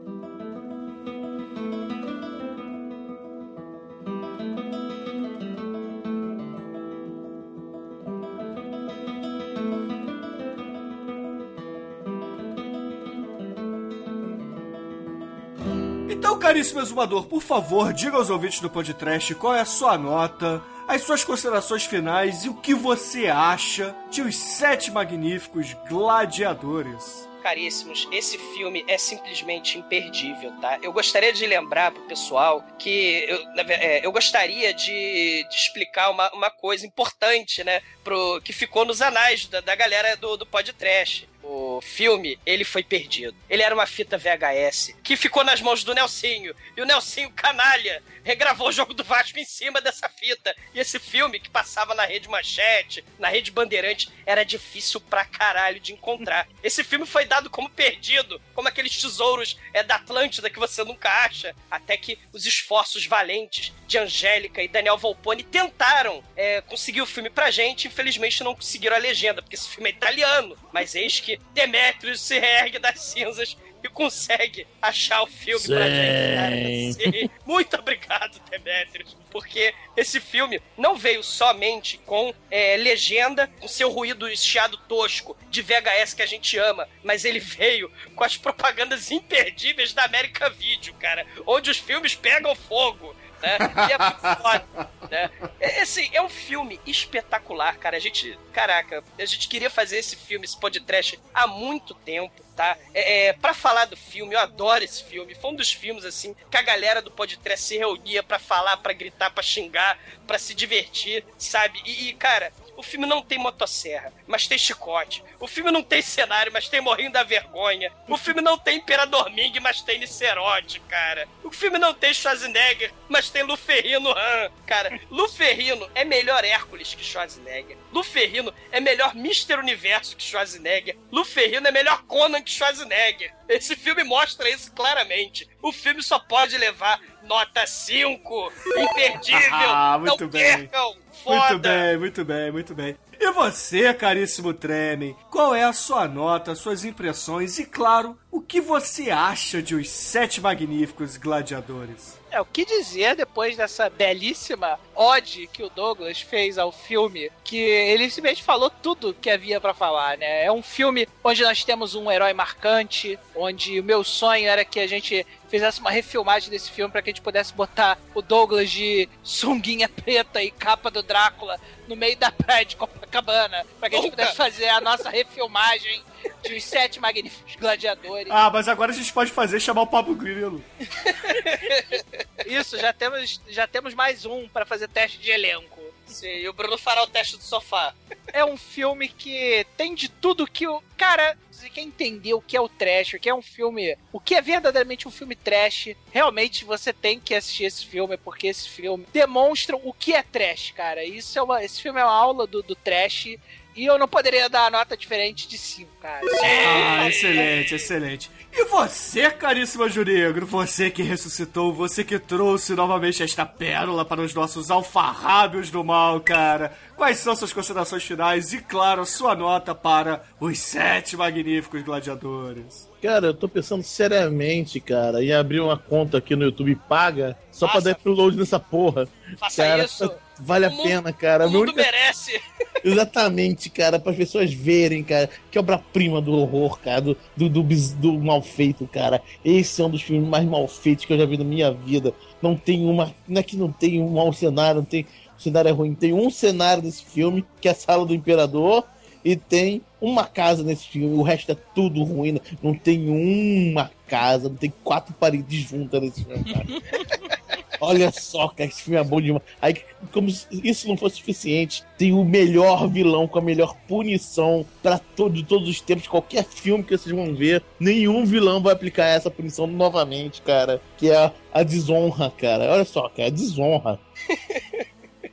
Então, 16.10 16.38
caríssimo 16.38 16.82
exumador, 16.82 17.26
por 17.26 17.42
favor, 17.42 17.94
diga 17.94 18.18
aos 18.18 18.30
ouvintes 18.30 18.60
do 18.60 18.70
podcast 18.70 19.36
qual 19.36 19.56
é 19.56 19.62
a 19.62 19.66
sua 19.66 19.98
nota 19.98 20.62
as 20.86 21.02
suas 21.04 21.24
considerações 21.24 21.86
finais 21.86 22.44
e 22.44 22.50
o 22.50 22.56
que 22.56 22.76
você 22.76 23.28
acha 23.28 23.96
de 24.12 24.22
Os 24.22 24.36
Sete 24.36 24.92
Magníficos 24.92 25.74
Gladiadores. 25.90 27.33
Caríssimos, 27.44 28.08
esse 28.10 28.38
filme 28.38 28.86
é 28.88 28.98
simplesmente 28.98 29.78
imperdível, 29.78 30.52
tá? 30.62 30.80
Eu 30.82 30.94
gostaria 30.94 31.34
de 31.34 31.46
lembrar 31.46 31.92
pro 31.92 32.02
pessoal 32.04 32.66
que 32.80 33.26
eu, 33.28 33.38
é, 33.70 34.06
eu 34.06 34.12
gostaria 34.14 34.74
de, 34.74 35.46
de 35.50 35.56
explicar 35.56 36.10
uma, 36.10 36.32
uma 36.34 36.50
coisa 36.50 36.88
importante, 36.88 37.62
né? 37.62 37.82
Pro, 38.02 38.40
que 38.42 38.54
ficou 38.54 38.86
nos 38.86 39.02
anais 39.02 39.46
da, 39.48 39.60
da 39.60 39.76
galera 39.76 40.16
do, 40.16 40.38
do 40.38 40.46
podcast. 40.46 41.28
O 41.44 41.82
filme, 41.82 42.40
ele 42.46 42.64
foi 42.64 42.84
perdido. 42.84 43.36
Ele 43.50 43.62
era 43.62 43.76
uma 43.76 43.86
fita 43.86 44.18
VHS 44.18 44.96
que 45.04 45.18
ficou 45.18 45.44
nas 45.44 45.62
mãos 45.62 45.84
do 45.84 45.94
Nelsinho. 45.94 46.56
E 46.76 46.82
o 46.82 46.86
Nelsinho, 46.86 47.30
canalha, 47.32 48.02
regravou 48.24 48.70
o 48.70 48.72
jogo 48.72 48.94
do 48.94 49.04
Vasco 49.04 49.38
em 49.38 49.46
cima 49.46 49.82
dessa 49.82 50.08
fita. 50.08 50.56
E 50.74 50.80
esse 50.80 50.98
filme 51.00 51.40
que 51.40 51.50
passava 51.50 51.94
na 51.94 52.06
Rede 52.06 52.30
Manchete, 52.30 53.04
na 53.20 53.28
Rede 53.28 53.52
Bandeirante, 53.52 54.10
era 54.26 54.44
difícil 54.44 55.02
pra 55.02 55.26
caralho 55.26 55.80
de 55.80 55.94
encontrar. 55.94 56.48
Esse 56.64 56.84
filme 56.84 57.06
foi 57.06 57.26
dado 57.26 57.50
como 57.50 57.70
perdido, 57.70 58.42
como 58.56 58.68
aqueles 58.68 58.96
tesouros 59.00 59.58
é, 59.74 59.84
da 59.84 59.96
Atlântida 59.96 60.50
que 60.50 60.60
você 60.60 60.84
nunca 60.84 61.10
acha, 61.26 61.54
até 61.70 61.98
que 61.98 62.18
os 62.32 62.46
esforços 62.46 63.06
valentes 63.06 63.74
de 63.86 63.98
Angélica 63.98 64.64
e 64.64 64.68
Daniel 64.68 64.98
Volpone 64.98 65.44
tentaram 65.44 66.24
é, 66.36 66.62
conseguir 66.62 67.02
o 67.02 67.06
filme 67.06 67.30
pra 67.30 67.52
gente. 67.52 67.88
Infelizmente 67.88 68.44
não 68.44 68.56
conseguiram 68.56 68.96
a 68.96 69.00
legenda, 69.00 69.42
porque 69.42 69.56
esse 69.56 69.68
filme 69.68 69.90
é 69.90 69.94
italiano. 69.94 70.58
Mas 70.72 70.96
eis 70.96 71.20
que 71.20 71.33
Demetrius 71.54 72.22
se 72.22 72.40
reergue 72.40 72.80
das 72.80 73.00
cinzas 73.00 73.58
e 73.84 73.90
consegue 73.90 74.66
achar 74.82 75.22
o 75.24 75.28
filme 75.28 75.66
pra 75.66 75.90
gente. 75.90 76.36
cara. 76.36 77.12
Sim. 77.12 77.30
Muito 77.46 77.76
obrigado, 77.76 78.40
Demetrius, 78.50 79.18
porque 79.30 79.74
esse 79.98 80.20
filme 80.22 80.62
não 80.78 80.96
veio 80.96 81.22
somente 81.22 81.98
com 81.98 82.34
é, 82.50 82.78
legenda, 82.78 83.48
com 83.60 83.68
seu 83.68 83.90
ruído 83.92 84.30
e 84.30 84.38
chiado 84.38 84.78
tosco 84.78 85.36
de 85.50 85.62
VHS 85.62 86.14
que 86.14 86.22
a 86.22 86.26
gente 86.26 86.58
ama, 86.58 86.88
mas 87.04 87.26
ele 87.26 87.40
veio 87.40 87.92
com 88.16 88.24
as 88.24 88.38
propagandas 88.38 89.12
imperdíveis 89.12 89.92
da 89.94 90.06
América 90.06 90.50
Video, 90.50 90.94
cara, 90.96 91.26
onde 91.46 91.70
os 91.70 91.78
filmes 91.78 92.16
pegam 92.16 92.56
fogo. 92.56 93.14
Né? 93.44 93.58
E 93.90 93.92
é 93.92 93.98
muito 93.98 94.42
foda, 94.42 94.90
né? 95.12 95.30
É, 95.60 95.82
assim, 95.82 96.10
é 96.14 96.22
um 96.22 96.30
filme 96.30 96.80
espetacular, 96.88 97.78
cara. 97.78 97.98
A 97.98 98.00
gente, 98.00 98.40
caraca, 98.54 99.04
a 99.20 99.26
gente 99.26 99.50
queria 99.50 99.70
fazer 99.70 99.98
esse 99.98 100.16
filme, 100.16 100.46
esse 100.46 100.58
podcast, 100.58 101.20
há 101.34 101.46
muito 101.46 101.94
tempo, 101.94 102.42
tá? 102.56 102.78
É, 102.94 103.28
é, 103.28 103.34
pra 103.34 103.54
falar 103.54 103.84
do 103.84 103.98
filme, 103.98 104.34
eu 104.34 104.40
adoro 104.40 104.82
esse 104.82 105.04
filme. 105.04 105.36
Foi 105.36 105.52
um 105.52 105.56
dos 105.56 105.74
filmes, 105.74 106.06
assim, 106.06 106.34
que 106.50 106.56
a 106.56 106.62
galera 106.62 107.02
do 107.02 107.12
podcast 107.12 107.66
se 107.66 107.78
reunia 107.78 108.24
pra 108.24 108.40
falar, 108.40 108.78
pra 108.78 108.94
gritar, 108.94 109.30
pra 109.30 109.44
xingar, 109.44 110.00
pra 110.26 110.40
se 110.40 110.54
divertir, 110.54 111.26
sabe? 111.38 111.82
E, 111.86 112.10
e, 112.10 112.14
cara, 112.14 112.54
o 112.76 112.84
filme 112.84 113.06
não 113.06 113.22
tem 113.22 113.38
motosserra, 113.38 114.14
mas 114.28 114.48
tem 114.48 114.58
chicote. 114.58 115.24
O 115.40 115.48
filme 115.48 115.72
não 115.72 115.84
tem 115.84 116.02
cenário, 116.02 116.52
mas 116.52 116.68
tem 116.68 116.82
morrinho 116.82 117.12
da 117.12 117.24
vergonha. 117.24 117.92
O 118.08 118.18
filme 118.18 118.42
não 118.42 118.58
tem 118.58 118.78
Imperador 118.78 119.30
Ming, 119.30 119.60
mas 119.60 119.82
tem 119.82 120.00
Nicerote, 120.00 120.80
cara. 120.82 121.28
O 121.44 121.52
filme 121.52 121.78
não 121.78 121.94
tem 121.94 122.14
Schwarzenegger, 122.14 122.92
mas 123.08 123.30
tem 123.30 123.44
Luferrino 123.44 124.10
Han. 124.10 124.52
Cara, 124.66 125.00
Luferrino 125.10 125.90
é 125.94 126.04
melhor 126.04 126.44
Hércules 126.44 126.94
que 126.94 127.04
Schwarzenegger. 127.04 127.78
Luferrino 127.92 128.54
é 128.72 128.80
melhor 128.80 129.16
Mr. 129.16 129.56
Universo 129.60 130.16
que 130.16 130.24
Schwarzenegger. 130.24 130.98
Luferrino 131.12 131.68
é 131.68 131.72
melhor 131.72 132.04
Conan 132.04 132.42
que 132.42 132.52
Schwarzenegger. 132.52 133.34
Esse 133.54 133.76
filme 133.76 134.04
mostra 134.04 134.50
isso 134.50 134.72
claramente. 134.72 135.48
O 135.62 135.72
filme 135.72 136.02
só 136.02 136.18
pode 136.20 136.58
levar 136.58 137.00
nota 137.24 137.66
5. 137.66 138.52
Imperdível. 138.78 139.40
Ah, 139.76 139.98
muito 140.00 140.24
não 140.24 140.30
bem. 140.30 140.42
percam. 140.42 140.96
Foda. 141.24 141.40
Muito 141.50 141.60
bem, 141.60 141.98
muito 141.98 142.26
bem, 142.26 142.52
muito 142.52 142.76
bem. 142.76 142.98
E 143.20 143.32
você, 143.32 143.94
caríssimo 143.94 144.54
Tremen, 144.54 145.16
qual 145.30 145.56
é 145.56 145.64
a 145.64 145.74
sua 145.74 146.08
nota, 146.08 146.56
suas 146.56 146.84
impressões 146.84 147.58
e, 147.60 147.66
claro, 147.66 148.18
o 148.32 148.42
que 148.42 148.60
você 148.60 149.12
acha 149.12 149.62
de 149.62 149.76
Os 149.76 149.90
Sete 149.90 150.42
Magníficos 150.42 151.18
Gladiadores? 151.18 152.18
É, 152.32 152.42
o 152.42 152.46
que 152.46 152.66
dizer 152.66 153.16
depois 153.16 153.56
dessa 153.56 153.92
belíssima 153.92 154.80
ode 154.96 155.48
que 155.54 155.62
o 155.62 155.70
Douglas 155.70 156.20
fez 156.20 156.58
ao 156.58 156.72
filme, 156.72 157.32
que 157.44 157.58
ele 157.58 158.10
simplesmente 158.10 158.44
falou 158.44 158.72
tudo 158.72 159.14
que 159.14 159.30
havia 159.30 159.62
pra 159.62 159.74
falar, 159.74 160.18
né? 160.18 160.44
É 160.44 160.52
um 160.52 160.64
filme 160.64 161.08
onde 161.24 161.44
nós 161.44 161.64
temos 161.64 161.94
um 161.94 162.12
herói 162.12 162.34
marcante, 162.34 163.20
onde 163.36 163.80
o 163.80 163.84
meu 163.84 164.04
sonho 164.04 164.48
era 164.48 164.66
que 164.66 164.80
a 164.80 164.88
gente 164.88 165.24
fizesse 165.54 165.80
uma 165.80 165.92
refilmagem 165.92 166.50
desse 166.50 166.72
filme 166.72 166.92
para 166.92 167.00
que 167.04 167.12
a 167.12 167.14
gente 167.14 167.22
pudesse 167.22 167.54
botar 167.54 168.00
o 168.16 168.24
Douglas 168.24 168.72
de 168.72 169.08
sunguinha 169.22 169.88
preta 169.88 170.42
e 170.42 170.50
capa 170.50 170.90
do 170.90 171.04
Drácula 171.04 171.60
no 171.88 171.96
meio 171.96 172.18
da 172.18 172.32
praia 172.32 172.66
de 172.66 172.76
Copacabana, 172.76 173.64
para 173.80 173.88
que 173.88 173.96
a 173.96 174.00
gente 174.00 174.10
Nunca. 174.10 174.24
pudesse 174.24 174.36
fazer 174.36 174.68
a 174.70 174.82
nossa 174.82 175.12
refilmagem 175.12 176.04
de 176.42 176.56
Os 176.56 176.64
Sete 176.64 177.00
Magníficos 177.00 177.56
Gladiadores. 177.56 178.32
Ah, 178.32 178.50
mas 178.50 178.68
agora 178.68 178.92
a 178.92 178.96
gente 178.96 179.14
pode 179.14 179.30
fazer 179.30 179.60
chamar 179.60 179.84
o 179.84 179.88
Pablo 179.88 180.16
Grilo. 180.16 180.64
Isso, 182.48 182.76
já 182.80 182.92
temos, 182.92 183.40
já 183.48 183.68
temos 183.68 183.94
mais 183.94 184.26
um 184.26 184.50
para 184.50 184.66
fazer 184.66 184.88
teste 184.88 185.20
de 185.20 185.30
elenco. 185.30 185.80
Sim, 186.08 186.30
e 186.30 186.50
o 186.50 186.54
Bruno 186.54 186.80
fará 186.80 187.04
o 187.04 187.08
teste 187.08 187.38
do 187.38 187.44
sofá. 187.44 187.94
É 188.28 188.44
um 188.44 188.58
filme 188.58 189.08
que 189.08 189.68
tem 189.78 189.94
de 189.94 190.10
tudo 190.10 190.48
que 190.48 190.68
o. 190.68 190.82
Cara, 190.98 191.38
você 191.64 191.70
quer 191.70 191.82
entender 191.82 192.34
o 192.34 192.42
que 192.42 192.58
é 192.58 192.62
o 192.62 192.68
trash, 192.68 193.14
o 193.14 193.20
que 193.20 193.30
é 193.30 193.34
um 193.34 193.42
filme. 193.42 193.98
O 194.12 194.20
que 194.20 194.36
é 194.36 194.42
verdadeiramente 194.42 195.08
um 195.08 195.12
filme 195.12 195.36
trash, 195.36 195.96
realmente 196.12 196.66
você 196.66 196.92
tem 196.92 197.20
que 197.20 197.34
assistir 197.34 197.64
esse 197.64 197.86
filme, 197.86 198.18
porque 198.18 198.48
esse 198.48 198.68
filme 198.68 199.06
demonstra 199.14 199.76
o 199.78 199.94
que 199.94 200.14
é 200.14 200.22
trash, 200.22 200.72
cara. 200.72 201.06
Isso 201.06 201.40
é 201.40 201.42
uma, 201.42 201.64
esse 201.64 201.82
filme 201.82 202.00
é 202.00 202.04
uma 202.04 202.14
aula 202.14 202.46
do, 202.46 202.62
do 202.62 202.76
trash. 202.76 203.38
E 203.76 203.86
eu 203.86 203.98
não 203.98 204.08
poderia 204.08 204.48
dar 204.48 204.68
a 204.68 204.70
nota 204.70 204.96
diferente 204.96 205.48
de 205.48 205.58
5, 205.58 205.90
cara. 206.00 206.22
Ah, 206.44 207.08
excelente, 207.08 207.74
excelente. 207.76 208.32
E 208.52 208.66
você, 208.66 209.32
caríssima 209.32 209.90
Juregro, 209.90 210.46
você 210.46 210.92
que 210.92 211.02
ressuscitou, 211.02 211.74
você 211.74 212.04
que 212.04 212.20
trouxe 212.20 212.76
novamente 212.76 213.24
esta 213.24 213.46
pérola 213.46 214.06
para 214.06 214.22
os 214.22 214.34
nossos 214.34 214.70
alfarrábios 214.70 215.72
do 215.72 215.84
mal, 215.84 216.20
cara. 216.22 216.72
Quais 216.96 217.18
são 217.18 217.36
suas 217.36 217.52
considerações 217.52 218.04
finais 218.04 218.54
e, 218.54 218.60
claro, 218.62 219.04
sua 219.06 219.34
nota 219.36 219.74
para 219.74 220.24
os 220.40 220.60
sete 220.60 221.18
magníficos 221.18 221.82
gladiadores? 221.82 222.88
Cara, 223.02 223.28
eu 223.28 223.34
tô 223.34 223.50
pensando 223.50 223.82
seriamente, 223.84 224.80
cara, 224.80 225.24
em 225.24 225.34
abrir 225.34 225.60
uma 225.60 225.78
conta 225.78 226.20
aqui 226.20 226.36
no 226.36 226.44
YouTube 226.46 226.76
paga 226.88 227.36
só 227.52 227.66
pra 227.66 227.82
Faça. 227.82 227.86
dar 227.86 227.92
upload 228.00 228.38
nessa 228.38 228.60
porra. 228.60 229.08
Faça 229.38 229.64
Cara, 229.64 229.84
isso. 229.84 230.14
Vale 230.40 230.66
a 230.66 230.70
mundo- 230.70 230.84
pena, 230.84 231.14
cara. 231.14 231.48
O 231.48 231.52
mundo 231.52 231.64
única- 231.70 231.82
merece. 231.82 232.40
Exatamente, 232.84 233.70
cara, 233.70 233.98
para 233.98 234.12
as 234.12 234.18
pessoas 234.18 234.52
verem, 234.54 235.04
cara, 235.04 235.30
que 235.50 235.58
obra-prima 235.58 236.20
do 236.22 236.34
horror, 236.34 236.78
cara, 236.80 237.00
do, 237.00 237.18
do, 237.38 237.48
do, 237.50 237.64
do 237.64 238.14
mal 238.20 238.42
feito, 238.42 238.86
cara. 238.88 239.22
Esse 239.44 239.82
é 239.82 239.86
um 239.86 239.90
dos 239.90 240.02
filmes 240.02 240.28
mais 240.28 240.46
mal 240.46 240.68
feitos 240.68 241.06
que 241.06 241.14
eu 241.14 241.18
já 241.18 241.26
vi 241.26 241.38
na 241.38 241.46
minha 241.46 241.72
vida. 241.72 242.14
Não 242.42 242.58
tem 242.58 242.86
uma. 242.86 243.14
Não 243.28 243.40
é 243.40 243.44
que 243.44 243.56
não 243.56 243.72
tem 243.72 244.02
um 244.02 244.10
mau 244.10 244.34
cenário, 244.34 244.82
não 244.82 244.86
tem. 244.86 245.06
O 245.38 245.42
cenário 245.42 245.70
é 245.70 245.72
ruim. 245.72 245.94
Tem 245.96 246.12
um 246.14 246.30
cenário 246.30 246.84
desse 246.84 247.06
filme, 247.06 247.46
que 247.62 247.68
é 247.70 247.72
a 247.72 247.76
Sala 247.76 248.06
do 248.06 248.14
Imperador, 248.14 248.84
e 249.24 249.36
tem 249.38 249.82
uma 250.02 250.26
casa 250.26 250.62
nesse 250.64 250.86
filme. 250.88 251.16
O 251.16 251.22
resto 251.22 251.54
é 251.54 251.58
tudo 251.74 252.04
ruim. 252.04 252.38
Não 252.62 252.74
tem 252.74 253.10
uma 253.10 253.90
casa, 254.08 254.50
não 254.50 254.58
tem 254.58 254.74
quatro 254.84 255.14
paredes 255.14 255.70
juntas 255.70 256.02
nesse 256.02 256.26
filme, 256.26 256.44
cara. 256.54 256.66
Olha 257.86 258.12
só, 258.12 258.48
cara, 258.48 258.70
esse 258.70 258.84
filme 258.84 259.00
é 259.00 259.04
bom 259.04 259.20
demais. 259.20 259.44
Aí, 259.62 259.76
como 260.12 260.30
se 260.30 260.48
isso 260.64 260.88
não 260.88 260.96
fosse 260.96 261.18
suficiente, 261.18 261.84
tem 261.98 262.14
o 262.14 262.24
melhor 262.24 262.88
vilão 262.88 263.28
com 263.28 263.40
a 263.40 263.42
melhor 263.42 263.76
punição 263.88 264.66
pra 264.82 264.98
todo, 264.98 265.44
todos 265.44 265.68
os 265.68 265.82
tempos. 265.82 266.08
Qualquer 266.08 266.46
filme 266.46 266.84
que 266.84 266.98
vocês 266.98 267.14
vão 267.14 267.36
ver, 267.36 267.62
nenhum 267.80 268.26
vilão 268.26 268.62
vai 268.62 268.74
aplicar 268.74 269.08
essa 269.08 269.30
punição 269.30 269.68
novamente, 269.68 270.42
cara. 270.42 270.82
Que 270.98 271.10
é 271.10 271.18
a, 271.18 271.32
a 271.54 271.64
desonra, 271.64 272.32
cara. 272.32 272.72
Olha 272.72 272.86
só, 272.86 273.10
cara, 273.10 273.28
a 273.28 273.32
desonra. 273.32 274.00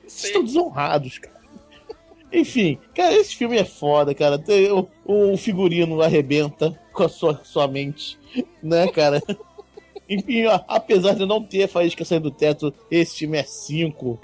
Vocês 0.07 0.25
estão 0.25 0.43
desonrados, 0.43 1.19
cara. 1.19 1.41
Enfim, 2.33 2.79
cara, 2.95 3.15
esse 3.15 3.35
filme 3.37 3.57
é 3.57 3.65
foda, 3.65 4.15
cara. 4.15 4.43
O, 5.05 5.33
o 5.33 5.37
figurino 5.37 6.01
arrebenta 6.01 6.79
com 6.93 7.03
a 7.05 7.09
sua, 7.09 7.41
sua 7.45 7.67
mente, 7.67 8.19
né, 8.63 8.89
cara? 8.89 9.23
Enfim, 10.11 10.45
ó, 10.47 10.59
apesar 10.67 11.15
de 11.15 11.25
não 11.25 11.41
ter 11.41 11.69
faísca 11.69 12.05
saindo 12.05 12.31
do 12.31 12.37
teto, 12.37 12.75
esse 12.91 13.19
filme 13.19 13.39
é 13.39 13.45
5. 13.45 14.19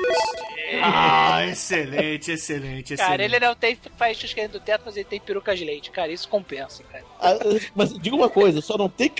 Ah, 0.82 1.46
excelente, 1.46 2.32
excelente, 2.32 2.94
excelente. 2.94 2.96
Cara, 2.96 3.24
ele 3.24 3.38
não 3.38 3.54
tem 3.54 3.78
faíscas 3.96 4.34
caindo 4.34 4.52
do 4.52 4.60
teto, 4.60 4.82
mas 4.84 4.96
ele 4.96 5.04
tem 5.04 5.20
perucas 5.20 5.56
de 5.56 5.64
leite. 5.64 5.92
Cara, 5.92 6.10
isso 6.10 6.28
compensa, 6.28 6.82
cara. 6.82 7.04
Ah, 7.20 7.34
Mas 7.74 7.96
diga 7.96 8.16
uma 8.16 8.28
coisa, 8.28 8.60
só 8.60 8.76
não 8.76 8.88
tem 8.88 9.10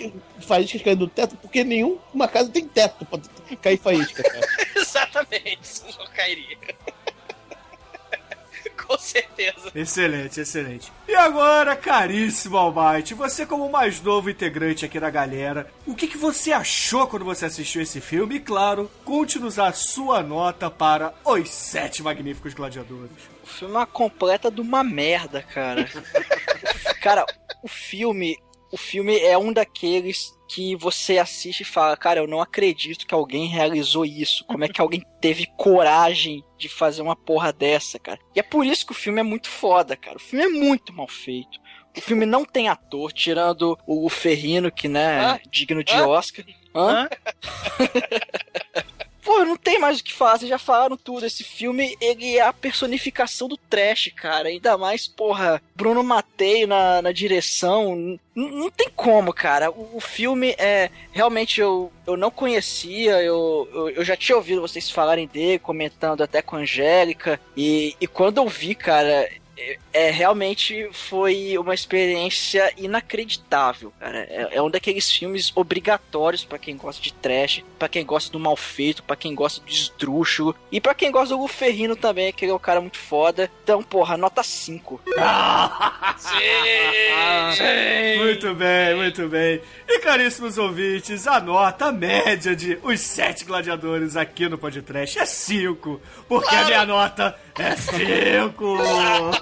faíscas 0.40 0.82
caindo 0.82 1.06
do 1.06 1.09
teto 1.09 1.36
porque 1.36 1.62
nenhuma 1.62 2.26
casa 2.26 2.51
tem 2.51 2.66
teto 2.66 3.06
pra 3.06 3.20
cair 3.62 3.78
faísca, 3.78 4.24
cara. 4.24 4.47
Exatamente, 4.76 5.62
isso 5.62 5.84
não 5.98 6.06
cairia. 6.06 6.59
Com 8.88 8.98
certeza. 8.98 9.70
Excelente, 9.74 10.40
excelente. 10.40 10.92
E 11.08 11.14
agora, 11.14 11.74
caríssimo 11.74 12.56
Almighty, 12.56 13.14
você 13.14 13.44
como 13.44 13.66
o 13.66 13.72
mais 13.72 14.00
novo 14.00 14.30
integrante 14.30 14.84
aqui 14.84 15.00
da 15.00 15.10
galera, 15.10 15.70
o 15.86 15.94
que, 15.94 16.06
que 16.06 16.16
você 16.16 16.52
achou 16.52 17.06
quando 17.06 17.24
você 17.24 17.46
assistiu 17.46 17.82
esse 17.82 18.00
filme? 18.00 18.36
E 18.36 18.40
claro, 18.40 18.90
conte-nos 19.04 19.58
a 19.58 19.72
sua 19.72 20.22
nota 20.22 20.70
para 20.70 21.12
Os 21.24 21.50
Sete 21.50 22.02
Magníficos 22.02 22.54
Gladiadores. 22.54 23.10
O 23.42 23.46
filme 23.46 23.74
é 23.74 23.78
uma 23.78 23.86
completa 23.86 24.50
de 24.50 24.60
uma 24.60 24.82
merda, 24.84 25.42
cara. 25.42 25.88
cara, 27.02 27.26
o 27.62 27.68
filme. 27.68 28.38
O 28.72 28.76
filme 28.76 29.16
é 29.18 29.38
um 29.38 29.52
daqueles 29.52 30.35
que 30.48 30.77
você 30.77 31.18
assiste 31.18 31.60
e 31.60 31.64
fala, 31.64 31.97
cara, 31.97 32.20
eu 32.20 32.27
não 32.27 32.40
acredito 32.40 33.06
que 33.06 33.14
alguém 33.14 33.47
realizou 33.47 34.05
isso. 34.05 34.44
Como 34.44 34.64
é 34.64 34.68
que 34.68 34.81
alguém 34.81 35.02
teve 35.20 35.47
coragem 35.56 36.44
de 36.56 36.68
fazer 36.68 37.02
uma 37.02 37.16
porra 37.16 37.52
dessa, 37.52 37.98
cara? 37.98 38.18
E 38.35 38.40
é 38.40 38.43
por 38.43 38.64
isso 38.64 38.86
que 38.86 38.93
o 38.93 38.97
filme 38.97 39.20
é 39.20 39.24
muito 39.24 39.48
foda, 39.48 39.97
cara. 39.97 40.16
O 40.16 40.20
filme 40.20 40.44
é 40.44 40.48
muito 40.48 40.93
mal 40.93 41.09
feito. 41.09 41.59
O 41.97 42.01
filme 42.01 42.27
não 42.27 42.44
tem 42.44 42.68
ator, 42.68 43.10
tirando 43.12 43.78
o 43.86 44.09
Ferrino, 44.10 44.70
que, 44.70 44.86
né, 44.86 45.40
digno 45.51 45.82
de 45.82 45.94
Hã? 45.94 46.06
Oscar. 46.06 46.44
Hã? 46.74 47.09
Pô, 49.26 49.44
não 49.44 49.56
tem 49.56 49.76
mais 49.76 49.98
o 49.98 50.04
que 50.04 50.12
falar, 50.12 50.38
vocês 50.38 50.48
já 50.48 50.56
falaram 50.56 50.96
tudo. 50.96 51.26
Esse 51.26 51.42
filme, 51.42 51.96
ele 52.00 52.36
é 52.36 52.42
a 52.42 52.52
personificação 52.52 53.48
do 53.48 53.56
trash, 53.56 54.12
cara. 54.14 54.48
Ainda 54.48 54.78
mais, 54.78 55.08
porra, 55.08 55.60
Bruno 55.74 56.04
Matei 56.04 56.64
na, 56.64 57.02
na 57.02 57.10
direção. 57.10 58.16
Não 58.32 58.70
tem 58.70 58.88
como, 58.94 59.32
cara. 59.32 59.68
O, 59.68 59.96
o 59.96 60.00
filme 60.00 60.54
é. 60.56 60.90
Realmente 61.10 61.60
eu, 61.60 61.90
eu 62.06 62.16
não 62.16 62.30
conhecia, 62.30 63.20
eu, 63.20 63.68
eu, 63.74 63.90
eu 63.90 64.04
já 64.04 64.16
tinha 64.16 64.36
ouvido 64.36 64.60
vocês 64.60 64.88
falarem 64.88 65.26
dele, 65.26 65.58
comentando 65.58 66.22
até 66.22 66.40
com 66.40 66.54
a 66.54 66.60
Angélica. 66.60 67.40
E, 67.56 67.96
e 68.00 68.06
quando 68.06 68.38
eu 68.38 68.48
vi, 68.48 68.76
cara. 68.76 69.28
É- 69.56 69.78
É 69.92 70.10
realmente 70.10 70.88
foi 70.92 71.56
uma 71.58 71.74
experiência 71.74 72.70
inacreditável, 72.76 73.92
cara. 73.98 74.18
É, 74.30 74.48
é 74.52 74.62
um 74.62 74.70
daqueles 74.70 75.10
filmes 75.10 75.50
obrigatórios 75.54 76.44
pra 76.44 76.58
quem 76.58 76.76
gosta 76.76 77.02
de 77.02 77.12
trash, 77.14 77.62
pra 77.78 77.88
quem 77.88 78.04
gosta 78.04 78.30
do 78.30 78.38
mal 78.38 78.56
feito, 78.56 79.02
pra 79.02 79.16
quem 79.16 79.34
gosta 79.34 79.60
do 79.64 79.70
esdrúxulo 79.70 80.54
e 80.70 80.80
pra 80.80 80.94
quem 80.94 81.10
gosta 81.10 81.30
do 81.30 81.36
Hugo 81.36 81.48
Ferrino 81.48 81.96
também, 81.96 82.32
que 82.32 82.44
ele 82.44 82.52
é 82.52 82.54
um 82.54 82.58
cara 82.58 82.80
muito 82.80 82.98
foda. 82.98 83.50
Então, 83.62 83.82
porra, 83.82 84.16
nota 84.18 84.42
5. 84.42 85.00
Sim! 86.18 88.18
Muito 88.18 88.54
bem, 88.54 88.94
muito 88.96 89.28
bem. 89.28 89.60
E 89.88 89.98
caríssimos 90.00 90.58
ouvintes, 90.58 91.26
a 91.26 91.40
nota 91.40 91.90
média 91.92 92.54
de 92.54 92.78
Os 92.82 93.00
Sete 93.00 93.44
Gladiadores 93.44 94.16
aqui 94.16 94.48
no 94.48 94.58
Podcast 94.58 95.18
é 95.18 95.24
5, 95.26 96.00
porque 96.28 96.54
a 96.54 96.64
minha 96.64 96.86
nota 96.86 97.38
é 97.58 97.76
5. 97.76 98.78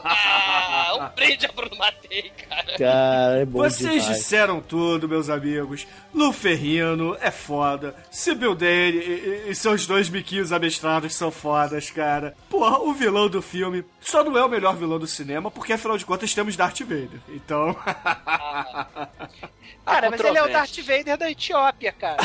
Ah, 0.04 0.96
um 1.12 1.14
brinde 1.16 1.46
a 1.46 1.52
Bruno 1.52 1.76
Matei, 1.76 2.30
cara. 2.48 2.78
Cara, 2.78 3.36
é 3.40 3.44
bom 3.44 3.58
Vocês 3.60 4.02
demais. 4.02 4.06
disseram 4.18 4.60
tudo, 4.60 5.08
meus 5.08 5.28
amigos. 5.28 5.86
Lu 6.14 6.32
Ferrino 6.32 7.16
é 7.20 7.30
foda. 7.30 7.94
Sibyl 8.10 8.54
Dane 8.54 8.98
e, 8.98 9.44
e- 9.46 9.50
e 9.50 9.54
seus 9.54 9.86
dois 9.86 10.08
biquinhos 10.08 10.52
amestrados 10.52 11.14
são 11.14 11.30
fodas, 11.30 11.90
cara. 11.90 12.34
Porra, 12.48 12.78
o 12.78 12.92
vilão 12.92 13.28
do 13.28 13.42
filme 13.42 13.84
só 14.00 14.22
não 14.22 14.36
é 14.38 14.44
o 14.44 14.48
melhor 14.48 14.76
vilão 14.76 14.98
do 14.98 15.06
cinema, 15.06 15.50
porque 15.50 15.72
afinal 15.72 15.98
de 15.98 16.04
contas 16.06 16.32
temos 16.34 16.56
Darth 16.56 16.80
Vader. 16.80 17.20
Então. 17.28 17.76
Cara, 19.84 20.10
mas 20.10 20.20
ele 20.20 20.38
é 20.38 20.42
o. 20.42 20.48
Darth 20.48 20.78
Vader 20.78 21.18
da 21.18 21.30
Etiópia, 21.30 21.92
cara. 21.92 22.16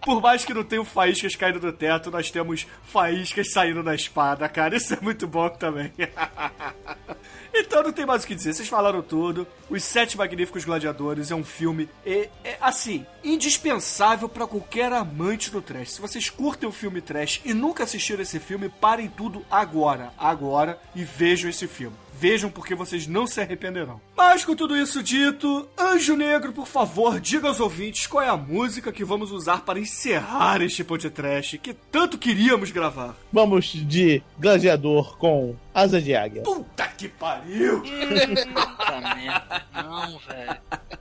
Por 0.00 0.20
mais 0.20 0.44
que 0.44 0.54
não 0.54 0.62
tenham 0.62 0.84
faíscas 0.84 1.34
caindo 1.34 1.58
do 1.58 1.72
teto, 1.72 2.10
nós 2.10 2.30
temos 2.30 2.66
faíscas 2.84 3.50
saindo 3.52 3.82
da 3.82 3.94
espada, 3.94 4.48
cara. 4.48 4.76
Isso 4.76 4.94
é 4.94 4.98
muito 5.00 5.26
bom 5.26 5.48
também. 5.48 5.92
então 7.52 7.82
não 7.82 7.92
tem 7.92 8.06
mais 8.06 8.22
o 8.22 8.26
que 8.26 8.34
dizer. 8.34 8.54
Vocês 8.54 8.68
falaram 8.68 9.02
tudo. 9.02 9.46
Os 9.68 9.82
Sete 9.82 10.16
Magníficos 10.16 10.64
Gladiadores 10.64 11.30
é 11.30 11.34
um 11.34 11.44
filme, 11.44 11.88
é, 12.06 12.28
é, 12.44 12.56
assim, 12.60 13.04
indispensável 13.24 14.28
pra 14.28 14.46
qualquer 14.46 14.92
amante 14.92 15.50
do 15.50 15.60
trash. 15.60 15.92
Se 15.92 16.00
vocês 16.00 16.30
curtem 16.30 16.68
o 16.68 16.72
filme 16.72 17.00
trash 17.00 17.40
e 17.44 17.52
nunca 17.52 17.82
assistiram 17.82 18.22
esse 18.22 18.38
filme, 18.38 18.68
parem 18.68 19.08
tudo 19.08 19.44
agora, 19.50 20.12
agora 20.16 20.78
e 20.94 21.02
vejam 21.02 21.50
esse 21.50 21.66
filme. 21.66 22.03
Vejam 22.18 22.50
porque 22.50 22.74
vocês 22.74 23.06
não 23.06 23.26
se 23.26 23.40
arrependerão. 23.40 24.00
Mas 24.16 24.44
com 24.44 24.54
tudo 24.54 24.76
isso 24.76 25.02
dito, 25.02 25.68
Anjo 25.78 26.16
Negro, 26.16 26.52
por 26.52 26.66
favor, 26.66 27.20
diga 27.20 27.48
aos 27.48 27.60
ouvintes 27.60 28.06
qual 28.06 28.24
é 28.24 28.28
a 28.28 28.36
música 28.36 28.92
que 28.92 29.04
vamos 29.04 29.30
usar 29.32 29.62
para 29.62 29.78
encerrar 29.80 30.62
este 30.62 30.84
podcast 30.84 31.58
que 31.58 31.74
tanto 31.74 32.16
queríamos 32.16 32.70
gravar. 32.70 33.16
Vamos 33.32 33.66
de 33.66 34.22
gladiador 34.38 35.16
com 35.18 35.56
asa 35.74 36.00
de 36.00 36.14
águia. 36.14 36.42
Puta 36.42 36.86
que 36.96 37.08
pariu! 37.08 37.82
Puta 38.54 39.00
merda. 39.16 39.64
Não, 39.74 40.18
velho. 40.18 40.56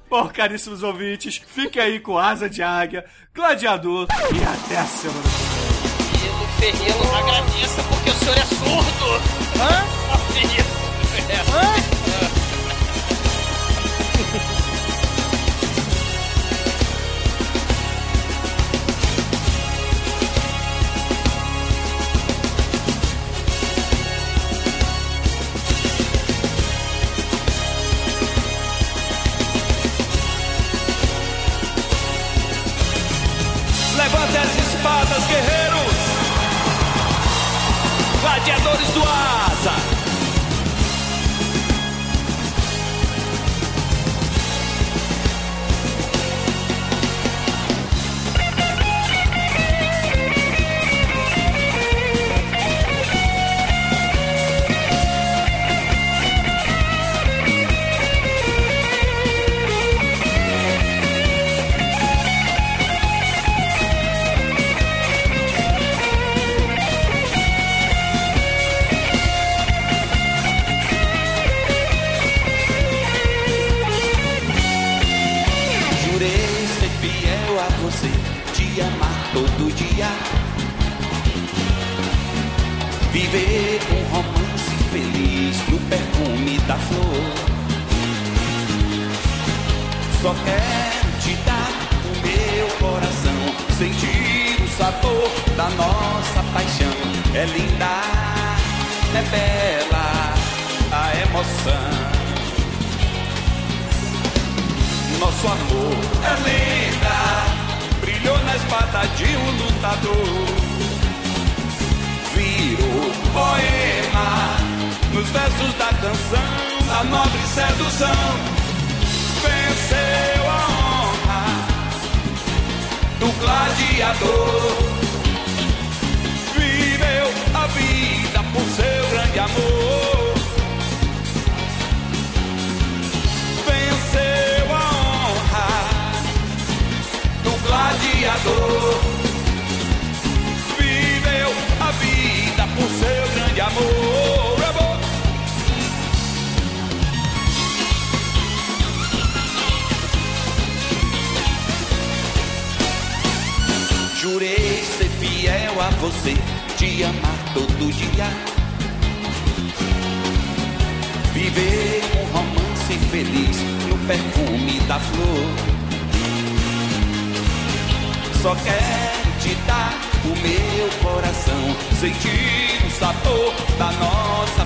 Bom, 0.09 0.27
caríssimos 0.29 0.83
ouvintes, 0.83 1.41
fiquem 1.47 1.81
aí 1.81 1.99
com 1.99 2.17
Asa 2.17 2.49
de 2.49 2.61
Águia, 2.61 3.03
Gladiador 3.33 4.07
e 4.11 4.43
até 4.43 4.77
a 4.77 4.85
semana 4.85 5.23
que 5.23 5.43
vem. 5.53 6.23
E 6.23 6.29
o 6.29 6.47
Ferrino 6.59 7.15
agradeça 7.15 7.83
porque 7.83 8.09
o 8.09 8.13
senhor 8.13 8.37
é 8.37 8.45
surdo. 8.45 9.05
Hã? 9.59 10.03
Só 10.07 10.92
isso. 11.23 11.31
É. 11.31 11.35
Hã? 14.59 14.62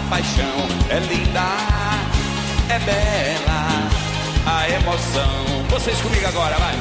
Paixão. 0.10 0.68
É 0.90 1.00
linda, 1.00 1.44
é 2.70 2.80
bela 2.80 4.08
a 4.46 4.70
emoção. 4.70 5.66
Vocês 5.70 6.00
comigo 6.02 6.28
agora, 6.28 6.56
vai. 6.58 6.76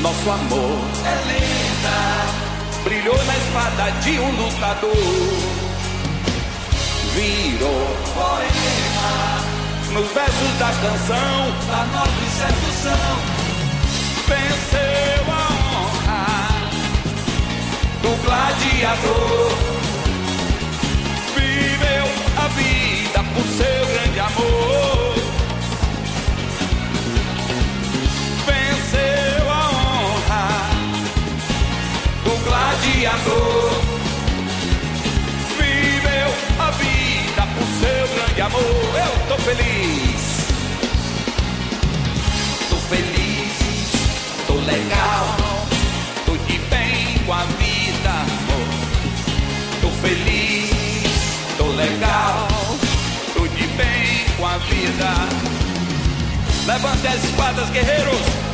Nosso 0.00 0.30
amor 0.30 0.78
é 1.06 1.16
linda, 1.32 2.84
brilhou 2.84 3.24
na 3.24 3.36
espada 3.36 3.90
de 4.02 4.18
um 4.18 4.30
lutador. 4.30 4.96
Virou 7.14 7.96
poema 8.14 9.52
nos 9.92 10.10
versos 10.12 10.58
da 10.58 10.72
canção 10.82 11.52
da 11.68 11.84
nobre 11.92 12.26
sedução. 12.30 13.16
Venceu 14.26 15.24
a 15.28 15.42
honra 15.68 16.26
do 18.02 18.24
gladiador. 18.24 19.81
A 22.42 22.48
vida 22.48 23.22
por 23.34 23.46
seu 23.56 23.86
grande 23.86 24.18
amor. 24.18 25.14
Venceu 28.46 29.44
a 29.48 29.52
honra 29.70 30.48
do 32.24 32.34
gladiador. 32.44 33.70
Viveu 35.56 36.30
a 36.58 36.70
vida 36.72 37.42
por 37.54 37.66
seu 37.80 38.02
grande 38.16 38.40
amor. 38.40 38.90
Eu 39.06 39.12
tô 39.28 39.36
feliz. 39.42 40.22
Tô 42.70 42.76
feliz, 42.76 43.56
tô 44.48 44.54
legal. 44.54 45.36
Tô 46.26 46.36
de 46.36 46.58
bem 46.58 47.18
com 47.24 47.32
a 47.34 47.44
vida, 47.44 48.10
amor. 48.10 48.68
Tô 49.80 49.90
feliz, 50.06 50.51
tô 51.56 51.66
legal. 51.68 52.48
Tô 53.34 53.46
de 53.46 53.66
bem 53.68 54.24
com 54.36 54.46
a 54.46 54.58
vida. 54.58 55.28
Levante 56.66 57.06
as 57.06 57.24
espadas, 57.24 57.70
guerreiros. 57.70 58.51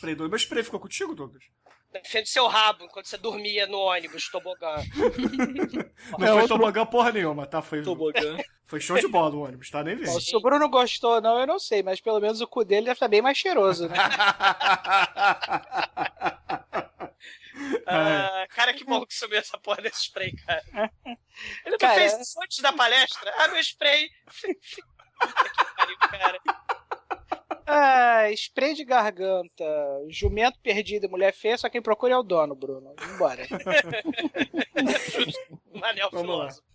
Spray, 0.00 0.14
Douglas? 0.14 0.30
Meu 0.30 0.38
spray 0.38 0.62
ficou 0.64 0.80
contigo, 0.80 1.14
Douglas? 1.14 1.44
Defende 1.92 2.28
seu 2.28 2.46
rabo 2.46 2.84
enquanto 2.84 3.06
você 3.06 3.18
dormia 3.18 3.66
no 3.66 3.78
ônibus, 3.78 4.28
tobogã. 4.30 4.76
Não 6.18 6.38
foi 6.38 6.48
tobogã 6.48 6.86
porra 6.86 7.10
nenhuma, 7.12 7.46
tá? 7.46 7.60
Foi, 7.60 7.82
Tobogã. 7.82 8.38
foi 8.64 8.80
show 8.80 8.96
de 8.96 9.08
bola 9.08 9.34
o 9.34 9.40
ônibus, 9.44 9.68
tá? 9.70 9.82
Nem 9.82 9.96
vendo. 9.96 10.20
Se 10.20 10.36
o 10.36 10.40
Bruno 10.40 10.68
gostou 10.68 11.14
ou 11.16 11.20
não, 11.20 11.38
eu 11.40 11.46
não 11.46 11.58
sei, 11.58 11.82
mas 11.82 12.00
pelo 12.00 12.20
menos 12.20 12.40
o 12.40 12.46
cu 12.46 12.64
dele 12.64 12.82
deve 12.86 12.92
estar 12.94 13.08
bem 13.08 13.20
mais 13.20 13.36
cheiroso, 13.36 13.88
né? 13.88 13.96
Ah, 17.86 18.46
cara, 18.50 18.72
que 18.72 18.84
bom 18.84 19.04
que 19.04 19.14
sumiu 19.14 19.38
essa 19.38 19.58
porra 19.58 19.82
desse 19.82 20.02
spray, 20.04 20.32
cara. 20.46 20.62
Ele 21.04 21.18
não 21.72 21.78
Cara, 21.78 21.94
fez 21.94 22.14
é- 22.14 22.20
isso 22.20 22.40
antes 22.42 22.58
da 22.60 22.72
palestra? 22.72 23.32
Ah, 23.38 23.48
meu 23.48 23.60
spray. 23.60 24.08
Puta 25.20 25.50
que 25.50 25.62
pariu, 25.76 25.96
cara. 25.98 26.40
Ah, 27.72 28.30
spray 28.32 28.74
de 28.74 28.84
garganta, 28.84 29.64
jumento 30.08 30.58
perdido 30.60 31.06
e 31.06 31.08
mulher 31.08 31.32
feia, 31.32 31.56
só 31.56 31.68
quem 31.68 31.80
procura 31.80 32.14
é 32.14 32.16
o 32.16 32.22
dono, 32.22 32.54
Bruno. 32.54 32.94
Vambora. 32.98 33.46
Manel 35.74 36.10
Vamos 36.10 36.28
lá. 36.28 36.34
filósofo. 36.50 36.69